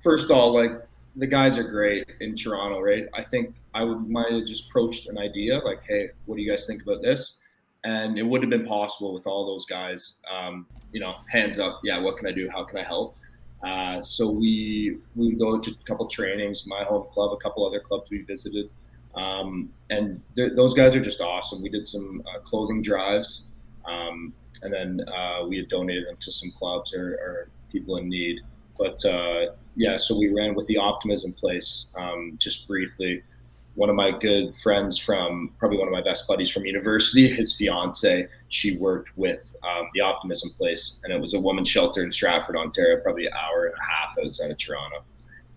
first 0.00 0.24
of 0.24 0.32
all, 0.32 0.52
like 0.52 0.72
the 1.16 1.26
guys 1.26 1.56
are 1.56 1.64
great 1.64 2.12
in 2.20 2.36
Toronto, 2.36 2.80
right? 2.80 3.06
I 3.14 3.22
think 3.22 3.54
I 3.74 3.82
would 3.82 4.08
might 4.08 4.32
have 4.32 4.46
just 4.46 4.68
approached 4.68 5.08
an 5.08 5.18
idea 5.18 5.58
like, 5.58 5.82
hey, 5.82 6.10
what 6.26 6.36
do 6.36 6.42
you 6.42 6.50
guys 6.50 6.66
think 6.66 6.82
about 6.82 7.02
this? 7.02 7.40
And 7.84 8.18
it 8.18 8.22
would 8.22 8.42
have 8.42 8.50
been 8.50 8.66
possible 8.66 9.14
with 9.14 9.26
all 9.26 9.46
those 9.46 9.64
guys. 9.64 10.20
Um, 10.30 10.66
you 10.92 11.00
know, 11.00 11.14
hands 11.30 11.58
up, 11.58 11.80
yeah, 11.84 11.98
what 11.98 12.16
can 12.16 12.26
I 12.26 12.32
do? 12.32 12.48
How 12.50 12.64
can 12.64 12.78
I 12.78 12.84
help? 12.84 13.16
Uh, 13.66 14.00
so 14.00 14.30
we 14.30 14.98
we 15.14 15.34
go 15.34 15.58
to 15.58 15.70
a 15.70 15.84
couple 15.86 16.06
trainings, 16.06 16.66
my 16.66 16.84
home 16.84 17.06
club, 17.10 17.32
a 17.32 17.36
couple 17.36 17.66
other 17.66 17.80
clubs 17.80 18.10
we 18.10 18.22
visited, 18.22 18.68
um, 19.14 19.70
and 19.88 20.20
those 20.36 20.74
guys 20.74 20.94
are 20.94 21.00
just 21.00 21.20
awesome. 21.20 21.62
We 21.62 21.70
did 21.70 21.86
some 21.86 22.22
uh, 22.28 22.40
clothing 22.40 22.82
drives, 22.82 23.46
um, 23.86 24.34
and 24.62 24.72
then 24.72 25.00
uh, 25.08 25.46
we 25.48 25.56
had 25.56 25.68
donated 25.68 26.06
them 26.06 26.16
to 26.20 26.30
some 26.30 26.52
clubs 26.52 26.94
or, 26.94 27.14
or 27.14 27.48
people 27.72 27.96
in 27.96 28.08
need. 28.10 28.40
But 28.78 29.02
uh, 29.06 29.46
yeah, 29.76 29.96
so 29.96 30.18
we 30.18 30.32
ran 30.32 30.54
with 30.54 30.66
the 30.66 30.78
Optimism 30.78 31.32
Place 31.32 31.86
um, 31.96 32.36
just 32.38 32.66
briefly 32.66 33.22
one 33.76 33.90
of 33.90 33.94
my 33.94 34.10
good 34.10 34.56
friends 34.56 34.98
from 34.98 35.50
probably 35.58 35.78
one 35.78 35.86
of 35.86 35.92
my 35.92 36.02
best 36.02 36.26
buddies 36.26 36.50
from 36.50 36.64
university, 36.64 37.28
his 37.28 37.54
fiance, 37.54 38.26
she 38.48 38.76
worked 38.78 39.16
with 39.16 39.54
um, 39.62 39.88
the 39.92 40.00
Optimism 40.00 40.50
Place, 40.56 41.00
and 41.04 41.12
it 41.12 41.20
was 41.20 41.34
a 41.34 41.40
woman's 41.40 41.68
shelter 41.68 42.02
in 42.02 42.10
Stratford, 42.10 42.56
Ontario, 42.56 43.00
probably 43.02 43.26
an 43.26 43.32
hour 43.34 43.66
and 43.66 43.74
a 43.74 43.84
half 43.84 44.16
outside 44.24 44.50
of 44.50 44.56
Toronto. 44.56 45.04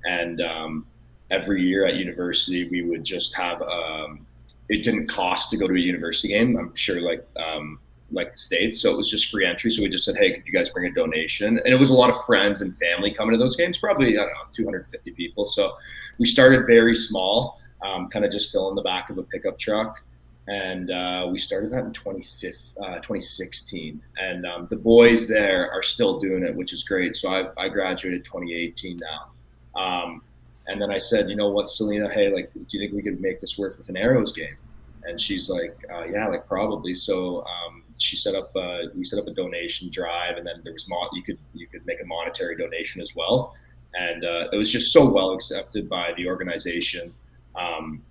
And 0.03 0.41
um, 0.41 0.85
every 1.31 1.63
year 1.63 1.85
at 1.85 1.95
university, 1.95 2.67
we 2.69 2.83
would 2.83 3.03
just 3.03 3.33
have. 3.35 3.61
Um, 3.61 4.25
it 4.67 4.83
didn't 4.83 5.07
cost 5.07 5.49
to 5.49 5.57
go 5.57 5.67
to 5.67 5.73
a 5.73 5.79
university 5.79 6.27
game. 6.27 6.55
I'm 6.57 6.75
sure, 6.75 7.01
like 7.01 7.25
um, 7.37 7.79
like 8.11 8.31
the 8.31 8.37
states, 8.37 8.81
so 8.81 8.91
it 8.91 8.97
was 8.97 9.09
just 9.09 9.29
free 9.29 9.45
entry. 9.45 9.69
So 9.69 9.83
we 9.83 9.89
just 9.89 10.05
said, 10.05 10.15
hey, 10.17 10.33
could 10.33 10.47
you 10.47 10.53
guys 10.53 10.69
bring 10.69 10.85
a 10.85 10.93
donation? 10.93 11.59
And 11.59 11.67
it 11.67 11.75
was 11.75 11.89
a 11.89 11.93
lot 11.93 12.09
of 12.09 12.23
friends 12.25 12.61
and 12.61 12.75
family 12.75 13.13
coming 13.13 13.33
to 13.33 13.37
those 13.37 13.55
games, 13.55 13.77
probably 13.77 14.17
I 14.17 14.21
don't 14.21 14.29
know, 14.29 14.45
250 14.51 15.11
people. 15.11 15.47
So 15.47 15.73
we 16.17 16.25
started 16.25 16.65
very 16.65 16.95
small, 16.95 17.59
um, 17.85 18.09
kind 18.09 18.25
of 18.25 18.31
just 18.31 18.51
filling 18.51 18.75
the 18.75 18.81
back 18.81 19.09
of 19.09 19.17
a 19.17 19.23
pickup 19.23 19.57
truck. 19.57 20.01
And 20.47 20.89
uh, 20.89 21.27
we 21.31 21.37
started 21.37 21.71
that 21.71 21.83
in 21.83 21.89
uh, 21.89 21.91
2016. 21.91 24.01
And 24.17 24.45
um, 24.47 24.67
the 24.71 24.75
boys 24.75 25.27
there 25.27 25.71
are 25.71 25.83
still 25.83 26.19
doing 26.19 26.43
it, 26.43 26.55
which 26.55 26.73
is 26.73 26.83
great. 26.83 27.15
So 27.15 27.29
I, 27.29 27.63
I 27.63 27.69
graduated 27.69 28.23
2018 28.23 28.97
now. 28.97 29.79
Um, 29.79 30.23
and 30.67 30.81
then 30.81 30.91
I 30.91 30.97
said, 30.97 31.29
you 31.29 31.35
know 31.35 31.49
what, 31.49 31.69
Selena, 31.69 32.09
hey, 32.09 32.33
like, 32.33 32.51
do 32.53 32.65
you 32.69 32.79
think 32.79 32.93
we 32.93 33.03
could 33.03 33.21
make 33.21 33.39
this 33.39 33.59
work 33.59 33.77
with 33.77 33.89
an 33.89 33.97
Arrows 33.97 34.33
game? 34.33 34.57
And 35.03 35.19
she's 35.19 35.49
like, 35.49 35.77
uh, 35.91 36.05
yeah, 36.05 36.27
like 36.27 36.47
probably. 36.47 36.95
So 36.95 37.45
um, 37.45 37.78
she 37.99 38.15
set 38.15 38.35
up, 38.35 38.55
uh, 38.55 38.79
we 38.95 39.03
set 39.03 39.19
up 39.19 39.27
a 39.27 39.33
donation 39.33 39.89
drive, 39.89 40.37
and 40.37 40.45
then 40.45 40.55
there 40.63 40.73
was 40.73 40.87
mo- 40.87 41.09
you 41.13 41.23
could 41.23 41.37
you 41.53 41.67
could 41.67 41.85
make 41.85 42.01
a 42.01 42.05
monetary 42.05 42.57
donation 42.57 43.01
as 43.01 43.15
well, 43.15 43.55
and 43.93 44.23
uh, 44.23 44.47
it 44.51 44.57
was 44.57 44.71
just 44.71 44.91
so 44.91 45.11
well 45.11 45.31
accepted 45.31 45.89
by 45.89 46.13
the 46.17 46.27
organization, 46.27 47.13
um, 47.55 48.01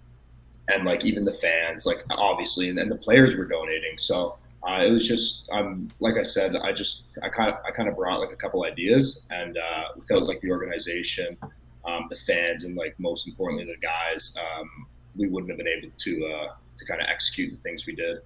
and 0.68 0.84
like 0.84 1.04
even 1.04 1.24
the 1.24 1.32
fans, 1.32 1.86
like 1.86 2.04
obviously, 2.10 2.68
and 2.68 2.78
then 2.78 2.88
the 2.88 2.96
players 2.96 3.36
were 3.36 3.46
donating. 3.46 3.96
So 3.96 4.36
uh, 4.68 4.82
it 4.84 4.90
was 4.90 5.06
just, 5.06 5.48
um, 5.52 5.88
like 6.00 6.16
I 6.16 6.22
said, 6.22 6.56
I 6.56 6.72
just 6.72 7.04
I 7.22 7.28
kind 7.28 7.50
of 7.50 7.56
I 7.66 7.70
kind 7.70 7.88
of 7.88 7.96
brought 7.96 8.20
like 8.20 8.32
a 8.32 8.36
couple 8.36 8.64
ideas, 8.64 9.26
and 9.30 9.56
uh, 9.56 9.84
without 9.96 10.24
like 10.24 10.40
the 10.40 10.50
organization 10.50 11.36
um, 11.88 12.06
the 12.10 12.16
fans, 12.16 12.64
and 12.64 12.76
like 12.76 12.94
most 12.98 13.26
importantly, 13.26 13.64
the 13.64 13.78
guys, 13.80 14.34
um, 14.38 14.86
we 15.16 15.28
wouldn't 15.28 15.50
have 15.50 15.58
been 15.58 15.68
able 15.68 15.90
to 15.96 16.26
uh, 16.26 16.54
to 16.76 16.84
kind 16.84 17.00
of 17.00 17.08
execute 17.08 17.52
the 17.52 17.58
things 17.58 17.86
we 17.86 17.94
did. 17.94 18.18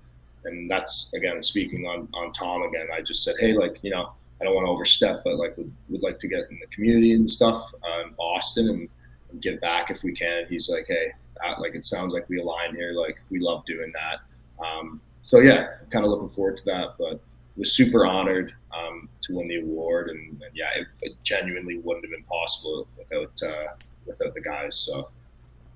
And 0.45 0.69
that's 0.71 1.13
again 1.15 1.43
speaking 1.43 1.87
on 1.87 2.09
on 2.15 2.33
Tom 2.33 2.63
again. 2.63 2.89
I 2.93 3.01
just 3.01 3.23
said, 3.23 3.37
hey, 3.39 3.53
like 3.53 3.79
you 3.83 3.91
know, 3.91 4.13
I 4.41 4.45
don't 4.45 4.55
want 4.55 4.67
to 4.67 4.71
overstep, 4.71 5.23
but 5.25 5.37
like 5.37 5.57
would 5.57 5.73
would 5.89 6.03
like 6.03 6.19
to 6.19 6.29
get 6.29 6.51
in 6.51 6.59
the 6.61 6.67
community 6.67 7.13
and 7.13 7.31
stuff 7.31 7.57
uh, 7.83 8.09
in 8.09 8.15
Boston 8.15 8.69
and, 8.69 8.89
and, 9.31 9.41
give 9.41 9.61
back 9.61 9.91
if 9.91 10.03
we 10.03 10.13
can. 10.13 10.47
He's 10.49 10.69
like, 10.69 10.87
hey, 10.89 11.13
that, 11.41 11.61
like 11.61 11.75
it 11.75 11.85
sounds 11.85 12.13
like 12.13 12.29
we 12.29 12.41
align 12.41 12.75
here. 12.75 12.93
Like 12.93 13.21
we 13.31 13.39
love 13.39 13.65
doing 13.67 13.93
that. 13.95 14.65
Um, 14.65 15.01
so 15.23 15.39
yeah, 15.39 15.75
kind 15.91 16.05
of 16.05 16.11
looking 16.11 16.29
forward 16.31 16.57
to 16.59 16.65
that. 16.67 16.95
But 16.99 17.21
was 17.57 17.73
super 17.77 18.05
honored 18.05 18.55
um, 18.77 19.09
to 19.21 19.37
win 19.37 19.47
the 19.47 19.61
award, 19.61 20.09
and, 20.09 20.43
and 20.43 20.51
yeah, 20.55 20.71
it, 20.75 20.87
it, 21.03 21.13
genuinely 21.23 21.79
wouldn't 21.79 22.05
have 22.05 22.11
been 22.11 22.25
possible 22.25 22.89
without 22.99 23.43
uh, 23.43 23.75
without 24.07 24.35
the 24.35 24.41
guys. 24.41 24.77
So 24.77 25.09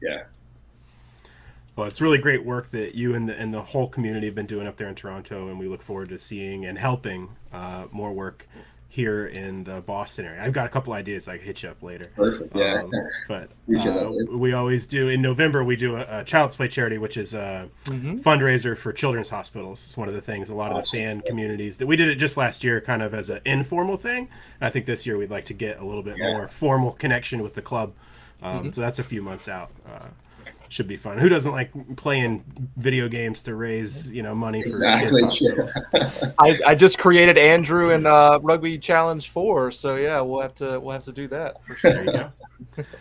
yeah. 0.02 0.24
Well, 1.76 1.86
it's 1.86 2.00
really 2.00 2.18
great 2.18 2.44
work 2.44 2.70
that 2.70 2.94
you 2.94 3.14
and 3.14 3.28
the, 3.28 3.38
and 3.38 3.52
the 3.52 3.62
whole 3.62 3.88
community 3.88 4.26
have 4.26 4.34
been 4.34 4.46
doing 4.46 4.66
up 4.66 4.78
there 4.78 4.88
in 4.88 4.94
Toronto, 4.94 5.48
and 5.48 5.58
we 5.58 5.68
look 5.68 5.82
forward 5.82 6.08
to 6.08 6.18
seeing 6.18 6.64
and 6.64 6.78
helping 6.78 7.36
uh, 7.52 7.84
more 7.92 8.12
work 8.14 8.48
here 8.88 9.26
in 9.26 9.62
the 9.64 9.82
Boston 9.82 10.24
area. 10.24 10.42
I've 10.42 10.54
got 10.54 10.64
a 10.64 10.70
couple 10.70 10.94
ideas 10.94 11.28
I 11.28 11.36
can 11.36 11.44
hit 11.44 11.62
you 11.62 11.68
up 11.68 11.82
later. 11.82 12.10
Perfect. 12.16 12.56
Yeah. 12.56 12.80
Um, 12.82 12.90
but 13.28 13.50
uh, 13.86 14.10
we 14.30 14.54
always 14.54 14.86
do 14.86 15.08
in 15.08 15.20
November. 15.20 15.62
We 15.62 15.76
do 15.76 15.96
a, 15.96 16.20
a 16.20 16.24
Child's 16.24 16.56
Play 16.56 16.68
charity, 16.68 16.96
which 16.96 17.18
is 17.18 17.34
a 17.34 17.68
mm-hmm. 17.84 18.16
fundraiser 18.16 18.76
for 18.76 18.94
children's 18.94 19.28
hospitals. 19.28 19.84
It's 19.84 19.98
one 19.98 20.08
of 20.08 20.14
the 20.14 20.22
things 20.22 20.48
a 20.48 20.54
lot 20.54 20.72
of 20.72 20.82
the 20.82 20.98
fan 20.98 21.20
communities 21.20 21.76
that 21.76 21.86
we 21.86 21.96
did 21.96 22.08
it 22.08 22.14
just 22.14 22.38
last 22.38 22.64
year, 22.64 22.80
kind 22.80 23.02
of 23.02 23.12
as 23.12 23.28
an 23.28 23.40
informal 23.44 23.98
thing. 23.98 24.30
I 24.62 24.70
think 24.70 24.86
this 24.86 25.06
year 25.06 25.18
we'd 25.18 25.30
like 25.30 25.44
to 25.46 25.54
get 25.54 25.78
a 25.78 25.84
little 25.84 26.02
bit 26.02 26.16
yeah. 26.16 26.32
more 26.32 26.48
formal 26.48 26.92
connection 26.92 27.42
with 27.42 27.52
the 27.52 27.62
club. 27.62 27.92
Um, 28.40 28.60
mm-hmm. 28.60 28.70
So 28.70 28.80
that's 28.80 28.98
a 28.98 29.04
few 29.04 29.20
months 29.20 29.46
out. 29.46 29.70
Uh, 29.86 30.08
should 30.68 30.88
be 30.88 30.96
fun. 30.96 31.18
Who 31.18 31.28
doesn't 31.28 31.52
like 31.52 31.70
playing 31.96 32.44
video 32.76 33.08
games 33.08 33.42
to 33.42 33.54
raise 33.54 34.08
you 34.10 34.22
know 34.22 34.34
money 34.34 34.62
for 34.62 34.68
exactly. 34.68 35.22
kids? 35.22 35.78
I, 36.38 36.58
I 36.66 36.74
just 36.74 36.98
created 36.98 37.38
Andrew 37.38 37.90
and 37.90 38.06
uh, 38.06 38.38
Rugby 38.42 38.78
Challenge 38.78 39.28
Four, 39.28 39.72
so 39.72 39.96
yeah, 39.96 40.20
we'll 40.20 40.40
have 40.40 40.54
to 40.56 40.78
we'll 40.80 40.92
have 40.92 41.04
to 41.04 41.12
do 41.12 41.28
that. 41.28 41.56
Sure. 41.78 41.92
There 41.92 42.04
you 42.04 42.12
go. 42.12 42.32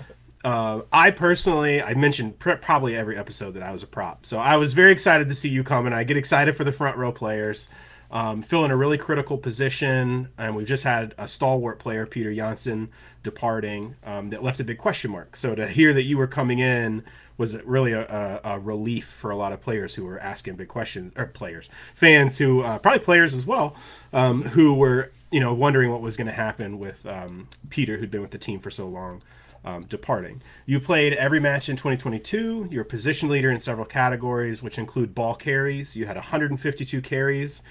Uh, 0.45 0.83
I 0.91 1.09
personally, 1.09 1.81
I 1.81 1.95
mentioned 1.95 2.37
pr- 2.37 2.51
probably 2.51 2.95
every 2.95 3.17
episode 3.17 3.55
that 3.55 3.63
I 3.63 3.71
was 3.71 3.81
a 3.81 3.87
prop, 3.87 4.27
so 4.27 4.37
I 4.37 4.57
was 4.57 4.73
very 4.73 4.91
excited 4.91 5.27
to 5.29 5.33
see 5.33 5.49
you 5.49 5.63
come, 5.63 5.87
and 5.87 5.95
I 5.95 6.03
get 6.03 6.17
excited 6.17 6.55
for 6.55 6.63
the 6.63 6.71
front 6.71 6.97
row 6.97 7.11
players. 7.11 7.67
Um, 8.15 8.41
filling 8.41 8.71
a 8.71 8.77
really 8.77 8.97
critical 8.97 9.37
position, 9.37 10.29
and 10.37 10.55
we've 10.55 10.65
just 10.65 10.85
had 10.85 11.13
a 11.17 11.27
stalwart 11.27 11.79
player, 11.79 12.05
Peter 12.05 12.33
Janssen, 12.33 12.87
departing 13.23 13.97
um, 14.05 14.29
that 14.29 14.41
left 14.41 14.61
a 14.61 14.63
big 14.63 14.77
question 14.77 15.11
mark. 15.11 15.35
So 15.35 15.53
to 15.53 15.67
hear 15.67 15.91
that 15.91 16.03
you 16.03 16.17
were 16.17 16.25
coming 16.25 16.59
in 16.59 17.03
was 17.37 17.61
really 17.65 17.91
a, 17.91 18.05
a, 18.05 18.39
a, 18.53 18.59
relief 18.59 19.05
for 19.05 19.31
a 19.31 19.35
lot 19.35 19.51
of 19.51 19.59
players 19.59 19.95
who 19.95 20.05
were 20.05 20.17
asking 20.17 20.55
big 20.55 20.69
questions, 20.69 21.11
or 21.17 21.25
players, 21.25 21.69
fans 21.93 22.37
who 22.37 22.61
uh, 22.61 22.77
probably 22.79 22.99
players 22.99 23.33
as 23.33 23.45
well, 23.45 23.75
um, 24.13 24.43
who 24.43 24.73
were 24.73 25.11
you 25.29 25.41
know 25.41 25.53
wondering 25.53 25.91
what 25.91 25.99
was 25.99 26.15
going 26.15 26.27
to 26.27 26.33
happen 26.33 26.79
with 26.79 27.05
um, 27.05 27.49
Peter, 27.69 27.97
who'd 27.97 28.11
been 28.11 28.21
with 28.21 28.31
the 28.31 28.37
team 28.37 28.61
for 28.61 28.71
so 28.71 28.87
long. 28.87 29.21
Um, 29.65 29.81
departing. 29.85 30.43
You 30.67 30.79
played 30.79 31.13
every 31.13 31.39
match 31.39 31.69
in 31.69 31.75
2022. 31.75 32.67
You're 32.69 32.83
a 32.83 32.85
position 32.85 33.29
leader 33.29 33.49
in 33.49 33.59
several 33.59 33.87
categories, 33.87 34.61
which 34.61 34.77
include 34.77 35.15
ball 35.15 35.33
carries. 35.33 35.95
You 35.95 36.05
had 36.05 36.17
152 36.17 37.01
carries. 37.01 37.63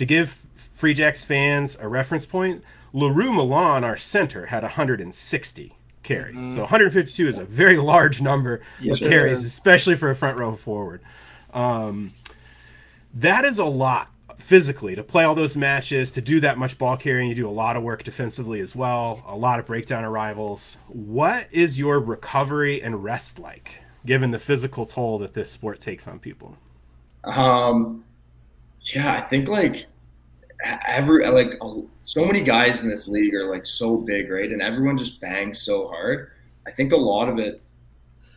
To 0.00 0.06
give 0.06 0.46
Free 0.54 0.94
Jacks 0.94 1.24
fans 1.24 1.76
a 1.78 1.86
reference 1.86 2.24
point, 2.24 2.64
Le 2.94 3.12
Roux 3.12 3.34
Malan, 3.34 3.84
our 3.84 3.98
center, 3.98 4.46
had 4.46 4.62
160 4.62 5.74
carries. 6.02 6.38
Mm-hmm. 6.38 6.54
So 6.54 6.62
152 6.62 7.28
is 7.28 7.36
a 7.36 7.44
very 7.44 7.76
large 7.76 8.22
number 8.22 8.62
yes, 8.80 9.02
of 9.02 9.10
carries, 9.10 9.44
especially 9.44 9.96
for 9.96 10.08
a 10.08 10.16
front 10.16 10.38
row 10.38 10.56
forward. 10.56 11.02
Um, 11.52 12.14
that 13.12 13.44
is 13.44 13.58
a 13.58 13.66
lot 13.66 14.08
physically 14.38 14.94
to 14.94 15.04
play 15.04 15.24
all 15.24 15.34
those 15.34 15.54
matches, 15.54 16.12
to 16.12 16.22
do 16.22 16.40
that 16.40 16.56
much 16.56 16.78
ball 16.78 16.96
carrying. 16.96 17.28
You 17.28 17.34
do 17.34 17.46
a 17.46 17.50
lot 17.50 17.76
of 17.76 17.82
work 17.82 18.02
defensively 18.02 18.62
as 18.62 18.74
well, 18.74 19.22
a 19.26 19.36
lot 19.36 19.60
of 19.60 19.66
breakdown 19.66 20.02
arrivals. 20.02 20.78
What 20.88 21.46
is 21.52 21.78
your 21.78 22.00
recovery 22.00 22.80
and 22.80 23.04
rest 23.04 23.38
like, 23.38 23.82
given 24.06 24.30
the 24.30 24.38
physical 24.38 24.86
toll 24.86 25.18
that 25.18 25.34
this 25.34 25.50
sport 25.50 25.78
takes 25.78 26.08
on 26.08 26.20
people? 26.20 26.56
Um, 27.22 28.02
yeah, 28.80 29.12
I 29.12 29.20
think 29.20 29.46
like 29.46 29.86
every 30.64 31.26
like 31.26 31.58
so 32.02 32.24
many 32.24 32.40
guys 32.40 32.82
in 32.82 32.88
this 32.88 33.08
league 33.08 33.34
are 33.34 33.46
like 33.46 33.66
so 33.66 33.96
big, 33.96 34.30
right? 34.30 34.50
And 34.50 34.62
everyone 34.62 34.96
just 34.96 35.20
bangs 35.20 35.60
so 35.60 35.88
hard. 35.88 36.30
I 36.66 36.70
think 36.70 36.92
a 36.92 36.96
lot 36.96 37.28
of 37.28 37.38
it 37.38 37.62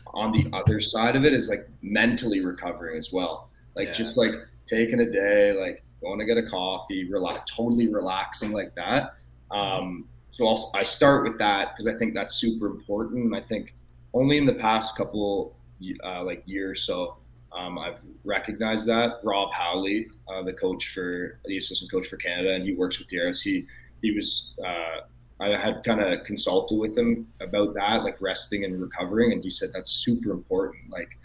on 0.06 0.32
the 0.32 0.48
other 0.52 0.80
side 0.80 1.16
of 1.16 1.24
it 1.24 1.34
is 1.34 1.48
like 1.48 1.68
mentally 1.82 2.44
recovering 2.44 2.96
as 2.96 3.12
well. 3.12 3.50
Like 3.74 3.88
yeah. 3.88 3.94
just 3.94 4.16
like 4.16 4.32
taking 4.66 5.00
a 5.00 5.10
day, 5.10 5.52
like 5.52 5.82
going 6.00 6.18
to 6.18 6.24
get 6.24 6.38
a 6.38 6.42
coffee, 6.42 7.10
relax, 7.10 7.50
totally 7.50 7.88
relaxing 7.88 8.52
like 8.52 8.74
that. 8.74 9.14
Um, 9.50 10.06
so 10.30 10.48
I'll, 10.48 10.70
I 10.74 10.82
start 10.82 11.24
with 11.24 11.38
that 11.38 11.72
because 11.72 11.86
I 11.86 11.96
think 11.96 12.14
that's 12.14 12.34
super 12.34 12.66
important. 12.66 13.34
I 13.34 13.40
think 13.40 13.74
only 14.12 14.38
in 14.38 14.46
the 14.46 14.54
past 14.54 14.96
couple 14.96 15.56
uh, 16.04 16.22
like 16.22 16.42
years 16.46 16.82
so 16.82 17.16
um, 17.54 17.78
I've 17.78 18.00
recognized 18.24 18.86
that. 18.86 19.20
Rob 19.22 19.52
Howley, 19.52 20.08
uh, 20.28 20.42
the 20.42 20.52
coach 20.52 20.88
for 20.88 21.38
the 21.44 21.56
assistant 21.56 21.90
coach 21.90 22.08
for 22.08 22.16
Canada, 22.16 22.54
and 22.54 22.64
he 22.64 22.74
works 22.74 22.98
with 22.98 23.08
DRS. 23.08 23.40
He 23.40 23.66
he 24.02 24.10
was 24.12 24.54
uh, 24.64 25.06
I 25.40 25.56
had 25.56 25.82
kind 25.84 26.00
of 26.00 26.24
consulted 26.24 26.76
with 26.76 26.96
him 26.96 27.26
about 27.40 27.74
that, 27.74 28.04
like 28.04 28.20
resting 28.20 28.64
and 28.64 28.80
recovering, 28.80 29.32
and 29.32 29.42
he 29.42 29.50
said 29.50 29.70
that's 29.72 29.90
super 29.90 30.30
important. 30.30 30.90
Like, 30.90 31.18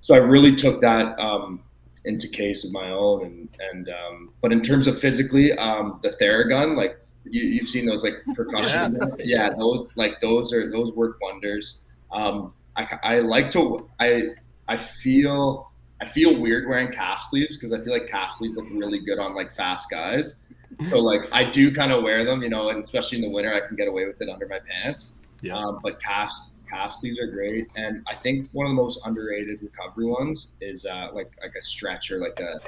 so 0.00 0.14
I 0.14 0.18
really 0.18 0.54
took 0.54 0.80
that 0.80 1.18
um, 1.18 1.62
into 2.04 2.28
case 2.28 2.64
of 2.64 2.72
my 2.72 2.90
own, 2.90 3.24
and 3.24 3.48
and 3.72 3.88
um, 3.88 4.32
but 4.40 4.52
in 4.52 4.62
terms 4.62 4.86
of 4.86 4.98
physically, 4.98 5.52
um, 5.52 6.00
the 6.02 6.10
Theragun, 6.10 6.76
like 6.76 6.98
you, 7.24 7.58
have 7.58 7.68
seen 7.68 7.86
those 7.86 8.04
like 8.04 8.14
percussion, 8.34 8.98
yeah. 9.18 9.48
yeah, 9.48 9.50
those 9.50 9.88
like 9.94 10.20
those 10.20 10.52
are 10.52 10.70
those 10.70 10.92
work 10.92 11.18
wonders. 11.20 11.82
Um, 12.10 12.54
I, 12.76 12.98
I 13.02 13.18
like 13.18 13.50
to 13.52 13.88
I 14.00 14.28
I 14.68 14.76
feel 14.76 15.72
I 16.00 16.08
feel 16.08 16.38
weird 16.38 16.68
wearing 16.68 16.92
calf 16.92 17.24
sleeves 17.28 17.56
because 17.56 17.72
I 17.72 17.80
feel 17.80 17.92
like 17.92 18.08
calf 18.08 18.34
sleeves 18.34 18.56
look 18.56 18.68
really 18.70 19.00
good 19.00 19.18
on 19.18 19.34
like 19.34 19.52
fast 19.54 19.90
guys. 19.90 20.44
So 20.84 20.98
like 21.00 21.22
I 21.32 21.44
do 21.44 21.72
kind 21.72 21.92
of 21.92 22.02
wear 22.02 22.24
them, 22.24 22.42
you 22.42 22.48
know, 22.48 22.68
and 22.68 22.82
especially 22.82 23.18
in 23.18 23.22
the 23.22 23.30
winter 23.30 23.52
I 23.52 23.66
can 23.66 23.76
get 23.76 23.88
away 23.88 24.06
with 24.06 24.20
it 24.20 24.28
under 24.28 24.46
my 24.46 24.60
pants. 24.60 25.16
Yeah. 25.40 25.56
Um, 25.56 25.80
but 25.82 26.00
calf 26.00 26.32
calf 26.68 26.92
sleeves 26.92 27.18
are 27.18 27.26
great, 27.26 27.66
and 27.76 28.04
I 28.08 28.14
think 28.14 28.48
one 28.52 28.66
of 28.66 28.70
the 28.70 28.82
most 28.82 29.00
underrated 29.04 29.62
recovery 29.62 30.06
ones 30.06 30.52
is 30.60 30.84
uh, 30.84 31.08
like 31.12 31.30
like 31.42 31.54
a 31.58 31.62
stretch 31.62 32.10
or 32.10 32.18
like 32.18 32.40
a 32.40 32.60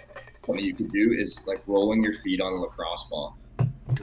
something 0.45 0.65
you 0.65 0.75
could 0.75 0.91
do 0.91 1.13
is 1.13 1.45
like 1.47 1.63
rolling 1.67 2.03
your 2.03 2.15
feet 2.15 2.41
on 2.41 2.53
a 2.53 2.57
lacrosse 2.57 3.05
ball. 3.11 3.37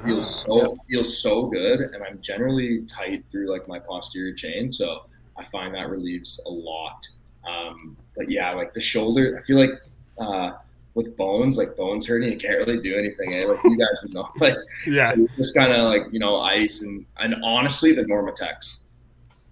feels 0.06 0.46
oh, 0.50 0.60
so 0.60 0.72
yeah. 0.72 0.76
feels 0.90 1.18
so 1.22 1.48
good, 1.48 1.80
and 1.80 2.04
I'm 2.04 2.22
generally 2.22 2.86
tight 2.86 3.26
through 3.32 3.52
like 3.52 3.68
my 3.68 3.80
posterior 3.80 4.34
chain, 4.34 4.72
so 4.72 5.06
I 5.38 5.44
find 5.46 5.74
that 5.76 5.90
relieves 5.90 6.42
a 6.46 6.50
lot. 6.50 7.08
Um, 7.50 7.98
but 8.16 8.30
yeah, 8.30 8.52
like 8.54 8.74
the 8.74 8.82
shoulder, 8.82 9.38
I 9.40 9.44
feel 9.44 9.60
like 9.60 9.72
uh, 10.18 10.58
with 10.96 11.16
bones, 11.16 11.58
like 11.58 11.76
bones 11.76 12.08
hurting, 12.08 12.32
you 12.32 12.38
can't 12.38 12.58
really 12.58 12.80
do 12.82 12.96
anything. 12.98 13.34
Eh? 13.34 13.46
Like 13.46 13.64
you 13.64 13.78
guys 13.86 14.12
know, 14.14 14.28
like 14.40 14.56
yeah, 14.88 15.12
so 15.12 15.28
just 15.38 15.56
kind 15.56 15.72
of 15.72 15.80
like 15.86 16.04
you 16.12 16.20
know 16.20 16.38
ice 16.38 16.82
and 16.82 17.06
and 17.20 17.36
honestly, 17.44 17.94
the 17.94 18.04
Normatecs, 18.04 18.84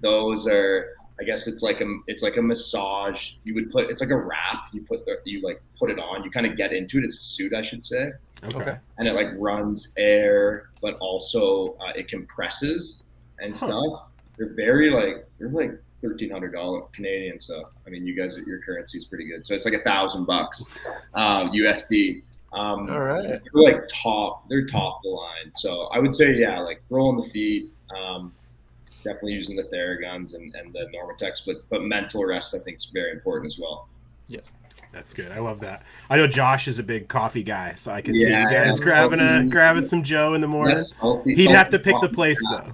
those 0.02 0.48
are 0.48 0.90
I 1.20 1.24
guess 1.24 1.48
it's 1.48 1.62
like 1.64 1.80
a 1.82 1.86
it's 2.08 2.24
like 2.24 2.38
a 2.38 2.42
massage. 2.42 3.36
You 3.46 3.54
would 3.56 3.72
put 3.72 3.90
it's 3.90 4.02
like 4.02 4.10
a 4.10 4.18
wrap. 4.18 4.66
You 4.74 4.82
put 4.82 5.06
the 5.06 5.18
you 5.26 5.42
like 5.42 5.62
put 5.80 5.90
it 5.92 6.00
on. 6.00 6.24
You 6.24 6.32
kind 6.32 6.46
of 6.46 6.58
get 6.58 6.74
into 6.74 6.98
it. 6.98 7.06
It's 7.06 7.16
a 7.18 7.22
suit, 7.22 7.54
I 7.54 7.62
should 7.62 7.86
say. 7.86 8.12
Okay. 8.44 8.58
Okay. 8.58 8.78
And 8.98 9.08
it 9.08 9.14
like 9.14 9.28
runs 9.38 9.94
air, 9.98 10.70
but 10.82 10.96
also 10.98 11.78
uh, 11.80 11.94
it 11.96 12.08
compresses 12.10 13.04
and 13.40 13.56
Huh. 13.56 13.68
stuff. 13.68 14.08
They're 14.38 14.54
very 14.54 14.90
like 14.90 15.26
they're 15.40 15.48
like 15.50 15.72
thirteen 16.06 16.30
hundred 16.30 16.54
dollar 16.54 16.82
Canadian. 16.94 17.40
So 17.40 17.70
I 17.86 17.90
mean, 17.90 18.06
you 18.06 18.16
guys 18.16 18.38
your 18.46 18.60
currency 18.60 18.98
is 18.98 19.06
pretty 19.06 19.26
good. 19.28 19.46
So 19.46 19.56
it's 19.56 19.66
like 19.66 19.74
a 19.74 19.84
thousand 19.84 20.26
bucks 20.26 20.66
USD. 21.16 22.24
Um, 22.54 22.90
All 22.90 23.02
right. 23.02 23.24
they're 23.28 23.42
like 23.54 23.82
top 23.94 24.48
they're 24.48 24.66
top 24.66 24.98
of 24.98 25.02
the 25.04 25.10
line 25.10 25.52
so 25.56 25.90
i 25.94 26.00
would 26.00 26.16
say 26.16 26.36
yeah 26.36 26.62
like 26.62 26.82
rolling 26.90 27.20
the 27.20 27.30
feet 27.30 27.70
um, 27.94 28.32
definitely 29.04 29.34
using 29.34 29.58
the 29.58 29.64
theraguns 29.64 30.36
and, 30.36 30.56
and 30.56 30.72
the 30.72 30.88
Normatecs 30.96 31.42
but 31.46 31.58
but 31.70 31.84
mental 31.84 32.24
rest 32.24 32.56
i 32.56 32.60
think 32.60 32.78
is 32.78 32.86
very 32.86 33.12
important 33.12 33.52
as 33.52 33.60
well 33.60 33.90
Yes. 34.28 34.52
That's 34.92 35.14
good. 35.14 35.32
I 35.32 35.40
love 35.40 35.60
that. 35.60 35.84
I 36.10 36.16
know 36.16 36.26
Josh 36.26 36.70
is 36.70 36.80
a 36.80 36.84
big 36.84 37.10
coffee 37.10 37.44
guy, 37.44 37.74
so 37.76 37.92
I 37.92 38.02
can 38.02 38.16
see 38.16 38.22
you 38.22 38.30
guys 38.30 38.80
yeah, 38.80 38.84
grabbing 38.84 39.20
a 39.20 39.46
grabbing 39.46 39.86
some 39.86 40.04
Joe 40.04 40.36
in 40.36 40.42
the 40.42 40.48
morning. 40.48 40.82
Salty, 40.84 41.36
He'd 41.36 41.44
salty 41.44 41.58
have 41.58 41.70
to 41.72 41.80
pick 41.80 41.96
the 42.00 42.08
place 42.08 42.40
though. 42.50 42.72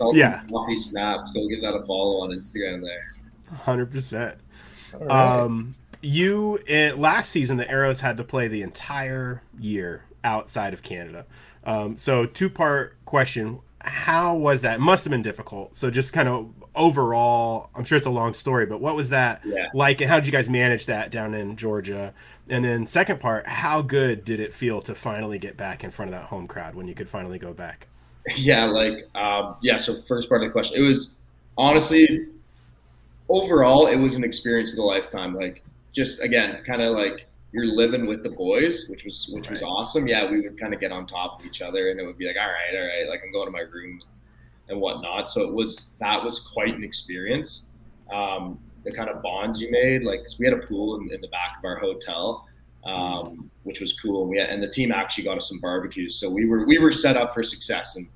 Salty 0.00 0.18
Yeah. 0.18 0.42
coffee 0.50 0.76
snaps 0.76 1.30
go 1.32 1.46
give 1.48 1.60
that 1.62 1.74
a 1.74 1.82
follow 1.84 2.22
on 2.24 2.30
instagram 2.30 2.82
there 2.82 3.06
Hundred 3.54 3.90
percent. 3.90 4.38
All 4.94 5.00
right. 5.06 5.40
Um, 5.40 5.74
you 6.02 6.60
eh, 6.68 6.92
last 6.96 7.30
season 7.30 7.56
the 7.56 7.68
Arrows 7.68 7.98
had 7.98 8.16
to 8.18 8.24
play 8.24 8.46
the 8.46 8.62
entire 8.62 9.42
year 9.58 10.04
outside 10.22 10.72
of 10.72 10.82
Canada. 10.82 11.26
Um, 11.64 11.96
so 11.96 12.26
two 12.26 12.48
part 12.48 12.96
question: 13.06 13.58
How 13.80 14.36
was 14.36 14.62
that? 14.62 14.76
It 14.76 14.80
must 14.80 15.04
have 15.04 15.10
been 15.10 15.22
difficult. 15.22 15.76
So 15.76 15.90
just 15.90 16.12
kind 16.12 16.28
of 16.28 16.48
overall, 16.76 17.70
I'm 17.74 17.82
sure 17.84 17.98
it's 17.98 18.06
a 18.06 18.10
long 18.10 18.34
story, 18.34 18.66
but 18.66 18.80
what 18.80 18.94
was 18.94 19.10
that 19.10 19.40
Yeah. 19.44 19.66
like, 19.74 20.00
and 20.00 20.08
how 20.08 20.20
did 20.20 20.26
you 20.26 20.32
guys 20.32 20.48
manage 20.48 20.86
that 20.86 21.10
down 21.10 21.34
in 21.34 21.56
Georgia? 21.56 22.14
And 22.48 22.64
then 22.64 22.86
second 22.86 23.18
part, 23.18 23.48
how 23.48 23.82
good 23.82 24.24
did 24.24 24.38
it 24.38 24.52
feel 24.52 24.80
to 24.82 24.94
finally 24.94 25.40
get 25.40 25.56
back 25.56 25.82
in 25.82 25.90
front 25.90 26.14
of 26.14 26.20
that 26.20 26.28
home 26.28 26.46
crowd 26.46 26.76
when 26.76 26.86
you 26.86 26.94
could 26.94 27.08
finally 27.08 27.40
go 27.40 27.52
back? 27.52 27.88
yeah 28.36 28.64
like 28.64 29.08
um, 29.14 29.56
yeah 29.62 29.76
so 29.76 30.00
first 30.02 30.28
part 30.28 30.42
of 30.42 30.48
the 30.48 30.52
question 30.52 30.82
it 30.82 30.86
was 30.86 31.16
honestly 31.56 32.26
overall 33.28 33.86
it 33.86 33.96
was 33.96 34.14
an 34.14 34.24
experience 34.24 34.72
of 34.72 34.78
a 34.78 34.82
lifetime 34.82 35.34
like 35.34 35.62
just 35.92 36.20
again 36.22 36.62
kind 36.64 36.82
of 36.82 36.96
like 36.96 37.26
you're 37.52 37.66
living 37.66 38.06
with 38.06 38.22
the 38.22 38.28
boys 38.30 38.86
which 38.88 39.04
was 39.04 39.28
which 39.32 39.50
was 39.50 39.62
awesome. 39.62 40.06
Yeah 40.06 40.30
we 40.30 40.40
would 40.40 40.58
kind 40.58 40.72
of 40.74 40.80
get 40.80 40.92
on 40.92 41.06
top 41.06 41.40
of 41.40 41.46
each 41.46 41.62
other 41.62 41.90
and 41.90 41.98
it 41.98 42.04
would 42.04 42.18
be 42.18 42.26
like 42.26 42.36
all 42.36 42.46
right 42.46 42.76
all 42.78 42.86
right 42.86 43.08
like 43.08 43.22
i'm 43.24 43.32
going 43.32 43.46
to 43.46 43.50
my 43.52 43.60
room 43.60 44.00
and 44.68 44.80
whatnot. 44.80 45.30
So 45.32 45.42
it 45.42 45.52
was 45.52 45.96
that 45.98 46.22
was 46.22 46.38
quite 46.40 46.74
an 46.76 46.84
experience 46.84 47.66
um, 48.12 48.58
the 48.84 48.92
kind 48.92 49.10
of 49.10 49.22
bonds 49.22 49.60
you 49.60 49.70
made 49.70 50.02
like 50.04 50.20
'cause 50.22 50.38
we 50.38 50.46
had 50.46 50.54
a 50.54 50.58
pool 50.66 50.96
in, 51.00 51.12
in 51.12 51.20
the 51.20 51.28
back 51.28 51.58
of 51.58 51.64
our 51.64 51.76
hotel 51.76 52.46
um, 52.84 53.50
which 53.64 53.80
was 53.80 53.98
cool. 53.98 54.26
We 54.26 54.38
had, 54.38 54.50
and 54.50 54.62
the 54.62 54.68
team 54.68 54.92
actually 54.92 55.24
got 55.24 55.36
us 55.36 55.48
some 55.48 55.60
barbecues, 55.60 56.16
so 56.16 56.30
we 56.30 56.46
were 56.46 56.66
we 56.66 56.78
were 56.78 56.90
set 56.90 57.16
up 57.16 57.34
for 57.34 57.42
success 57.42 57.96
in 57.96 58.08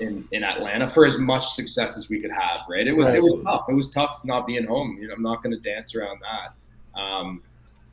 in, 0.00 0.26
in 0.32 0.44
Atlanta 0.44 0.88
for 0.88 1.06
as 1.06 1.18
much 1.18 1.46
success 1.52 1.96
as 1.96 2.08
we 2.08 2.20
could 2.20 2.30
have. 2.30 2.60
Right? 2.68 2.86
It 2.86 2.92
was 2.92 3.12
it 3.12 3.22
was 3.22 3.42
tough. 3.44 3.66
It 3.68 3.74
was 3.74 3.90
tough 3.92 4.20
not 4.24 4.46
being 4.46 4.66
home. 4.66 4.98
You 5.00 5.08
know, 5.08 5.14
I'm 5.14 5.22
not 5.22 5.42
going 5.42 5.54
to 5.54 5.60
dance 5.60 5.94
around 5.94 6.20
that. 6.20 7.00
Um, 7.00 7.42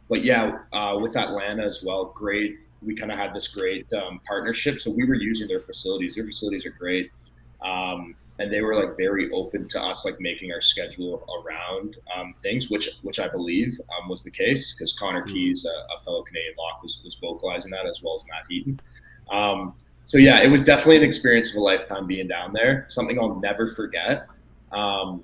but 0.09 0.23
yeah, 0.23 0.59
uh, 0.71 0.97
with 0.99 1.15
Atlanta 1.17 1.63
as 1.63 1.83
well, 1.83 2.05
great. 2.05 2.59
We 2.81 2.95
kind 2.95 3.11
of 3.11 3.17
had 3.17 3.33
this 3.33 3.47
great 3.47 3.91
um, 3.93 4.19
partnership, 4.27 4.79
so 4.79 4.91
we 4.91 5.05
were 5.05 5.15
using 5.15 5.47
their 5.47 5.61
facilities. 5.61 6.15
Their 6.15 6.25
facilities 6.25 6.65
are 6.65 6.71
great. 6.77 7.11
Um, 7.63 8.15
and 8.43 8.51
they 8.51 8.59
were 8.59 8.75
like 8.75 8.97
very 8.97 9.31
open 9.31 9.69
to 9.69 9.81
us 9.81 10.03
like 10.03 10.15
making 10.19 10.51
our 10.51 10.59
schedule 10.59 11.25
around 11.41 11.95
um, 12.13 12.33
things, 12.41 12.69
which 12.69 12.89
which 13.03 13.19
I 13.19 13.29
believe 13.29 13.79
um, 13.97 14.09
was 14.09 14.21
the 14.21 14.31
case 14.31 14.73
because 14.73 14.91
Conor 14.91 15.21
Keys, 15.21 15.65
a, 15.65 15.93
a 15.93 15.97
fellow 16.03 16.23
Canadian 16.23 16.53
lock, 16.57 16.83
was, 16.83 16.99
was 17.05 17.15
vocalizing 17.15 17.71
that 17.71 17.85
as 17.85 18.03
well 18.03 18.17
as 18.17 18.23
Matt 18.27 18.45
Heaton. 18.49 18.81
Um, 19.31 19.73
so 20.03 20.17
yeah, 20.17 20.41
it 20.41 20.49
was 20.49 20.61
definitely 20.61 20.97
an 20.97 21.03
experience 21.03 21.51
of 21.51 21.55
a 21.55 21.61
lifetime 21.61 22.05
being 22.05 22.27
down 22.27 22.51
there. 22.51 22.85
Something 22.89 23.17
I'll 23.17 23.39
never 23.39 23.67
forget. 23.67 24.27
Um, 24.73 25.23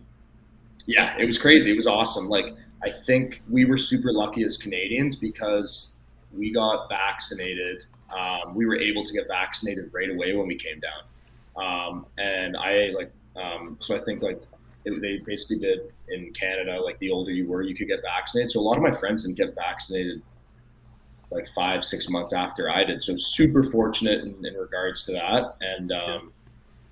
yeah, 0.85 1.17
it 1.19 1.25
was 1.25 1.37
crazy. 1.37 1.71
It 1.71 1.75
was 1.75 1.87
awesome. 1.87 2.29
Like 2.29 2.55
I 2.83 2.89
think 3.05 3.41
we 3.49 3.65
were 3.65 3.77
super 3.77 4.13
lucky 4.13 4.43
as 4.43 4.57
Canadians 4.57 5.17
because 5.17 5.97
we 6.33 6.53
got 6.53 6.87
vaccinated. 6.87 7.83
Um, 8.17 8.55
we 8.55 8.65
were 8.65 8.77
able 8.77 9.03
to 9.03 9.11
get 9.11 9.27
vaccinated 9.27 9.89
right 9.93 10.09
away 10.09 10.33
when 10.37 10.47
we 10.47 10.55
came 10.55 10.79
down. 10.79 11.03
Um, 11.55 12.05
and 12.17 12.55
I 12.57 12.91
like, 12.95 13.11
um, 13.35 13.77
so 13.79 13.95
I 13.95 13.99
think 13.99 14.21
like 14.21 14.41
it, 14.85 15.01
they 15.01 15.17
basically 15.17 15.59
did 15.59 15.91
in 16.09 16.31
Canada, 16.33 16.81
like 16.81 16.99
the 16.99 17.11
older 17.11 17.31
you 17.31 17.47
were, 17.47 17.61
you 17.61 17.75
could 17.75 17.87
get 17.87 18.01
vaccinated. 18.01 18.51
So 18.51 18.59
a 18.59 18.61
lot 18.61 18.77
of 18.77 18.83
my 18.83 18.91
friends 18.91 19.23
didn't 19.23 19.37
get 19.37 19.55
vaccinated 19.55 20.21
like 21.31 21.47
five, 21.49 21.85
six 21.85 22.09
months 22.09 22.33
after 22.33 22.71
I 22.71 22.83
did. 22.83 23.03
So 23.03 23.15
super 23.15 23.61
fortunate 23.61 24.21
in, 24.21 24.45
in 24.45 24.53
regards 24.55 25.03
to 25.05 25.11
that. 25.13 25.55
And, 25.61 25.91
um, 25.91 26.33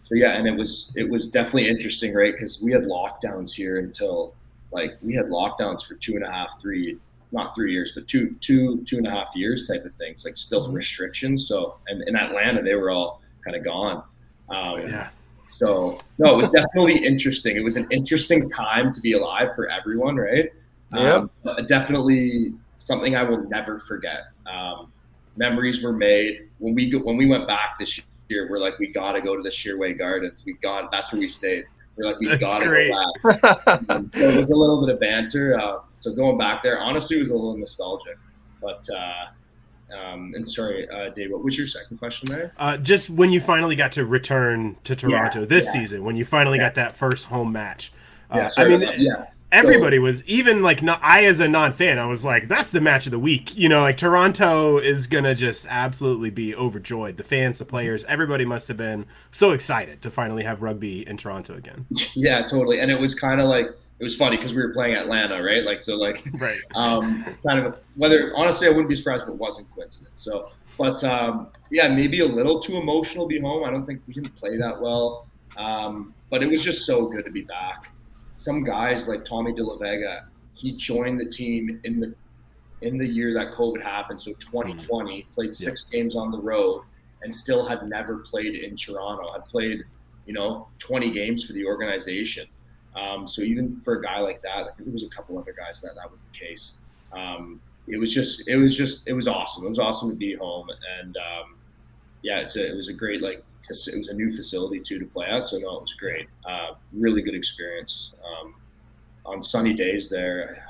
so 0.04 0.16
yeah, 0.16 0.34
and 0.34 0.48
it 0.48 0.56
was, 0.56 0.94
it 0.96 1.10
was 1.10 1.28
definitely 1.28 1.68
interesting, 1.68 2.14
right? 2.14 2.38
Cause 2.38 2.62
we 2.64 2.72
had 2.72 2.84
lockdowns 2.84 3.54
here 3.54 3.80
until 3.80 4.36
like 4.72 4.98
we 5.02 5.16
had 5.16 5.26
lockdowns 5.26 5.86
for 5.86 5.96
two 5.96 6.16
and 6.16 6.24
a 6.24 6.32
half, 6.32 6.62
three, 6.62 6.98
not 7.32 7.56
three 7.56 7.74
years, 7.74 7.92
but 7.94 8.08
two, 8.08 8.36
two, 8.40 8.84
two 8.86 8.98
and 8.98 9.08
a 9.08 9.12
half 9.12 9.36
years 9.36 9.68
type 9.68 9.86
of 9.86 9.94
things, 9.94 10.24
like 10.24 10.38
still 10.38 10.72
restrictions. 10.72 11.48
So, 11.48 11.78
and 11.88 12.08
in 12.08 12.16
Atlanta, 12.16 12.62
they 12.62 12.76
were 12.76 12.90
all 12.90 13.22
kind 13.44 13.56
of 13.56 13.64
gone. 13.64 14.04
Um, 14.50 14.82
Yeah. 14.82 15.10
so 15.48 16.00
no, 16.18 16.34
it 16.34 16.38
was 16.38 16.50
definitely 16.50 17.06
interesting. 17.06 17.56
It 17.58 17.64
was 17.64 17.76
an 17.78 17.88
interesting 17.92 18.50
time 18.50 18.94
to 18.94 19.02
be 19.02 19.14
alive 19.14 19.50
for 19.56 19.70
everyone, 19.70 20.16
right? 20.18 20.50
Um, 20.94 21.30
but 21.44 21.68
definitely 21.68 22.54
something 22.78 23.16
I 23.16 23.24
will 23.24 23.44
never 23.50 23.78
forget. 23.78 24.28
Um, 24.52 24.92
memories 25.36 25.84
were 25.84 25.92
made 25.94 26.48
when 26.60 26.74
we 26.76 26.90
go, 26.90 27.00
when 27.00 27.18
we 27.18 27.26
went 27.26 27.46
back 27.48 27.78
this 27.80 28.02
year. 28.30 28.48
We're 28.50 28.60
like, 28.60 28.80
we 28.80 28.88
got 28.88 29.14
to 29.14 29.22
go 29.22 29.36
to 29.36 29.44
the 29.44 29.50
Shearway 29.50 29.98
Gardens. 29.98 30.44
We 30.46 30.54
got 30.54 30.92
that's 30.92 31.12
where 31.12 31.20
we 31.20 31.28
stayed. 31.28 31.66
We're 31.98 32.06
like, 32.06 32.20
we 32.20 32.28
That's 32.28 32.40
got 32.40 32.60
to 32.60 32.66
great. 32.68 32.92
go 32.92 33.34
back. 33.42 33.82
Um, 33.90 34.12
so 34.14 34.20
it 34.30 34.38
was 34.38 34.50
a 34.52 34.56
little 34.56 34.80
bit 34.86 34.94
of 34.94 35.00
banter. 35.00 35.60
Uh, 35.60 35.80
so 36.00 36.14
going 36.14 36.38
back 36.38 36.62
there, 36.62 36.80
honestly, 36.80 37.16
it 37.18 37.22
was 37.22 37.30
a 37.30 37.34
little 37.34 37.58
nostalgic. 37.58 38.18
But 38.62 38.88
uh, 38.96 39.26
um, 39.92 40.34
and 40.36 40.50
sorry, 40.50 40.88
uh, 40.90 41.10
Dave, 41.10 41.32
what 41.32 41.44
was 41.44 41.58
your 41.58 41.68
second 41.68 41.98
question 41.98 42.28
there? 42.30 42.54
Uh, 42.58 42.78
just 42.78 43.10
when 43.10 43.32
you 43.32 43.40
finally 43.42 43.76
got 43.76 43.92
to 43.94 44.06
return 44.06 44.76
to 44.84 44.96
Toronto 44.96 45.46
this 45.46 45.66
yeah. 45.66 45.72
season, 45.82 46.04
when 46.04 46.16
you 46.16 46.26
finally 46.26 46.58
Yeah. 46.58 46.66
got 46.66 46.76
that 46.76 46.96
first 46.96 47.26
home 47.28 47.52
match. 47.52 47.92
Uh, 48.30 48.38
Yeah, 48.38 48.50
I 48.58 48.68
mean, 48.68 48.82
yeah. 48.98 49.26
everybody 49.52 49.98
was 50.00 50.22
even 50.26 50.62
like 50.62 50.84
not 50.84 51.00
I 51.02 51.24
as 51.26 51.40
a 51.40 51.48
non-fan, 51.48 51.98
I 52.00 52.06
was 52.06 52.26
like, 52.26 52.50
that's 52.50 52.72
the 52.72 52.82
match 52.82 53.06
of 53.08 53.12
the 53.12 53.20
week. 53.20 53.56
You 53.56 53.70
know, 53.70 53.82
like 53.82 53.96
Toronto 53.96 54.78
is 54.78 55.08
gonna 55.08 55.34
just 55.34 55.66
absolutely 55.70 56.30
be 56.32 56.54
overjoyed. 56.54 57.16
The 57.16 57.24
fans, 57.24 57.58
the 57.60 57.66
players, 57.66 58.04
everybody 58.06 58.44
must 58.44 58.68
have 58.68 58.76
been 58.78 59.06
so 59.32 59.52
excited 59.52 60.02
to 60.02 60.12
finally 60.12 60.44
have 60.44 60.62
rugby 60.62 61.08
in 61.08 61.16
Toronto 61.18 61.56
again. 61.56 61.86
Yeah, 62.14 62.46
totally. 62.46 62.80
And 62.82 62.92
it 62.92 63.00
was 63.00 63.16
kind 63.16 63.40
of 63.40 63.48
like 63.48 63.68
it 64.00 64.04
was 64.04 64.16
funny 64.16 64.38
because 64.38 64.54
we 64.54 64.62
were 64.62 64.74
playing 64.74 64.96
Atlanta, 64.96 65.42
right? 65.42 65.64
Like 65.64 65.82
so, 65.84 65.96
like 65.96 66.24
Right. 66.34 66.60
um, 66.76 67.24
kind 67.44 67.66
of 67.66 67.80
whether 67.96 68.32
honestly, 68.36 68.68
I 68.68 68.70
wouldn't 68.70 68.90
be 68.90 68.96
surprised 68.96 69.24
if 69.24 69.30
it 69.30 69.36
wasn't 69.36 69.74
coincidence. 69.74 70.22
So, 70.22 70.52
but 70.78 71.04
um, 71.04 71.48
yeah, 71.72 71.88
maybe 71.88 72.20
a 72.20 72.26
little 72.26 72.60
too 72.60 72.78
emotional 72.78 73.26
to 73.26 73.30
be 73.30 73.40
home. 73.40 73.64
I 73.64 73.72
don't 73.72 73.86
think 73.86 74.02
we 74.08 74.14
didn't 74.14 74.36
play 74.36 74.58
that 74.58 74.80
well, 74.80 75.28
um, 75.58 76.14
but 76.30 76.44
it 76.44 76.48
was 76.50 76.64
just 76.64 76.86
so 76.86 77.08
good 77.08 77.26
to 77.26 77.32
be 77.32 77.42
back. 77.42 77.90
Some 78.36 78.64
guys 78.64 79.08
like 79.08 79.24
Tommy 79.26 79.54
De 79.54 79.64
La 79.64 79.78
Vega, 79.78 80.28
he 80.54 80.74
joined 80.74 81.20
the 81.20 81.26
team 81.26 81.80
in 81.84 82.00
the 82.00 82.14
in 82.82 83.00
the 83.00 83.08
year 83.08 83.34
that 83.34 83.54
COVID 83.54 83.82
happened, 83.82 84.22
so 84.22 84.34
2020, 84.34 85.24
played 85.34 85.56
six 85.56 85.86
games 85.90 86.16
on 86.16 86.30
the 86.30 86.38
road, 86.40 86.84
and 87.24 87.34
still 87.34 87.66
had 87.66 87.88
never 87.90 88.20
played 88.20 88.54
in 88.54 88.76
Toronto. 88.76 89.34
Had 89.34 89.46
played, 89.48 89.84
you 90.28 90.34
know, 90.34 90.68
20 90.78 91.10
games 91.12 91.44
for 91.44 91.54
the 91.54 91.66
organization. 91.66 92.46
Um, 92.98 93.28
so 93.28 93.42
even 93.42 93.80
for 93.80 93.94
a 94.00 94.02
guy 94.02 94.20
like 94.20 94.42
that, 94.42 94.60
I 94.68 94.72
think 94.72 94.86
there 94.86 94.94
was 94.94 95.04
a 95.04 95.10
couple 95.10 95.38
other 95.38 95.54
guys 95.54 95.82
that 95.82 95.96
that 95.96 96.10
was 96.10 96.22
the 96.22 96.38
case. 96.38 96.78
Um, 97.14 97.62
it 97.88 97.98
was 97.98 98.14
just, 98.14 98.48
it 98.48 98.58
was 98.58 98.76
just, 98.76 99.08
it 99.08 99.14
was 99.14 99.28
awesome. 99.28 99.66
It 99.66 99.70
was 99.70 99.80
awesome 99.80 100.10
to 100.10 100.16
be 100.16 100.36
home, 100.36 100.68
and 101.00 101.16
um, 101.18 101.56
yeah, 102.22 102.40
it's 102.40 102.56
a, 102.56 102.72
it 102.72 102.76
was 102.76 102.90
a 102.90 102.94
great 102.94 103.22
like, 103.22 103.44
it 103.64 103.98
was 103.98 104.10
a 104.10 104.14
new 104.14 104.30
facility 104.30 104.80
too 104.80 105.00
to 105.00 105.06
play 105.06 105.28
at. 105.28 105.50
So 105.50 105.58
no, 105.58 105.78
it 105.78 105.82
was 105.82 105.94
great. 105.94 106.28
Uh, 106.46 106.74
really 106.94 107.22
good 107.22 107.36
experience. 107.36 108.14
Um, 108.26 108.56
on 109.26 109.44
sunny 109.44 109.74
days 109.74 110.10
there, 110.10 110.66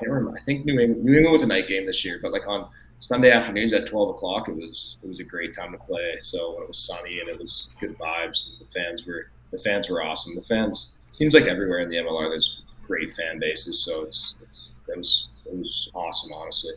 I 0.00 0.04
remember. 0.04 0.36
I 0.36 0.40
think 0.40 0.64
New 0.64 0.78
England, 0.78 1.04
New 1.04 1.14
England 1.14 1.32
was 1.32 1.42
a 1.42 1.46
night 1.46 1.68
game 1.68 1.86
this 1.86 2.04
year, 2.04 2.18
but 2.22 2.32
like 2.32 2.46
on 2.46 2.68
Sunday 3.00 3.30
afternoons 3.30 3.72
at 3.72 3.86
twelve 3.86 4.10
o'clock, 4.10 4.48
it 4.48 4.54
was 4.54 4.98
it 5.02 5.08
was 5.08 5.20
a 5.20 5.24
great 5.24 5.54
time 5.54 5.72
to 5.72 5.78
play. 5.78 6.16
So 6.20 6.54
when 6.54 6.62
it 6.62 6.68
was 6.68 6.78
sunny 6.78 7.20
and 7.20 7.28
it 7.28 7.38
was 7.38 7.68
good 7.80 7.98
vibes, 7.98 8.52
and 8.52 8.66
the 8.66 8.72
fans 8.72 9.06
were 9.06 9.30
the 9.50 9.58
fans 9.58 9.88
were 9.90 10.02
awesome. 10.02 10.34
The 10.34 10.40
fans 10.42 10.92
seems 11.10 11.34
like 11.34 11.44
everywhere 11.44 11.80
in 11.80 11.88
the 11.88 11.96
MLR 11.96 12.28
there's 12.30 12.62
great 12.86 13.14
fan 13.14 13.38
bases, 13.38 13.82
so 13.84 14.02
it's, 14.02 14.36
it's 14.42 14.72
it 14.88 14.96
was 14.96 15.28
it 15.46 15.56
was 15.56 15.90
awesome, 15.94 16.32
honestly. 16.32 16.74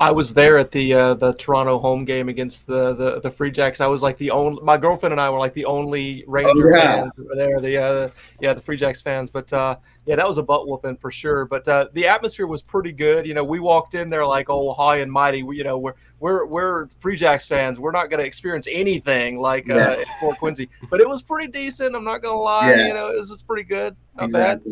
I 0.00 0.12
was 0.12 0.32
there 0.32 0.58
at 0.58 0.70
the 0.70 0.94
uh, 0.94 1.14
the 1.14 1.32
Toronto 1.34 1.78
home 1.78 2.04
game 2.04 2.28
against 2.28 2.66
the, 2.66 2.94
the 2.94 3.20
the 3.20 3.30
Free 3.30 3.50
Jacks. 3.50 3.80
I 3.80 3.88
was 3.88 4.02
like 4.02 4.16
the 4.16 4.30
only 4.30 4.62
my 4.62 4.76
girlfriend 4.76 5.12
and 5.12 5.20
I 5.20 5.28
were 5.28 5.38
like 5.38 5.54
the 5.54 5.64
only 5.64 6.24
Ranger 6.28 6.68
Oh, 6.68 6.76
yeah. 6.76 6.94
fans 7.00 7.14
that 7.16 7.26
were 7.26 7.34
there. 7.34 7.60
The 7.60 7.76
uh, 7.82 8.08
yeah 8.40 8.54
the 8.54 8.60
Free 8.60 8.76
Jacks 8.76 9.02
fans, 9.02 9.28
but 9.28 9.52
uh, 9.52 9.76
yeah, 10.06 10.14
that 10.14 10.26
was 10.26 10.38
a 10.38 10.42
butt 10.42 10.68
whooping 10.68 10.98
for 10.98 11.10
sure. 11.10 11.46
But 11.46 11.66
uh, 11.66 11.88
the 11.94 12.06
atmosphere 12.06 12.46
was 12.46 12.62
pretty 12.62 12.92
good. 12.92 13.26
You 13.26 13.34
know, 13.34 13.42
we 13.42 13.58
walked 13.58 13.94
in 13.94 14.08
there 14.08 14.24
like 14.24 14.48
oh 14.48 14.72
high 14.74 14.98
and 14.98 15.10
mighty. 15.10 15.42
We, 15.42 15.56
you 15.56 15.64
know, 15.64 15.78
we're 15.78 15.94
we're 16.20 16.46
we're 16.46 16.88
Free 17.00 17.16
Jacks 17.16 17.46
fans. 17.46 17.80
We're 17.80 17.90
not 17.90 18.08
going 18.08 18.20
to 18.20 18.26
experience 18.26 18.68
anything 18.70 19.40
like 19.40 19.68
uh, 19.68 19.74
Yeah. 19.74 20.04
Fort 20.20 20.38
Quincy, 20.38 20.68
but 20.90 21.00
it 21.00 21.08
was 21.08 21.22
pretty 21.22 21.50
decent. 21.50 21.96
I'm 21.96 22.04
not 22.04 22.22
gonna 22.22 22.40
lie. 22.40 22.70
Yeah. 22.70 22.86
You 22.86 22.94
know, 22.94 23.10
it 23.10 23.16
was, 23.16 23.42
pretty 23.42 23.64
good. 23.64 23.96
Not 24.16 24.30
bad. 24.30 24.62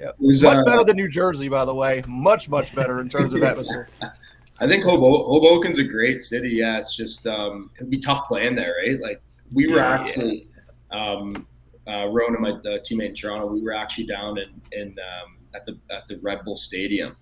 Yeah. 0.00 0.10
Was, 0.18 0.42
Much 0.42 0.56
uh, 0.58 0.64
better 0.64 0.84
than 0.84 0.96
New 0.96 1.08
Jersey, 1.08 1.48
by 1.48 1.64
the 1.64 1.74
way. 1.74 2.02
Much 2.06 2.48
much 2.48 2.74
better 2.74 3.00
in 3.00 3.08
terms 3.08 3.34
of 3.34 3.42
atmosphere. 3.42 3.88
I 4.60 4.68
think 4.68 4.84
Hobo- 4.84 5.28
Hoboken's 5.28 5.78
a 5.78 5.84
great 5.84 6.22
city. 6.22 6.50
Yeah, 6.50 6.78
it's 6.78 6.96
just 6.96 7.26
um, 7.26 7.70
it'd 7.76 7.90
be 7.90 7.98
tough 7.98 8.28
playing 8.28 8.54
there, 8.54 8.74
right? 8.86 9.00
Like 9.00 9.22
we 9.52 9.66
were 9.66 9.76
Yeah, 9.78 9.88
actually, 10.00 10.48
um, 10.90 11.46
uh, 11.88 12.06
Rowan 12.06 12.34
and 12.34 12.40
my 12.42 12.50
uh, 12.50 12.78
teammate 12.78 13.08
in 13.10 13.14
Toronto, 13.14 13.46
we 13.46 13.60
were 13.62 13.74
actually 13.74 14.06
down 14.06 14.38
in 14.38 14.60
in 14.72 14.88
um, 14.98 15.38
at 15.54 15.66
the 15.66 15.76
at 15.90 16.06
the 16.06 16.18
Red 16.18 16.44
Bull 16.44 16.56
Stadium. 16.56 17.16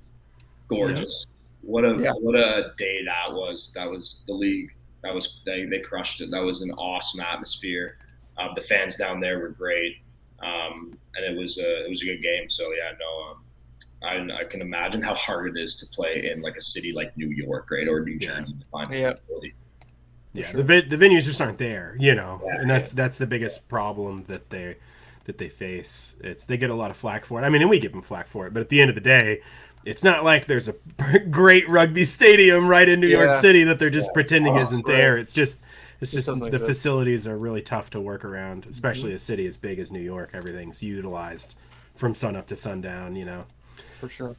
Gorgeous. 0.69 1.27
What 1.63 1.85
a 1.85 1.97
Yeah. 2.01 2.13
what 2.21 2.35
a 2.35 2.73
day 2.77 3.05
that 3.05 3.33
was. 3.33 3.73
That 3.75 3.89
was 3.89 4.23
the 4.27 4.35
league. 4.35 4.71
That 5.03 5.15
was 5.15 5.41
they 5.47 5.65
they 5.65 5.81
crushed 5.81 6.21
it. 6.21 6.31
That 6.31 6.43
was 6.43 6.61
an 6.63 6.71
awesome 6.73 7.21
atmosphere. 7.21 7.99
Um, 8.39 8.51
the 8.55 8.63
fans 8.63 8.97
down 8.97 9.21
there 9.21 9.39
were 9.39 9.51
great, 9.51 9.97
um, 10.43 10.97
and 11.17 11.25
it 11.25 11.39
was 11.39 11.59
a 11.59 11.85
it 11.85 11.89
was 11.89 12.03
a 12.03 12.05
good 12.05 12.23
game. 12.23 12.49
So 12.49 12.73
yeah, 12.73 12.93
no. 13.01 13.37
I, 14.05 14.41
I 14.41 14.45
can 14.45 14.61
imagine 14.63 15.03
how 15.03 15.15
hard 15.15 15.57
it 15.57 15.61
is 15.61 15.77
to 15.77 15.87
play 15.87 16.31
in 16.33 16.43
like 16.43 16.57
a 16.57 16.61
city 16.63 16.93
like 16.93 17.17
New 17.17 17.29
York, 17.29 17.71
right, 17.71 17.87
or 17.89 18.01
New 18.05 18.19
Yeah. 18.21 18.41
Jersey 18.41 18.53
to 18.55 18.67
find 18.71 18.93
a 18.93 18.99
Yeah. 18.99 19.13
facility. 19.13 19.55
Yeah, 20.35 20.51
sure. 20.51 20.63
the 20.63 20.81
the 20.81 20.97
venues 20.97 21.25
just 21.25 21.41
aren't 21.43 21.59
there, 21.59 21.95
you 21.99 22.15
know, 22.15 22.41
Yeah. 22.45 22.61
and 22.63 22.71
that's 22.71 22.93
that's 22.93 23.19
the 23.19 23.27
biggest 23.27 23.69
problem 23.69 24.25
that 24.29 24.49
they 24.51 24.77
that 25.25 25.39
they 25.39 25.49
face. 25.51 26.15
It's 26.21 26.47
they 26.47 26.57
get 26.57 26.71
a 26.71 26.75
lot 26.75 26.91
of 26.91 26.97
flack 26.97 27.25
for 27.27 27.41
it. 27.41 27.45
I 27.45 27.51
mean, 27.51 27.61
and 27.61 27.71
we 27.71 27.79
give 27.79 27.93
them 27.93 28.03
flack 28.03 28.27
for 28.29 28.47
it, 28.47 28.55
but 28.55 28.61
at 28.61 28.69
the 28.71 28.81
end 28.81 28.89
of 28.89 28.95
the 28.95 29.01
day, 29.03 29.41
it's 29.85 30.03
not 30.03 30.25
like 30.25 30.47
there's 30.47 30.69
a 30.69 30.75
great 31.31 31.69
rugby 31.69 32.05
stadium 32.07 32.67
right 32.67 32.89
in 32.89 32.99
New 33.01 33.09
York 33.09 33.33
City 33.35 33.63
that 33.65 33.79
they're 33.79 33.91
just 33.91 34.09
Yeah, 34.09 34.13
pretending 34.15 34.57
it's 34.57 34.71
isn't 34.71 34.87
right. 34.87 34.97
there. 34.97 35.19
It's 35.19 35.33
just 35.35 35.61
it's 36.01 36.11
Just 36.13 36.27
just 36.29 36.41
the 36.41 36.47
exist. 36.47 36.65
facilities 36.65 37.29
are 37.29 37.37
really 37.39 37.63
tough 37.63 37.91
to 37.91 38.01
work 38.01 38.25
around, 38.25 38.67
especially 38.69 39.13
a 39.13 39.19
city 39.21 39.47
as 39.47 39.57
big 39.59 39.79
as 39.79 39.93
New 39.93 40.01
York. 40.01 40.31
Everything's 40.33 40.83
utilized 40.83 41.55
from 41.95 42.15
sun 42.15 42.35
up 42.37 42.47
to 42.49 42.57
sundown, 42.57 43.15
you 43.17 43.25
know. 43.27 43.45
For 44.03 44.09
sure. 44.09 44.37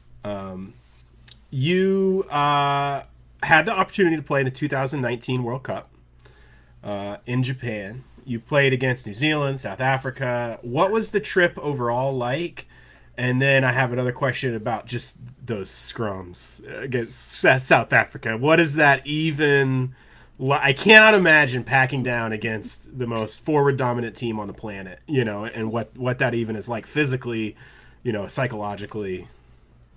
You 1.50 2.24
uh, 2.30 3.04
had 3.42 3.64
the 3.64 3.72
opportunity 3.72 4.16
to 4.16 4.22
play 4.22 4.40
in 4.40 4.44
the 4.44 4.50
2019 4.50 5.42
World 5.42 5.62
Cup 5.62 5.88
uh, 6.82 7.16
in 7.26 7.42
Japan. 7.42 8.04
You 8.26 8.40
played 8.40 8.74
against 8.74 9.06
New 9.06 9.14
Zealand, 9.14 9.60
South 9.60 9.80
Africa. 9.80 10.58
What 10.60 10.90
was 10.90 11.12
the 11.12 11.20
trip 11.20 11.56
overall 11.58 12.12
like? 12.12 12.66
And 13.16 13.40
then 13.40 13.64
I 13.64 13.72
have 13.72 13.90
another 13.92 14.12
question 14.12 14.54
about 14.54 14.86
just 14.86 15.16
those 15.46 15.70
scrums 15.70 16.60
against 16.82 17.16
South 17.16 17.92
Africa. 17.92 18.36
What 18.36 18.60
is 18.60 18.74
that 18.74 19.06
even? 19.06 19.94
I 20.50 20.74
cannot 20.74 21.14
imagine 21.14 21.64
packing 21.64 22.02
down 22.02 22.32
against 22.32 22.98
the 22.98 23.06
most 23.06 23.40
forward 23.40 23.78
dominant 23.78 24.16
team 24.16 24.38
on 24.38 24.46
the 24.48 24.52
planet, 24.52 24.98
you 25.06 25.24
know, 25.24 25.46
and 25.46 25.72
what 25.72 25.96
what 25.96 26.18
that 26.18 26.34
even 26.34 26.56
is 26.56 26.68
like 26.68 26.86
physically, 26.86 27.56
you 28.02 28.12
know, 28.12 28.26
psychologically. 28.26 29.28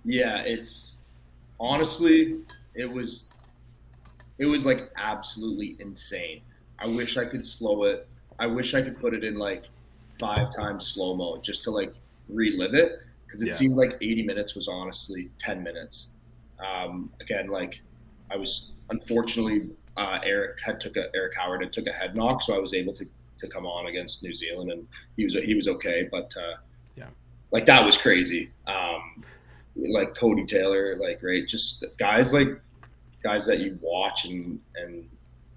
Yeah, 0.08 0.40
it's 0.40 1.02
honestly, 1.60 2.38
it 2.76 2.86
was, 2.90 3.30
it 4.40 4.46
was 4.46 4.66
like 4.66 4.90
absolutely 4.96 5.76
insane. 5.80 6.42
I 6.80 6.88
wish 6.88 7.18
I 7.18 7.26
could 7.26 7.46
slow 7.46 7.84
it. 7.84 8.08
I 8.40 8.48
wish 8.48 8.74
I 8.74 8.82
could 8.82 9.00
put 9.00 9.14
it 9.14 9.24
in 9.26 9.36
like 9.36 9.66
five 10.18 10.48
times 10.56 10.88
slow 10.88 11.16
mo 11.16 11.40
just 11.42 11.64
to 11.64 11.72
like 11.72 11.94
relive 12.30 12.74
it 12.74 13.00
because 13.26 13.42
it 13.42 13.48
Yeah. 13.48 13.54
seemed 13.56 13.76
like 13.76 13.98
80 14.02 14.24
minutes 14.24 14.56
was 14.56 14.70
honestly 14.70 15.30
10 15.40 15.62
minutes. 15.62 16.10
Um, 16.66 17.12
again, 17.20 17.50
like 17.50 17.82
I 18.32 18.38
was 18.38 18.72
unfortunately 18.90 19.70
uh, 19.98 20.20
Eric 20.24 20.60
had 20.64 20.80
took 20.80 20.96
a 20.96 21.06
Eric 21.16 21.34
Howard 21.36 21.62
had 21.64 21.74
took 21.74 21.88
a 21.88 21.92
head 21.92 22.16
knock, 22.16 22.44
so 22.44 22.56
I 22.56 22.60
was 22.60 22.74
able 22.74 22.94
to 22.94 23.06
to 23.40 23.48
come 23.48 23.66
on 23.66 23.88
against 23.88 24.24
New 24.24 24.34
Zealand 24.34 24.72
and 24.72 24.88
he 25.18 25.24
was 25.26 25.34
he 25.34 25.54
was 25.56 25.68
okay, 25.68 26.08
but 26.10 26.32
uh, 26.38 26.56
Yeah. 26.96 27.10
like 27.52 27.66
that 27.66 27.86
was 27.86 27.98
crazy. 27.98 28.52
Um, 28.68 29.24
like 29.78 30.14
Codie 30.16 30.48
Taylor, 30.48 30.96
like 31.00 31.22
right, 31.24 31.48
just 31.48 31.86
guys 31.98 32.34
like 32.34 32.50
guys 33.24 33.46
that 33.48 33.60
you 33.60 33.78
watch 33.82 34.26
and 34.26 34.60
and 34.76 35.08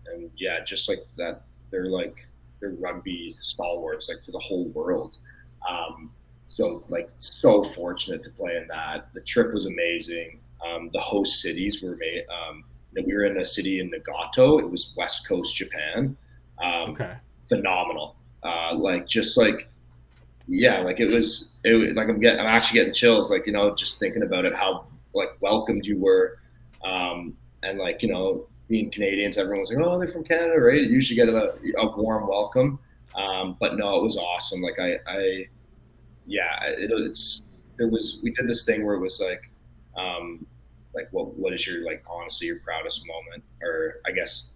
and 0.07 0.31
yeah, 0.37 0.63
just 0.65 0.89
like 0.89 1.01
that. 1.17 1.43
They're 1.71 1.87
like 1.87 2.27
they're 2.61 2.71
rugby 2.79 3.35
stalwarts, 3.41 4.09
like 4.09 4.23
for 4.23 4.33
the 4.33 4.39
whole 4.39 4.65
world. 4.69 5.19
Um, 5.69 6.11
so 6.49 6.85
like 6.89 7.09
so 7.17 7.63
fortunate 7.63 8.23
to 8.25 8.31
play 8.31 8.57
in 8.57 8.67
that. 8.69 9.13
The 9.15 9.21
trip 9.21 9.53
was 9.55 9.67
amazing. 9.67 10.41
Um, 10.67 10.91
the 10.93 11.01
host 11.01 11.41
cities 11.41 11.81
were 11.83 11.97
made. 11.97 12.25
Um, 12.29 12.65
we 12.95 13.15
were 13.15 13.25
in 13.25 13.39
a 13.41 13.45
city 13.45 13.79
in 13.81 13.91
Nagato. 13.91 14.61
It 14.61 14.69
was 14.71 14.93
West 14.97 15.27
Coast 15.29 15.57
Japan. 15.57 16.17
Um, 16.63 16.91
Okay. 16.91 17.15
phenomenal. 17.49 18.17
Uh, 18.43 18.75
like 18.75 19.07
just 19.07 19.39
like 19.39 19.69
yeah, 20.51 20.81
like 20.81 20.99
it 20.99 21.07
was 21.07 21.51
it 21.63 21.95
like 21.95 22.09
I'm 22.09 22.19
getting 22.19 22.41
I'm 22.41 22.47
actually 22.47 22.81
getting 22.81 22.93
chills 22.93 23.31
like 23.31 23.47
you 23.47 23.53
know 23.53 23.73
just 23.73 24.01
thinking 24.01 24.25
about 24.25 24.45
it 24.45 24.53
how 24.53 24.87
like 25.15 25.29
welcomed 25.41 25.87
you 25.87 25.97
were 25.97 26.41
um, 26.85 27.37
and 27.63 27.79
like 27.79 28.03
you 28.03 28.09
know 28.09 28.49
being 28.69 28.91
Canadians 28.91 29.39
everyone 29.39 29.61
was 29.61 29.73
like 29.73 29.85
oh 29.87 29.97
they're 29.97 30.09
from 30.09 30.25
Canada 30.25 30.61
right? 30.61 30.83
You 30.83 30.89
usually 30.89 31.15
get 31.15 31.29
a, 31.29 31.55
a 31.79 31.97
warm 31.97 32.27
welcome 32.27 32.81
um, 33.15 33.57
but 33.61 33.77
no 33.77 33.97
it 33.97 34.03
was 34.03 34.17
awesome 34.17 34.61
like 34.61 34.81
I 34.81 34.99
I 35.07 35.47
yeah 36.27 36.65
it, 36.65 36.91
it's 36.93 37.43
it 37.79 37.89
was 37.89 38.19
we 38.25 38.33
did 38.33 38.49
this 38.49 38.65
thing 38.65 38.85
where 38.85 38.97
it 38.97 39.01
was 39.01 39.21
like 39.21 39.53
um, 39.97 40.45
like 40.97 41.07
what 41.13 41.33
what 41.39 41.53
is 41.53 41.65
your 41.65 41.85
like 41.85 42.03
honestly 42.11 42.49
your 42.49 42.59
proudest 42.59 43.07
moment 43.07 43.45
or 43.63 44.01
I 44.05 44.11
guess 44.11 44.51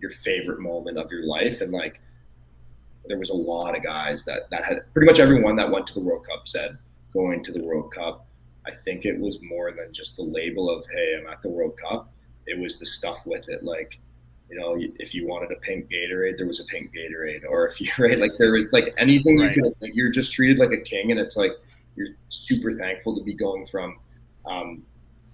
your 0.00 0.10
favorite 0.10 0.58
moment 0.58 0.98
of 0.98 1.12
your 1.12 1.24
life 1.24 1.60
and 1.60 1.70
like 1.70 2.00
there 3.08 3.18
was 3.18 3.30
a 3.30 3.34
lot 3.34 3.76
of 3.76 3.82
guys 3.82 4.24
that 4.24 4.50
that 4.50 4.64
had 4.64 4.92
pretty 4.92 5.06
much 5.06 5.18
everyone 5.20 5.56
that 5.56 5.70
went 5.70 5.86
to 5.88 5.94
the 5.94 6.00
World 6.00 6.26
Cup 6.26 6.46
said 6.46 6.78
going 7.12 7.42
to 7.44 7.52
the 7.52 7.62
World 7.62 7.92
Cup. 7.92 8.26
I 8.66 8.72
think 8.74 9.04
it 9.04 9.18
was 9.18 9.40
more 9.42 9.70
than 9.72 9.92
just 9.92 10.16
the 10.16 10.22
label 10.22 10.68
of 10.70 10.86
hey, 10.92 11.16
I'm 11.20 11.26
at 11.32 11.42
the 11.42 11.48
World 11.48 11.78
Cup. 11.80 12.12
It 12.46 12.58
was 12.58 12.78
the 12.78 12.86
stuff 12.86 13.24
with 13.26 13.48
it, 13.48 13.64
like 13.64 13.98
you 14.50 14.58
know, 14.58 14.76
if 14.98 15.14
you 15.14 15.26
wanted 15.26 15.50
a 15.50 15.56
pink 15.56 15.90
Gatorade, 15.90 16.36
there 16.36 16.46
was 16.46 16.60
a 16.60 16.64
pink 16.66 16.92
Gatorade, 16.94 17.42
or 17.48 17.66
if 17.66 17.80
you 17.80 17.90
right, 17.98 18.18
like 18.18 18.32
there 18.38 18.52
was 18.52 18.66
like 18.72 18.94
anything 18.96 19.38
Right. 19.38 19.54
you 19.56 19.62
could, 19.62 19.74
like, 19.80 19.94
you're 19.94 20.10
just 20.10 20.32
treated 20.32 20.58
like 20.58 20.72
a 20.72 20.80
king, 20.80 21.10
and 21.10 21.18
it's 21.18 21.36
like 21.36 21.52
you're 21.96 22.08
super 22.28 22.74
thankful 22.74 23.16
to 23.16 23.24
be 23.24 23.34
going 23.34 23.66
from, 23.66 23.98
um, 24.44 24.82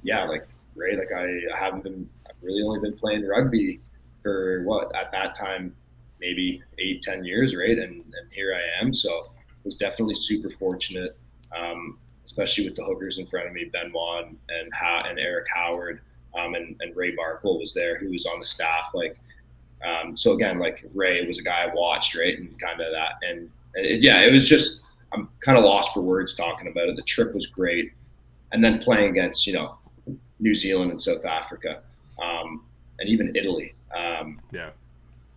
yeah, 0.03 0.25
like 0.25 0.47
right, 0.77 0.99
like 0.99 1.13
I, 1.13 1.25
I 1.55 1.59
haven't 1.59 1.83
been, 1.85 2.09
I've 2.27 2.37
really 2.43 2.63
only 2.63 2.81
been 2.81 2.97
playing 2.97 3.27
rugby 3.27 3.81
for 4.23 4.63
what 4.65 4.95
at 4.95 5.13
that 5.13 5.35
time 5.35 5.75
maybe 6.23 6.63
eight, 6.79 7.03
ten 7.03 7.25
years, 7.25 7.55
right? 7.55 7.77
And 7.77 7.97
and 7.97 8.27
here 8.31 8.55
I 8.55 8.83
am. 8.83 8.95
So 8.95 9.11
I 9.11 9.43
was 9.65 9.75
definitely 9.75 10.15
super 10.15 10.49
fortunate, 10.49 11.19
um, 11.55 11.99
especially 12.25 12.65
with 12.65 12.77
the 12.77 12.85
hookers 12.85 13.19
in 13.19 13.27
front 13.27 13.49
of 13.49 13.53
me, 13.53 13.69
Benoit 13.71 14.27
and 14.29 14.39
and, 14.49 14.73
ha- 14.73 15.05
and 15.09 15.19
Eric 15.19 15.47
Howard, 15.55 16.01
um, 16.39 16.55
and 16.55 16.77
and 16.81 16.97
Ray 16.97 17.15
Barkwill 17.15 17.59
was 17.61 17.75
there, 17.75 17.99
who 17.99 18.11
was 18.11 18.25
on 18.25 18.39
the 18.39 18.45
staff. 18.45 18.93
Like, 18.95 19.19
um, 19.85 20.17
so 20.17 20.33
again, 20.33 20.59
like 20.59 20.87
Ray 20.95 21.27
was 21.27 21.39
a 21.39 21.43
guy 21.43 21.65
I 21.65 21.75
watched, 21.75 22.15
right, 22.17 22.39
and 22.39 22.59
kind 22.59 22.81
of 22.81 22.93
that, 22.93 23.15
and, 23.29 23.51
and 23.75 23.85
it, 23.87 24.03
yeah, 24.03 24.21
it 24.21 24.33
was 24.33 24.49
just 24.49 24.85
I'm 25.13 25.29
kind 25.41 25.59
of 25.59 25.65
lost 25.65 25.93
for 25.93 26.01
words 26.01 26.35
talking 26.35 26.69
about 26.69 26.89
it. 26.89 26.97
The 26.97 27.03
trip 27.03 27.35
was 27.35 27.49
great, 27.49 27.93
and 28.53 28.65
then 28.65 28.79
playing 28.79 29.11
against 29.11 29.47
you 29.47 29.55
know 29.55 29.77
New 30.39 30.55
Zealand 30.55 30.91
and 30.93 31.03
South 31.03 31.25
Africa, 31.25 31.83
um, 32.23 32.65
and 33.01 33.09
even 33.09 33.35
Italy. 33.37 33.75
Um, 33.95 34.41
Yeah. 34.53 34.71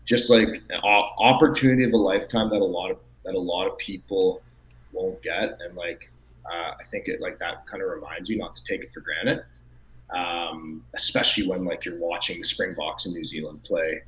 Just 0.05 0.29
like 0.29 0.47
an 0.69 0.81
opportunity 0.83 1.83
of 1.83 1.93
a 1.93 1.97
lifetime 1.97 2.49
that 2.49 2.61
a 2.61 2.63
lot 2.63 2.91
of 2.91 2.97
that 3.23 3.33
a 3.35 3.39
lot 3.39 3.67
of 3.67 3.77
people 3.77 4.41
won't 4.93 5.21
get 5.21 5.57
and 5.61 5.75
like 5.75 6.09
uh, 6.45 6.71
i 6.79 6.83
think 6.85 7.07
it 7.07 7.19
like 7.19 7.37
that 7.39 7.65
kind 7.67 7.81
of 7.83 7.89
reminds 7.89 8.29
you 8.29 8.37
not 8.37 8.55
to 8.55 8.63
take 8.63 8.81
it 8.81 8.91
for 8.93 9.01
granted 9.01 9.43
um, 10.15 10.83
especially 10.93 11.47
when 11.47 11.65
like 11.65 11.83
you're 11.83 11.97
watching 11.97 12.43
springboks 12.43 13.05
in 13.07 13.13
new 13.13 13.25
zealand 13.25 13.61
play 13.63 14.01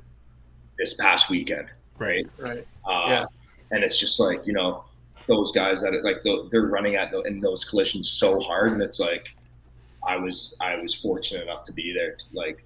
this 0.78 0.94
past 0.94 1.28
weekend 1.28 1.68
Right. 1.98 2.24
Right. 2.38 2.64
uh, 2.86 3.04
Yeah. 3.08 3.24
and 3.72 3.82
it's 3.82 3.98
just 3.98 4.20
like 4.20 4.46
you 4.46 4.52
know 4.52 4.84
those 5.26 5.50
guys 5.50 5.82
that 5.82 5.92
are, 5.94 6.02
like 6.02 6.22
they're 6.50 6.66
running 6.66 6.94
at 6.94 7.10
the, 7.10 7.20
in 7.22 7.40
those 7.40 7.64
collisions 7.64 8.08
so 8.08 8.38
hard 8.40 8.72
and 8.72 8.80
it's 8.80 9.00
like 9.00 9.34
i 10.06 10.16
was 10.16 10.56
i 10.60 10.76
was 10.76 10.94
fortunate 10.94 11.42
enough 11.42 11.64
to 11.64 11.72
be 11.72 11.92
there 11.92 12.12
to, 12.14 12.24
like 12.32 12.64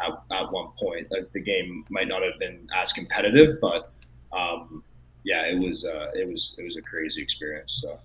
at, 0.00 0.36
at 0.36 0.50
one 0.52 0.68
point 0.78 1.06
like 1.10 1.30
the 1.32 1.40
game 1.40 1.84
might 1.88 2.08
not 2.08 2.22
have 2.22 2.38
been 2.38 2.66
as 2.76 2.92
competitive 2.92 3.60
but 3.60 3.92
um 4.32 4.82
yeah 5.24 5.44
it 5.46 5.58
was 5.58 5.84
uh 5.84 6.10
it 6.14 6.26
was 6.26 6.54
it 6.58 6.64
was 6.64 6.76
a 6.76 6.82
crazy 6.82 7.22
experience 7.22 7.80
so 7.82 7.98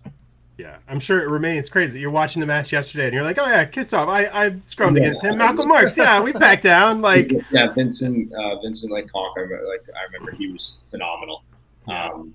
Yeah, 0.58 0.78
I'm 0.88 1.02
sure 1.02 1.22
it 1.22 1.28
remains 1.28 1.68
crazy. 1.68 2.00
You're 2.00 2.12
watching 2.12 2.40
the 2.40 2.46
match 2.46 2.72
yesterday, 2.72 3.06
and 3.06 3.14
you're 3.14 3.24
like, 3.24 3.38
"Oh 3.38 3.46
yeah, 3.46 3.66
kiss 3.66 3.92
off." 3.92 4.08
I 4.08 4.26
I 4.28 4.50
scrummed 4.68 4.96
yeah. 4.96 5.04
against 5.04 5.22
him. 5.22 5.38
Malcolm 5.38 5.68
Marx. 5.68 5.98
Yeah, 5.98 6.22
we 6.22 6.32
backed 6.32 6.64
down. 6.64 7.02
Like 7.06 7.28
yeah, 7.52 7.74
Vincent 7.74 8.34
uh, 8.34 8.62
Vincent 8.62 8.92
like 8.92 9.12
Koch. 9.12 9.34
I 9.38 9.42
remember, 9.42 9.68
like 9.68 9.84
I 9.94 10.06
remember 10.06 10.32
he 10.32 10.52
was 10.52 10.78
phenomenal. 10.92 11.44
Yeah. 11.88 12.08
Um, 12.08 12.34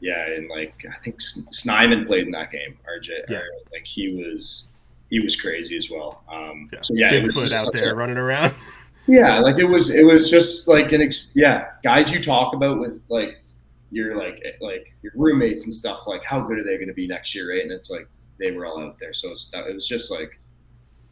yeah, 0.00 0.26
and 0.26 0.48
like 0.48 0.74
I 0.92 0.98
think 0.98 1.20
Snyman 1.20 2.06
played 2.06 2.26
in 2.26 2.32
that 2.32 2.50
game. 2.50 2.76
RG, 2.86 3.08
yeah. 3.28 3.38
Or, 3.38 3.46
like 3.72 3.86
he 3.86 4.14
was 4.14 4.66
he 5.08 5.20
was 5.20 5.40
crazy 5.40 5.76
as 5.78 5.88
well. 5.90 6.22
Um, 6.30 6.68
yeah. 6.72 6.80
So 6.82 6.94
yeah, 6.94 7.12
Bigfoot 7.12 7.52
out 7.52 7.72
there 7.72 7.94
running 7.94 8.18
around. 8.18 8.52
Yeah, 9.06 9.38
like 9.38 9.58
it 9.58 9.64
was 9.64 9.90
it 9.90 10.04
was 10.04 10.30
just 10.30 10.66
like 10.66 10.92
an 10.92 11.02
ex- 11.02 11.30
yeah 11.34 11.72
guys 11.82 12.10
you 12.10 12.22
talk 12.22 12.54
about 12.54 12.80
with 12.80 13.02
like 13.08 13.42
your 13.90 14.16
like 14.16 14.40
eh, 14.44 14.52
like 14.60 14.94
your 15.02 15.12
roommates 15.14 15.64
and 15.64 15.74
stuff 15.74 16.06
like 16.06 16.24
how 16.24 16.40
good 16.40 16.58
are 16.58 16.64
they 16.64 16.76
going 16.76 16.88
to 16.88 16.94
be 16.94 17.06
next 17.06 17.34
year 17.34 17.50
right? 17.50 17.62
And 17.62 17.70
it's 17.70 17.90
like 17.90 18.08
they 18.38 18.50
were 18.50 18.66
all 18.66 18.80
out 18.80 18.98
there. 18.98 19.12
So 19.12 19.32
it 19.32 19.74
was 19.74 19.86
just 19.86 20.10
like 20.10 20.38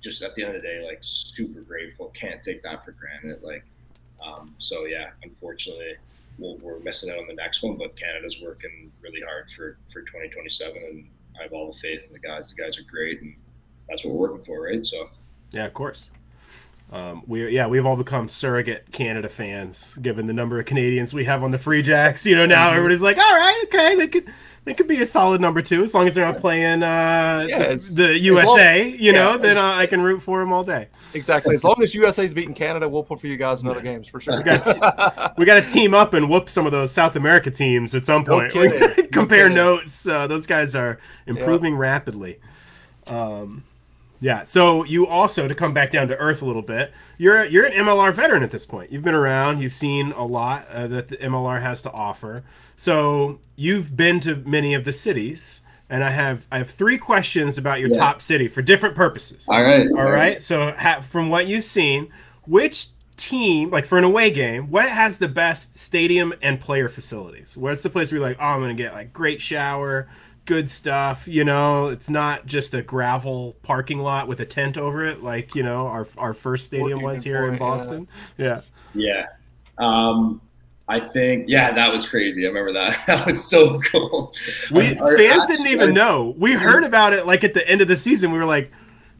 just 0.01 0.23
at 0.23 0.35
the 0.35 0.43
end 0.43 0.57
of 0.57 0.63
the 0.63 0.69
day 0.69 0.85
like 0.85 0.99
super 1.03 1.61
grateful. 1.61 2.09
Can't 2.15 2.43
take 2.43 2.63
that 2.63 2.85
for 2.85 2.93
granted 2.93 3.43
like 3.43 3.65
um, 4.25 4.55
so 4.59 4.87
yeah 4.87 5.11
unfortunately 5.23 5.95
we 6.39 6.55
we 6.63 6.71
are 6.71 6.79
missing 6.81 7.11
out 7.11 7.19
on 7.19 7.27
the 7.27 7.35
next 7.35 7.63
one 7.63 7.77
but 7.77 7.95
Canada's 7.97 8.41
working 8.41 8.91
really 9.03 9.21
hard 9.21 9.51
for 9.51 9.77
for 9.93 10.01
2027 10.01 10.77
and 10.77 11.07
I 11.39 11.43
have 11.45 11.53
all 11.53 11.71
the 11.71 11.79
faith 11.79 12.05
in 12.07 12.13
the 12.13 12.19
guys. 12.19 12.53
The 12.55 12.63
guys 12.63 12.79
are 12.79 12.83
great 12.91 13.21
and 13.21 13.35
that's 13.89 14.05
what 14.05 14.15
we're 14.15 14.29
working 14.29 14.45
for 14.45 14.63
right? 14.63 14.85
So 14.87 15.11
yeah 15.53 15.67
of 15.67 15.75
course 15.75 16.09
um, 16.93 17.23
we 17.27 17.49
yeah 17.49 17.67
we've 17.67 17.87
all 17.87 17.97
become 17.97 18.29
surrogate 18.29 18.93
Canada 18.93 19.29
fans 19.29 19.95
given 19.95 20.27
the 20.27 20.33
number 20.33 20.61
of 20.61 20.67
Canadians 20.67 21.15
we 21.15 21.25
have 21.25 21.43
on 21.43 21.51
the 21.51 21.59
Free 21.59 21.83
Jacks. 21.83 22.27
You 22.27 22.37
know 22.37 22.47
now 22.47 22.67
mm-hmm. 22.69 22.77
everybody's 22.77 23.01
like, 23.01 23.17
all 23.17 23.35
right, 23.35 23.63
okay, 23.65 23.97
they 23.97 24.09
could 24.09 24.31
they 24.65 24.75
could 24.75 24.87
be 24.87 25.01
a 25.03 25.07
solid 25.07 25.41
number 25.41 25.61
two 25.61 25.83
as 25.83 25.93
long 25.93 26.07
as 26.07 26.15
they're 26.15 26.25
not 26.25 26.39
playing 26.39 26.85
uh, 26.85 27.47
yeah, 27.49 27.75
the, 27.75 28.17
USA. 28.21 28.91
Long, 28.91 29.01
you 29.01 29.13
know, 29.13 29.37
then 29.37 29.57
uh, 29.57 29.75
I 29.75 29.87
can 29.87 30.01
root 30.03 30.23
for 30.23 30.39
them 30.39 30.53
all 30.53 30.63
day. 30.63 30.89
Exactly. 31.15 31.55
As 31.55 31.65
long 31.65 31.83
as 31.83 31.95
USA's 31.97 32.33
beating 32.33 32.55
Canada, 32.55 32.89
we'll 32.89 33.03
put 33.03 33.21
for 33.21 33.27
you 33.27 33.37
guys 33.37 33.61
in 33.61 33.67
other 33.67 33.81
games 33.81 34.07
for 34.07 34.21
sure. 34.21 34.37
We 34.37 34.45
got, 34.45 35.37
we 35.37 35.47
got 35.47 35.55
to 35.55 35.69
team 35.69 35.95
up 35.95 36.15
and 36.15 36.31
whoop 36.31 36.49
some 36.49 36.65
of 36.65 36.73
those 36.73 36.93
South 36.93 37.17
America 37.17 37.51
teams 37.51 37.95
at 37.95 38.07
some 38.07 38.25
point. 38.25 38.53
No 38.63 38.95
compare 39.11 39.49
no 39.49 39.77
notes. 39.77 40.07
Uh, 40.07 40.27
those 40.27 40.47
guys 40.47 40.77
are 40.77 40.99
improving 41.27 41.73
yeah. 41.73 41.81
rapidly. 41.81 42.39
Um, 43.09 43.65
yeah. 44.23 44.45
So 44.45 44.85
you 44.85 45.07
also 45.07 45.49
to 45.49 45.55
come 45.55 45.75
back 45.75 45.91
down 45.91 46.07
to 46.07 46.17
earth 46.17 46.43
a 46.43 46.47
little 46.47 46.63
bit. 46.63 46.93
You're 47.19 47.45
you're 47.45 47.67
an 47.67 47.73
MLR 47.73 48.15
veteran 48.15 48.45
at 48.45 48.53
this 48.53 48.65
point. 48.65 48.93
You've 48.93 49.03
been 49.03 49.17
around. 49.17 49.61
You've 49.61 49.75
seen 49.75 50.13
a 50.13 50.25
lot 50.25 50.69
uh, 50.69 50.87
that 50.87 51.09
the 51.09 51.17
MLR 51.17 51.61
has 51.61 51.83
to 51.83 51.91
offer. 51.91 52.45
So 52.77 53.41
you've 53.57 53.97
been 53.97 54.21
to 54.21 54.37
many 54.37 54.75
of 54.75 54.85
the 54.85 54.93
cities, 54.93 55.61
and 55.91 56.05
I 56.05 56.11
have 56.11 56.47
I 56.53 56.59
have 56.59 56.71
three 56.71 56.99
questions 56.99 57.59
about 57.59 57.81
your 57.81 57.89
yeah. 57.91 57.99
top 57.99 58.23
city 58.23 58.47
for 58.47 58.63
different 58.63 58.95
purposes. 58.95 59.49
All 59.49 59.61
right. 59.61 59.91
All, 59.91 59.99
all 59.99 60.05
right. 60.05 60.15
right. 60.15 60.43
So 60.43 60.71
ha- 60.71 61.01
from 61.01 61.29
what 61.29 61.49
you've 61.49 61.65
seen, 61.65 62.09
which 62.47 62.91
team, 63.17 63.71
like 63.71 63.85
for 63.85 63.99
an 63.99 64.05
away 64.05 64.31
game, 64.31 64.71
what 64.71 64.89
has 64.89 65.19
the 65.19 65.29
best 65.29 65.77
stadium 65.77 66.33
and 66.41 66.61
player 66.61 66.89
facilities? 66.89 67.57
Where's 67.57 67.83
the 67.83 67.91
place 67.91 68.13
where 68.13 68.21
you're 68.21 68.29
like, 68.29 68.39
oh, 68.41 68.45
I'm 68.45 68.61
gonna 68.61 68.75
get 68.75 68.95
like 68.95 69.13
great 69.13 69.41
shower 69.41 70.09
good 70.45 70.69
stuff. 70.69 71.29
You 71.29 71.45
know, 71.45 71.89
it's 71.89 72.11
not 72.11 72.47
just 72.47 72.75
a 72.75 72.83
gravel 72.83 73.57
parking 73.63 73.99
lot 73.99 74.29
with 74.29 74.41
a 74.41 74.47
tent 74.47 74.77
over 74.77 75.05
it, 75.05 75.23
like 75.23 75.55
you 75.55 75.63
know 75.63 75.87
our 75.87 76.07
our 76.19 76.35
first 76.35 76.67
stadium 76.67 77.03
was 77.03 77.23
here 77.23 77.49
in 77.49 77.59
Boston. 77.59 78.09
Yeah. 78.37 78.63
Yeah. 78.95 79.27
Um, 79.79 80.41
I 80.89 81.01
think 81.01 81.49
yeah, 81.49 81.73
that 81.73 81.91
was 81.91 82.07
crazy. 82.07 82.45
I 82.45 82.49
remember 82.49 82.73
that. 82.75 83.01
That 83.07 83.27
was 83.27 83.43
so 83.43 83.81
cool. 83.81 84.35
We 84.71 84.99
our, 84.99 85.17
fans 85.17 85.47
didn't 85.47 85.69
even 85.69 85.95
know. 85.95 86.35
We 86.37 86.53
heard 86.53 86.85
about 86.85 87.13
it 87.13 87.27
like 87.27 87.45
at 87.45 87.55
the 87.55 87.67
end 87.69 87.81
of 87.81 87.89
the 87.89 87.97
season. 87.97 88.33
We 88.33 88.39
were 88.39 88.45
like. 88.45 88.71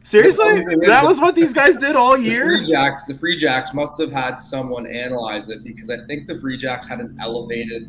Seriously, 0.05 0.65
that 0.85 1.05
was 1.05 1.21
what 1.21 1.33
these 1.33 1.53
guys 1.53 1.77
did 1.77 1.95
all 1.95 2.17
year. 2.17 2.51
The 2.51 2.57
Free 2.57 2.67
Jacks, 2.67 3.05
the 3.05 3.17
Free 3.17 3.37
Jacks 3.37 3.73
must 3.73 3.97
have 4.01 4.11
had 4.11 4.39
someone 4.41 4.85
analyze 4.85 5.47
it 5.47 5.63
because 5.63 5.89
I 5.89 6.05
think 6.07 6.27
the 6.27 6.37
Free 6.39 6.57
Jacks 6.57 6.85
had 6.85 6.99
an 6.99 7.17
elevated 7.21 7.83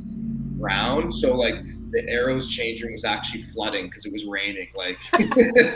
ground, 0.61 1.13
so 1.13 1.35
like 1.35 1.57
the 1.95 2.11
arrows 2.11 2.49
changing 2.51 2.91
was 2.91 3.05
actually 3.05 3.41
flooding 3.43 3.87
because 3.87 4.05
it 4.05 4.13
was 4.13 4.27
raining. 4.27 4.69
Like 4.75 4.99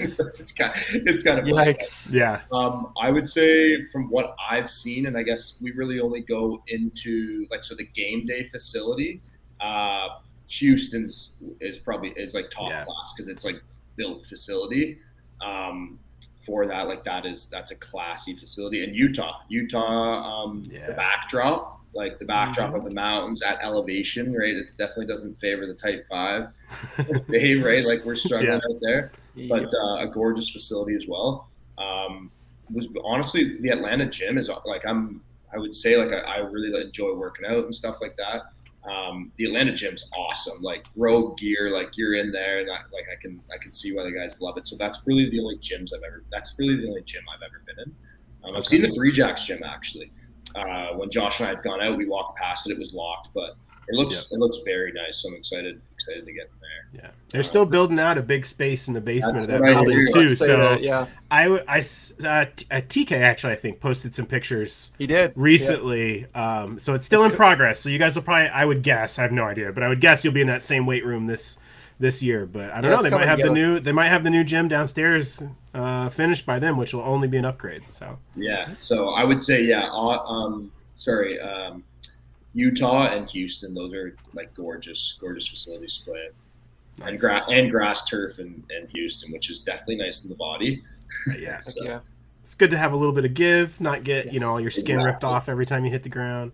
so 0.05 0.25
it's 0.39 0.53
kind, 0.53 0.73
of, 0.75 0.83
it's 1.07 1.23
kind 1.23 1.39
of 1.39 1.45
yikes. 1.45 2.13
Yeah. 2.13 2.41
Um, 2.51 2.93
I 3.01 3.11
would 3.11 3.29
say 3.29 3.87
from 3.87 4.11
what 4.11 4.35
I've 4.51 4.69
seen, 4.69 5.07
and 5.07 5.17
I 5.17 5.23
guess 5.23 5.59
we 5.63 5.71
really 5.71 6.01
only 6.01 6.21
go 6.21 6.63
into 6.67 7.47
like 7.53 7.63
so 7.63 7.77
the 7.77 7.87
game 7.87 8.27
day 8.27 8.47
facility. 8.49 9.23
Uh, 9.61 10.09
Houston's 10.49 11.35
is 11.61 11.79
probably 11.79 12.11
is 12.11 12.35
like 12.35 12.51
top 12.51 12.71
yeah. 12.71 12.85
class 12.85 13.13
because 13.15 13.29
it's 13.29 13.45
like 13.45 13.63
built 13.97 14.27
facility. 14.27 14.99
Um, 15.41 16.01
for 16.41 16.67
that, 16.67 16.89
like 16.89 17.05
that 17.05 17.27
is 17.27 17.49
that's 17.49 17.71
a 17.71 17.77
classy 17.77 18.35
facility. 18.35 18.83
And 18.83 18.97
Utah, 18.97 19.41
Utah, 19.49 20.43
um, 20.43 20.65
yeah. 20.69 20.89
the 20.89 20.95
backdrop 20.95 21.78
like 21.99 22.21
the 22.21 22.25
backdrop 22.25 22.69
mm-hmm. 22.69 22.77
of 22.77 22.85
the 22.85 22.95
mountains 22.95 23.43
at 23.43 23.59
elevation, 23.61 24.33
right? 24.33 24.55
It 24.55 24.73
definitely 24.79 25.07
doesn't 25.07 25.35
favor 25.41 25.67
the 25.67 25.75
Type 25.75 26.07
Five 26.09 26.47
day, 27.29 27.57
right? 27.57 27.85
Like 27.85 28.05
we're 28.05 28.15
struggling 28.15 28.51
yeah. 28.51 28.55
out 28.55 28.81
there, 28.81 29.13
but 29.49 29.69
uh, 29.75 29.97
a 29.97 30.07
gorgeous 30.07 30.49
facility 30.49 30.95
as 30.95 31.07
well. 31.09 31.49
Um, 31.77 32.31
was 32.73 32.87
honestly 33.05 33.61
the 33.61 33.71
Atlanta 33.71 34.07
gym 34.07 34.39
is 34.39 34.49
like 34.65 34.87
I'm. 34.87 35.21
I 35.53 35.57
would 35.57 35.75
say 35.75 35.97
like 35.97 36.13
I, 36.13 36.19
I 36.19 36.37
really 36.39 36.79
enjoy 36.81 37.15
working 37.15 37.47
out 37.47 37.65
and 37.65 37.75
stuff 37.75 38.01
like 38.01 38.17
that. 38.17 38.53
Um, 38.89 39.33
the 39.37 39.47
Atlanta 39.47 39.73
gym's 39.73 40.07
awesome. 40.17 40.63
Like 40.63 40.85
road 40.95 41.37
gear, 41.39 41.71
like 41.71 41.97
you're 41.97 42.15
in 42.15 42.31
there, 42.31 42.61
and 42.61 42.71
I, 42.71 42.77
like 42.93 43.07
I 43.11 43.21
can 43.21 43.41
I 43.53 43.59
can 43.61 43.73
see 43.73 43.93
why 43.93 44.05
the 44.05 44.13
guys 44.13 44.41
love 44.41 44.57
it. 44.57 44.69
So 44.69 44.77
that's 44.77 45.03
really 45.07 45.29
the 45.31 45.41
only 45.41 45.57
gyms 45.57 45.93
I've 45.97 46.05
ever. 46.07 46.23
That's 46.31 46.55
really 46.59 46.77
the 46.77 46.89
only 46.89 47.03
gym 47.03 47.23
I've 47.35 47.43
ever 47.43 47.63
been 47.67 47.87
in. 47.87 47.95
Um, 48.45 48.57
I've 48.57 48.67
seen 48.67 48.83
the 48.83 48.95
Free 48.95 49.11
Jacks 49.11 49.47
gym 49.47 49.65
actually 49.65 50.13
uh, 50.59 50.97
when 50.97 51.11
Josh 51.11 51.41
and 51.41 51.49
I 51.49 51.51
had 51.51 51.63
gone 51.63 51.81
out, 51.81 51.97
we 51.97 52.07
walked 52.07 52.39
past 52.39 52.69
it. 52.69 52.73
It 52.73 52.79
was 52.79 52.95
locked, 52.95 53.29
but 53.35 53.57
it 53.89 53.95
looks 53.95 54.15
yep. 54.15 54.25
it 54.33 54.39
looks 54.39 54.59
very 54.65 54.93
nice. 54.93 55.19
So 55.19 55.29
I'm 55.29 55.35
excited 55.35 55.81
excited 55.95 56.27
to 56.27 56.33
get 56.33 56.45
in 56.45 56.61
there. 56.61 57.03
Yeah, 57.03 57.11
they're 57.31 57.41
uh, 57.41 57.45
still 57.45 57.65
building 57.65 57.99
out 57.99 58.19
a 58.19 58.23
big 58.23 58.45
space 58.45 58.87
in 58.87 58.95
the 58.95 59.01
basement 59.01 59.43
of 59.43 59.47
that 59.47 59.63
building 59.63 60.07
too. 60.13 60.35
So 60.37 60.57
that, 60.59 60.83
yeah, 60.83 61.07
I 61.31 61.47
I 61.47 61.79
uh, 61.79 62.47
TK 62.71 63.13
actually 63.13 63.55
I 63.55 63.57
think 63.57 63.81
posted 63.81 64.15
some 64.15 64.27
pictures. 64.27 64.91
He 64.99 65.07
did 65.07 65.33
recently. 65.37 66.27
Um, 66.35 66.79
so 66.79 66.95
it's 66.95 67.07
still 67.07 67.21
That's 67.21 67.33
in 67.33 67.33
good. 67.33 67.39
progress. 67.39 67.81
So 67.81 67.89
you 67.89 67.99
guys 67.99 68.15
will 68.15 68.23
probably 68.23 68.49
I 68.49 68.65
would 68.65 68.83
guess 68.83 69.19
I 69.19 69.23
have 69.23 69.33
no 69.33 69.45
idea, 69.45 69.73
but 69.73 69.83
I 69.83 69.89
would 69.89 70.01
guess 70.01 70.23
you'll 70.23 70.35
be 70.35 70.43
in 70.43 70.49
that 70.49 70.63
same 70.63 70.85
weight 70.85 71.05
room 71.05 71.27
this 71.27 71.57
this 71.99 72.23
year. 72.23 72.47
But 72.47 72.71
I 72.71 72.81
don't 72.81 72.91
yeah, 72.91 72.97
know. 72.97 73.03
They 73.03 73.11
might 73.11 73.27
have 73.27 73.39
together. 73.39 73.55
the 73.55 73.61
new 73.61 73.81
they 73.81 73.93
might 73.93 74.09
have 74.09 74.25
the 74.25 74.31
new 74.31 74.45
gym 74.45 74.69
downstairs 74.69 75.43
uh, 75.75 76.09
finished 76.09 76.47
by 76.47 76.59
then, 76.59 76.77
which 76.77 76.95
will 76.95 77.03
only 77.03 77.29
be 77.29 77.37
an 77.37 77.45
upgrade. 77.45 77.91
So 77.91 78.19
yeah. 78.37 78.69
So 78.79 79.11
I 79.11 79.25
would 79.25 79.43
say 79.43 79.63
yeah. 79.65 79.89
Uh, 79.89 80.19
um, 80.27 80.73
sorry, 80.95 81.41
um, 81.41 81.85
Utah 82.55 83.15
and 83.15 83.29
Houston. 83.31 83.75
Those 83.75 83.93
are 83.95 84.17
like 84.35 84.53
gorgeous, 84.55 85.17
gorgeous 85.21 85.47
facilities 85.47 85.99
to 85.99 86.11
play. 86.11 86.29
Nice. 86.99 87.09
And, 87.11 87.21
gra- 87.21 87.45
and 87.49 87.71
grass 87.71 88.05
turf 88.05 88.41
in, 88.41 88.65
in 88.77 88.89
Houston, 88.89 89.31
which 89.33 89.51
is 89.51 89.61
definitely 89.61 89.97
nice 89.97 90.25
in 90.25 90.29
the 90.29 90.35
body. 90.35 90.83
Yeah, 91.39 91.59
so. 91.61 91.85
yeah. 91.85 92.01
It's 92.41 92.55
good 92.55 92.71
to 92.71 92.79
have 92.79 92.93
a 92.93 92.97
little 92.97 93.13
bit 93.13 93.25
of 93.25 93.35
give, 93.35 93.79
not 93.81 94.05
get 94.05 94.27
yes, 94.27 94.35
you 94.35 94.41
know 94.41 94.51
all 94.51 94.61
your 94.61 94.71
skin 94.71 94.97
exactly. 94.97 95.05
ripped 95.05 95.25
off 95.25 95.49
every 95.49 95.67
time 95.67 95.85
you 95.85 95.91
hit 95.91 96.03
the 96.03 96.09
ground. 96.09 96.53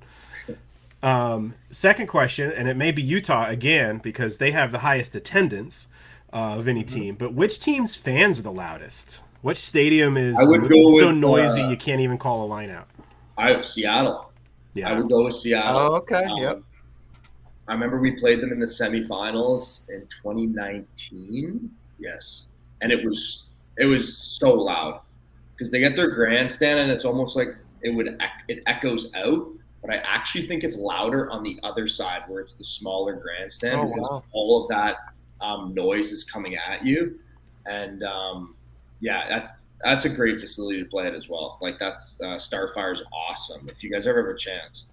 Um, 1.05 1.55
second 1.71 2.07
question, 2.07 2.51
and 2.51 2.67
it 2.67 2.79
may 2.79 2.91
be 2.91 3.03
Utah 3.03 3.47
again 3.51 3.99
because 3.99 4.39
they 4.39 4.53
have 4.53 4.73
the 4.73 4.79
highest 4.79 5.15
attendance 5.15 5.87
uh, 6.33 6.57
of 6.57 6.67
any 6.67 6.83
mm-hmm. 6.83 6.99
team. 6.99 7.15
But 7.17 7.35
which 7.35 7.59
team's 7.59 7.95
fans 7.95 8.39
are 8.39 8.43
the 8.43 8.51
loudest? 8.51 9.23
Which 9.43 9.59
stadium 9.59 10.17
is 10.17 10.39
so 10.39 10.51
with, 10.51 11.17
noisy 11.17 11.61
uh, 11.61 11.69
you 11.69 11.77
can't 11.77 12.01
even 12.01 12.17
call 12.17 12.47
a 12.47 12.49
line 12.49 12.71
out? 12.71 12.89
I 13.37 13.61
Seattle. 13.61 14.33
Yeah, 14.73 14.89
I 14.89 14.99
would 14.99 15.11
go 15.11 15.25
with 15.25 15.35
Seattle. 15.35 15.83
Oh, 15.83 15.95
okay. 15.97 16.25
Um, 16.25 16.39
yep. 16.39 16.63
I 17.69 17.75
remember 17.75 18.01
we 18.01 18.13
played 18.13 18.41
them 18.41 18.51
in 18.51 18.59
the 18.59 18.67
semifinals 18.67 19.87
in 19.91 20.01
2019. 20.23 21.71
Yes, 21.99 22.49
and 22.81 22.91
it 22.91 23.05
was 23.05 23.45
it 23.77 23.85
was 23.85 24.17
so 24.17 24.55
loud 24.55 25.03
because 25.55 25.71
they 25.71 25.81
get 25.81 25.97
their 25.97 26.11
grandstand 26.11 26.81
and 26.81 26.91
it's 26.91 27.05
almost 27.05 27.37
like 27.37 27.49
it 27.83 27.91
would 27.91 28.19
it 28.49 28.63
echoes 28.67 29.13
out 29.15 29.49
but 29.85 29.93
I 29.93 29.99
actually 29.99 30.47
think 30.47 30.65
it's 30.65 30.77
louder 30.77 31.31
on 31.31 31.43
the 31.43 31.61
other 31.63 31.87
side 31.87 32.23
where 32.27 32.41
it's 32.41 32.55
the 32.55 32.65
smaller 32.65 33.13
grandstand 33.15 33.81
oh, 33.81 33.87
because 33.89 34.09
wow. 34.09 34.25
all 34.33 34.63
of 34.63 34.69
that 34.69 34.97
um, 35.43 35.75
noise 35.75 36.11
is 36.11 36.25
coming 36.25 36.57
at 36.57 36.83
you. 36.85 37.19
And 37.67 38.03
um, 38.03 38.55
yeah, 39.01 39.29
that's 39.29 39.51
that's 39.83 40.07
a 40.07 40.09
great 40.09 40.41
facility 40.41 40.83
to 40.83 40.89
play 40.89 41.07
at 41.07 41.15
as 41.15 41.29
well. 41.29 41.59
Like 41.61 41.79
that's 41.79 42.19
uh, 42.23 42.39
Starfire's 42.39 43.03
awesome. 43.13 43.69
If 43.69 43.85
you 43.85 43.91
guys 43.91 44.07
ever 44.07 44.27
have 44.27 44.35
a 44.35 44.39
chance, 44.39 44.87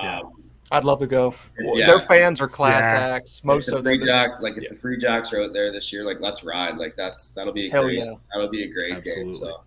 um, 0.00 0.32
I'd 0.72 0.84
love 0.84 0.98
to 1.00 1.06
go. 1.06 1.36
Yeah. 1.60 1.86
Their 1.86 2.00
fans 2.00 2.40
are 2.40 2.48
class 2.48 2.82
yeah. 2.82 3.14
acts. 3.14 3.44
Most 3.44 3.68
of 3.68 3.84
them. 3.84 4.00
Jack, 4.02 4.40
like 4.40 4.56
if 4.56 4.64
yeah. 4.64 4.70
the 4.70 4.76
free 4.76 4.98
jacks 4.98 5.32
are 5.32 5.42
out 5.42 5.52
there 5.52 5.70
this 5.70 5.92
year, 5.92 6.04
like 6.04 6.18
let's 6.18 6.42
ride. 6.42 6.78
Like 6.78 6.96
that's 6.96 7.30
that'll 7.30 7.52
be 7.52 7.68
a 7.68 7.70
Hell 7.70 7.84
great. 7.84 7.98
Yeah. 7.98 8.14
That'll 8.32 8.50
be 8.50 8.64
a 8.64 8.72
great 8.72 8.92
Absolutely. 8.92 9.24
game. 9.24 9.34
So 9.36 9.60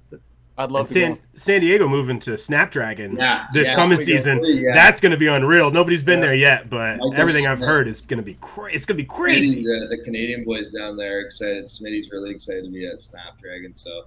I'd 0.58 0.72
love 0.72 0.82
And 0.82 0.88
to 0.88 0.94
San, 0.94 1.14
go. 1.16 1.20
San 1.36 1.62
Diego 1.62 1.88
moving 1.90 2.20
to 2.22 2.38
Snapdragon 2.38 3.18
Yeah, 3.18 3.46
this 3.54 3.70
yeah, 3.70 3.76
coming 3.76 3.98
so 3.98 4.06
we 4.06 4.12
go- 4.14 4.18
season. 4.18 4.46
yeah. 4.46 4.74
That's 4.74 5.02
going 5.02 5.12
to 5.12 5.18
be 5.18 5.28
unreal. 5.28 5.70
Nobody's 5.70 6.02
been 6.02 6.20
Yeah. 6.20 6.26
there 6.26 6.36
yet, 6.36 6.70
but 6.70 6.98
Michael 6.98 7.14
everything 7.16 7.46
I've 7.46 7.60
heard 7.60 7.88
is 7.90 8.00
going 8.02 8.20
to 8.20 8.24
be 8.24 8.36
cra- 8.36 8.72
it's 8.74 8.86
going 8.86 8.98
to 8.98 9.04
be 9.04 9.08
crazy. 9.08 9.64
The, 9.64 9.88
the 9.90 9.98
Canadian 10.04 10.46
boys 10.46 10.70
down 10.70 10.96
there 10.96 11.20
excited. 11.22 11.66
Smitty's 11.66 12.10
really 12.10 12.32
excited 12.32 12.64
to 12.64 12.72
be 12.72 12.88
at 12.88 13.02
Snapdragon. 13.02 13.76
So, 13.76 14.06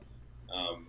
um, 0.55 0.87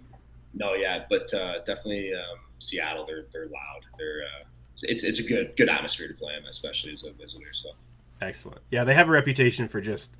no, 0.53 0.75
yeah, 0.75 1.03
but 1.09 1.33
uh, 1.33 1.59
definitely 1.65 2.13
um, 2.13 2.39
Seattle. 2.59 3.05
They're 3.05 3.25
they're 3.33 3.47
loud. 3.47 3.81
They're 3.97 4.21
uh, 4.23 4.45
it's 4.83 5.03
it's 5.03 5.19
a 5.19 5.23
good 5.23 5.53
good 5.57 5.67
atmosphere 5.67 6.07
to 6.07 6.13
play 6.13 6.33
in, 6.39 6.45
especially 6.47 6.93
as 6.93 7.03
a 7.03 7.11
visitor. 7.11 7.51
So. 7.51 7.69
Excellent. 8.21 8.59
Yeah, 8.71 8.83
they 8.85 8.93
have 8.93 9.07
a 9.07 9.11
reputation 9.11 9.67
for 9.67 9.79
just 9.81 10.15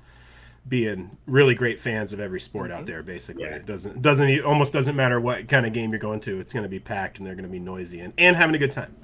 being 0.68 1.16
really 1.26 1.54
great 1.54 1.80
fans 1.80 2.12
of 2.12 2.20
every 2.20 2.40
sport 2.40 2.70
out 2.70 2.86
there. 2.86 3.02
Basically, 3.02 3.44
Yeah. 3.44 3.56
it 3.56 3.66
doesn't 3.66 4.02
doesn't 4.02 4.28
it 4.28 4.44
almost 4.44 4.72
doesn't 4.72 4.94
matter 4.96 5.20
what 5.20 5.48
kind 5.48 5.66
of 5.66 5.72
game 5.72 5.90
you're 5.90 5.98
going 5.98 6.20
to. 6.20 6.38
It's 6.38 6.52
going 6.52 6.62
to 6.64 6.68
be 6.68 6.78
packed 6.78 7.18
and 7.18 7.26
they're 7.26 7.34
going 7.34 7.44
to 7.46 7.50
be 7.50 7.58
noisy 7.58 8.00
and, 8.00 8.12
and 8.18 8.36
having 8.36 8.54
a 8.54 8.58
good 8.58 8.72
time. 8.72 8.94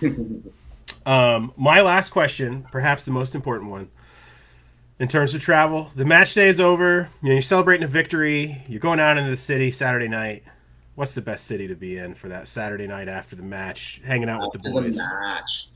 um, 1.06 1.52
my 1.56 1.80
last 1.80 2.10
question, 2.10 2.66
perhaps 2.72 3.04
the 3.04 3.10
most 3.12 3.34
important 3.34 3.70
one, 3.70 3.90
in 4.98 5.08
terms 5.08 5.34
of 5.34 5.40
travel, 5.40 5.90
the 5.96 6.04
match 6.04 6.34
day 6.34 6.48
is 6.48 6.60
over. 6.60 7.08
You 7.22 7.28
know, 7.28 7.32
you're 7.34 7.42
celebrating 7.42 7.84
a 7.84 7.88
victory. 7.88 8.62
You're 8.68 8.80
going 8.80 9.00
out 9.00 9.18
into 9.18 9.30
the 9.30 9.36
city 9.36 9.70
Saturday 9.70 10.08
night. 10.08 10.44
What's 10.94 11.14
the 11.14 11.22
best 11.22 11.46
city 11.46 11.66
to 11.68 11.74
be 11.74 11.96
in 11.96 12.14
for 12.14 12.28
that 12.28 12.48
Saturday 12.48 12.86
night 12.86 13.08
after 13.08 13.34
the 13.34 13.42
match, 13.42 14.00
hanging 14.04 14.28
out 14.28 14.40
with 14.42 14.62
the 14.62 14.68
After 14.68 14.82
boys? 14.82 14.98
match. 14.98 15.68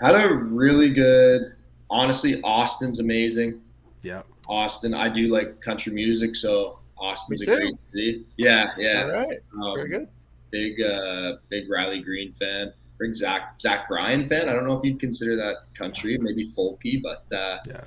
Had 0.00 0.14
a 0.14 0.28
really 0.34 0.90
good. 0.90 1.54
Honestly, 1.88 2.40
Austin's 2.42 2.98
amazing. 2.98 3.60
Yeah. 4.02 4.22
Austin, 4.48 4.94
I 4.94 5.08
do 5.08 5.28
like 5.28 5.60
country 5.60 5.92
music, 5.92 6.36
so 6.36 6.78
Austin's 6.98 7.42
a 7.42 7.44
great 7.46 7.78
city. 7.78 8.24
Yeah, 8.36 8.72
yeah. 8.78 9.02
All 9.02 9.10
right. 9.10 9.38
Um, 9.54 9.74
Very 9.76 9.88
good. 9.88 10.08
Big, 10.50 10.80
uh, 10.80 11.36
big 11.48 11.70
Riley 11.70 12.00
Green 12.00 12.32
fan. 12.34 12.72
Big 12.98 13.14
Zach 13.14 13.60
Zach 13.60 13.88
Bryan 13.88 14.28
fan. 14.28 14.48
I 14.48 14.52
don't 14.52 14.64
know 14.64 14.78
if 14.78 14.84
you'd 14.84 15.00
consider 15.00 15.34
that 15.36 15.64
country, 15.76 16.16
maybe 16.18 16.50
folky, 16.52 17.02
but 17.02 17.24
uh, 17.36 17.58
Yeah. 17.66 17.80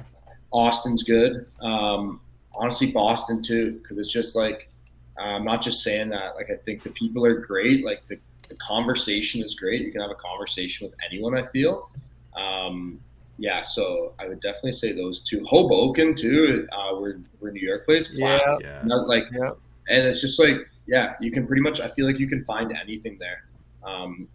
Austin's 0.51 1.03
good. 1.03 1.45
Um, 1.61 2.19
honestly, 2.53 2.91
Boston 2.91 3.41
too, 3.41 3.79
because 3.81 3.97
it's 3.97 4.11
just 4.11 4.35
like 4.35 4.69
I'm 5.17 5.45
not 5.45 5.61
just 5.61 5.81
saying 5.81 6.09
that. 6.09 6.35
Like 6.35 6.49
I 6.51 6.55
think 6.55 6.83
the 6.83 6.89
people 6.91 7.25
are 7.25 7.39
great. 7.39 7.83
Like 7.85 8.05
the, 8.07 8.19
the 8.49 8.55
conversation 8.55 9.43
is 9.43 9.55
great. 9.55 9.81
You 9.81 9.91
can 9.91 10.01
have 10.01 10.11
a 10.11 10.15
conversation 10.15 10.87
with 10.87 10.95
anyone. 11.09 11.35
I 11.37 11.45
feel. 11.47 11.89
Um, 12.35 12.99
yeah, 13.37 13.61
so 13.61 14.13
I 14.19 14.27
would 14.27 14.39
definitely 14.41 14.71
say 14.73 14.93
those 14.93 15.21
two. 15.21 15.43
Hoboken 15.45 16.15
too. 16.15 16.67
Uh, 16.71 16.95
we're 16.99 17.17
New 17.51 17.65
York 17.65 17.85
plays. 17.85 18.09
Yeah. 18.13 18.39
Yeah. 18.61 18.81
Not 18.83 19.07
like 19.07 19.25
Yeah. 19.31 19.51
and 19.89 20.05
it's 20.07 20.21
just 20.21 20.39
like 20.39 20.57
yeah 20.87 21.15
you 21.19 21.31
can 21.31 21.45
pretty 21.45 21.61
much 21.61 21.81
i 21.81 21.87
feel 21.89 22.05
like 22.05 22.17
you 22.17 22.27
can 22.27 22.41
find 22.45 22.71
anything 22.81 23.17
there 23.19 23.43
um, 23.83 24.25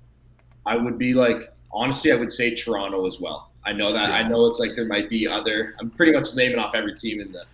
i 0.66 0.76
would 0.76 0.98
be 0.98 1.14
like 1.14 1.50
honestly 1.72 2.12
i 2.12 2.14
would 2.14 2.30
say 2.32 2.54
toronto 2.54 3.06
as 3.06 3.18
well 3.20 3.50
i 3.64 3.72
know 3.72 3.90
that 3.92 4.10
i 4.10 4.22
know 4.28 4.44
it's 4.46 4.58
like 4.60 4.74
there 4.76 4.84
might 4.86 5.08
be 5.08 5.26
other 5.26 5.74
i'm 5.80 5.88
pretty 5.90 6.12
much 6.12 6.34
naming 6.36 6.58
off 6.58 6.74
every 6.74 6.94
team 6.94 7.20
in 7.22 7.32
the 7.32 7.44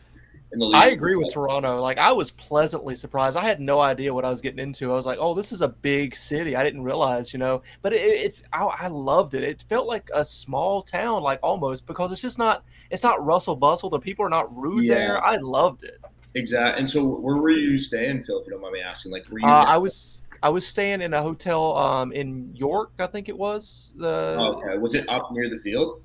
in 0.53 0.59
the 0.59 0.65
league 0.67 0.77
I 0.77 0.89
agree 0.89 1.15
with 1.17 1.33
Toronto. 1.33 1.81
Like 1.81 1.99
I 1.99 2.13
was 2.13 2.31
pleasantly 2.31 2.97
surprised. 2.97 3.37
I 3.37 3.45
had 3.45 3.61
no 3.61 3.81
idea 3.81 4.15
what 4.15 4.25
I 4.25 4.31
was 4.31 4.41
getting 4.41 4.59
into. 4.61 4.91
I 4.91 4.95
was 4.95 5.05
like, 5.07 5.19
"Oh, 5.21 5.35
this 5.35 5.53
is 5.53 5.61
a 5.61 5.69
big 5.69 6.17
city." 6.17 6.57
I 6.57 6.65
didn't 6.65 6.83
realize, 6.83 7.33
you 7.33 7.39
know. 7.39 7.63
But 7.83 7.93
it, 7.93 8.01
it 8.03 8.43
I, 8.53 8.65
I 8.65 8.89
loved 8.89 9.35
it. 9.35 9.43
It 9.45 9.65
felt 9.69 9.87
like 9.87 10.09
a 10.15 10.25
small 10.25 10.83
town, 10.83 11.23
like 11.23 11.39
almost 11.43 11.87
because 11.87 12.13
it's 12.13 12.23
just 12.23 12.39
not. 12.39 12.65
It's 12.91 13.03
not 13.03 13.25
rustle 13.25 13.57
bustle. 13.57 13.91
The 13.91 13.99
people 14.01 14.25
are 14.25 14.31
not 14.31 14.55
rude 14.57 14.85
Yeah. 14.87 14.95
there. 14.95 15.25
I 15.25 15.37
loved 15.37 15.83
it. 15.83 15.99
exactly 16.35 16.79
and 16.81 16.89
so 16.89 17.05
where 17.05 17.37
were 17.37 17.51
you 17.51 17.79
staying 17.79 18.23
phil 18.23 18.39
if 18.41 18.47
you 18.47 18.53
don't 18.53 18.61
mind 18.61 18.75
me 18.75 18.81
asking 18.81 19.11
like 19.11 19.27
were 19.31 19.41
you 19.41 19.47
Uh, 19.47 19.65
I 19.67 19.79
was 19.79 20.23
I 20.43 20.51
was 20.51 20.67
staying 20.67 21.01
in 21.03 21.13
a 21.15 21.23
hotel 21.23 21.77
um, 21.77 22.13
in 22.13 22.55
York, 22.55 22.93
I 22.99 23.07
think 23.09 23.29
it 23.29 23.37
was. 23.37 23.93
The 23.97 24.37
okay 24.39 24.79
was 24.79 24.95
it 24.95 25.09
up 25.09 25.31
near 25.33 25.49
the 25.51 25.57
field 25.57 26.03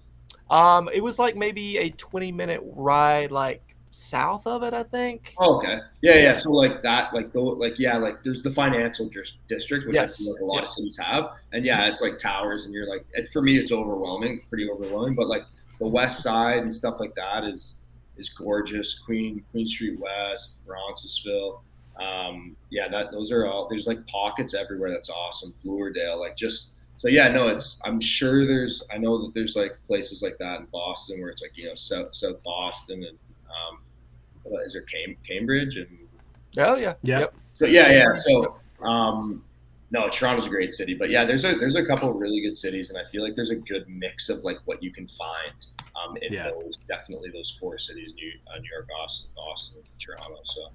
um, 0.49 0.89
it 0.93 1.01
was 1.01 1.17
like 1.19 1.35
maybe 1.35 1.77
a 1.77 1.89
twenty 1.91 2.31
minute 2.31 2.61
ride, 2.63 3.31
like 3.31 3.72
south 3.93 4.45
of 4.47 4.63
it, 4.63 4.73
I 4.73 4.83
think. 4.83 5.33
oh, 5.37 5.57
okay. 5.57 5.79
Yeah 6.01 6.15
yeah 6.15 6.33
so 6.33 6.51
like 6.51 6.81
that 6.83 7.13
like 7.13 7.31
the 7.31 7.39
like 7.39 7.77
yeah 7.79 7.97
like 7.97 8.23
there's 8.23 8.41
the 8.41 8.49
financial 8.51 9.07
dis- 9.09 9.37
district 9.47 9.87
which 9.87 9.95
Yes. 9.95 10.19
i 10.19 10.23
feel 10.23 10.33
like 10.33 10.41
a 10.41 10.45
lot 10.45 10.63
of 10.63 10.69
cities 10.69 10.97
have 10.97 11.31
and 11.53 11.63
yeah 11.65 11.85
it's 11.87 12.01
like 12.01 12.17
towers 12.17 12.65
and 12.65 12.73
you're 12.73 12.87
like 12.87 13.05
it, 13.13 13.31
for 13.31 13.41
me 13.41 13.57
it's 13.57 13.71
overwhelming 13.71 14.41
pretty 14.49 14.69
overwhelming 14.69 15.15
but 15.15 15.27
like 15.27 15.43
the 15.79 15.87
west 15.87 16.21
side 16.23 16.59
and 16.59 16.73
stuff 16.73 16.99
like 16.99 17.13
that 17.15 17.43
is 17.43 17.77
is 18.17 18.29
gorgeous. 18.29 18.99
Queen 18.99 19.43
queen 19.51 19.65
street 19.65 19.99
west 19.99 20.57
bronxville 20.67 21.59
um 22.01 22.55
yeah 22.71 22.87
that 22.87 23.11
those 23.11 23.31
are 23.31 23.45
all 23.47 23.67
there's 23.69 23.85
like 23.87 24.05
pockets 24.07 24.53
everywhere 24.55 24.89
that's 24.91 25.09
awesome. 25.09 25.53
Bluerdale 25.63 26.19
like 26.19 26.35
just 26.35 26.71
so 26.97 27.07
yeah 27.07 27.27
no 27.27 27.47
it's 27.49 27.79
i'm 27.85 27.99
sure 27.99 28.45
there's 28.47 28.81
i 28.91 28.97
know 28.97 29.19
that 29.23 29.33
there's 29.33 29.55
like 29.55 29.77
places 29.87 30.21
like 30.23 30.37
that 30.39 30.59
in 30.61 30.65
boston 30.71 31.19
where 31.21 31.29
it's 31.29 31.41
like 31.41 31.51
you 31.55 31.65
know 31.67 31.75
south 31.75 32.13
south 32.15 32.41
boston 32.43 33.03
and 33.03 33.17
um 33.49 33.79
what 34.43 34.65
is 34.65 34.73
there 34.73 34.83
Cam- 34.83 35.15
cambridge 35.27 35.77
and 35.77 35.87
Oh 36.57 36.75
yeah. 36.75 36.93
Yeah. 37.01 37.19
Yep. 37.19 37.33
so 37.55 37.65
yeah, 37.65 37.89
yeah. 37.91 38.13
So 38.13 38.57
um, 38.83 39.43
no, 39.91 40.09
Toronto's 40.09 40.45
a 40.47 40.49
great 40.49 40.73
city, 40.73 40.93
but 40.93 41.09
yeah, 41.09 41.25
there's 41.25 41.45
a 41.45 41.53
there's 41.55 41.75
a 41.75 41.85
couple 41.85 42.09
of 42.09 42.15
really 42.17 42.41
good 42.41 42.57
cities, 42.57 42.89
and 42.91 42.97
I 42.99 43.09
feel 43.09 43.23
like 43.23 43.35
there's 43.35 43.49
a 43.51 43.55
good 43.55 43.85
mix 43.87 44.29
of 44.29 44.39
like 44.43 44.57
what 44.65 44.81
you 44.83 44.91
can 44.91 45.07
find 45.07 45.65
um, 45.95 46.17
in 46.21 46.33
Yeah. 46.33 46.49
those 46.51 46.77
definitely 46.87 47.29
those 47.31 47.57
four 47.59 47.77
cities: 47.77 48.13
New, 48.15 48.31
uh, 48.53 48.57
New 48.59 48.69
York, 48.71 48.87
Austin, 48.99 49.29
Austin, 49.37 49.81
Toronto. 49.99 50.37
So 50.43 50.67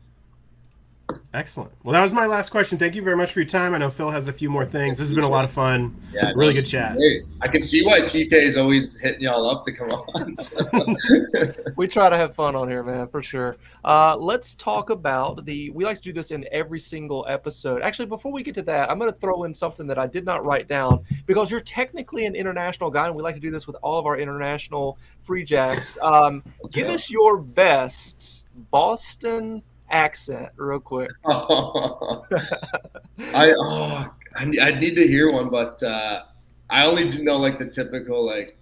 Excellent. 1.35 1.71
Well, 1.85 1.93
that 1.93 2.03
was 2.03 2.13
my 2.13 2.27
last 2.27 2.51
question. 2.51 2.79
Thank 2.79 2.95
you 2.95 3.03
very 3.03 3.17
much 3.17 3.33
for 3.33 3.41
your 3.41 3.49
time. 3.49 3.75
I 3.75 3.79
know 3.79 3.91
Phil 3.91 4.11
has 4.11 4.29
a 4.29 4.33
few 4.33 4.51
more 4.51 4.67
things. 4.67 4.99
This 4.99 5.09
has 5.09 5.15
been 5.15 5.25
a 5.25 5.29
lot 5.29 5.45
of 5.45 5.51
fun. 5.51 5.95
yeah, 6.13 6.33
Really 6.35 6.55
good 6.55 6.67
chat. 6.67 6.97
great. 6.97 7.23
I 7.43 7.49
can 7.49 7.63
see 7.63 7.85
why 7.85 8.01
TK 8.01 8.33
is 8.33 8.57
always 8.57 8.99
hitting 8.99 9.21
y'all 9.21 9.49
up 9.49 9.63
to 9.65 9.73
come 9.73 9.89
on. 9.91 10.35
So. 10.37 10.59
We 11.77 11.87
try 11.87 12.11
to 12.11 12.17
have 12.17 12.35
fun 12.35 12.57
on 12.57 12.69
here, 12.69 12.83
man, 12.83 13.09
for 13.09 13.23
sure. 13.23 13.57
Uh, 13.85 14.17
let's 14.17 14.55
talk 14.55 14.91
about 14.91 15.45
the. 15.45 15.71
We 15.71 15.85
like 15.85 15.99
to 15.99 16.03
do 16.03 16.13
this 16.13 16.31
in 16.31 16.47
every 16.51 16.81
single 16.81 17.25
episode. 17.29 17.83
Actually, 17.83 18.07
before 18.07 18.33
we 18.33 18.43
get 18.43 18.55
to 18.57 18.63
that, 18.63 18.91
I'm 18.91 18.99
going 18.99 19.13
to 19.13 19.19
throw 19.19 19.45
in 19.45 19.55
something 19.55 19.87
that 19.87 19.99
I 19.99 20.07
did 20.07 20.25
not 20.25 20.45
write 20.45 20.67
down 20.67 21.05
because 21.27 21.51
you're 21.51 21.61
technically 21.61 22.27
an 22.27 22.35
international 22.35 22.91
guy, 22.91 23.07
and 23.07 23.15
we 23.15 23.23
like 23.23 23.35
to 23.35 23.41
do 23.41 23.51
this 23.51 23.67
with 23.67 23.77
all 23.83 23.99
of 23.99 24.07
our 24.07 24.19
international 24.19 24.99
free 25.21 25.45
jacks. 25.45 25.97
Um, 26.03 26.43
give 26.73 26.89
go. 26.89 26.95
us 26.95 27.11
your 27.11 27.37
best 27.39 28.47
Boston 28.71 29.63
accent, 29.91 30.51
real 30.57 30.81
quick. 30.81 31.11
I 31.27 32.25
oh, 33.59 34.07
I, 34.37 34.43
I 34.61 34.71
need 34.79 34.95
to 34.97 35.07
hear 35.07 35.29
one, 35.31 35.49
but 35.51 35.83
uh, 35.83 36.23
I 36.71 36.85
only 36.87 37.09
do 37.09 37.23
know 37.23 37.37
like 37.39 37.59
the 37.59 37.67
typical 37.67 38.25
like. 38.27 38.57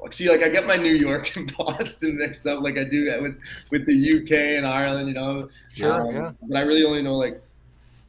like, 0.00 0.12
See, 0.12 0.28
like 0.28 0.42
I 0.42 0.48
get 0.48 0.66
my 0.66 0.76
New 0.76 0.94
York 0.94 1.36
and 1.36 1.54
Boston 1.58 2.18
mixed 2.18 2.46
up, 2.46 2.62
like 2.62 2.78
I 2.78 2.84
do 2.84 3.04
with 3.22 3.36
with 3.70 3.86
the 3.86 3.96
UK 4.22 4.32
and 4.58 4.66
Ireland, 4.66 5.08
you 5.08 5.14
know. 5.14 5.48
Sure, 5.70 6.00
Um, 6.08 6.14
yeah. 6.14 6.32
But 6.42 6.56
I 6.58 6.60
really 6.62 6.84
only 6.84 7.02
know 7.02 7.16
like 7.16 7.42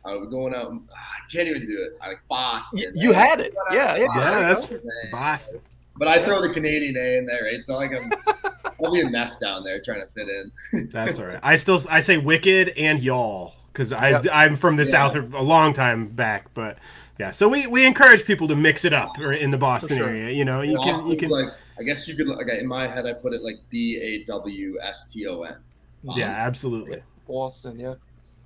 I'm 0.05 0.29
going 0.29 0.53
out. 0.53 0.71
I 0.71 1.31
can't 1.31 1.47
even 1.47 1.65
do 1.65 1.81
it. 1.81 1.97
I 2.01 2.09
like 2.09 2.21
Boston. 2.29 2.79
You, 2.79 2.91
you 2.95 3.11
had 3.13 3.39
it, 3.39 3.53
yeah, 3.71 3.95
yeah. 3.95 4.07
Yeah, 4.15 4.39
that's 4.39 4.65
Boston. 4.67 4.81
Boston. 5.11 5.61
But 5.97 6.07
I 6.07 6.23
throw 6.23 6.41
the 6.41 6.49
Canadian 6.49 6.97
A 6.97 7.17
in 7.17 7.25
there, 7.25 7.43
right? 7.45 7.53
It's 7.53 7.69
not 7.69 7.77
like 7.77 7.91
I'm. 7.93 8.11
I'll 8.83 8.91
be 8.91 8.99
a 9.01 9.09
mess 9.09 9.37
down 9.39 9.63
there 9.63 9.79
trying 9.81 10.01
to 10.01 10.07
fit 10.07 10.27
in. 10.27 10.89
That's 10.91 11.17
all 11.19 11.25
right. 11.27 11.39
I 11.41 11.55
still 11.55 11.79
I 11.89 12.01
say 12.01 12.17
wicked 12.17 12.69
and 12.77 12.99
y'all 12.99 13.53
because 13.71 13.93
I 13.93 14.09
Yep. 14.09 14.25
I'm 14.33 14.55
from 14.57 14.75
the 14.75 14.83
Yeah. 14.83 14.91
south 15.11 15.15
a 15.15 15.41
long 15.41 15.71
time 15.73 16.07
back, 16.09 16.53
but 16.53 16.77
yeah. 17.17 17.31
So 17.31 17.47
we, 17.47 17.67
we 17.67 17.85
encourage 17.85 18.25
people 18.25 18.49
to 18.49 18.55
mix 18.55 18.83
it 18.83 18.91
up 18.93 19.17
or 19.17 19.31
in 19.31 19.49
the 19.51 19.57
Boston 19.57 19.97
sure. 19.99 20.09
area. 20.09 20.29
You 20.31 20.43
know, 20.43 20.61
you 20.61 20.75
And 20.75 20.83
can 20.83 21.07
you 21.07 21.15
can 21.15 21.29
like. 21.29 21.53
I 21.79 21.83
guess 21.83 22.05
you 22.07 22.15
could 22.15 22.27
like 22.27 22.47
in 22.49 22.67
my 22.67 22.87
head 22.87 23.05
I 23.05 23.13
put 23.13 23.33
it 23.33 23.41
like 23.43 23.59
B 23.69 23.97
A 24.01 24.25
W 24.29 24.75
S 24.81 25.07
T 25.07 25.25
O 25.27 25.43
N. 25.43 25.55
yeah, 26.03 26.31
absolutely. 26.35 27.01
Boston, 27.27 27.79
yeah. 27.79 27.95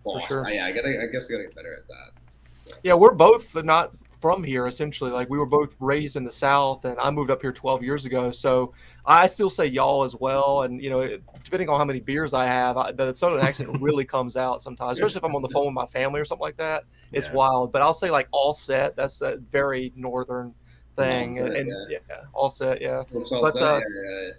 Boston. 0.06 0.28
sure. 0.28 0.50
Yeah, 0.50 0.66
I 0.68 0.72
gotta. 0.72 1.02
I 1.02 1.08
guess 1.08 1.28
I 1.30 1.34
gotta 1.34 1.44
get 1.46 1.56
better 1.56 1.74
at 1.76 1.88
that. 1.88 2.76
Yeah, 2.84 2.94
we're 2.94 3.14
both 3.14 3.56
not 3.64 3.94
from 4.20 4.44
here 4.44 4.68
essentially. 4.68 5.12
Like 5.12 5.30
we 5.30 5.38
were 5.38 5.46
both 5.46 5.76
raised 5.80 6.16
in 6.16 6.24
the 6.24 6.32
South, 6.32 6.86
and 6.86 6.98
I 7.00 7.10
moved 7.12 7.32
up 7.32 7.42
here 7.42 7.52
12 7.52 7.84
years 7.84 8.06
ago. 8.06 8.32
So 8.32 8.74
I 9.06 9.28
still 9.28 9.50
say 9.50 9.66
y'all 9.68 10.04
as 10.04 10.16
well. 10.16 10.64
And 10.64 10.82
you 10.82 10.90
know, 10.90 11.00
it- 11.00 11.24
depending 11.44 11.70
on 11.70 11.78
how 11.80 11.86
many 11.86 12.00
beers 12.00 12.34
I 12.34 12.46
have, 12.46 12.78
I, 12.78 12.92
the 12.92 13.14
Southern 13.14 13.40
accent 13.42 13.70
really 13.82 14.06
comes 14.06 14.36
out 14.36 14.62
sometimes, 14.62 14.98
especially 14.98 15.20
if 15.20 15.24
I'm 15.24 15.36
on 15.36 15.42
the 15.42 15.50
phone 15.50 15.66
with 15.68 15.74
my 15.74 15.86
family 15.88 16.20
or 16.20 16.26
something 16.26 16.42
like 16.44 16.58
that. 16.58 16.84
It's 17.12 17.28
Yeah. 17.28 17.34
wild. 17.34 17.72
But 17.72 17.82
I'll 17.82 17.94
say 17.94 18.12
like 18.12 18.28
all 18.32 18.54
set. 18.54 18.96
That's 18.96 19.22
a 19.22 19.38
very 19.38 19.94
northern 19.96 20.54
thing. 20.96 21.30
All 21.30 21.36
set, 21.36 21.56
and 21.56 21.68
yeah. 21.90 21.98
yeah. 22.10 22.16
all 22.34 22.50
set. 22.50 22.82
Yeah. 22.82 23.04
All 23.14 23.42
But, 23.42 23.54
set? 23.54 23.64
uh, 23.64 23.80
yeah, 23.80 24.30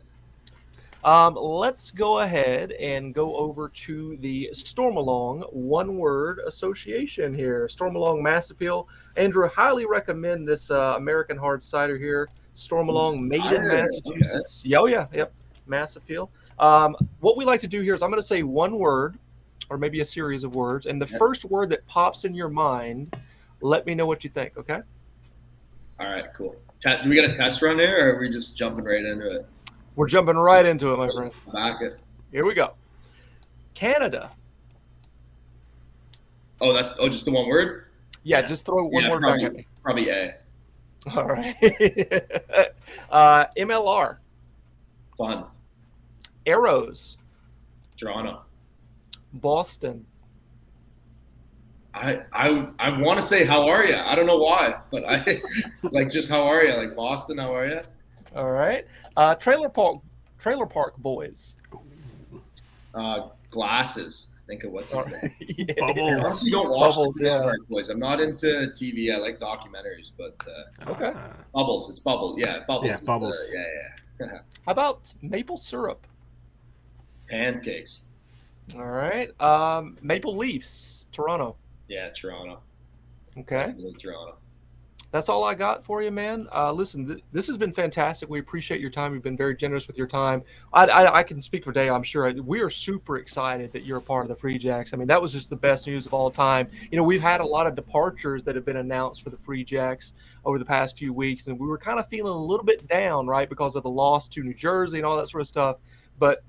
Um, 1.03 1.35
let's 1.35 1.91
go 1.91 2.19
ahead 2.21 2.73
and 2.73 3.15
go 3.15 3.35
over 3.37 3.69
to 3.69 4.19
the 4.19 4.51
Stormalong 4.53 5.51
one 5.53 5.97
word 5.97 6.41
association 6.47 7.33
here. 7.33 7.69
Stormalong 7.73 8.21
Mass 8.21 8.51
Appeal. 8.51 8.87
Andrew, 9.17 9.49
highly 9.49 9.87
recommend 9.87 10.47
this 10.47 10.71
uh, 10.71 10.95
American 10.99 11.39
hard 11.39 11.65
cider 11.65 11.97
here. 11.97 12.29
Stormalong, 12.55 13.21
made 13.21 13.45
in 13.45 13.67
Massachusetts. 13.67 14.63
Yeah, 14.65 14.81
oh, 14.81 14.87
yeah, 14.87 15.07
yep. 15.13 15.33
Mass 15.67 15.97
Appeal. 15.97 16.31
Um, 16.59 16.95
what 17.21 17.39
we 17.39 17.47
like 17.47 17.61
to 17.61 17.69
do 17.69 17.81
here 17.81 17.95
is 17.95 18.03
I'm 18.03 18.11
going 18.11 18.21
to 18.21 18.27
say 18.27 18.43
one 18.43 18.79
word. 18.79 19.19
or 19.71 19.79
maybe 19.79 20.01
a 20.01 20.05
series 20.05 20.45
of 20.45 20.55
words. 20.55 20.87
And 20.87 21.01
the 21.01 21.07
first 21.07 21.45
word 21.45 21.71
that 21.71 21.87
pops 21.87 22.25
in 22.25 22.35
your 22.35 22.49
mind, 22.49 23.17
let 23.63 23.87
me 23.87 23.95
know 23.95 24.05
what 24.05 24.25
you 24.25 24.31
think. 24.31 24.59
Okay. 24.59 24.81
All 25.99 26.09
right. 26.11 26.25
Cool. 26.35 26.57
Do 26.83 27.09
we 27.09 27.15
got 27.15 27.31
a 27.31 27.37
test 27.37 27.63
run 27.63 27.77
there, 27.77 28.09
or 28.09 28.17
are 28.17 28.21
we 28.21 28.29
just 28.29 28.57
jumping 28.57 28.85
right 28.85 29.05
into 29.05 29.31
it? 29.37 29.47
We're 30.01 30.09
jumping 30.09 30.37
right 30.37 30.65
into 30.65 30.95
it, 30.95 30.97
my 30.97 31.11
friend. 31.11 31.31
Back 31.53 31.83
it. 31.83 32.01
Here 32.33 32.47
we 32.47 32.55
go. 32.55 32.73
Canada. 33.75 34.33
Oh, 36.59 36.73
that. 36.73 36.95
Oh, 36.99 37.11
just 37.11 37.27
the 37.27 37.31
one 37.31 37.47
word. 37.47 37.85
Yeah, 38.23 38.41
just 38.41 38.65
throw 38.65 38.83
one 38.87 39.05
Yeah, 39.05 39.11
word 39.11 39.21
probably, 39.21 39.43
back 39.43 39.51
at 39.51 39.57
me. 39.57 39.67
Probably 39.83 40.09
A. 40.09 40.37
All 41.15 41.27
right. 41.27 41.55
uh, 43.11 43.45
MLR. 43.59 44.17
Fun. 45.19 45.45
Arrows. 46.47 47.19
Toronto. 47.99 48.41
Boston. 49.35 50.07
I 51.93 52.23
I 52.33 52.69
I 52.79 52.99
want 53.03 53.21
to 53.21 53.27
say 53.27 53.45
how 53.45 53.69
are 53.69 53.85
you? 53.85 53.97
I 53.97 54.15
don't 54.15 54.27
know 54.27 54.39
why, 54.39 54.77
but 54.91 55.05
I 55.07 55.43
like 55.83 56.09
just 56.09 56.31
how 56.31 56.45
are 56.45 56.65
you? 56.65 56.73
Like 56.75 56.97
Boston, 56.97 57.37
how 57.37 57.55
are 57.55 57.67
you? 57.67 57.81
All 58.35 58.51
right. 58.51 58.87
Uh, 59.17 59.35
trailer 59.35 59.69
park. 59.69 59.99
Trailer 60.39 60.67
park 60.67 60.97
boys. 60.99 61.57
Uh, 62.95 63.29
glasses. 63.51 64.29
Think 64.47 64.65
of 64.65 64.73
what's 64.73 64.93
his 64.93 65.07
name. 65.07 65.33
Yeah. 65.41 65.75
I 65.83 65.93
Bubbles. 65.93 66.11
honestly 66.25 66.51
don't 66.51 66.71
watch 66.71 66.95
Bubbles, 66.95 67.15
the 67.15 67.21
Trailer 67.21 67.37
yeah. 67.39 67.43
Park 67.45 67.69
Boys. 67.69 67.89
I'm 67.89 67.99
not 68.01 68.21
into 68.21 68.47
TV. 68.75 69.15
I 69.15 69.19
like 69.19 69.39
documentaries, 69.39 70.11
but 70.19 70.35
uh, 70.49 70.91
Okay. 70.93 71.13
Ah. 71.15 71.33
Bubbles. 71.55 71.89
It's 71.91 72.01
Bubbles. 72.01 72.35
Yeah, 72.39 72.61
Bubbles. 72.67 72.87
Yeah, 72.87 72.93
is 72.95 73.01
the- 73.01 73.07
Bubbles. 73.07 73.53
yeah, 73.55 73.65
yeah. 74.21 74.27
How 74.67 74.73
about 74.73 75.13
maple 75.23 75.57
syrup? 75.57 76.05
Pancakes. 77.29 78.09
All 78.77 78.87
right. 78.87 79.31
Um, 79.41 79.97
maple 80.03 80.37
leafs. 80.37 81.07
Toronto. 81.13 81.57
Yeah, 81.89 82.09
Toronto. 82.11 82.61
Okay. 83.39 83.67
Definitely 83.67 83.95
Toronto. 83.95 84.35
That's 85.13 85.29
all 85.29 85.43
I 85.43 85.55
got 85.55 85.83
for 85.83 86.03
you, 86.03 86.13
man. 86.13 86.47
Uh, 86.55 86.71
listen, 86.71 87.05
th- 87.07 87.25
this 87.33 87.49
has 87.49 87.59
been 87.59 87.73
fantastic. 87.73 88.31
We 88.31 88.39
appreciate 88.39 88.81
your 88.81 88.91
time. 88.91 89.13
You've 89.13 89.25
been 89.25 89.37
very 89.37 89.57
generous 89.57 89.89
with 89.89 89.99
your 89.99 90.07
time. 90.07 90.43
I, 90.73 90.87
I, 90.87 91.17
I 91.19 91.23
can 91.25 91.43
speak 91.43 91.65
for 91.65 91.73
day, 91.73 91.91
I'm 91.91 92.05
sure 92.05 92.33
we 92.43 92.61
are 92.61 92.71
super 92.71 93.17
excited 93.17 93.73
that 93.73 93.85
you're 93.85 93.99
a 93.99 94.03
part 94.03 94.25
of 94.25 94.29
the 94.29 94.37
Free 94.37 94.57
Jacks. 94.57 94.95
I 94.95 94.97
mean, 94.97 95.09
that 95.09 95.21
was 95.21 95.33
just 95.33 95.51
the 95.51 95.57
best 95.57 95.89
news 95.89 96.07
of 96.07 96.15
all 96.15 96.31
time. 96.31 96.69
You 96.93 96.97
know, 96.97 97.03
we've 97.03 97.21
had 97.21 97.41
a 97.41 97.45
lot 97.45 97.67
of 97.67 97.75
departures 97.75 98.45
that 98.45 98.55
have 98.55 98.65
been 98.65 98.77
announced 98.77 99.23
for 99.23 99.31
the 99.31 99.37
Free 99.37 99.65
Jacks 99.65 100.13
over 100.45 100.59
the 100.59 100.65
past 100.65 100.97
few 100.97 101.13
weeks, 101.13 101.49
and 101.49 101.59
we 101.59 101.67
were 101.67 101.79
kind 101.79 101.99
of 101.99 102.09
feeling 102.09 102.33
a 102.33 102.45
little 102.45 102.65
bit 102.65 102.87
down, 102.87 103.27
right, 103.27 103.49
because 103.49 103.75
of 103.75 103.83
the 103.83 103.91
loss 103.91 104.29
to 104.29 104.45
New 104.45 104.55
Jersey 104.55 104.99
and 104.99 105.07
all 105.07 105.17
that 105.17 105.29
sort 105.29 105.41
of 105.41 105.49
stuff. 105.49 105.79
But 106.21 106.45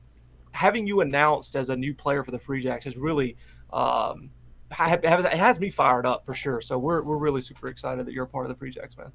having 0.52 0.86
you 0.86 1.02
announced 1.02 1.56
as 1.56 1.70
a 1.70 1.76
new 1.76 1.96
player 1.96 2.24
for 2.24 2.32
the 2.32 2.40
Free 2.40 2.62
Jacks 2.62 2.86
has 2.86 2.96
really 2.96 3.38
um, 3.74 4.30
ha- 4.72 4.90
ha- 4.90 5.18
it 5.20 5.34
has 5.34 5.60
me 5.60 5.70
fired 5.70 6.06
up 6.06 6.26
for 6.26 6.34
sure. 6.34 6.62
So 6.62 6.78
we're, 6.78 7.02
we're 7.02 7.18
really 7.18 7.42
super 7.42 7.68
excited 7.68 8.06
that 8.06 8.14
you're 8.14 8.26
a 8.26 8.28
part 8.28 8.46
of 8.46 8.50
the 8.50 8.56
Free 8.58 8.72
Jacks, 8.72 8.98
man. 8.98 9.12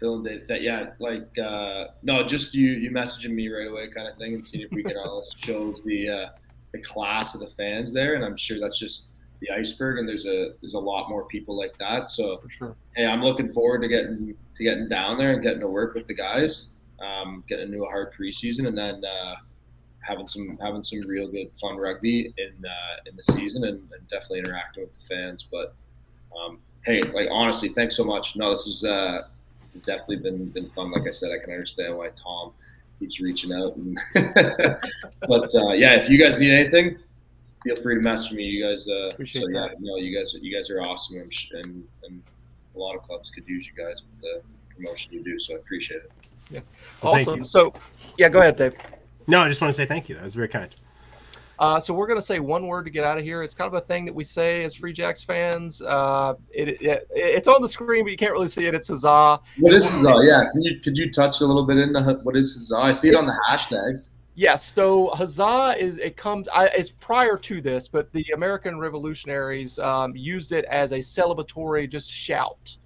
Feeling 0.00 0.22
that, 0.24 0.46
that 0.48 0.62
yeah, 0.62 0.90
like 1.00 1.36
uh, 1.38 1.86
no, 2.02 2.22
just 2.22 2.54
you 2.54 2.70
you 2.70 2.90
messaging 2.92 3.30
me 3.30 3.48
right 3.48 3.66
away 3.66 3.88
kind 3.88 4.06
of 4.06 4.16
thing, 4.16 4.34
and 4.34 4.46
seeing 4.46 4.64
if 4.64 4.70
we 4.70 4.82
can 4.84 4.96
all 5.04 5.22
shows 5.36 5.82
the 5.82 6.08
uh, 6.08 6.26
the 6.72 6.80
class 6.82 7.34
of 7.34 7.40
the 7.40 7.48
fans 7.48 7.92
there, 7.92 8.14
and 8.14 8.24
I'm 8.24 8.36
sure 8.36 8.60
that's 8.60 8.78
just 8.78 9.06
the 9.40 9.50
iceberg, 9.50 9.98
and 9.98 10.08
there's 10.08 10.24
a 10.26 10.50
there's 10.60 10.74
a 10.74 10.78
lot 10.78 11.08
more 11.08 11.24
people 11.24 11.56
like 11.56 11.76
that. 11.78 12.10
So 12.10 12.38
For 12.38 12.48
sure. 12.50 12.76
hey, 12.94 13.06
I'm 13.06 13.22
looking 13.24 13.52
forward 13.52 13.80
to 13.82 13.88
getting 13.88 14.36
to 14.54 14.62
getting 14.64 14.88
down 14.88 15.18
there 15.18 15.32
and 15.32 15.42
getting 15.42 15.60
to 15.60 15.68
work 15.68 15.94
with 15.94 16.06
the 16.06 16.14
guys, 16.14 16.70
um, 17.00 17.42
getting 17.48 17.66
into 17.72 17.84
a 17.84 17.88
hard 17.88 18.12
preseason, 18.12 18.68
and 18.68 18.78
then 18.78 19.04
uh, 19.04 19.34
having 20.08 20.26
some 20.26 20.58
having 20.60 20.82
some 20.82 21.00
real 21.00 21.28
good 21.28 21.50
fun 21.60 21.76
rugby 21.76 22.32
in 22.38 22.64
uh, 22.64 22.96
in 23.06 23.14
the 23.16 23.22
season, 23.22 23.64
and, 23.64 23.80
and 23.92 24.08
definitely 24.08 24.40
interacting 24.40 24.84
with 24.84 24.98
the 24.98 25.04
fans. 25.04 25.46
But 25.50 25.74
um, 26.36 26.58
hey, 26.84 27.00
like 27.02 27.28
honestly, 27.30 27.68
thanks 27.68 27.96
so 27.96 28.04
much. 28.04 28.36
No, 28.36 28.50
this 28.50 28.66
is 28.66 28.84
uh, 28.84 29.28
this 29.60 29.72
has 29.72 29.82
definitely 29.82 30.16
been 30.16 30.46
been 30.46 30.70
fun. 30.70 30.90
Like 30.90 31.06
I 31.06 31.10
said, 31.10 31.30
I 31.32 31.42
can 31.42 31.52
understand 31.52 31.96
why 31.96 32.08
Tom 32.16 32.52
keeps 32.98 33.20
reaching 33.20 33.52
out. 33.52 33.76
And 33.76 33.98
but 35.28 35.54
uh, 35.54 35.72
yeah, 35.72 35.94
if 35.94 36.08
you 36.08 36.22
guys 36.22 36.38
need 36.38 36.52
anything, 36.52 36.98
feel 37.62 37.76
free 37.76 37.96
to 37.96 38.00
message 38.00 38.32
me. 38.32 38.44
You 38.44 38.66
guys, 38.66 38.88
uh, 38.88 39.08
Appreciate 39.12 39.42
so, 39.42 39.48
yeah, 39.48 39.68
that. 39.68 39.80
no, 39.80 39.96
you 39.96 40.16
guys, 40.16 40.34
you 40.40 40.56
guys 40.56 40.70
are 40.70 40.80
awesome, 40.80 41.20
I'm 41.20 41.30
sh- 41.30 41.50
and 41.52 41.84
and 42.04 42.22
a 42.74 42.78
lot 42.78 42.94
of 42.94 43.02
clubs 43.02 43.30
could 43.30 43.46
use 43.48 43.66
you 43.66 43.72
guys 43.84 44.02
with 44.02 44.20
the 44.22 44.42
promotion 44.74 45.12
you 45.12 45.22
do. 45.22 45.38
So 45.38 45.54
I 45.54 45.58
appreciate 45.58 46.02
it. 46.50 46.64
Well, 47.02 47.14
awesome. 47.14 47.44
So, 47.44 47.74
yeah, 48.16 48.28
go 48.30 48.38
ahead, 48.38 48.56
Dave. 48.56 48.74
No, 49.28 49.42
I 49.42 49.48
just 49.48 49.60
want 49.60 49.72
to 49.72 49.76
say 49.76 49.86
thank 49.86 50.08
you. 50.08 50.14
That 50.14 50.24
was 50.24 50.34
very 50.34 50.48
kind. 50.48 50.74
Uh, 51.58 51.80
so 51.80 51.92
we're 51.92 52.06
going 52.06 52.18
to 52.18 52.24
say 52.24 52.38
one 52.38 52.66
word 52.66 52.84
to 52.84 52.90
get 52.90 53.04
out 53.04 53.18
of 53.18 53.24
here. 53.24 53.42
It's 53.42 53.54
kind 53.54 53.66
of 53.66 53.74
a 53.74 53.84
thing 53.84 54.04
that 54.06 54.14
we 54.14 54.24
say 54.24 54.64
as 54.64 54.74
Free 54.74 54.92
Jacks 54.92 55.22
fans. 55.22 55.82
Uh, 55.82 56.34
it, 56.50 56.80
it 56.80 57.06
it's 57.10 57.48
on 57.48 57.60
the 57.60 57.68
screen, 57.68 58.04
but 58.04 58.10
you 58.10 58.16
can't 58.16 58.32
really 58.32 58.48
see 58.48 58.66
it. 58.66 58.74
It's 58.74 58.88
huzzah. 58.88 59.40
What 59.58 59.74
is 59.74 59.90
Huzzah? 59.90 60.14
Yeah, 60.22 60.44
can 60.50 60.62
you 60.62 60.80
could 60.80 60.96
you 60.96 61.10
touch 61.10 61.40
a 61.40 61.46
little 61.46 61.66
bit 61.66 61.76
into 61.76 62.00
hu- 62.00 62.20
what 62.22 62.36
is 62.36 62.54
Huzzah? 62.54 62.76
I 62.76 62.92
see 62.92 63.08
it 63.08 63.16
on 63.16 63.26
the 63.26 63.38
hashtags. 63.48 64.10
Yes. 64.34 64.72
So 64.72 65.08
huzzah 65.08 65.74
is 65.78 65.98
it 65.98 66.16
comes. 66.16 66.48
I, 66.48 66.66
it's 66.68 66.92
prior 66.92 67.36
to 67.36 67.60
this, 67.60 67.88
but 67.88 68.12
the 68.12 68.24
American 68.34 68.78
Revolutionaries 68.78 69.78
um, 69.80 70.14
used 70.16 70.52
it 70.52 70.64
as 70.66 70.92
a 70.92 70.98
celebratory 70.98 71.90
just 71.90 72.10
shout 72.10 72.76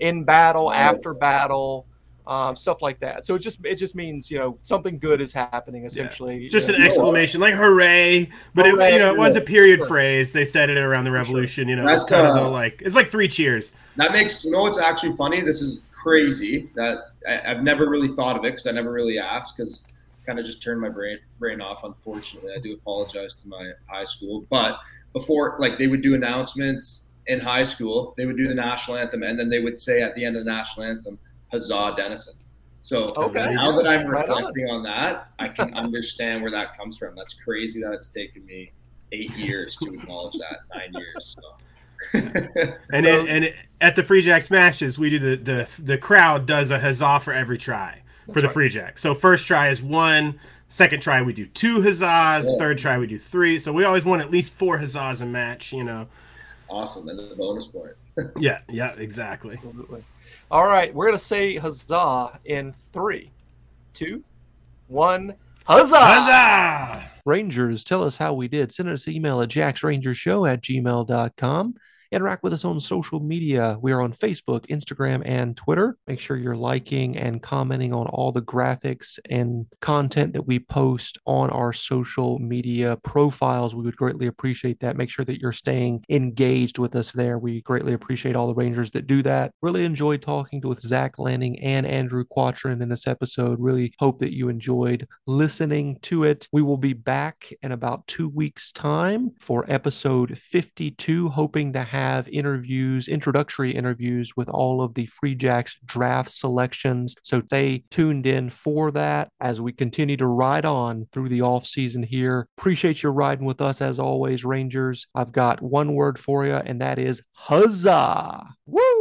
in 0.00 0.24
battle, 0.24 0.72
after 0.72 1.14
battle, 1.14 1.86
um, 2.26 2.56
stuff 2.56 2.82
like 2.82 2.98
that. 3.00 3.24
So 3.24 3.34
it 3.34 3.40
just 3.40 3.64
it 3.64 3.76
just 3.76 3.94
means 3.94 4.30
you 4.30 4.38
know 4.38 4.58
something 4.62 4.98
good 4.98 5.20
is 5.20 5.32
happening 5.32 5.84
essentially. 5.84 6.48
Just 6.48 6.68
you 6.68 6.74
an 6.74 6.80
know. 6.80 6.86
exclamation, 6.86 7.40
like 7.40 7.54
"hooray!" 7.54 8.28
But 8.54 8.66
it, 8.66 8.70
you 8.92 8.98
know, 8.98 9.12
it 9.12 9.18
was 9.18 9.36
a 9.36 9.40
period 9.40 9.80
sure. 9.80 9.88
phrase. 9.88 10.32
They 10.32 10.44
said 10.44 10.70
it 10.70 10.78
around 10.78 11.04
the 11.04 11.10
For 11.10 11.16
sure. 11.16 11.22
revolution. 11.22 11.68
You 11.68 11.76
know, 11.76 11.86
That's, 11.86 12.02
it's 12.02 12.12
kind 12.12 12.26
of 12.26 12.36
uh, 12.36 12.44
the, 12.44 12.48
like 12.48 12.82
it's 12.84 12.96
like 12.96 13.08
three 13.08 13.28
cheers. 13.28 13.72
That 13.96 14.12
makes 14.12 14.44
you 14.44 14.50
know 14.50 14.62
what's 14.62 14.78
actually 14.78 15.12
funny. 15.12 15.40
This 15.40 15.62
is 15.62 15.82
crazy 15.92 16.70
that 16.74 17.10
I, 17.28 17.50
I've 17.50 17.62
never 17.62 17.88
really 17.88 18.14
thought 18.14 18.36
of 18.36 18.44
it 18.44 18.52
because 18.52 18.66
I 18.66 18.72
never 18.72 18.92
really 18.92 19.18
asked 19.18 19.56
because 19.56 19.86
kind 20.26 20.38
of 20.40 20.44
just 20.44 20.62
turned 20.62 20.80
my 20.80 20.88
brain 20.88 21.18
brain 21.38 21.60
off. 21.60 21.84
Unfortunately, 21.84 22.50
I 22.56 22.60
do 22.60 22.74
apologize 22.74 23.34
to 23.36 23.48
my 23.48 23.72
high 23.86 24.04
school, 24.04 24.44
but 24.50 24.80
before 25.12 25.56
like 25.58 25.78
they 25.78 25.86
would 25.86 26.02
do 26.02 26.14
announcements 26.14 27.04
in 27.28 27.40
high 27.40 27.62
school, 27.62 28.14
they 28.16 28.26
would 28.26 28.36
do 28.36 28.48
the 28.48 28.54
national 28.54 28.96
anthem, 28.96 29.22
and 29.22 29.38
then 29.38 29.48
they 29.48 29.60
would 29.60 29.80
say 29.80 30.02
at 30.02 30.14
the 30.14 30.24
end 30.24 30.36
of 30.36 30.44
the 30.44 30.50
national 30.50 30.86
anthem, 30.86 31.18
"Huzzah, 31.52 31.94
Denison." 31.96 32.34
So 32.82 33.12
Okay. 33.16 33.52
now 33.54 33.72
that 33.76 33.86
I'm 33.86 34.06
Right 34.06 34.28
on. 34.28 34.36
reflecting 34.36 34.70
on 34.70 34.82
that, 34.84 35.28
I 35.38 35.48
can 35.48 35.74
understand 35.74 36.42
where 36.42 36.50
that 36.52 36.76
comes 36.76 36.96
from. 36.98 37.14
That's 37.16 37.34
crazy 37.34 37.80
that 37.82 37.92
it's 37.92 38.08
taken 38.08 38.46
me 38.46 38.70
eight 39.12 39.36
years 39.36 39.76
to 39.78 39.92
acknowledge 39.92 40.34
that, 40.38 40.58
nine 40.74 40.92
years. 40.92 41.36
So. 41.36 41.56
And 42.92 43.04
So- 43.04 43.24
it, 43.24 43.28
and 43.28 43.44
it, 43.46 43.56
at 43.80 43.96
the 43.96 44.02
Free 44.02 44.20
Jacks 44.22 44.50
matches, 44.50 44.98
we 44.98 45.10
do 45.10 45.18
the 45.18 45.36
the 45.36 45.68
the 45.82 45.98
crowd 45.98 46.46
does 46.46 46.70
a 46.70 46.78
huzzah 46.78 47.20
for 47.20 47.32
every 47.32 47.58
try 47.58 48.02
for 48.32 48.40
the 48.40 48.48
right. 48.48 48.54
Free 48.54 48.68
Jack. 48.68 48.98
So 48.98 49.14
first 49.14 49.46
try 49.46 49.68
is 49.68 49.82
one. 49.82 50.38
Second 50.68 51.00
try 51.00 51.22
we 51.22 51.32
do 51.32 51.46
two 51.46 51.80
huzzahs. 51.80 52.44
Yeah. 52.44 52.58
Third 52.58 52.78
try 52.78 52.98
we 52.98 53.06
do 53.06 53.18
three. 53.18 53.58
So 53.58 53.72
we 53.72 53.84
always 53.84 54.04
want 54.04 54.20
at 54.20 54.30
least 54.30 54.52
four 54.54 54.78
huzzahs 54.78 55.22
a 55.22 55.26
match. 55.26 55.72
You 55.72 55.84
know. 55.84 56.06
awesome, 56.68 57.08
and 57.08 57.18
the 57.18 57.34
bonus 57.36 57.66
point. 57.66 57.92
Yeah. 58.38 58.60
Yeah. 58.68 58.92
Exactly. 58.96 59.54
Absolutely. 59.54 60.04
All 60.48 60.64
right, 60.64 60.94
we're 60.94 61.06
gonna 61.06 61.18
say 61.18 61.56
huzzah 61.56 62.38
in 62.44 62.72
three, 62.92 63.32
two, 63.92 64.22
one. 64.86 65.34
Huzzah! 65.64 65.98
Huzzah! 65.98 67.10
Rangers, 67.24 67.82
tell 67.82 68.04
us 68.04 68.16
how 68.16 68.34
we 68.34 68.46
did. 68.46 68.70
Send 68.70 68.88
us 68.88 69.08
an 69.08 69.14
email 69.14 69.42
at 69.42 69.48
jacksrangershow 69.48 70.48
at 70.48 70.62
gmail.com. 70.62 71.74
Interact 72.12 72.42
with 72.42 72.52
us 72.52 72.64
on 72.64 72.80
social 72.80 73.20
media. 73.20 73.78
We 73.80 73.92
are 73.92 74.00
on 74.00 74.12
Facebook, 74.12 74.66
Instagram, 74.66 75.22
and 75.24 75.56
Twitter. 75.56 75.96
Make 76.06 76.20
sure 76.20 76.36
you're 76.36 76.56
liking 76.56 77.16
and 77.16 77.42
commenting 77.42 77.92
on 77.92 78.06
all 78.06 78.32
the 78.32 78.42
graphics 78.42 79.18
and 79.28 79.66
content 79.80 80.32
that 80.34 80.46
we 80.46 80.58
post 80.58 81.18
on 81.26 81.50
our 81.50 81.72
social 81.72 82.38
media 82.38 82.96
profiles. 83.02 83.74
We 83.74 83.82
would 83.82 83.96
greatly 83.96 84.26
appreciate 84.26 84.80
that. 84.80 84.96
Make 84.96 85.10
sure 85.10 85.24
that 85.24 85.40
you're 85.40 85.52
staying 85.52 86.04
engaged 86.08 86.78
with 86.78 86.94
us 86.94 87.12
there. 87.12 87.38
We 87.38 87.62
greatly 87.62 87.92
appreciate 87.92 88.36
all 88.36 88.46
the 88.46 88.54
Rangers 88.54 88.90
that 88.92 89.06
do 89.06 89.22
that. 89.22 89.52
Really 89.62 89.84
enjoyed 89.84 90.22
talking 90.22 90.60
with 90.62 90.80
Zach 90.80 91.18
Lanning 91.18 91.58
and 91.60 91.86
Andrew 91.86 92.24
Quattrin 92.24 92.82
in 92.82 92.88
this 92.88 93.06
episode. 93.06 93.58
Really 93.60 93.92
hope 93.98 94.20
that 94.20 94.34
you 94.34 94.48
enjoyed 94.48 95.06
listening 95.26 95.98
to 96.02 96.24
it. 96.24 96.48
We 96.52 96.62
will 96.62 96.76
be 96.76 96.92
back 96.92 97.52
in 97.62 97.72
about 97.72 98.06
two 98.06 98.28
weeks' 98.28 98.72
time 98.72 99.32
for 99.40 99.64
episode 99.68 100.38
52, 100.38 101.30
hoping 101.30 101.72
to 101.72 101.82
have 101.96 102.28
interviews, 102.28 103.08
introductory 103.08 103.70
interviews 103.70 104.32
with 104.36 104.50
all 104.50 104.82
of 104.82 104.92
the 104.92 105.06
Free 105.06 105.34
Jacks 105.34 105.78
draft 105.84 106.30
selections. 106.30 107.14
So 107.22 107.40
stay 107.40 107.84
tuned 107.90 108.26
in 108.26 108.50
for 108.50 108.90
that 108.90 109.28
as 109.40 109.62
we 109.62 109.72
continue 109.72 110.18
to 110.18 110.26
ride 110.26 110.66
on 110.66 111.08
through 111.10 111.30
the 111.30 111.40
off 111.40 111.66
season 111.66 112.02
here. 112.02 112.48
Appreciate 112.58 113.02
you 113.02 113.08
riding 113.08 113.46
with 113.46 113.62
us 113.62 113.80
as 113.80 113.98
always, 113.98 114.44
Rangers. 114.44 115.06
I've 115.14 115.32
got 115.32 115.62
one 115.62 115.94
word 115.94 116.18
for 116.18 116.44
you, 116.44 116.56
and 116.56 116.82
that 116.82 116.98
is 116.98 117.22
huzzah. 117.32 118.44
Woo! 118.66 118.95